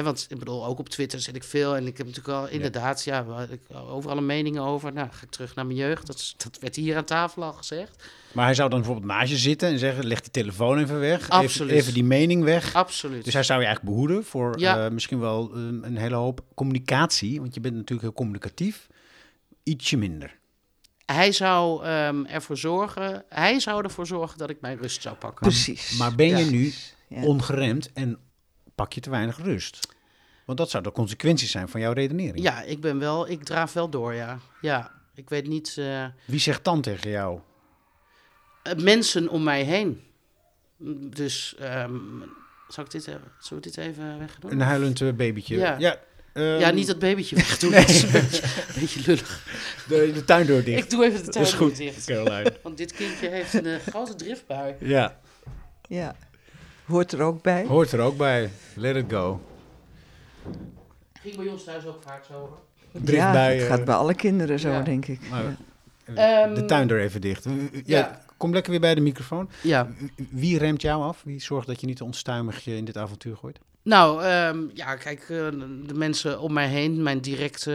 Want 0.04 0.26
ik 0.30 0.40
bedoel, 0.40 0.66
ook 0.66 0.80
op 0.80 0.90
Twitter 0.90 1.20
zit 1.20 1.36
ik 1.36 1.44
veel 1.44 1.76
en 1.76 1.88
ik 1.88 1.98
heb 1.98 2.08
natuurlijk 2.08 2.38
al 2.38 2.48
inderdaad, 2.48 3.04
ja, 3.04 3.26
overal 3.90 4.18
een 4.18 4.26
mening 4.26 4.60
over. 4.60 4.94
Nou, 4.94 5.08
ga 5.12 5.24
ik 5.24 5.30
terug 5.30 5.56
naar 5.56 5.66
mijn 5.66 5.78
jeugd. 5.78 6.08
Dat, 6.08 6.34
dat 6.38 6.58
werd 6.62 6.76
hier 6.76 6.98
aan 6.98 7.04
tafel 7.04 7.44
al 7.44 7.54
gezegd. 7.54 8.04
Maar 8.32 8.46
hij 8.46 8.54
zou 8.54 8.70
dan 8.70 8.80
bijvoorbeeld 8.80 9.12
naast 9.12 9.32
je 9.32 9.38
zitten 9.38 9.70
en 9.70 9.80
zeggen: 9.80 10.08
leg 10.08 10.22
die 10.22 10.32
telefoon 10.32 10.78
even 10.80 11.00
weg. 11.00 11.20
Even, 11.22 11.30
Absoluut. 11.34 11.72
even 11.72 11.94
die 11.94 12.04
mening 12.04 12.44
weg. 12.44 12.76
Absoluut. 12.76 13.24
Dus 13.24 13.34
hij 13.34 13.44
zou 13.44 13.60
je 13.60 13.66
eigenlijk 13.66 13.96
behoeden 13.96 14.26
voor 14.26 14.60
Ja. 14.60 14.86
eh, 14.86 14.92
misschien 14.92 15.20
wel 15.20 15.52
eh, 15.54 15.58
een 15.82 15.98
hele 15.98 16.16
hoop 16.16 16.42
communicatie. 16.56 17.40
Want 17.42 17.54
je 17.54 17.60
bent 17.60 17.74
natuurlijk 17.74 18.02
heel 18.02 18.14
communicatief. 18.18 18.88
Ietsje 19.64 19.98
minder. 19.98 20.38
Hij 21.12 21.32
zou 21.32 21.84
ehm, 21.86 22.26
ervoor 22.26 22.58
zorgen, 22.58 23.24
hij 23.30 23.60
zou 23.60 23.84
ervoor 23.84 24.08
zorgen 24.08 24.38
dat 24.38 24.50
ik 24.50 24.62
mijn 24.62 24.78
rust 24.78 25.02
zou 25.02 25.16
pakken. 25.16 25.48
Precies. 25.48 25.98
Maar 25.98 26.16
ben 26.16 26.28
je 26.28 26.38
Ja. 26.46 26.50
nu 26.52 26.74
Ja. 27.08 27.22
ongeremd 27.24 27.94
en 27.94 28.18
pak 28.76 28.94
je 28.94 29.02
te 29.02 29.10
weinig 29.10 29.38
rust? 29.38 29.80
Want 30.46 30.58
dat 30.58 30.70
zou 30.70 30.84
de 30.84 30.92
consequenties 30.92 31.52
zijn 31.52 31.70
van 31.70 31.82
jouw 31.82 31.92
redenering. 31.94 32.42
Ja, 32.44 32.62
ik 32.62 32.82
ben 32.82 33.00
wel, 33.00 33.30
ik 33.30 33.44
draaf 33.44 33.74
wel 33.74 33.90
door, 33.90 34.14
ja. 34.14 34.40
Ja, 34.62 34.92
ik 35.16 35.30
weet 35.30 35.48
niet, 35.48 35.76
eh, 35.78 36.06
Wie 36.26 36.40
zegt 36.40 36.64
dan 36.64 36.82
tegen 36.82 37.10
jou? 37.10 37.40
eh, 38.64 38.76
mensen 38.76 39.30
om 39.30 39.44
mij 39.44 39.64
heen. 39.64 40.02
Dus, 41.10 41.56
ehm 41.60 41.96
zal 42.68 42.84
ik 42.84 42.92
dit, 42.92 43.08
even- 43.08 43.32
zullen 43.40 43.64
we 43.64 43.70
dit 43.70 43.78
even 43.78 44.20
wegdoen? 44.20 44.52
Een 44.52 44.62
huilend 44.62 45.02
eh, 45.02 45.14
babytje. 45.14 45.58
Ja. 45.58 45.98
Ehm, 46.34 46.60
ja, 46.60 46.70
niet 46.72 46.88
dat 46.88 47.00
babytje 47.00 47.36
wegdoen, 47.36 47.72
dat 47.72 47.90
is 47.90 48.02
een 48.04 48.12
beetje, 48.22 48.44
een 48.44 48.80
beetje 48.80 49.02
lullig. 49.06 49.46
de, 49.88 50.12
de 50.14 50.26
tuindeur 50.26 50.64
dicht. 50.64 50.84
Ik 50.84 50.90
doe 50.90 51.04
even 51.06 51.18
de 51.18 51.24
dat 51.24 51.34
tuin 51.34 51.46
is 51.46 51.54
goed, 51.54 51.78
dicht. 51.78 52.06
Caroline. 52.06 52.54
Want 52.64 52.78
dit 52.78 52.94
kindje 52.94 53.30
heeft 53.30 53.54
een 53.54 53.66
eh, 53.66 53.80
grote 53.90 54.16
driftbui. 54.16 54.76
Ja, 54.80 55.18
Ja. 55.88 56.16
Hoort 56.86 57.12
er 57.12 57.22
ook 57.22 57.42
bij. 57.42 57.66
hoort 57.66 57.92
er 57.92 58.00
ook 58.00 58.18
bij. 58.18 58.50
Let 58.76 58.96
it 58.96 59.06
go. 59.10 59.42
Ging 61.22 61.36
bij 61.36 61.48
ons 61.48 61.64
thuis 61.64 61.86
ook 61.86 62.02
vaak 62.04 62.24
zo. 62.26 62.60
ja, 63.06 63.32
bij, 63.32 63.58
het 63.58 63.68
gaat 63.68 63.86
bij 63.86 63.96
alle 63.96 64.14
kinderen 64.16 64.60
zo, 64.60 64.70
ja. 64.70 64.82
denk 64.82 65.06
ik. 65.06 65.20
Maar- 65.30 65.44
Ja. 65.44 66.44
Ehm, 66.44 66.54
de 66.54 66.66
tuindeur 66.66 67.00
even 67.00 67.22
dicht. 67.22 67.44
Ja, 67.44 67.52
ja. 67.86 68.22
Kom 68.38 68.54
lekker 68.54 68.72
weer 68.72 68.80
bij 68.80 68.96
de 68.96 69.02
microfoon. 69.02 69.50
Ja, 69.62 69.88
Wie 70.30 70.58
remt 70.58 70.82
jou 70.82 71.04
af? 71.04 71.22
Wie 71.26 71.42
zorgt 71.42 71.68
dat 71.68 71.82
je 71.82 71.88
niet 71.88 71.98
te 71.98 72.04
onstuimig 72.04 72.64
je 72.64 72.76
in 72.76 72.86
dit 72.86 72.98
avontuur 72.98 73.38
gooit? 73.38 73.60
Nou, 73.90 74.24
ehm, 74.24 74.68
ja, 74.74 74.96
kijk, 74.96 75.22
eh, 75.22 75.28
de 75.86 75.94
mensen 75.94 76.40
om 76.40 76.54
mij 76.54 76.68
heen, 76.68 77.04
mijn 77.04 77.20
directe 77.22 77.72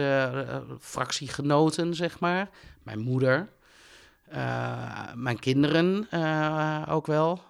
eh, 0.47 0.57
fractiegenoten, 0.79 1.95
zeg 1.95 2.19
maar. 2.19 2.49
Mijn 2.83 2.99
moeder, 2.99 3.49
eh, 4.29 5.13
mijn 5.13 5.39
kinderen 5.39 6.07
ook 6.89 7.05
wel. 7.05 7.41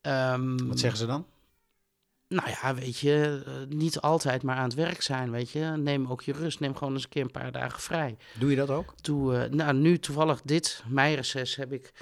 Ehm, 0.00 0.66
Wat 0.66 0.78
zeggen 0.78 0.98
ze 0.98 1.06
dan? 1.06 1.26
Nou 2.28 2.48
ja, 2.48 2.74
weet 2.74 2.98
je, 2.98 3.42
niet 3.68 4.00
altijd 4.00 4.42
maar 4.42 4.56
aan 4.56 4.64
het 4.64 4.74
werk 4.74 5.02
zijn, 5.02 5.30
weet 5.30 5.50
je. 5.50 5.64
Neem 5.64 6.06
ook 6.06 6.22
je 6.22 6.32
rust, 6.32 6.60
neem 6.60 6.76
gewoon 6.76 6.92
eens 6.92 7.02
een 7.02 7.08
keer 7.08 7.22
een 7.22 7.30
paar 7.30 7.52
dagen 7.52 7.80
vrij. 7.80 8.16
Doe 8.38 8.50
je 8.50 8.56
dat 8.56 8.70
ook? 8.70 8.94
Doe, 9.00 9.48
nou, 9.50 9.74
nu 9.74 9.98
toevallig 9.98 10.40
dit 10.44 10.82
meireces 10.86 11.56
heb 11.56 11.72
ik 11.72 11.92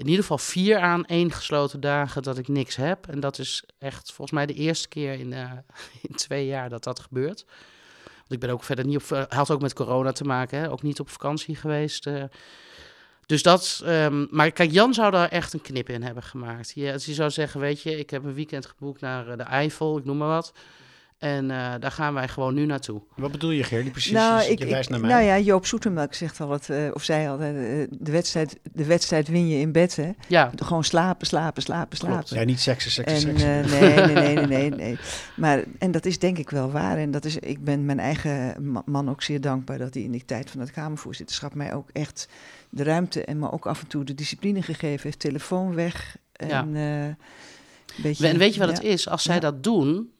in 0.00 0.06
ieder 0.06 0.20
geval 0.20 0.38
vier 0.38 0.78
aan 0.78 1.04
één 1.04 1.32
gesloten 1.32 1.80
dagen 1.80 2.22
dat 2.22 2.38
ik 2.38 2.48
niks 2.48 2.76
heb. 2.76 3.06
En 3.06 3.20
dat 3.20 3.38
is 3.38 3.64
echt 3.78 4.12
volgens 4.12 4.30
mij 4.30 4.46
de 4.46 4.54
eerste 4.54 4.88
keer 4.88 5.12
in, 5.12 5.32
eh, 5.32 5.50
in 6.08 6.14
twee 6.14 6.46
jaar 6.46 6.68
dat 6.68 6.84
dat 6.84 7.00
gebeurt. 7.00 7.44
Want 8.04 8.32
ik 8.32 8.40
ben 8.40 8.50
ook 8.50 8.64
verder 8.64 8.84
niet 8.86 8.96
op, 8.96 9.10
eh, 9.12 9.22
had 9.28 9.50
ook 9.50 9.60
met 9.60 9.72
corona 9.72 10.12
te 10.12 10.24
maken, 10.24 10.58
hè? 10.58 10.70
ook 10.70 10.82
niet 10.82 11.00
op 11.00 11.10
vakantie 11.10 11.56
geweest. 11.56 12.06
eh. 12.06 12.24
dus 13.26 13.42
dat, 13.42 13.82
ehm, 13.84 14.26
maar 14.30 14.50
kijk, 14.50 14.70
Jan 14.70 14.94
zou 14.94 15.10
daar 15.10 15.28
echt 15.28 15.52
een 15.52 15.62
knip 15.62 15.88
in 15.88 16.02
hebben 16.02 16.22
gemaakt. 16.22 16.74
Die, 16.74 16.96
die 16.96 17.14
zou 17.14 17.30
zeggen, 17.30 17.60
weet 17.60 17.82
je, 17.82 17.98
ik 17.98 18.10
heb 18.10 18.24
een 18.24 18.34
weekend 18.34 18.66
geboekt 18.66 19.00
naar 19.00 19.36
de 19.36 19.42
Eifel, 19.42 19.98
ik 19.98 20.04
noem 20.04 20.16
maar 20.16 20.28
wat. 20.28 20.52
En 21.20 21.50
eh, 21.50 21.72
daar 21.80 21.90
gaan 21.90 22.14
wij 22.14 22.28
gewoon 22.28 22.54
nu 22.54 22.66
naartoe. 22.66 23.00
Wat 23.16 23.30
bedoel 23.32 23.50
je, 23.50 23.62
Gerdy? 23.64 23.90
Precies, 23.90 24.12
Nou, 24.12 24.38
dus 24.38 24.48
ik, 24.48 24.58
je 24.58 24.64
ik- 24.64 24.70
wijst 24.70 24.90
naar 24.90 25.00
mij. 25.00 25.10
nou 25.10 25.22
ja, 25.22 25.38
Joop 25.38 25.66
Zoetemelk 25.66 26.14
zegt 26.14 26.40
al, 26.40 26.50
het, 26.50 26.70
eh, 26.70 26.88
of 26.92 27.02
zij 27.02 27.30
al, 27.30 27.40
eh, 27.40 27.48
de, 27.90 28.12
wedstrijd, 28.12 28.58
de 28.72 28.84
wedstrijd 28.84 29.28
win 29.28 29.48
je 29.48 29.58
in 29.58 29.72
bed. 29.72 29.96
Hè? 29.96 30.10
Ja, 30.28 30.50
Gewoon 30.56 30.84
slapen, 30.84 31.26
slapen, 31.26 31.62
slapen, 31.62 31.96
slapen. 31.96 32.36
Ja, 32.38 32.44
niet 32.44 32.60
seksen, 32.60 32.90
seksen, 32.90 33.16
En 33.16 33.38
seksen. 33.38 33.64
eh, 33.64 33.80
nee, 33.80 33.94
nee, 33.94 34.14
nee, 34.14 34.34
nee, 34.34 34.46
nee, 34.46 34.70
nee. 34.70 34.98
Maar, 35.36 35.64
en 35.78 35.90
dat 35.90 36.06
is 36.06 36.18
denk 36.18 36.38
ik 36.38 36.50
wel 36.50 36.70
waar. 36.70 36.96
En 36.98 37.10
dat 37.10 37.24
is, 37.24 37.36
ik 37.36 37.64
ben 37.64 37.84
mijn 37.84 38.00
eigen 38.00 38.54
ma- 38.72 38.82
man 38.86 39.10
ook 39.10 39.22
zeer 39.22 39.40
dankbaar 39.40 39.78
dat 39.78 39.94
hij 39.94 40.02
in 40.02 40.10
die 40.12 40.24
tijd 40.24 40.50
van 40.50 40.60
het 40.60 40.70
Kamervoorzitterschap 40.70 41.54
mij 41.54 41.74
ook 41.74 41.88
echt 41.92 42.28
de 42.70 42.82
ruimte 42.82 43.24
en 43.24 43.38
maar 43.38 43.52
ook 43.52 43.66
af 43.66 43.80
en 43.80 43.86
toe 43.86 44.04
de 44.04 44.14
discipline 44.14 44.62
gegeven 44.62 45.00
heeft. 45.02 45.18
Telefoon 45.18 45.74
weg. 45.74 46.16
En, 46.32 46.48
Ja. 46.48 46.66
eh, 46.74 47.04
een 47.04 47.16
beetje, 48.02 48.28
en 48.28 48.38
weet 48.38 48.54
je 48.54 48.60
wat 48.60 48.68
ja. 48.68 48.74
het 48.74 48.84
is? 48.84 49.08
Als 49.08 49.22
zij 49.22 49.34
Ja. 49.34 49.40
dat 49.40 49.62
doen... 49.64 50.10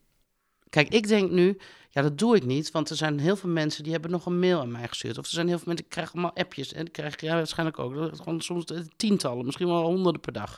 Kijk, 0.71 0.89
ik 0.89 1.09
denk 1.09 1.31
nu, 1.31 1.59
ja, 1.91 2.03
dat 2.03 2.19
doe 2.19 2.37
ik 2.37 2.45
niet. 2.45 2.71
Want 2.71 2.91
er 2.91 2.97
zijn 2.97 3.19
heel 3.19 3.37
veel 3.37 3.51
mensen 3.51 3.83
die 3.83 3.93
hebben 3.93 4.11
nog 4.11 4.27
een 4.27 4.39
mail 4.39 4.61
aan 4.61 4.71
mij 4.71 4.89
gestuurd. 4.89 5.19
Of 5.19 5.25
er 5.25 5.31
zijn 5.33 5.49
heel 5.49 5.57
veel 5.57 5.67
mensen, 5.67 5.85
ik 5.85 5.91
krijg 5.91 6.13
allemaal 6.13 6.35
appjes. 6.35 6.73
En 6.73 6.87
ik 6.87 6.93
krijg 6.93 7.21
jij 7.21 7.35
waarschijnlijk 7.35 7.79
ook. 7.79 7.95
Dat 7.95 8.43
soms 8.43 8.65
tientallen, 8.97 9.45
misschien 9.45 9.67
wel 9.67 9.83
honderden 9.83 10.21
per 10.21 10.33
dag. 10.33 10.57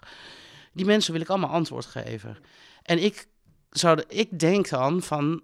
Die 0.73 0.85
mensen 0.85 1.13
wil 1.13 1.21
ik 1.21 1.29
allemaal 1.29 1.51
antwoord 1.51 1.87
geven. 1.87 2.37
En 2.83 3.03
ik, 3.03 3.27
zou 3.71 4.03
ik 4.09 4.39
denk 4.39 4.69
dan 4.69 5.03
van, 5.03 5.43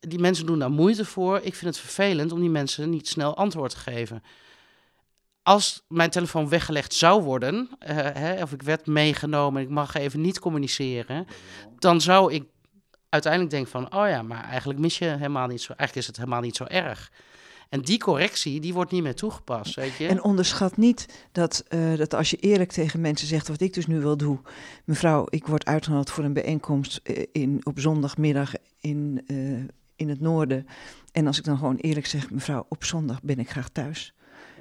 die 0.00 0.18
mensen 0.18 0.46
doen 0.46 0.58
daar 0.58 0.70
moeite 0.70 1.04
voor. 1.04 1.36
Ik 1.36 1.54
vind 1.54 1.74
het 1.74 1.84
vervelend 1.84 2.32
om 2.32 2.40
die 2.40 2.50
mensen 2.50 2.90
niet 2.90 3.08
snel 3.08 3.36
antwoord 3.36 3.70
te 3.70 3.76
geven. 3.76 4.22
Als 5.42 5.84
mijn 5.88 6.10
telefoon 6.10 6.48
weggelegd 6.48 6.94
zou 6.94 7.22
worden, 7.22 7.68
eh, 7.78 7.96
hè, 7.96 8.42
of 8.42 8.52
ik 8.52 8.62
werd 8.62 8.86
meegenomen 8.86 9.60
en 9.60 9.66
ik 9.66 9.72
mag 9.72 9.94
even 9.94 10.20
niet 10.20 10.38
communiceren, 10.38 11.26
dan 11.78 12.00
zou 12.00 12.32
ik 12.32 12.44
uiteindelijk 13.10 13.52
denken 13.52 13.70
van, 13.70 13.94
oh 13.94 14.08
ja, 14.08 14.22
maar 14.22 14.44
eigenlijk 14.44 14.78
mis 14.78 14.98
je 14.98 15.04
helemaal 15.04 15.46
niet 15.46 15.62
zo, 15.62 15.72
eigenlijk 15.72 15.96
is 15.96 16.06
het 16.06 16.16
helemaal 16.16 16.40
niet 16.40 16.56
zo 16.56 16.64
erg. 16.64 17.10
En 17.70 17.80
die 17.80 17.98
correctie, 17.98 18.60
die 18.60 18.74
wordt 18.74 18.90
niet 18.90 19.02
meer 19.02 19.14
toegepast, 19.14 19.74
weet 19.74 19.96
je? 19.96 20.06
En 20.06 20.22
onderschat 20.22 20.76
niet 20.76 21.26
dat, 21.32 21.64
eh, 21.68 21.96
dat 21.96 22.14
als 22.14 22.30
je 22.30 22.36
eerlijk 22.36 22.72
tegen 22.72 23.00
mensen 23.00 23.26
zegt, 23.26 23.48
wat 23.48 23.60
ik 23.60 23.74
dus 23.74 23.86
nu 23.86 24.00
wel 24.00 24.16
doe. 24.16 24.38
Mevrouw, 24.84 25.26
ik 25.28 25.46
word 25.46 25.64
uitgenodigd 25.64 26.10
voor 26.10 26.24
een 26.24 26.32
bijeenkomst 26.32 27.00
eh, 27.02 27.26
in, 27.32 27.60
op 27.62 27.80
zondagmiddag 27.80 28.52
in, 28.80 29.22
eh, 29.26 29.36
in 29.96 30.08
het 30.08 30.20
noorden. 30.20 30.66
En 31.12 31.26
als 31.26 31.38
ik 31.38 31.44
dan 31.44 31.58
gewoon 31.58 31.76
eerlijk 31.76 32.06
zeg, 32.06 32.30
mevrouw, 32.30 32.66
op 32.68 32.84
zondag 32.84 33.22
ben 33.22 33.38
ik 33.38 33.50
graag 33.50 33.68
thuis. 33.68 34.14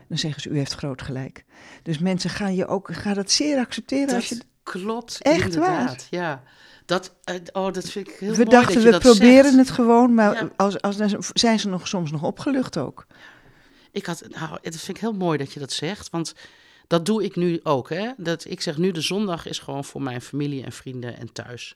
Dan 0.07 0.17
zeggen 0.17 0.41
ze, 0.41 0.49
u 0.49 0.57
heeft 0.57 0.73
groot 0.73 1.01
gelijk. 1.01 1.45
Dus 1.83 1.97
mensen 1.97 2.29
gaan 2.29 2.55
je 2.55 2.67
ook, 2.67 2.93
gaan 2.93 3.13
dat 3.13 3.31
zeer 3.31 3.57
accepteren 3.57 4.15
als 4.15 4.29
je... 4.29 4.35
dat 4.35 4.45
klopt, 4.63 5.21
Echt 5.21 5.43
inderdaad. 5.43 6.07
Ja, 6.09 6.43
dat, 6.89 7.13
eh, 7.23 7.35
oh, 7.51 7.73
dat 7.73 7.89
vind 7.89 8.07
ik 8.07 8.15
heel 8.19 8.33
we 8.33 8.45
dachten, 8.45 8.73
dat 8.73 8.83
we 8.83 8.91
dat 8.91 9.01
proberen 9.01 9.43
zegt. 9.43 9.55
het 9.57 9.69
gewoon, 9.69 10.13
maar 10.13 10.33
Ja. 10.33 10.49
als, 10.55 10.81
als, 10.81 10.97
zijn 11.33 11.59
ze 11.59 11.67
nog, 11.69 11.87
soms 11.87 12.11
nog 12.11 12.23
opgelucht 12.23 12.77
ook. 12.77 13.05
Ik 13.91 14.05
had, 14.05 14.23
nou, 14.29 14.57
het 14.61 14.77
vind 14.77 14.97
ik 14.97 15.03
heel 15.03 15.13
mooi 15.13 15.37
dat 15.37 15.53
je 15.53 15.59
dat 15.59 15.71
zegt, 15.71 16.09
want 16.09 16.33
dat 16.87 17.05
doe 17.05 17.23
ik 17.23 17.35
nu 17.35 17.59
ook. 17.63 17.89
Hè? 17.89 18.11
Dat, 18.17 18.45
ik 18.45 18.61
zeg 18.61 18.77
nu, 18.77 18.91
de 18.91 19.01
zondag 19.01 19.45
is 19.45 19.59
gewoon 19.59 19.83
voor 19.83 20.01
mijn 20.01 20.21
familie 20.21 20.63
en 20.63 20.71
vrienden 20.71 21.17
en 21.17 21.31
thuis. 21.33 21.75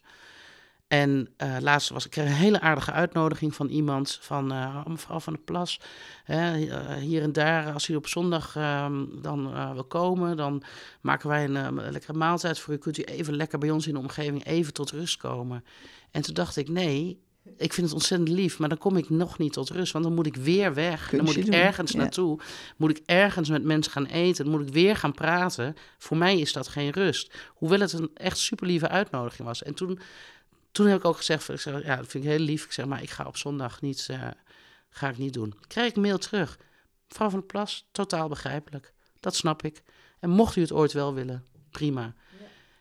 En 0.93 1.29
eh, 1.37 1.55
laatst 1.59 1.89
was 1.89 2.05
ik 2.05 2.11
kreeg 2.11 2.25
een 2.25 2.31
hele 2.31 2.59
aardige 2.59 2.91
uitnodiging 2.91 3.55
van 3.55 3.67
iemand 3.67 4.17
van 4.21 4.51
eh, 4.51 4.85
mevrouw 4.85 5.19
van 5.19 5.33
der 5.33 5.41
Plas. 5.41 5.79
Hè, 6.23 6.65
eh, 6.65 6.95
hier 6.95 7.21
en 7.21 7.33
daar, 7.33 7.73
als 7.73 7.87
u 7.87 7.95
op 7.95 8.07
zondag 8.07 8.55
ehm, 8.55 9.05
dan 9.21 9.53
eh, 9.53 9.73
wil 9.73 9.83
komen, 9.83 10.37
dan 10.37 10.63
maken 11.01 11.29
wij 11.29 11.43
een 11.43 11.55
eh, 11.55 11.91
lekkere 11.91 12.17
maaltijd 12.17 12.59
voor 12.59 12.73
u. 12.73 12.77
Kunt 12.77 12.97
u 12.97 13.01
even 13.01 13.35
lekker 13.35 13.59
bij 13.59 13.71
ons 13.71 13.87
in 13.87 13.93
de 13.93 13.99
omgeving 13.99 14.45
even 14.45 14.73
tot 14.73 14.91
rust 14.91 15.17
komen. 15.17 15.63
En 16.11 16.21
toen 16.21 16.33
dacht 16.33 16.57
ik, 16.57 16.69
nee, 16.69 17.19
ik 17.57 17.73
vind 17.73 17.85
het 17.87 17.95
ontzettend 17.95 18.29
lief, 18.29 18.59
maar 18.59 18.69
dan 18.69 18.77
kom 18.77 18.97
ik 18.97 19.09
nog 19.09 19.37
niet 19.37 19.53
tot 19.53 19.69
rust. 19.69 19.91
Want 19.91 20.05
dan 20.05 20.13
moet 20.13 20.25
ik 20.25 20.35
weer 20.35 20.73
weg. 20.73 21.09
Dan 21.09 21.25
moet 21.25 21.35
ik 21.35 21.45
doen, 21.45 21.53
ergens 21.53 21.91
ja. 21.91 21.97
naartoe. 21.97 22.39
Moet 22.77 22.97
ik 22.97 23.03
ergens 23.05 23.49
met 23.49 23.63
mensen 23.63 23.91
gaan 23.91 24.05
eten. 24.05 24.45
Dan 24.45 24.53
moet 24.53 24.67
ik 24.67 24.73
weer 24.73 24.95
gaan 24.95 25.13
praten. 25.13 25.75
Voor 25.97 26.17
mij 26.17 26.39
is 26.39 26.53
dat 26.53 26.67
geen 26.67 26.89
rust. 26.89 27.33
Hoewel 27.53 27.79
het 27.79 27.93
een 27.93 28.09
echt 28.13 28.37
super 28.37 28.67
lieve 28.67 28.87
uitnodiging 28.87 29.47
was. 29.47 29.63
En 29.63 29.73
toen, 29.73 29.99
toen 30.73 30.87
heb 30.87 30.97
ik 30.97 31.05
ook 31.05 31.17
gezegd, 31.17 31.49
ik 31.49 31.59
zeg, 31.59 31.85
ja, 31.85 31.95
dat 31.95 32.07
vind 32.07 32.23
ik 32.23 32.29
heel 32.29 32.39
lief. 32.39 32.65
Ik 32.65 32.71
zeg, 32.71 32.85
maar 32.85 33.01
ik 33.01 33.09
ga 33.09 33.25
op 33.25 33.37
zondag 33.37 33.81
niet, 33.81 34.07
eh, 34.09 34.27
ga 34.89 35.09
ik 35.09 35.17
niet 35.17 35.33
doen. 35.33 35.53
Krijg 35.67 35.89
ik 35.89 35.95
een 35.95 36.01
mail 36.01 36.17
terug. 36.17 36.59
Mevrouw 37.07 37.29
van 37.29 37.39
der 37.39 37.47
Plas, 37.47 37.87
totaal 37.91 38.29
begrijpelijk. 38.29 38.93
Dat 39.19 39.35
snap 39.35 39.63
ik. 39.63 39.83
En 40.19 40.29
mocht 40.29 40.55
u 40.55 40.61
het 40.61 40.71
ooit 40.71 40.91
wel 40.91 41.13
willen, 41.13 41.45
prima. 41.71 42.13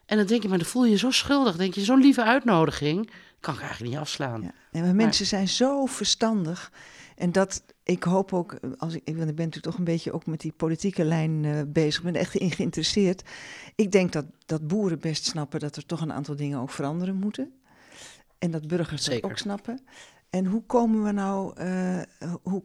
En 0.06 0.16
dan 0.16 0.26
denk 0.26 0.42
je, 0.42 0.48
maar 0.48 0.58
dan 0.58 0.66
voel 0.66 0.84
je 0.84 0.90
je 0.90 0.96
zo 0.96 1.10
schuldig. 1.10 1.56
Denk 1.56 1.74
je, 1.74 1.84
zo'n 1.84 2.00
lieve 2.00 2.24
uitnodiging 2.24 3.10
kan 3.40 3.54
ik 3.54 3.60
eigenlijk 3.60 3.90
niet 3.90 4.00
afslaan. 4.00 4.42
Ja. 4.42 4.54
Nee, 4.70 4.82
maar 4.82 4.94
mensen 4.94 5.26
zijn 5.26 5.48
zo 5.48 5.86
verstandig. 5.86 6.72
En 7.16 7.32
dat, 7.32 7.62
ik 7.82 8.02
hoop 8.02 8.32
ook, 8.32 8.58
als 8.76 8.94
ik, 8.94 9.00
ik 9.04 9.16
ben 9.16 9.26
natuurlijk 9.26 9.64
toch 9.64 9.78
een 9.78 9.84
beetje 9.84 10.12
ook 10.12 10.26
met 10.26 10.40
die 10.40 10.52
politieke 10.52 11.04
lijn 11.04 11.44
eh, 11.44 11.60
bezig, 11.66 11.98
ik 11.98 12.12
ben 12.12 12.20
echt 12.20 12.34
in 12.34 12.50
geïnteresseerd. 12.50 13.22
Ik 13.74 13.92
denk 13.92 14.12
dat, 14.12 14.24
dat 14.46 14.66
boeren 14.66 15.00
best 15.00 15.24
snappen 15.24 15.60
dat 15.60 15.76
er 15.76 15.86
toch 15.86 16.00
een 16.00 16.12
aantal 16.12 16.36
dingen 16.36 16.58
ook 16.58 16.70
veranderen 16.70 17.16
moeten. 17.16 17.52
En 18.42 18.50
dat 18.50 18.66
burgers 18.66 19.04
Zeker. 19.04 19.22
dat 19.22 19.30
ook 19.30 19.38
snappen. 19.38 19.80
En 20.30 20.46
hoe 20.46 20.62
komen 20.62 21.02
we 21.02 21.12
nou, 21.12 21.56
eh, 21.56 22.02
hoe, 22.42 22.62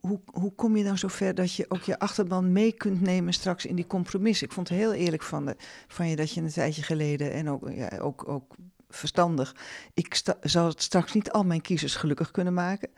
hoe, 0.00 0.20
hoe 0.32 0.54
kom 0.54 0.76
je 0.76 0.84
nou 0.84 0.96
zover 0.96 1.34
dat 1.34 1.54
je 1.54 1.64
ook 1.68 1.82
je 1.82 1.98
achterban 1.98 2.52
mee 2.52 2.72
kunt 2.72 3.00
nemen 3.00 3.32
straks 3.32 3.66
in 3.66 3.74
die 3.74 3.86
compromis? 3.86 4.42
Ik 4.42 4.52
vond 4.52 4.68
het 4.68 4.78
heel 4.78 4.92
eerlijk 4.92 5.22
van, 5.22 5.46
de, 5.46 5.56
van 5.88 6.08
je 6.08 6.16
dat 6.16 6.32
je 6.32 6.40
een 6.40 6.48
tijdje 6.48 6.82
geleden 6.82 7.32
en 7.32 7.50
ook, 7.50 7.70
ja, 7.70 7.98
ook, 7.98 8.28
ook 8.28 8.54
verstandig. 8.88 9.56
Ik 9.94 10.14
sta, 10.14 10.36
zal 10.40 10.66
het 10.66 10.82
straks 10.82 11.12
niet 11.12 11.30
al 11.30 11.44
mijn 11.44 11.60
kiezers 11.60 11.96
gelukkig 11.96 12.30
kunnen 12.30 12.54
maken. 12.54 12.90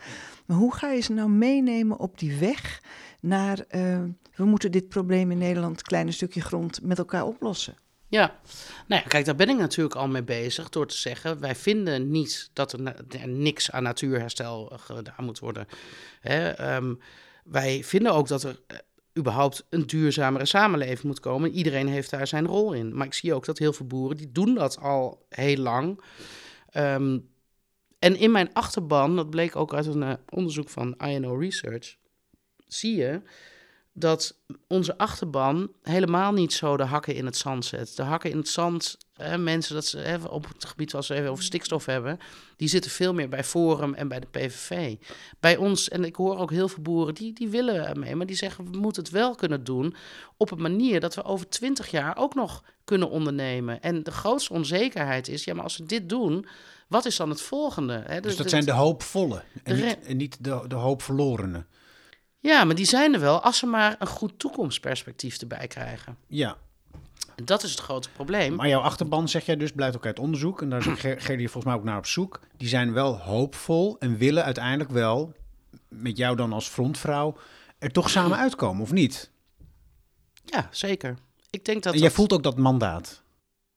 Maar 0.46 0.56
hoe 0.56 0.74
ga 0.74 0.90
je 0.90 1.00
ze 1.00 1.12
nou 1.12 1.30
meenemen 1.30 1.98
op 1.98 2.18
die 2.18 2.38
weg 2.38 2.82
naar, 3.20 3.58
eh, 3.68 4.02
we 4.34 4.44
moeten 4.44 4.72
dit 4.72 4.88
probleem 4.88 5.30
in 5.30 5.38
Nederland, 5.38 5.82
kleine 5.82 6.12
stukje 6.12 6.40
grond, 6.40 6.82
met 6.82 6.98
elkaar 6.98 7.26
oplossen? 7.26 7.74
Ja, 8.12 8.38
nou 8.86 9.02
ja, 9.02 9.08
kijk, 9.08 9.24
daar 9.24 9.34
ben 9.34 9.48
ik 9.48 9.56
natuurlijk 9.56 9.94
al 9.94 10.08
mee 10.08 10.22
bezig 10.22 10.68
door 10.68 10.86
te 10.86 10.96
zeggen: 10.96 11.40
wij 11.40 11.54
vinden 11.54 12.10
niet 12.10 12.50
dat 12.52 12.72
er, 12.72 13.28
niks 13.28 13.70
aan 13.70 13.82
natuurherstel 13.82 14.70
eh, 14.70 14.78
gedaan 14.78 15.24
moet 15.24 15.38
worden. 15.38 15.66
Hè, 16.20 16.48
ehm, 16.48 16.94
wij 17.44 17.84
vinden 17.84 18.12
ook 18.12 18.28
dat 18.28 18.42
er 18.42 18.60
eh, 18.66 18.76
überhaupt 19.18 19.66
een 19.68 19.86
duurzamere 19.86 20.44
samenleving 20.44 21.02
moet 21.02 21.20
komen. 21.20 21.50
Iedereen 21.50 21.88
heeft 21.88 22.10
daar 22.10 22.26
zijn 22.26 22.46
rol 22.46 22.72
in. 22.72 22.96
Maar 22.96 23.06
ik 23.06 23.14
zie 23.14 23.34
ook 23.34 23.44
dat 23.44 23.58
heel 23.58 23.72
veel 23.72 23.86
boeren 23.86 24.16
die 24.16 24.32
doen 24.32 24.54
dat 24.54 24.78
al 24.78 25.26
heel 25.28 25.56
lang. 25.56 26.02
Ehm, 26.70 27.18
en 27.98 28.16
in 28.16 28.30
mijn 28.30 28.52
achterban, 28.52 29.16
dat 29.16 29.30
bleek 29.30 29.56
ook 29.56 29.74
uit 29.74 29.86
een 29.86 30.02
eh, 30.02 30.12
onderzoek 30.28 30.68
van 30.68 30.96
INO 30.96 31.34
Research, 31.34 31.96
zie 32.66 32.96
je 32.96 33.22
dat 33.92 34.38
onze 34.68 34.98
achterban 34.98 35.70
helemaal 35.82 36.32
niet 36.32 36.52
zo 36.52 36.76
de 36.76 36.82
hakken 36.82 37.14
in 37.14 37.26
het 37.26 37.36
zand 37.36 37.64
zet. 37.64 37.96
De 37.96 38.02
hakken 38.02 38.30
in 38.30 38.36
het 38.36 38.48
zand, 38.48 38.96
hè, 39.14 39.38
mensen 39.38 39.74
dat 39.74 39.86
ze 39.86 39.98
hè, 39.98 40.16
op 40.24 40.48
het 40.48 40.64
gebied 40.64 40.92
waar 40.92 41.04
ze 41.04 41.14
even 41.14 41.30
over 41.30 41.44
stikstof 41.44 41.86
hebben, 41.86 42.18
die 42.56 42.68
zitten 42.68 42.90
veel 42.90 43.14
meer 43.14 43.28
bij 43.28 43.44
Forum 43.44 43.94
en 43.94 44.08
bij 44.08 44.20
de 44.20 44.26
PVV. 44.26 44.96
Bij 45.40 45.56
ons, 45.56 45.88
en 45.88 46.04
ik 46.04 46.16
hoor 46.16 46.38
ook 46.38 46.50
heel 46.50 46.68
veel 46.68 46.82
boeren, 46.82 47.14
die, 47.14 47.32
die 47.32 47.48
willen 47.48 47.86
ermee, 47.86 48.16
maar 48.16 48.26
die 48.26 48.36
zeggen 48.36 48.70
we 48.70 48.78
moeten 48.78 49.02
het 49.02 49.12
wel 49.12 49.34
kunnen 49.34 49.64
doen 49.64 49.94
op 50.36 50.50
een 50.50 50.62
manier 50.62 51.00
dat 51.00 51.14
we 51.14 51.24
over 51.24 51.48
twintig 51.48 51.90
jaar 51.90 52.16
ook 52.16 52.34
nog 52.34 52.64
kunnen 52.84 53.10
ondernemen. 53.10 53.82
En 53.82 54.02
de 54.02 54.10
grootste 54.10 54.52
onzekerheid 54.52 55.28
is, 55.28 55.44
ja, 55.44 55.54
maar 55.54 55.64
als 55.64 55.76
we 55.76 55.84
dit 55.84 56.08
doen, 56.08 56.46
wat 56.88 57.04
is 57.04 57.16
dan 57.16 57.28
het 57.28 57.40
volgende? 57.40 58.02
Hè? 58.06 58.20
Dus 58.20 58.36
dat 58.36 58.50
zijn 58.50 58.64
de 58.64 58.72
hoopvolle 58.72 59.42
niet, 59.64 59.98
en 60.06 60.16
niet 60.16 60.44
de, 60.44 60.64
de 60.68 60.74
hoopverlorenen. 60.74 61.66
Ja, 62.42 62.64
maar 62.64 62.74
die 62.74 62.84
zijn 62.84 63.14
er 63.14 63.20
wel 63.20 63.40
als 63.40 63.58
ze 63.58 63.66
maar 63.66 63.96
een 63.98 64.06
goed 64.06 64.38
toekomstperspectief 64.38 65.38
erbij 65.38 65.66
krijgen. 65.66 66.16
Ja, 66.26 66.56
En 67.36 67.44
dat 67.44 67.62
is 67.62 67.70
het 67.70 67.80
grote 67.80 68.10
probleem. 68.10 68.54
maar 68.54 68.68
jouw 68.68 68.80
achterban, 68.80 69.28
zeg 69.28 69.46
jij 69.46 69.56
dus, 69.56 69.72
blijkt 69.72 69.96
ook 69.96 70.06
uit 70.06 70.18
onderzoek. 70.18 70.62
En 70.62 70.68
daar 70.70 70.86
is 70.88 71.00
Gerdy 71.00 71.42
volgens 71.42 71.64
mij 71.64 71.74
ook 71.74 71.84
naar 71.84 71.98
op 71.98 72.06
zoek. 72.06 72.40
Die 72.56 72.68
zijn 72.68 72.92
wel 72.92 73.18
hoopvol 73.18 73.96
en 73.98 74.16
willen 74.16 74.44
uiteindelijk 74.44 74.90
wel, 74.90 75.32
met 75.88 76.16
jou 76.16 76.36
dan 76.36 76.52
als 76.52 76.68
frontvrouw, 76.68 77.36
er 77.78 77.90
toch 77.90 78.10
samen 78.10 78.38
uitkomen, 78.46 78.82
of 78.82 78.92
niet? 78.92 79.30
Ja, 80.44 80.68
zeker. 80.70 81.16
Ik 81.50 81.64
denk 81.64 81.82
dat 81.82 81.92
En 81.92 81.98
jij 81.98 82.08
dat- 82.08 82.16
voelt 82.16 82.32
ook 82.32 82.42
dat 82.42 82.56
mandaat. 82.58 83.22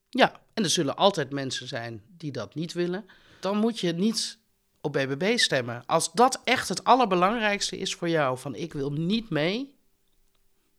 Ja, 0.09 0.31
en 0.53 0.63
er 0.63 0.69
zullen 0.69 0.95
altijd 0.95 1.31
mensen 1.31 1.67
zijn 1.67 2.01
die 2.17 2.31
dat 2.31 2.55
niet 2.55 2.73
willen. 2.73 3.05
Dan 3.39 3.57
moet 3.57 3.79
je 3.79 3.93
niet 3.93 4.37
op 4.85 4.93
BBB 4.93 5.37
stemmen. 5.37 5.83
Als 5.85 6.11
dat 6.13 6.41
echt 6.43 6.69
het 6.69 6.83
allerbelangrijkste 6.83 7.77
is 7.77 7.95
voor 7.95 8.09
jou, 8.09 8.37
van 8.37 8.55
ik 8.55 8.73
wil 8.73 8.91
niet 8.91 9.29
mee. 9.29 9.73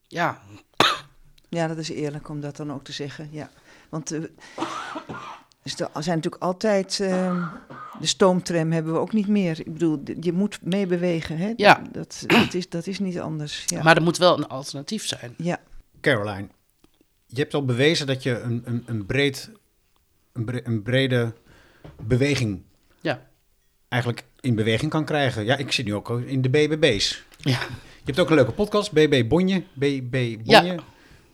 Ja, 0.09 0.41
Ja, 1.49 1.67
dat 1.69 1.77
is 1.77 1.89
eerlijk 1.89 2.29
om 2.29 2.41
dat 2.41 2.57
dan 2.57 2.73
ook 2.73 2.85
te 2.85 2.93
zeggen. 2.93 3.29
Ja. 3.33 3.51
Want 3.89 4.11
eh, 4.13 4.21
dus 5.63 5.79
er 5.81 6.03
zijn 6.03 6.17
natuurlijk 6.17 6.43
altijd. 6.43 7.01
eh, 7.01 7.53
de 8.01 8.07
stoomtram 8.07 8.73
hebben 8.73 8.93
we 8.93 8.99
ook 8.99 9.13
niet 9.13 9.29
meer. 9.29 9.61
Ik 9.61 9.73
bedoel, 9.73 10.03
je 10.21 10.33
moet 10.33 10.59
meebewegen. 10.63 11.37
Hè? 11.39 11.53
Ja. 11.57 11.83
Dat, 11.93 12.25
dat, 12.27 12.55
is, 12.55 12.69
dat 12.69 12.87
is 12.87 12.99
niet 12.99 13.21
anders. 13.21 13.65
Ja. 13.67 13.83
maar 13.83 13.97
er 13.97 14.03
moet 14.03 14.17
wel 14.19 14.39
een 14.39 14.49
alternatief 14.49 15.07
zijn. 15.07 15.35
ja. 15.39 15.61
Caroline, 16.01 16.49
je 17.27 17.41
hebt 17.41 17.55
al 17.55 17.65
bewezen 17.65 18.07
dat 18.07 18.23
je 18.23 18.39
een, 18.41 18.63
een, 18.65 18.83
een, 18.87 19.07
breed, 19.07 19.51
een, 20.33 20.45
bre- 20.45 20.61
een 20.65 20.83
brede 20.83 21.33
beweging 22.03 22.63
eigenlijk 23.89 24.25
in 24.41 24.55
beweging 24.55 24.91
kan 24.91 25.05
krijgen. 25.05 25.45
Ja, 25.45 25.57
ik 25.57 25.73
zit 25.73 25.85
nu 25.87 25.95
ook 25.95 26.21
in 26.27 26.43
de 26.43 26.49
BBB's. 26.49 27.23
Ja. 27.39 27.51
Je 27.97 28.13
hebt 28.13 28.19
ook 28.21 28.29
een 28.31 28.35
leuke 28.37 28.53
podcast, 28.53 28.93
BB 28.93 29.29
Bonje. 29.29 29.63
BB 29.73 30.11
Bonje. 30.11 30.41
Ja. 30.45 30.75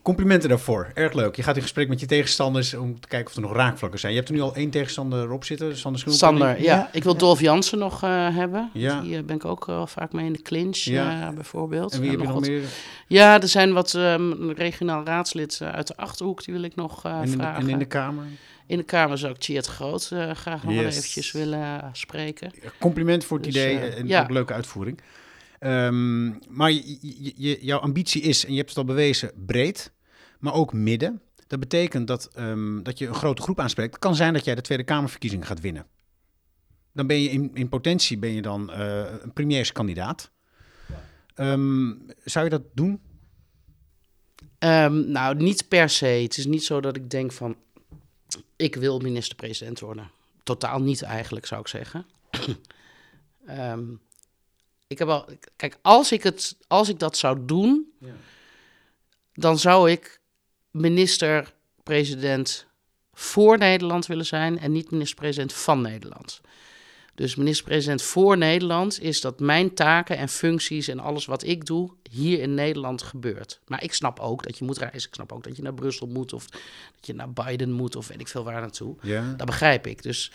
Complimenten 0.03 0.48
daarvoor. 0.48 0.90
Erg 0.94 1.12
leuk. 1.12 1.36
Je 1.36 1.42
gaat 1.42 1.57
in 1.57 1.62
gesprek 1.62 1.88
met 1.88 2.00
je 2.00 2.07
tegenstanders 2.07 2.74
om 2.74 3.00
te 3.00 3.09
kijken 3.09 3.28
of 3.30 3.34
er 3.36 3.42
nog 3.42 3.53
raakvlakken 3.55 4.00
zijn. 4.00 4.12
Je 4.12 4.18
hebt 4.18 4.30
er 4.30 4.36
nu 4.36 4.42
al 4.42 4.55
één 4.55 4.70
tegenstander 4.70 5.30
op 5.30 5.44
zitten, 5.44 5.76
Sander 5.76 6.00
Schulp. 6.00 6.16
Sander, 6.16 6.48
ja. 6.48 6.55
Ja. 6.62 6.88
Ik 6.92 7.03
wil 7.05 7.16
Dolf 7.16 7.40
Jansen 7.40 7.78
nog 7.78 8.03
eh, 8.03 8.36
hebben. 8.36 8.70
Ja. 8.72 9.00
Die 9.00 9.16
eh, 9.16 9.22
ben 9.24 9.36
ik 9.36 9.44
ook 9.44 9.64
wel 9.66 9.86
vaak 9.86 10.12
mee 10.12 10.26
in 10.26 10.32
de 10.32 10.42
clinch, 10.42 10.76
Ja. 10.78 11.28
eh, 11.28 11.34
bijvoorbeeld. 11.34 11.92
En 11.92 12.00
wie 12.00 12.11
heb 12.11 12.18
je 12.20 12.24
nog 12.26 12.34
wat- 12.34 12.46
meer? 12.48 12.62
Ja, 13.07 13.40
er 13.40 13.48
zijn 13.48 13.72
wat 13.72 13.94
ehm, 13.94 14.50
regionaal 14.50 15.05
raadslid 15.05 15.59
eh, 15.62 15.68
uit 15.68 15.86
de 15.86 15.96
Achterhoek, 15.96 16.44
die 16.44 16.55
wil 16.55 16.62
ik 16.62 16.74
nog 16.74 17.05
eh, 17.05 17.12
En 17.12 17.22
in, 17.24 17.30
de, 17.30 17.36
vragen. 17.36 17.62
en 17.62 17.68
in 17.68 17.78
de 17.78 17.84
Kamer? 17.84 18.24
In 18.67 18.77
de 18.77 18.85
Kamer 18.85 19.19
zou 19.19 19.33
ik 19.33 19.39
Tjeerd 19.39 19.67
Groot 19.67 20.11
eh, 20.13 20.31
graag 20.31 20.65
nog 20.65 20.75
wel 20.75 20.85
eventjes 20.85 21.33
willen 21.33 21.91
spreken. 21.93 22.53
Compliment 22.81 23.25
voor 23.25 23.37
het 23.37 23.47
Dus, 23.47 23.55
idee 23.55 23.79
eh, 23.79 23.99
en 23.99 24.07
ja. 24.07 24.23
ook 24.23 24.31
leuke 24.31 24.53
uitvoering. 24.53 25.01
Ehm, 25.59 26.27
maar 26.49 26.73
je, 26.73 27.59
jouw 27.61 27.79
ambitie 27.79 28.23
is, 28.23 28.45
en 28.45 28.51
je 28.51 28.57
hebt 28.57 28.69
het 28.69 28.79
al 28.79 28.85
bewezen, 28.85 29.33
breed, 29.47 29.93
maar 30.39 30.55
ook 30.55 30.73
midden. 30.73 31.21
Dat 31.47 31.61
betekent 31.61 32.07
dat, 32.07 32.31
ehm, 32.35 32.83
dat 32.83 32.99
je 32.99 33.07
een 33.07 33.15
grote 33.15 33.43
groep 33.43 33.61
aanspreekt. 33.61 33.91
Het 33.91 34.01
kan 34.03 34.15
zijn 34.15 34.33
dat 34.33 34.45
jij 34.45 34.55
de 34.55 34.61
Tweede 34.61 34.85
Kamerverkiezingen 34.85 35.47
gaat 35.47 35.61
winnen. 35.61 35.87
Dan 36.93 37.07
ben 37.07 37.21
je 37.21 37.31
in, 37.31 37.51
in 37.55 37.69
potentie 37.69 38.19
ben 38.19 38.33
je 38.33 38.43
dan 38.43 38.73
eh, 38.73 39.05
een 39.23 39.33
premierskandidaat. 39.33 40.31
Ehm, 41.35 41.93
zou 42.25 42.45
je 42.45 42.51
dat 42.51 42.63
doen? 42.75 43.01
Nou, 45.07 45.37
niet 45.37 45.69
per 45.69 45.89
se. 45.89 46.07
Het 46.07 46.39
is 46.39 46.47
niet 46.47 46.65
zo 46.65 46.81
dat 46.81 46.97
ik 46.97 47.11
denk 47.11 47.33
van, 47.33 47.57
ik 48.57 48.74
wil 48.74 48.99
minister-president 48.99 49.80
worden. 49.80 50.11
Totaal 50.43 50.80
niet 50.80 51.03
eigenlijk, 51.03 51.47
zou 51.47 51.61
ik 51.61 51.68
zeggen. 51.68 52.07
Ehm, 53.47 53.85
ik 54.87 54.99
heb 54.99 55.09
al, 55.09 55.28
kijk, 55.57 55.78
als 55.83 56.12
ik, 56.12 56.22
het, 56.22 56.57
als 56.66 56.89
ik 56.89 56.99
dat 56.99 57.16
zou 57.16 57.47
doen, 57.47 57.93
dan 59.35 59.59
zou 59.59 59.91
ik 59.91 60.20
minister-president 60.70 62.66
voor 63.12 63.59
Nederland 63.59 64.07
willen 64.07 64.26
zijn 64.26 64.59
en 64.59 64.72
niet 64.72 64.91
minister-president 64.91 65.53
van 65.53 65.80
Nederland. 65.80 66.41
Dus 67.15 67.35
minister-president 67.35 68.03
voor 68.03 68.39
Nederland 68.39 69.01
is 69.01 69.21
dat 69.21 69.41
mijn 69.41 69.75
taken 69.75 70.17
en 70.17 70.29
functies 70.29 70.89
en 70.89 70.99
alles 70.99 71.27
wat 71.27 71.47
ik 71.47 71.67
doe 71.67 71.91
hier 72.11 72.41
in 72.41 72.55
Nederland 72.55 73.03
gebeurt. 73.03 73.61
Maar 73.67 73.83
ik 73.83 73.93
snap 73.93 74.21
ook 74.21 74.43
dat 74.43 74.59
je 74.59 74.65
moet 74.65 74.79
reizen. 74.79 75.09
Ik 75.09 75.15
snap 75.15 75.33
ook 75.33 75.45
dat 75.45 75.57
je 75.57 75.63
naar 75.63 75.75
Brussel 75.75 76.07
moet 76.07 76.33
of 76.33 76.47
dat 76.95 77.07
je 77.07 77.15
naar 77.15 77.33
Biden 77.33 77.73
moet 77.73 77.97
of 77.97 78.09
weet 78.09 78.21
ik 78.21 78.29
veel 78.29 78.45
waar 78.45 78.61
naartoe. 78.61 78.97
Ja. 79.03 79.35
Dat 79.37 79.47
begrijp 79.47 79.87
ik. 79.87 80.03
Dus 80.03 80.33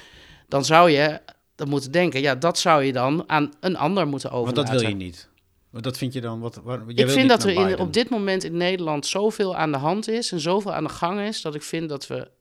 dan 0.47 0.65
zou 0.65 0.89
je 0.89 1.21
dan 1.55 1.69
moeten 1.69 1.91
denken, 1.91 2.21
ja, 2.21 2.35
dat 2.35 2.57
zou 2.57 2.83
je 2.83 2.91
dan 2.91 3.23
aan 3.27 3.53
een 3.59 3.77
ander 3.77 4.07
moeten 4.07 4.29
Want 4.29 4.41
overlaten. 4.41 4.73
dat 4.73 4.81
wil 4.81 4.89
je 4.89 4.95
niet. 4.95 5.29
Want 5.69 5.83
dat 5.83 5.97
vind 5.97 6.13
je 6.13 6.21
dan... 6.21 6.39
Wat, 6.39 6.59
waar, 6.63 6.81
jij 6.87 7.05
Ik 7.05 7.11
vind 7.11 7.29
dat 7.29 7.43
er 7.43 7.49
in, 7.49 7.79
op 7.79 7.93
dit 7.93 8.09
moment 8.09 8.43
in 8.43 8.57
Nederland 8.57 9.05
zoveel 9.05 9.55
aan 9.55 9.71
de 9.71 9.77
hand 9.77 10.07
is 10.07 10.31
en 10.31 10.39
zoveel 10.39 10.73
aan 10.73 10.83
de 10.83 10.89
gang 10.89 11.19
is, 11.19 11.41
dat 11.41 11.55
ik 11.55 11.61
vind 11.61 11.89
dat, 11.89 12.07
we, 12.07 12.31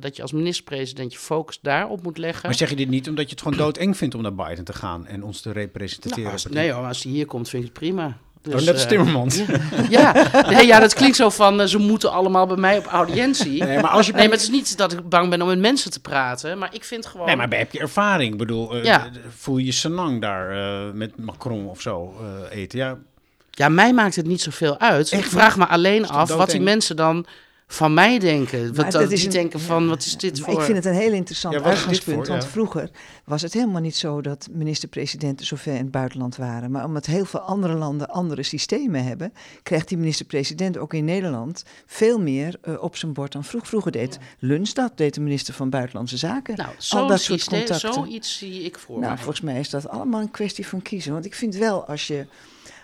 dat 0.00 0.16
je 0.16 0.22
als 0.22 0.32
minister-president 0.32 1.12
je 1.12 1.18
focus 1.18 1.58
daarop 1.62 2.02
moet 2.02 2.18
leggen. 2.18 2.46
Maar 2.46 2.54
zeg 2.54 2.68
je 2.70 2.76
dit 2.76 2.88
niet 2.88 3.08
omdat 3.08 3.24
je 3.24 3.30
het 3.30 3.42
gewoon 3.42 3.58
doodeng 3.58 3.96
vindt 3.96 4.14
om 4.14 4.22
naar 4.22 4.34
Biden 4.34 4.64
te 4.64 4.72
gaan 4.72 5.06
en 5.06 5.22
ons 5.22 5.40
te 5.40 5.52
representeren? 5.52 6.20
Nou, 6.22 6.32
als, 6.32 6.46
nee 6.46 6.72
als 6.72 7.02
hij 7.02 7.12
hier 7.12 7.26
komt, 7.26 7.48
vind 7.48 7.62
ik 7.62 7.68
het 7.68 7.78
prima. 7.78 8.06
Oh, 8.46 8.52
Dus, 8.52 8.64
net 8.64 8.74
als 8.74 8.82
eh, 8.82 8.88
Timmermans. 8.88 9.42
ja, 9.90 10.12
nee, 10.50 10.66
ja, 10.66 10.80
dat 10.80 10.94
klinkt 10.94 11.16
zo 11.16 11.28
van, 11.30 11.60
eh, 11.60 11.66
ze 11.66 11.78
moeten 11.78 12.12
allemaal 12.12 12.46
bij 12.46 12.56
mij 12.56 12.78
op 12.78 12.84
audiëntie. 12.86 13.64
Nee, 13.64 13.80
maar 13.80 13.90
als 13.90 14.06
je... 14.06 14.12
Nee, 14.12 14.22
maar 14.22 14.32
het 14.32 14.42
is 14.42 14.50
niet 14.50 14.76
dat 14.76 14.92
ik 14.92 15.08
bang 15.08 15.30
ben 15.30 15.42
om 15.42 15.48
met 15.48 15.58
mensen 15.58 15.90
te 15.90 16.00
praten, 16.00 16.58
maar 16.58 16.74
ik 16.74 16.84
vind 16.84 17.06
gewoon... 17.06 17.26
Nee, 17.26 17.36
maar 17.36 17.48
heb 17.50 17.72
je 17.72 17.78
ervaring? 17.78 18.32
Ik 18.32 18.38
bedoel, 18.38 18.76
eh, 18.76 18.84
Ja. 18.84 19.10
voel 19.36 19.56
je 19.56 19.64
je 19.64 19.72
senang 19.72 20.20
daar 20.20 20.54
met 20.94 21.16
Macron 21.16 21.68
of 21.68 21.80
zo 21.80 22.14
eten? 22.50 22.78
Ja, 22.78 22.98
Ja, 23.50 23.68
mij 23.68 23.92
maakt 23.92 24.16
het 24.16 24.26
niet 24.26 24.40
zoveel 24.40 24.78
uit. 24.78 25.12
Echt 25.12 25.24
ik 25.24 25.30
vraag 25.30 25.56
me 25.56 25.66
alleen 25.66 26.08
af 26.08 26.34
wat 26.34 26.50
die 26.50 26.60
mensen 26.60 26.96
dan 26.96 27.26
van 27.68 27.94
mij 27.94 28.18
denken. 28.18 28.74
Wat, 28.74 28.92
dat 28.92 29.08
die 29.08 29.24
een- 29.24 29.30
denken 29.30 29.60
van, 29.60 29.88
wat 29.88 30.04
is 30.04 30.16
dit 30.16 30.40
voor... 30.40 30.52
ik 30.54 30.60
vind 30.60 30.76
het 30.76 30.84
een 30.86 30.94
heel 31.00 31.12
interessant 31.12 31.54
Ja, 31.54 31.62
uitgangspunt. 31.62 32.16
voor? 32.18 32.26
Want 32.26 32.42
Ja. 32.42 32.48
vroeger 32.48 32.90
was 33.24 33.42
het 33.42 33.52
helemaal 33.52 33.80
niet 33.80 33.96
zo 33.96 34.20
dat 34.20 34.48
minister-presidenten 34.52 35.46
zo 35.46 35.56
ver 35.56 35.72
in 35.72 35.78
het 35.82 35.90
buitenland 35.90 36.36
waren. 36.36 36.70
Maar 36.70 36.84
omdat 36.84 37.06
heel 37.06 37.24
veel 37.24 37.40
andere 37.40 37.74
landen 37.74 38.08
andere 38.08 38.42
systemen 38.42 39.04
hebben, 39.04 39.32
krijgt 39.62 39.88
die 39.88 39.98
minister-president 39.98 40.78
ook 40.78 40.94
in 40.94 41.04
Nederland 41.04 41.64
veel 41.86 42.20
meer 42.20 42.58
eh, 42.62 42.82
op 42.82 42.96
zijn 42.96 43.12
bord 43.12 43.32
dan 43.32 43.44
vroeg. 43.44 43.66
Vroeger 43.68 43.92
deed 43.92 44.18
Luns 44.38 44.74
dat, 44.74 44.92
deed 44.96 45.14
de 45.14 45.20
minister 45.20 45.54
van 45.54 45.70
Buitenlandse 45.70 46.16
Zaken. 46.16 46.56
Nou, 46.56 46.68
Al 46.88 47.06
dat 47.06 47.20
soort 47.20 47.40
systeem, 47.40 47.58
contacten. 47.58 47.92
zoiets 47.92 48.38
zie 48.38 48.62
ik 48.62 48.78
voor 48.78 48.98
Nou, 48.98 49.06
mij. 49.08 49.16
volgens 49.16 49.40
mij 49.40 49.60
is 49.60 49.70
dat 49.70 49.88
allemaal 49.88 50.20
een 50.20 50.30
kwestie 50.30 50.66
van 50.66 50.82
kiezen. 50.82 51.12
Want 51.12 51.24
ik 51.24 51.34
vind 51.34 51.54
wel, 51.56 51.86
als 51.86 52.06
je, 52.06 52.26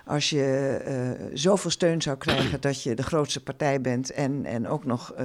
als 0.07 0.31
je 0.31 0.45
eh, 0.85 1.31
zoveel 1.35 1.71
steun 1.71 2.03
zou 2.03 2.17
krijgen 2.17 2.61
dat 2.61 2.83
je 2.83 2.95
de 2.95 3.03
grootste 3.03 3.43
partij 3.43 3.81
bent 3.81 4.11
en, 4.13 4.45
en 4.45 4.69
ook 4.69 4.85
nog 4.85 5.13
eh, 5.13 5.25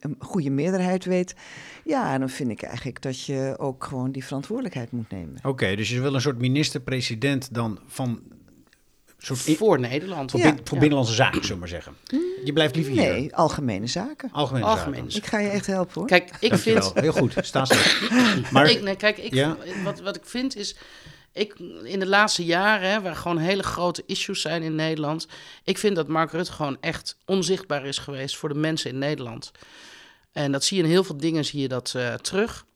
een 0.00 0.16
goede 0.18 0.50
meerderheid 0.50 1.04
weet, 1.04 1.34
ja, 1.84 2.18
dan 2.18 2.28
vind 2.28 2.50
ik 2.50 2.62
eigenlijk 2.62 3.02
dat 3.02 3.24
je 3.24 3.54
ook 3.58 3.84
gewoon 3.84 4.12
die 4.12 4.24
verantwoordelijkheid 4.24 4.90
moet 4.92 5.10
nemen. 5.10 5.38
oké. 5.42 5.74
dus 5.76 5.88
je 5.90 6.00
wil 6.00 6.14
een 6.14 6.20
soort 6.20 6.38
minister-president 6.38 7.54
dan 7.54 7.78
van... 7.86 8.20
Soort 9.22 9.46
in- 9.46 9.56
voor 9.56 9.80
Nederland. 9.80 10.30
voor, 10.30 10.40
Ja. 10.40 10.54
bin- 10.54 10.60
voor 10.66 10.78
binnenlandse 10.78 11.14
zaken, 11.14 11.34
zullen 11.40 11.52
we 11.54 11.58
maar 11.58 11.68
zeggen. 11.68 11.94
Je 12.44 12.52
blijft 12.52 12.74
liever 12.74 12.92
hier. 12.92 13.12
Nee, 13.12 13.34
algemene 13.36 13.86
zaken. 13.86 14.28
Algemene 14.32 14.64
Algemene 14.66 15.10
zaken. 15.10 15.16
Ik 15.16 15.26
ga 15.26 15.38
je 15.38 15.48
echt 15.48 15.66
helpen 15.66 15.94
hoor. 15.94 16.06
Kijk, 16.06 16.30
ik 16.40 16.50
Dankjewel. 16.50 16.82
vind... 16.82 17.00
Heel 17.00 17.12
goed, 17.12 17.34
sta. 17.40 17.66
Maar 18.52 18.70
Ik, 18.70 18.82
nee, 18.82 18.96
kijk, 18.96 19.18
ik, 19.18 19.34
Ja. 19.34 19.56
wat, 19.84 20.00
wat 20.00 20.16
ik 20.16 20.24
vind 20.24 20.56
is... 20.56 20.76
Ik, 21.32 21.58
in 21.84 21.98
de 21.98 22.06
laatste 22.06 22.44
jaren, 22.44 22.90
hè, 22.90 23.00
waar 23.00 23.16
gewoon 23.16 23.38
hele 23.38 23.62
grote 23.62 24.02
issues 24.06 24.40
zijn 24.40 24.62
in 24.62 24.74
Nederland... 24.74 25.26
ik 25.64 25.78
vind 25.78 25.96
dat 25.96 26.08
Mark 26.08 26.32
Rutte 26.32 26.52
gewoon 26.52 26.76
echt 26.80 27.16
onzichtbaar 27.26 27.86
is 27.86 27.98
geweest 27.98 28.36
voor 28.36 28.48
de 28.48 28.54
mensen 28.54 28.90
in 28.90 28.98
Nederland. 28.98 29.52
En 30.32 30.52
dat 30.52 30.64
zie 30.64 30.76
je 30.76 30.82
in 30.82 30.88
heel 30.88 31.04
veel 31.04 31.16
dingen, 31.16 31.44
zie 31.44 31.60
je 31.60 31.68
dat 31.68 31.94
eh, 31.94 32.14
terug. 32.14 32.66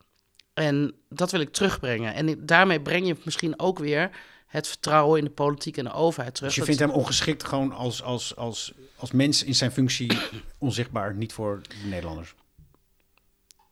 En 0.55 0.94
dat 1.09 1.30
wil 1.30 1.40
ik 1.40 1.52
terugbrengen. 1.52 2.14
En 2.14 2.46
daarmee 2.46 2.80
breng 2.80 3.07
je 3.07 3.16
misschien 3.24 3.59
ook 3.59 3.78
weer 3.78 4.11
het 4.46 4.68
vertrouwen 4.68 5.18
in 5.18 5.24
de 5.24 5.30
politiek 5.30 5.76
en 5.76 5.84
de 5.84 5.92
overheid 5.92 6.34
terug. 6.34 6.48
dus 6.48 6.59
je 6.59 6.64
vindt 6.64 6.80
hem 6.80 6.90
ongeschikt 6.90 7.44
gewoon 7.44 7.72
als, 7.72 8.02
als, 8.02 8.36
als, 8.36 8.72
als 8.96 9.11
mens 9.11 9.42
in 9.42 9.55
zijn 9.55 9.72
functie 9.72 10.18
onzichtbaar, 10.59 11.14
niet 11.14 11.32
voor 11.32 11.61
de 11.68 11.88
Nederlanders. 11.88 12.34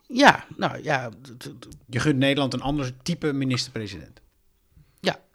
Ja, 0.07 0.45
nou 0.57 0.83
ja, 0.83 1.11
Je 1.87 2.01
gunt 2.01 2.17
Nederland 2.17 2.53
een 2.53 2.63
ander 2.63 2.93
type 3.03 3.33
minister-president. 3.33 4.21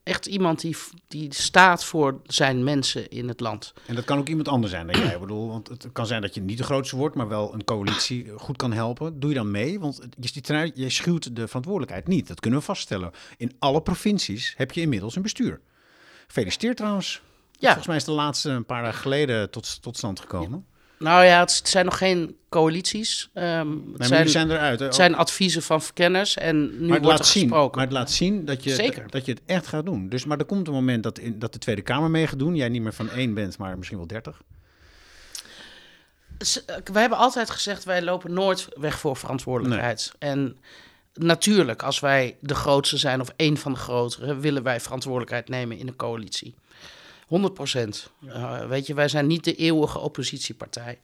Echt 0.07 0.25
iemand 0.25 0.61
die, 0.61 0.77
die 1.07 1.33
staat 1.33 1.83
voor 1.83 2.21
zijn 2.23 2.63
mensen 2.63 3.09
in 3.09 3.27
het 3.27 3.39
land. 3.39 3.73
En 3.85 3.95
dat 3.95 4.05
kan 4.05 4.17
ook 4.17 4.29
iemand 4.29 4.47
anders 4.47 4.71
zijn 4.71 4.87
dan 4.87 5.01
jij. 5.01 5.13
Ik 5.13 5.19
bedoel, 5.19 5.47
want 5.47 5.67
het 5.67 5.89
kan 5.91 6.07
zijn 6.07 6.21
dat 6.21 6.33
je 6.33 6.41
niet 6.41 6.57
de 6.57 6.63
grootste 6.63 6.95
wordt, 6.95 7.15
maar 7.15 7.27
wel 7.27 7.53
een 7.53 7.63
coalitie 7.63 8.29
goed 8.37 8.57
kan 8.57 8.73
helpen. 8.73 9.19
Doe 9.19 9.29
je 9.29 9.35
dan 9.35 9.51
mee? 9.51 9.79
Want 9.79 10.01
je, 10.19 10.71
je 10.73 10.89
schuwt 10.89 11.35
de 11.35 11.47
verantwoordelijkheid 11.47 12.07
niet. 12.07 12.27
Dat 12.27 12.39
kunnen 12.39 12.59
we 12.59 12.65
vaststellen. 12.65 13.11
In 13.37 13.55
alle 13.59 13.81
provincies 13.81 14.53
heb 14.57 14.71
je 14.71 14.81
inmiddels 14.81 15.15
een 15.15 15.21
bestuur. 15.21 15.61
Gefeliciteerd 16.27 16.77
trouwens. 16.77 17.21
Ja, 17.51 17.65
Volgens 17.65 17.87
mij 17.87 17.95
is 17.95 18.03
de 18.03 18.11
laatste 18.11 18.49
een 18.49 18.65
paar 18.65 18.83
dagen 18.83 19.01
geleden 19.01 19.49
tot, 19.49 19.81
tot 19.81 19.97
stand 19.97 20.19
gekomen. 20.19 20.65
Nou 20.99 21.25
ja, 21.25 21.39
het, 21.39 21.61
zijn 21.63 21.85
nog 21.85 21.97
geen 21.97 22.35
coalities. 22.49 23.29
Ehm, 23.33 23.67
het, 23.97 24.09
Nee, 24.09 24.27
zijn, 24.27 24.51
eruit. 24.51 24.79
hè? 24.79 24.85
het 24.85 24.95
zijn 24.95 25.15
adviezen 25.15 25.61
van 25.61 25.81
verkenners 25.81 26.37
en 26.37 26.55
nu 26.59 26.67
maar 26.69 26.79
het 26.79 26.87
wordt 26.89 27.05
laat 27.05 27.19
er 27.19 27.25
zien, 27.25 27.41
gesproken. 27.41 27.77
maar 27.77 27.85
het 27.85 27.93
laat 27.95 28.11
zien 28.11 28.45
dat 28.45 28.63
je, 28.63 28.75
Zeker. 28.75 29.05
dat 29.09 29.25
je 29.25 29.31
het 29.31 29.41
echt 29.45 29.67
gaat 29.67 29.85
doen. 29.85 30.09
Dus, 30.09 30.25
maar 30.25 30.37
er 30.39 30.45
komt 30.45 30.67
een 30.67 30.73
moment 30.73 31.03
dat, 31.03 31.19
in, 31.19 31.39
dat 31.39 31.53
de 31.53 31.59
Tweede 31.59 31.81
Kamer 31.81 32.09
mee 32.09 32.27
gaat 32.27 32.39
doen. 32.39 32.55
Jij 32.55 32.69
niet 32.69 32.81
meer 32.81 32.93
van 32.93 33.09
één 33.09 33.33
bent, 33.33 33.57
maar 33.57 33.77
misschien 33.77 33.97
wel 33.97 34.07
dertig. 34.07 34.41
Eh, 36.37 36.75
We 36.93 36.99
hebben 36.99 37.17
altijd 37.17 37.49
gezegd, 37.49 37.83
wij 37.83 38.01
lopen 38.01 38.33
nooit 38.33 38.67
weg 38.75 38.99
voor 38.99 39.15
verantwoordelijkheid. 39.17 40.11
En 40.19 40.57
natuurlijk, 41.13 41.83
als 41.83 41.99
wij 41.99 42.35
de 42.39 42.55
grootste 42.55 42.97
zijn 42.97 43.21
of 43.21 43.33
één 43.35 43.57
van 43.57 43.71
de 43.73 43.79
grotere, 43.79 44.37
willen 44.37 44.63
wij 44.63 44.79
verantwoordelijkheid 44.79 45.49
nemen 45.49 45.77
in 45.77 45.87
een 45.87 45.95
coalitie. 45.95 46.55
100 47.27 47.53
procent. 47.53 48.11
weet 48.69 48.87
je, 48.87 48.93
wij 48.93 49.07
zijn 49.07 49.27
niet 49.27 49.43
de 49.43 49.55
eeuwige 49.55 49.99
oppositiepartij. 49.99 50.99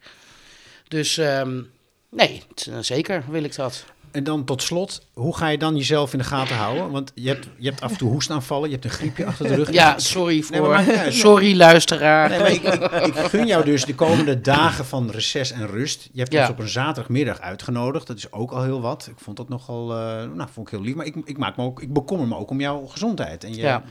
Dus 0.88 1.17
ehm, 1.17 1.61
nee, 2.09 2.43
t- 2.53 2.69
zeker 2.82 3.24
wil 3.30 3.43
ik 3.43 3.55
dat. 3.55 3.86
En 4.11 4.24
dan 4.24 4.45
tot 4.45 4.61
slot, 4.63 5.07
hoe 5.13 5.38
ga 5.38 5.47
je 5.47 5.57
dan 5.57 5.76
jezelf 5.76 6.11
in 6.13 6.19
de 6.19 6.26
gaten 6.26 6.55
houden? 6.55 6.91
Want 6.91 7.11
je 7.15 7.28
hebt, 7.28 7.47
je 7.57 7.69
hebt 7.69 7.82
af 7.82 7.91
en 7.91 7.97
toe 7.97 8.09
hoestaanvallen, 8.09 8.65
je 8.69 8.74
hebt 8.74 8.86
een 8.86 8.91
griepje 8.91 9.26
achter 9.26 9.47
de 9.47 9.55
rug. 9.55 9.71
Ja, 9.71 9.99
sorry 9.99 10.43
Nee, 10.49 10.61
maar 10.61 10.84
voor. 10.84 11.11
sorry, 11.11 11.55
luisteraar. 11.57 12.30
Nee, 12.30 12.39
maar 12.39 12.51
ik, 12.51 12.63
ik, 12.63 13.05
ik 13.05 13.15
gun 13.15 13.47
jou 13.47 13.65
dus 13.65 13.86
de 13.86 13.95
komende 13.95 14.41
dagen 14.41 14.86
van 14.86 15.09
reces 15.09 15.51
en 15.51 15.67
rust. 15.67 16.09
Je 16.11 16.19
hebt 16.19 16.32
Ja. 16.34 16.41
ons 16.41 16.49
op 16.49 16.59
een 16.59 16.67
zaterdagmiddag 16.69 17.39
uitgenodigd. 17.39 18.07
Dat 18.07 18.17
is 18.17 18.32
ook 18.32 18.51
al 18.51 18.63
heel 18.63 18.82
wat. 18.82 19.07
Ik 19.11 19.19
vond 19.19 19.38
dat 19.38 19.49
nogal, 19.49 19.91
eh 19.91 19.97
nou, 20.34 20.49
vond 20.51 20.67
ik 20.67 20.74
heel 20.74 20.82
lief. 20.84 20.95
Maar 20.95 21.05
ik, 21.05 21.15
ik, 21.26 21.38
maak 21.38 21.57
me 21.57 21.63
ook, 21.63 21.82
ik 21.82 21.93
bekommer 21.93 22.28
me 22.28 22.36
ook 22.36 22.49
om 22.49 22.59
jouw 22.59 22.86
gezondheid. 22.86 23.43
En 23.43 23.53
je, 23.55 23.61
Ja. 23.61 23.84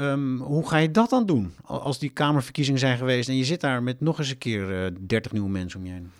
Ehm, 0.00 0.36
hoe 0.36 0.68
ga 0.68 0.76
je 0.76 0.90
dat 0.90 1.10
dan 1.10 1.26
doen? 1.26 1.54
Al- 1.64 1.80
Als 1.80 1.98
die 1.98 2.10
Kamerverkiezingen 2.10 2.80
zijn 2.80 2.98
geweest 2.98 3.28
en 3.28 3.36
je 3.36 3.44
zit 3.44 3.60
daar 3.60 3.82
met 3.82 4.00
nog 4.00 4.18
eens 4.18 4.30
een 4.30 4.38
keer 4.38 4.84
eh 4.84 4.90
30 5.00 5.32
nieuwe 5.32 5.48
mensen 5.48 5.80
om 5.80 5.86
je 5.86 5.92
heen. 5.92 6.12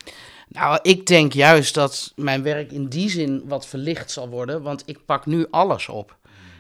Nou, 0.49 0.79
ik 0.83 1.07
denk 1.07 1.33
juist 1.33 1.75
dat 1.75 2.13
mijn 2.17 2.43
werk 2.43 2.73
in 2.73 2.87
die 2.89 3.09
zin 3.11 3.43
wat 3.47 3.67
verlicht 3.67 4.11
zal 4.11 4.29
worden, 4.29 4.63
want 4.63 4.83
ik 4.87 5.05
pak 5.05 5.27
nu 5.27 5.47
alles 5.51 5.89
op. 5.89 6.17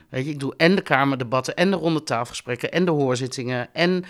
Weet 0.08 0.24
je, 0.24 0.30
ik 0.30 0.40
doe 0.40 0.54
en 0.56 0.74
de 0.74 0.82
kamerdebatten 0.82 1.56
en 1.56 1.70
de 1.70 1.76
ronde 1.76 2.02
tafelgesprekken 2.02 2.72
en 2.72 2.84
de 2.84 2.90
hoorzittingen 2.90 3.68
en 3.74 4.04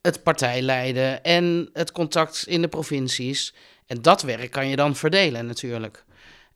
het 0.00 0.22
partijleiden 0.22 1.22
en 1.22 1.68
het 1.72 1.92
contact 1.92 2.44
in 2.46 2.60
de 2.62 2.68
provincies. 2.68 3.54
En 3.86 4.02
dat 4.02 4.22
werk 4.22 4.50
kan 4.50 4.68
je 4.68 4.76
dan 4.76 4.96
verdelen 4.96 5.46
natuurlijk. 5.46 6.04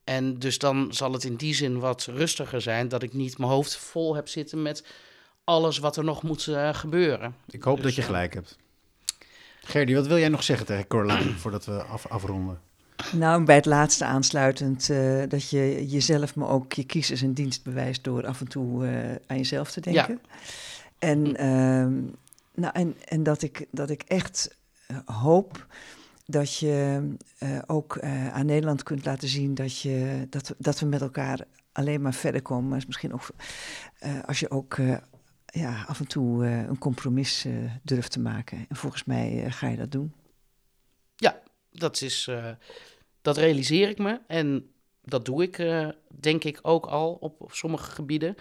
En 0.05 0.39
dus 0.39 0.59
dan 0.59 0.89
zal 0.91 1.13
het 1.13 1.25
in 1.25 1.37
die 1.37 1.55
zin 1.55 1.79
wat 1.79 2.09
rustiger 2.15 2.61
zijn 2.61 2.89
dat 2.89 3.03
ik 3.03 3.13
niet 3.13 3.39
mijn 3.39 3.51
hoofd 3.51 3.77
vol 3.77 4.15
heb 4.15 4.29
zitten 4.29 4.63
met 4.63 4.85
alles 5.49 5.79
wat 5.79 5.97
er 5.97 6.05
nog 6.05 6.23
moet 6.23 6.47
uh, 6.47 6.75
gebeuren. 6.75 7.35
Ik 7.51 7.63
hoop 7.63 7.77
Dus, 7.77 7.85
dat 7.85 7.95
je 7.95 8.01
eh, 8.01 8.07
gelijk 8.07 8.35
hebt. 8.35 8.57
Gerdy, 9.63 9.95
wat 9.95 10.07
wil 10.07 10.19
jij 10.19 10.29
nog 10.29 10.43
zeggen 10.43 10.67
tegen 10.67 10.87
Coraline 10.87 11.33
voordat 11.43 11.65
we 11.65 11.83
af, 11.83 12.07
afronden? 12.07 12.61
Nou, 13.13 13.45
bij 13.45 13.55
het 13.55 13.67
laatste 13.67 14.05
aansluitend, 14.05 14.91
eh, 14.91 15.23
dat 15.29 15.51
je 15.51 15.87
jezelf, 15.89 16.35
maar 16.35 16.49
ook 16.49 16.73
je 16.73 16.85
kiezers 16.85 17.21
een 17.21 17.35
dienst 17.35 17.65
bewijst 17.65 18.05
door 18.05 18.27
af 18.27 18.41
en 18.41 18.49
toe 18.49 18.87
eh, 18.87 19.15
aan 19.27 19.37
jezelf 19.37 19.71
te 19.71 19.81
denken. 19.81 20.21
En, 20.99 21.37
ehm, 21.37 21.95
nou, 22.55 22.73
en, 22.73 22.97
en 23.05 23.23
dat, 23.23 23.43
ik, 23.43 23.67
dat 23.71 23.91
ik 23.91 24.03
echt 24.03 24.57
eh, 24.87 24.97
hoop 25.05 25.67
dat 26.27 26.59
je 26.59 27.09
eh, 27.39 27.59
ook 27.67 27.97
eh, 27.97 28.35
aan 28.35 28.47
Nederland 28.47 28.83
kunt 28.83 29.05
laten 29.05 29.29
zien 29.29 29.55
dat, 29.55 29.81
je, 29.81 30.27
dat, 30.31 30.49
we, 30.49 30.55
dat 30.59 30.81
we 30.81 30.87
met 30.87 31.01
elkaar 31.01 31.41
alleen 31.73 32.03
maar 32.03 32.15
verder 32.15 32.43
komen. 32.43 32.69
Maar 32.69 32.79
is 32.79 32.87
misschien 32.87 33.13
ook 33.13 33.29
eh, 33.99 34.11
als 34.27 34.41
je 34.41 34.51
ook 34.51 34.75
eh, 34.79 34.97
ja, 35.59 35.85
af 35.87 35.99
en 35.99 36.07
toe 36.07 36.45
eh, 36.45 36.59
een 36.59 36.79
compromis 36.79 37.45
eh, 37.45 37.53
durft 37.83 38.13
te 38.13 38.21
maken. 38.21 38.67
En 38.69 38.77
volgens 38.77 39.05
mij 39.05 39.45
eh, 39.45 39.53
ga 39.53 39.69
je 39.69 39.77
dat 39.77 39.91
doen. 39.91 40.13
Dat, 41.71 42.01
is, 42.01 42.31
dat 43.23 43.37
realiseer 43.37 43.89
ik 43.89 43.99
me 43.99 44.21
en 44.27 44.71
dat 45.05 45.25
doe 45.25 45.43
ik 45.43 45.57
denk 46.21 46.45
ik 46.45 46.59
ook 46.63 46.87
al 46.87 47.13
op, 47.13 47.41
op 47.41 47.53
sommige 47.53 47.91
gebieden. 47.91 48.35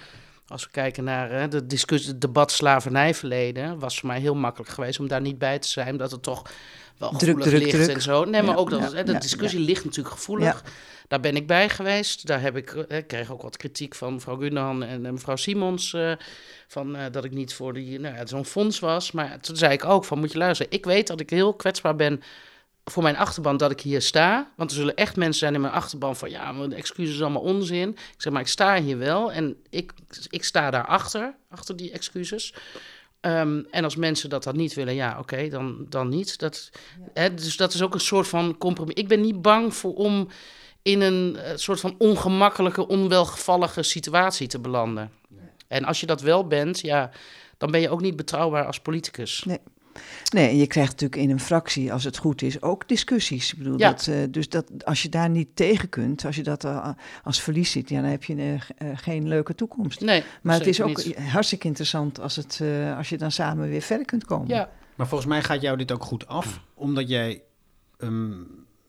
Als 0.48 0.64
we 0.64 0.72
kijken 0.72 1.04
naar 1.04 1.50
de 1.50 1.66
discussie, 1.66 2.12
het 2.12 2.22
debat 2.22 2.52
slavernijverleden, 2.52 3.80
was 3.80 4.00
voor 4.00 4.08
mij 4.08 4.20
heel 4.20 4.36
makkelijk 4.36 4.72
geweest 4.72 5.00
om 5.00 5.08
daar 5.08 5.22
niet 5.22 5.38
bij 5.38 5.60
te 5.60 5.68
zijn, 5.68 5.92
omdat 5.92 6.12
het 6.12 6.24
toch 6.24 6.52
wel 6.98 7.10
Druk, 7.10 7.20
gevoelig 7.22 7.48
druk, 7.48 7.62
ligt 7.62 7.84
druk. 7.84 7.96
en 7.96 8.02
zo. 8.02 8.24
Nee, 8.24 8.42
maar 8.42 8.54
Ja, 8.54 8.60
ook 8.60 8.70
dat 8.70 8.80
ja, 8.80 8.98
hè, 8.98 9.04
de 9.04 9.12
ja, 9.12 9.20
discussie 9.20 9.60
ligt 9.60 9.86
natuurlijk 9.86 10.16
gevoelig. 10.16 10.64
Daar 11.08 11.20
ben 11.20 11.36
ik 11.36 11.48
bij 11.48 11.70
geweest. 11.70 12.28
Daar 12.28 12.42
heb 12.42 12.58
ik, 12.58 12.72
eh, 12.74 12.98
ik 12.98 13.08
kreeg 13.08 13.32
ook 13.32 13.42
wat 13.42 13.58
kritiek 13.58 13.96
van 13.96 14.14
mevrouw 14.14 14.38
Gunnan 14.38 14.84
en 14.84 15.02
mevrouw 15.02 15.36
Simons. 15.36 15.94
eh, 15.94 16.12
van, 16.68 16.96
eh, 16.96 17.12
dat 17.12 17.24
ik 17.26 17.32
niet 17.32 17.54
voor 17.54 17.74
die, 17.74 18.00
nou, 18.00 18.16
ja, 18.16 18.26
zo'n 18.26 18.46
fonds 18.46 18.80
was. 18.80 19.12
Maar 19.12 19.40
toen 19.40 19.56
zei 19.56 19.74
ik 19.74 19.86
ook 19.86 20.06
van, 20.06 20.20
moet 20.20 20.32
je 20.32 20.38
luisteren. 20.38 20.72
Ik 20.72 20.86
weet 20.86 21.08
dat 21.08 21.20
ik 21.20 21.30
heel 21.30 21.54
kwetsbaar 21.54 21.96
ben 21.96 22.22
voor 22.86 23.04
mijn 23.04 23.18
achterban 23.18 23.58
dat 23.58 23.72
ik 23.72 23.82
hier 23.82 24.02
sta. 24.02 24.52
Want 24.56 24.72
er 24.72 24.78
zullen 24.78 24.96
echt 24.96 25.16
mensen 25.16 25.40
zijn 25.40 25.54
in 25.54 25.62
mijn 25.62 25.74
achterban 25.74 26.16
van... 26.16 26.30
ja, 26.30 26.52
mijn 26.52 26.74
excuses 26.74 27.16
is 27.16 27.22
allemaal 27.22 27.42
onzin. 27.42 27.90
Ik 27.90 28.16
zeg, 28.18 28.34
maar 28.34 28.42
ik 28.42 28.48
sta 28.48 28.82
hier 28.82 28.98
wel 28.98 29.32
en 29.32 29.58
ik, 29.70 29.94
ik 30.30 30.44
sta 30.44 30.72
daarachter, 30.72 31.36
achter 31.50 31.76
die 31.76 31.92
excuses. 31.92 32.54
Ehm, 33.20 33.64
en 33.72 33.84
als 33.84 33.96
mensen 33.96 34.30
dat 34.30 34.44
dan 34.44 34.56
niet 34.56 34.74
willen, 34.74 34.94
ja, 34.96 35.20
oké, 35.20 35.50
dan, 35.50 35.86
dan 35.90 36.10
niet. 36.10 36.40
Dat, 36.40 36.70
hè, 37.14 37.34
dus 37.34 37.58
dat 37.58 37.74
is 37.74 37.82
ook 37.82 37.94
een 37.94 38.00
soort 38.00 38.28
van 38.28 38.58
compromis. 38.58 38.94
Ik 38.94 39.08
ben 39.08 39.22
niet 39.22 39.42
bang 39.42 39.74
voor 39.74 39.94
om 39.94 40.28
in 40.88 41.02
een 41.02 41.36
eh, 41.36 41.52
soort 41.56 41.80
van 41.80 41.96
ongemakkelijke, 41.98 42.88
onwelgevallige 42.88 43.84
situatie 43.84 44.48
te 44.48 44.60
belanden. 44.60 45.12
En 45.68 45.84
als 45.86 46.00
je 46.00 46.06
dat 46.06 46.22
wel 46.22 46.48
bent, 46.48 46.80
ja, 46.80 47.12
dan 47.58 47.72
ben 47.72 47.82
je 47.82 47.90
ook 47.90 48.02
niet 48.02 48.16
betrouwbaar 48.16 48.66
als 48.66 48.80
politicus. 48.80 49.46
Nee, 50.34 50.48
en 50.50 50.58
je 50.58 50.68
krijgt 50.68 50.92
natuurlijk 50.92 51.22
in 51.22 51.30
een 51.30 51.40
fractie, 51.40 51.94
als 51.94 52.04
het 52.04 52.18
goed 52.18 52.42
is, 52.42 52.62
ook 52.62 52.88
discussies. 52.88 53.52
Ik 53.52 53.58
bedoel, 53.58 53.80
Ja. 53.80 53.90
dat, 53.90 54.08
eh, 54.08 54.16
dus 54.30 54.50
dat, 54.50 54.66
als 54.86 55.02
je 55.02 55.10
daar 55.10 55.30
niet 55.30 55.48
tegen 55.56 55.90
kunt, 55.90 56.26
als 56.26 56.36
je 56.36 56.44
dat 56.44 56.64
eh, 56.64 56.90
als 57.24 57.42
verlies 57.42 57.72
ziet, 57.72 57.90
ja, 57.90 58.02
dan 58.02 58.10
heb 58.10 58.24
je 58.24 58.58
geen 58.94 59.28
leuke 59.28 59.56
toekomst. 59.56 60.02
Nee, 60.02 60.24
Maar 60.42 60.58
het 60.58 60.68
is 60.68 60.82
ook 60.82 61.06
niet. 61.06 61.18
hartstikke 61.18 61.68
interessant 61.68 62.20
als, 62.20 62.36
het, 62.36 62.60
eh, 62.62 62.98
als 62.98 63.10
je 63.10 63.18
dan 63.18 63.32
samen 63.32 63.70
weer 63.70 63.82
verder 63.82 64.06
kunt 64.06 64.26
komen. 64.26 64.48
Ja, 64.48 64.70
Maar 64.96 65.08
volgens 65.08 65.30
mij 65.30 65.44
gaat 65.44 65.62
jou 65.62 65.78
dit 65.78 65.92
ook 65.92 66.04
goed 66.04 66.28
af, 66.28 66.62
omdat 66.74 67.10
jij 67.10 67.42
ehm, 68.00 68.32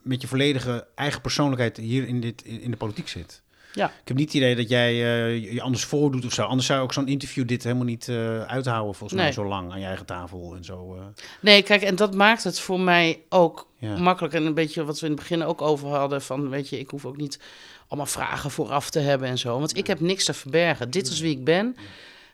met 0.09 0.20
je 0.20 0.26
volledige 0.28 0.86
eigen 0.94 1.20
persoonlijkheid 1.20 1.76
hier 1.76 2.09
in, 2.09 2.20
dit, 2.20 2.44
in 2.44 2.70
de 2.70 2.76
politiek 2.76 3.09
zit. 3.09 3.42
Ja. 3.74 3.86
Ik 3.86 4.09
heb 4.09 4.16
niet 4.16 4.26
het 4.26 4.34
idee 4.36 4.56
dat 4.56 4.68
jij 4.68 4.90
eh, 4.90 5.52
je 5.52 5.62
anders 5.62 5.84
voordoet 5.84 6.24
of 6.24 6.32
zo. 6.32 6.42
Anders 6.42 6.66
zou 6.66 6.80
ook 6.82 6.92
zo'n 6.92 7.09
interview 7.09 7.48
dit 7.48 7.62
helemaal 7.62 7.84
niet 7.84 8.09
eh, 8.09 8.42
uithouden, 8.42 8.94
volgens 8.94 9.12
mij, 9.12 9.24
Nee. 9.24 9.32
zo 9.32 9.44
lang 9.44 9.72
aan 9.72 9.80
je 9.80 9.86
eigen 9.86 10.06
tafel 10.06 10.54
en 10.56 10.64
zo. 10.64 10.94
eh. 10.94 11.02
nee, 11.40 11.62
kijk, 11.62 11.82
en 11.82 11.96
dat 11.96 12.14
maakt 12.14 12.44
het 12.44 12.61
voor 12.61 12.80
mij 12.80 13.20
ook 13.28 13.68
ja. 13.78 13.98
makkelijk. 13.98 14.34
En 14.34 14.46
een 14.46 14.54
beetje 14.54 14.84
wat 14.84 15.00
we 15.00 15.06
in 15.06 15.12
het 15.12 15.20
begin 15.20 15.44
ook 15.44 15.62
over 15.62 15.88
hadden: 15.88 16.22
van 16.22 16.48
weet 16.48 16.68
je, 16.68 16.78
ik 16.78 16.90
hoef 16.90 17.04
ook 17.06 17.16
niet 17.16 17.40
allemaal 17.88 18.06
vragen 18.06 18.50
vooraf 18.50 18.90
te 18.90 18.98
hebben 18.98 19.28
en 19.28 19.38
zo. 19.38 19.59
Want 19.59 19.76
ik 19.76 19.86
heb 19.86 20.00
niks 20.00 20.24
te 20.24 20.34
verbergen. 20.34 20.90
Dit 20.90 21.06
is 21.09 21.20
wie 21.20 21.30
ik 21.36 21.44
ben. 21.44 21.76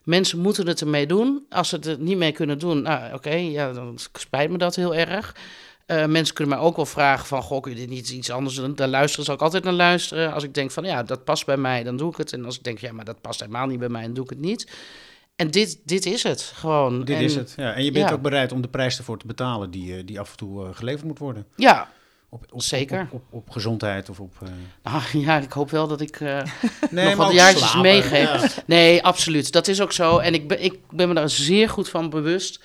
Mensen 0.03 0.39
moeten 0.39 0.67
het 0.67 0.81
ermee 0.81 1.07
doen. 1.07 1.45
Als 1.51 1.69
ze 1.69 1.77
het 1.77 1.87
er 1.87 1.99
niet 1.99 2.17
mee 2.17 2.33
kunnen 2.33 2.59
doen, 2.59 2.83
nou 2.83 3.15
oké, 3.15 3.35
ja, 3.35 3.73
dan 3.73 3.99
spijt 4.13 4.51
me 4.51 4.59
dat 4.59 4.77
heel 4.77 4.95
erg. 4.95 5.37
Eh, 5.87 6.07
mensen 6.07 6.35
kunnen 6.35 6.57
mij 6.57 6.65
ook 6.65 6.77
wel 6.77 6.87
vragen 6.87 7.27
van, 7.27 7.43
goh, 7.43 7.63
kun 7.63 7.73
je 7.73 7.79
dit 7.79 7.89
niet 7.89 8.11
iets 8.11 8.31
anders 8.31 8.55
doen? 8.55 8.75
Daar 8.75 8.89
luisteren 8.89 9.25
zal 9.25 9.35
ik 9.35 9.41
altijd 9.41 9.65
naar 9.65 9.73
luisteren. 9.73 10.33
Als 10.33 10.43
ik 10.45 10.55
denk 10.55 10.71
van, 10.71 10.85
ja, 10.85 11.03
dat 11.03 11.25
past 11.25 11.47
bij 11.47 11.57
mij, 11.57 11.83
dan 11.83 11.97
doe 11.97 12.11
ik 12.11 12.17
het. 12.17 12.33
En 12.33 12.45
als 12.45 12.57
ik 12.57 12.65
denk, 12.65 12.79
ja, 12.79 12.93
maar 12.93 13.05
dat 13.05 13.21
past 13.21 13.41
helemaal 13.41 13.67
niet 13.67 13.79
bij 13.79 13.89
mij, 13.89 14.03
dan 14.03 14.15
doe 14.15 14.25
ik 14.25 14.31
het 14.31 14.41
niet. 14.41 14.73
En 15.37 15.51
dit, 15.51 15.81
dit 15.85 16.07
is 16.07 16.23
het 16.23 16.43
gewoon. 16.43 17.05
Dit 17.05 17.17
en, 17.17 17.23
is 17.23 17.35
het. 17.35 17.55
Ja. 17.57 17.73
En 17.75 17.85
je 17.85 17.91
bent 17.93 18.09
ja. 18.09 18.15
ook 18.15 18.23
bereid 18.23 18.53
om 18.53 18.61
de 18.61 18.69
prijs 18.69 18.99
ervoor 18.99 19.19
te 19.19 19.27
betalen 19.27 19.71
die, 19.71 19.97
eh, 19.97 20.03
die 20.05 20.21
af 20.21 20.31
en 20.31 20.37
toe 20.37 20.67
eh, 20.67 20.75
geleverd 20.75 21.05
moet 21.05 21.19
worden. 21.19 21.47
Ja, 21.57 21.89
Op, 22.29 22.45
op, 22.51 22.63
Zeker. 22.63 23.09
Op, 23.11 23.23
op, 23.31 23.51
gezondheid 23.51 24.09
of 24.09 24.21
op... 24.21 24.35
nou, 24.83 25.03
ja, 25.27 25.39
ik 25.39 25.53
hoop 25.53 25.71
wel 25.71 25.89
dat 25.89 26.01
ik... 26.01 26.21
eh, 26.21 26.43
Nee, 26.91 27.05
Nog 27.05 27.15
wat 27.15 27.33
jaartjes 27.33 27.75
meegeven. 27.75 28.41
ja. 28.41 28.49
Nee, 28.67 29.03
absoluut. 29.03 29.53
Dat 29.53 29.69
is 29.69 29.81
ook 29.81 29.93
zo. 29.93 30.19
En 30.19 30.35
ik 30.35 30.49
ben, 30.49 30.65
ik 30.65 30.79
ben 30.91 31.09
me 31.09 31.15
daar 31.15 31.31
zeer 31.31 31.69
goed 31.69 31.89
van 31.89 32.11
bewust. 32.11 32.65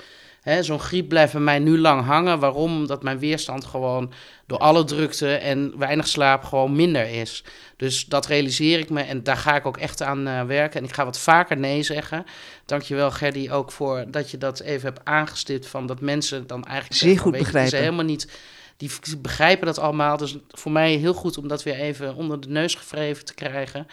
Zo'n 0.59 0.79
griep 0.79 1.09
blijft 1.09 1.33
bij 1.33 1.41
mij 1.41 1.59
nu 1.59 1.77
lang 1.79 2.05
hangen. 2.05 2.39
Waarom? 2.39 2.75
Omdat 2.77 3.03
mijn 3.03 3.19
weerstand 3.19 3.65
gewoon 3.65 4.11
door 4.45 4.57
alle 4.57 4.83
drukte 4.83 5.33
en 5.35 5.73
weinig 5.77 6.07
slaap 6.07 6.43
gewoon 6.43 6.75
minder 6.75 7.09
is. 7.09 7.43
Dus 7.77 8.05
dat 8.05 8.25
realiseer 8.25 8.79
ik 8.79 8.89
me 8.89 9.01
en 9.01 9.23
daar 9.23 9.37
ga 9.37 9.55
ik 9.55 9.65
ook 9.65 9.77
echt 9.77 10.01
aan 10.01 10.27
eh, 10.27 10.43
werken. 10.43 10.79
En 10.79 10.85
ik 10.85 10.93
ga 10.93 11.05
wat 11.05 11.19
vaker 11.19 11.57
nee 11.57 11.83
zeggen. 11.83 12.25
Dankjewel 12.65 13.11
Gerdy 13.11 13.49
ook 13.51 13.71
voor 13.71 14.05
dat 14.07 14.31
je 14.31 14.37
dat 14.37 14.59
even 14.59 14.87
hebt 14.87 15.05
aangestipt. 15.05 15.67
Van 15.67 15.85
dat 15.85 16.01
mensen 16.01 16.47
dan 16.47 16.65
eigenlijk 16.65 16.99
Zeer 16.99 17.19
goed 17.19 17.31
begrijpen. 17.37 17.79
helemaal 17.79 18.05
niet... 18.05 18.39
Die 18.77 18.91
begrijpen 19.17 19.65
dat 19.65 19.79
allemaal. 19.79 20.17
Dus 20.17 20.37
voor 20.49 20.71
mij 20.71 20.93
heel 20.93 21.13
goed 21.13 21.37
om 21.37 21.47
dat 21.47 21.63
weer 21.63 21.75
even 21.75 22.15
onder 22.15 22.39
de 22.41 22.49
neus 22.49 22.75
gevreven 22.75 23.25
te 23.25 23.33
krijgen. 23.33 23.87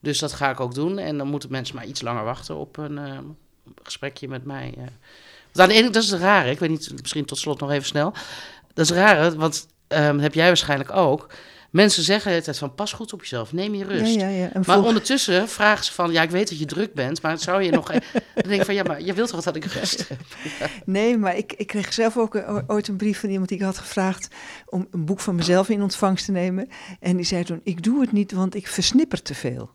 Dus 0.00 0.18
dat 0.18 0.32
ga 0.32 0.50
ik 0.50 0.60
ook 0.60 0.74
doen. 0.74 0.98
En 0.98 1.18
dan 1.18 1.26
moeten 1.28 1.50
mensen 1.50 1.76
maar 1.76 1.86
iets 1.86 2.00
langer 2.02 2.24
wachten 2.24 2.56
op 2.56 2.76
een 2.76 2.98
eh, 2.98 3.18
gesprekje 3.82 4.28
met 4.28 4.44
mij. 4.44 4.74
eh. 4.76 4.84
Dat 5.66 6.02
is 6.02 6.10
het 6.10 6.20
rare. 6.20 6.50
Ik 6.50 6.58
weet 6.58 6.70
niet, 6.70 6.90
misschien 7.00 7.24
tot 7.24 7.38
slot 7.38 7.60
nog 7.60 7.70
even 7.70 7.86
snel. 7.86 8.12
Dat 8.74 8.84
is 8.84 8.88
het 8.88 8.98
rare, 8.98 9.36
want 9.36 9.66
ehm, 9.88 10.18
heb 10.18 10.34
jij 10.34 10.46
waarschijnlijk 10.46 10.92
ook. 10.96 11.26
Mensen 11.70 12.02
zeggen 12.02 12.42
tijd 12.42 12.58
van 12.58 12.74
pas 12.74 12.92
goed 12.92 13.12
op 13.12 13.20
jezelf, 13.20 13.52
neem 13.52 13.74
je 13.74 13.84
rust. 13.84 14.14
Ja, 14.14 14.20
ja, 14.20 14.28
ja. 14.28 14.44
En 14.44 14.50
Maar 14.54 14.64
volg- 14.64 14.86
ondertussen 14.86 15.48
vragen 15.48 15.84
ze 15.84 15.92
van, 15.92 16.12
ja, 16.12 16.22
ik 16.22 16.30
weet 16.30 16.48
dat 16.48 16.58
je 16.58 16.64
druk 16.64 16.94
bent, 16.94 17.22
maar 17.22 17.38
zou 17.38 17.62
je 17.62 17.70
nog... 17.70 17.92
e- 17.92 17.98
dan 18.34 18.42
denk 18.48 18.60
ik 18.60 18.64
van, 18.64 18.74
ja, 18.74 18.82
maar 18.82 19.02
je 19.02 19.12
wilt 19.12 19.28
toch 19.28 19.42
dat 19.42 19.56
ik 19.56 19.64
rust 19.64 20.08
heb? 20.08 20.18
Nee, 20.84 21.16
maar 21.18 21.36
ik, 21.36 21.52
ik 21.52 21.66
kreeg 21.66 21.92
zelf 21.92 22.16
ook 22.16 22.34
eh, 22.34 22.58
ooit 22.66 22.88
een 22.88 22.96
brief 22.96 23.20
van 23.20 23.28
iemand 23.30 23.48
die 23.48 23.58
ik 23.58 23.64
had 23.64 23.78
gevraagd 23.78 24.28
om 24.66 24.86
een 24.90 25.04
boek 25.04 25.20
van 25.20 25.34
mezelf 25.34 25.68
in 25.68 25.82
ontvangst 25.82 26.24
te 26.24 26.32
nemen. 26.32 26.68
En 27.00 27.16
die 27.16 27.26
zei 27.26 27.44
toen, 27.44 27.60
ik 27.64 27.82
doe 27.82 28.00
het 28.00 28.12
niet, 28.12 28.32
want 28.32 28.54
ik 28.54 28.66
versnipper 28.68 29.22
te 29.22 29.34
veel. 29.34 29.70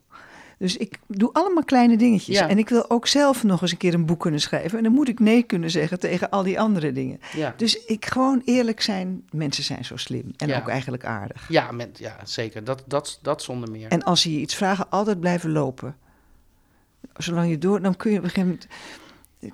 Dus 0.58 0.76
ik 0.76 0.98
doe 1.06 1.32
allemaal 1.32 1.64
kleine 1.64 1.96
dingetjes. 1.96 2.38
Ja. 2.38 2.48
En 2.48 2.58
ik 2.58 2.68
wil 2.68 2.90
ook 2.90 3.06
zelf 3.06 3.42
nog 3.44 3.62
eens 3.62 3.70
een 3.72 3.76
keer 3.76 3.94
een 3.94 4.06
boek 4.06 4.20
kunnen 4.20 4.40
schrijven. 4.40 4.78
En 4.78 4.84
dan 4.84 4.92
moet 4.92 5.08
ik 5.08 5.18
nee 5.18 5.42
kunnen 5.42 5.70
zeggen 5.70 5.98
tegen 6.00 6.30
al 6.30 6.42
die 6.42 6.60
andere 6.60 6.92
dingen. 6.92 7.20
Ja, 7.36 7.54
Dus 7.56 7.84
ik 7.84 8.04
gewoon 8.06 8.42
eerlijk 8.44 8.80
zijn. 8.80 9.24
Mensen 9.30 9.64
zijn 9.64 9.84
zo 9.84 9.96
slim. 9.96 10.32
En 10.36 10.48
Ja. 10.48 10.58
ook 10.58 10.68
eigenlijk 10.68 11.04
aardig. 11.04 11.46
ja, 11.48 11.70
met, 11.72 11.98
ja 11.98 12.16
zeker. 12.24 12.64
Dat, 12.64 12.84
dat, 12.86 13.18
dat 13.22 13.42
zonder 13.42 13.70
meer. 13.70 13.88
En 13.88 14.02
als 14.02 14.20
ze 14.20 14.32
je 14.32 14.40
iets 14.40 14.54
vragen, 14.54 14.90
altijd 14.90 15.20
blijven 15.20 15.50
lopen. 15.52 15.96
Zolang 17.16 17.48
je 17.50 17.58
door, 17.58 17.80
dan 17.82 17.96
kun 17.96 18.10
je 18.10 18.18
op 18.18 18.24
een 18.24 18.30
gegeven 18.30 18.48
moment 18.50 18.68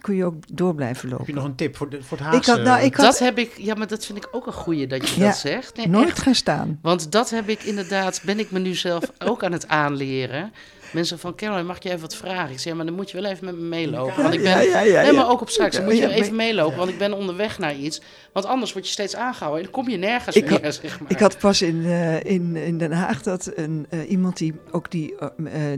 kun 0.00 0.14
je 0.16 0.24
ook 0.24 0.34
door 0.52 0.74
blijven 0.74 1.00
Heb 1.08 1.10
je 1.10 1.16
lopen. 1.18 1.34
nog 1.34 1.44
een 1.44 1.54
tip 1.54 1.76
voor, 1.76 1.90
de, 1.90 2.02
voor 2.02 2.18
het 2.18 2.34
Ik 2.34 2.44
had, 2.44 2.62
nou, 2.62 2.84
ik 2.84 2.94
had 2.94 3.06
Dat 3.06 3.18
heb 3.18 3.38
ik, 3.38 3.52
ja, 3.58 3.74
maar 3.74 3.86
dat 3.86 4.06
vind 4.06 4.18
ik 4.18 4.28
ook 4.32 4.46
een 4.46 4.52
goeie 4.52 4.86
dat 4.86 5.08
je 5.08 5.20
Ja, 5.20 5.26
dat 5.26 5.36
zegt. 5.36 5.76
Nee, 5.76 5.88
nooit 5.88 6.08
echt. 6.08 6.20
gaan 6.22 6.34
staan. 6.34 6.78
Want 6.82 7.12
dat 7.12 7.30
heb 7.30 7.48
ik 7.48 7.62
inderdaad, 7.62 8.22
ben 8.24 8.38
ik 8.38 8.50
me 8.50 8.58
nu 8.58 8.74
zelf 8.74 9.04
ook 9.18 9.44
aan 9.44 9.52
het 9.52 9.68
aanleren. 9.68 10.52
Mensen 10.92 11.18
van, 11.18 11.34
Caroline, 11.34 11.66
mag 11.66 11.82
je 11.82 11.88
even 11.88 12.00
wat 12.00 12.16
vragen? 12.16 12.50
Ik 12.50 12.58
zeg, 12.58 12.64
ja, 12.72 12.74
maar 12.74 12.86
dan 12.86 12.94
moet 12.94 13.10
je 13.10 13.20
wel 13.20 13.30
even 13.30 13.44
met 13.44 13.54
me 13.56 13.62
meelopen. 13.62 14.22
Want 14.22 14.34
ik 14.34 14.42
ben, 14.42 14.66
Ja, 14.68 14.80
ja, 14.80 15.02
nee, 15.02 15.12
maar 15.12 15.28
ook 15.30 15.40
op 15.40 15.50
straks, 15.50 15.76
dan 15.76 15.84
moet 15.84 15.96
je 15.96 16.08
even 16.12 16.36
meelopen, 16.36 16.78
want 16.78 16.90
ik 16.90 16.98
ben 16.98 17.12
onderweg 17.12 17.58
naar 17.58 17.74
iets. 17.76 18.00
Want 18.32 18.46
anders 18.46 18.72
word 18.72 18.86
je 18.86 18.92
steeds 18.92 19.16
aangehouden 19.16 19.64
en 19.64 19.70
dan 19.72 19.82
kom 19.82 19.90
je 19.92 19.96
nergens 19.98 20.36
Ik 20.36 20.50
meer, 20.50 20.62
had- 20.64 20.74
zeg 20.74 21.00
maar. 21.00 21.10
Ik 21.10 21.18
had 21.18 21.38
pas 21.38 21.62
in, 21.62 21.84
eh, 21.84 22.24
in, 22.24 22.56
in 22.56 22.78
Den 22.78 22.92
Haag 22.92 23.22
dat 23.22 23.50
een, 23.54 23.86
eh, 23.90 24.10
iemand 24.10 24.36
die 24.36 24.54
ook 24.70 24.90
die, 24.90 25.14
eh, 25.16 25.26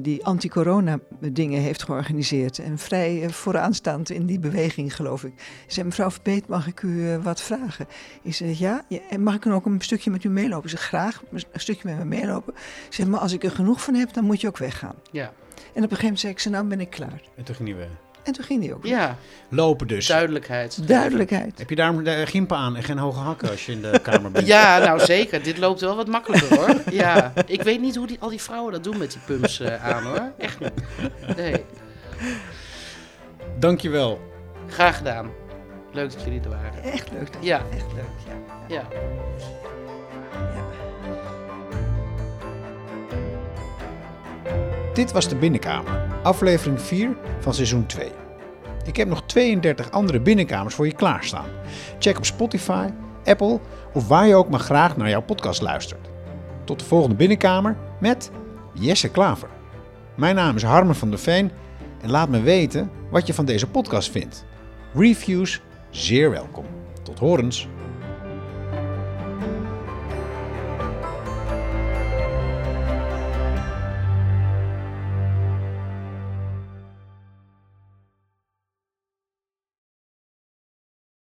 die 0.03 0.25
anti-corona 0.25 0.99
dingen 1.21 1.61
heeft 1.61 1.83
georganiseerd. 1.83 2.59
En 2.59 2.79
vrij 2.79 3.27
vooraanstaand 3.31 4.11
in 4.11 4.27
die 4.27 4.39
beweging, 4.39 4.97
geloof 4.97 5.25
ik. 5.25 5.33
Zei, 5.67 5.87
mevrouw 5.87 6.11
Verbeet, 6.11 6.49
mag 6.49 6.67
ik 6.67 6.83
u 6.83 7.19
wat 7.23 7.43
vragen? 7.43 7.87
Ik 8.23 8.35
zei, 8.35 8.55
ja, 8.59 8.83
en 9.11 9.23
mag 9.23 9.35
ik 9.35 9.43
dan 9.43 9.53
ook 9.53 9.67
een 9.67 9.81
stukje 9.81 10.11
met 10.11 10.25
u 10.25 10.29
meelopen? 10.29 10.65
Ik 10.65 10.71
zeg, 10.71 10.81
graag, 10.87 11.23
een 11.33 11.43
stukje 11.61 11.89
met 11.89 11.99
me 11.99 12.05
meelopen. 12.05 12.55
Zeg, 12.89 13.07
maar 13.07 13.21
als 13.21 13.33
ik 13.33 13.45
er 13.45 13.51
genoeg 13.51 13.83
van 13.83 13.95
heb, 13.95 14.13
dan 14.13 14.25
moet 14.25 14.41
je 14.41 14.47
ook 14.47 14.59
weggaan. 14.59 14.95
Ja, 15.11 15.23
En 15.25 15.31
op 15.65 15.75
een 15.75 15.83
gegeven 15.83 16.03
moment 16.03 16.21
zei 16.21 16.33
ik, 16.33 16.39
zo 16.39 16.51
nou 16.51 16.65
ben 16.67 16.81
ik 16.81 16.91
klaar. 16.91 17.21
En 17.37 17.45
toen 17.45 17.55
ging 17.55 17.69
hij 17.69 17.77
weer 17.79 17.89
En 18.23 18.33
toen 18.33 18.45
ging 18.45 18.65
hij 18.65 18.75
ook. 18.75 18.87
Ja, 18.87 19.17
lopen 19.49 19.87
dus. 19.87 20.07
duidelijkheid. 20.07 20.89
Duidelijkheid. 20.89 21.59
Heb 21.59 21.69
je 21.71 21.77
daarom 21.77 22.05
de 22.05 22.23
gimpen 22.27 22.57
aan 22.57 22.77
en 22.77 22.83
geen 22.83 22.99
hoge 22.99 23.19
hakken 23.19 23.51
als 23.51 23.67
je 23.67 23.73
in 23.73 23.83
de 23.83 24.01
kamer 24.09 24.31
bent? 24.31 24.47
Ja, 24.47 24.79
nou 24.79 25.01
zeker. 25.01 25.43
Dit 25.43 25.59
loopt 25.59 25.81
wel 25.81 25.97
wat 25.97 26.07
makkelijker 26.07 26.57
hoor. 26.57 26.83
Ja, 26.91 27.33
ik 27.47 27.63
weet 27.63 27.81
niet 27.81 27.97
hoe 27.97 28.07
die, 28.07 28.17
al 28.21 28.29
die 28.29 28.41
vrouwen 28.43 28.73
dat 28.73 28.85
doen 28.85 28.99
met 28.99 29.11
die 29.13 29.21
pumps 29.27 29.61
eh, 29.61 29.85
aan 29.85 30.03
hoor. 30.05 30.33
Echt 30.39 30.61
niet. 30.61 30.73
Nee, 31.37 31.65
Dankjewel. 33.59 34.21
graag 34.69 34.97
gedaan. 34.97 35.31
Leuk 35.93 36.13
dat 36.13 36.23
jullie 36.23 36.41
er 36.41 36.49
waren. 36.49 36.83
Echt 36.83 37.11
leuk. 37.13 37.29
Ja, 37.41 37.63
Echt 37.73 37.93
leuk, 37.95 38.35
ja. 38.69 38.75
ja. 38.77 38.89
Dit 44.93 45.13
was 45.13 45.29
de 45.29 45.37
Binnenkamer, 45.37 46.09
aflevering 46.23 46.81
4 46.81 47.17
van 47.41 47.55
seizoen 47.55 47.87
2. 47.87 48.11
Ik 48.85 48.97
heb 48.97 49.09
nog 49.09 49.23
32 49.27 49.91
andere 49.91 50.21
binnenkamers 50.21 50.75
voor 50.75 50.87
je 50.87 50.93
klaarstaan. 50.93 51.49
Check 51.99 52.17
op 52.17 52.25
Spotify, 52.25 52.89
Apple 53.25 53.61
of 53.93 54.09
waar 54.09 54.27
je 54.27 54.35
ook 54.35 54.49
maar 54.49 54.61
graag 54.61 54.97
naar 54.97 55.09
jouw 55.09 55.23
podcast 55.23 55.63
luistert. 55.63 56.09
Tot 56.65 56.79
de 56.79 56.85
volgende 56.85 57.17
binnenkamer 57.17 57.77
met 58.01 58.31
Jesse 58.73 59.11
Klaver. 59.11 59.49
Mijn 60.17 60.35
naam 60.35 60.57
is 60.57 60.63
Harmen 60.63 60.95
van 60.95 61.11
der 61.11 61.19
Veen 61.19 61.51
en 62.01 62.11
laat 62.11 62.29
me 62.29 62.41
weten 62.41 62.91
wat 63.11 63.27
je 63.27 63.35
van 63.35 63.45
deze 63.45 63.69
podcast 63.69 64.11
vindt. 64.11 64.45
Reviews 64.95 65.61
zeer 65.91 66.31
welkom. 66.31 66.65
Tot 67.03 67.19
horens. 67.19 67.69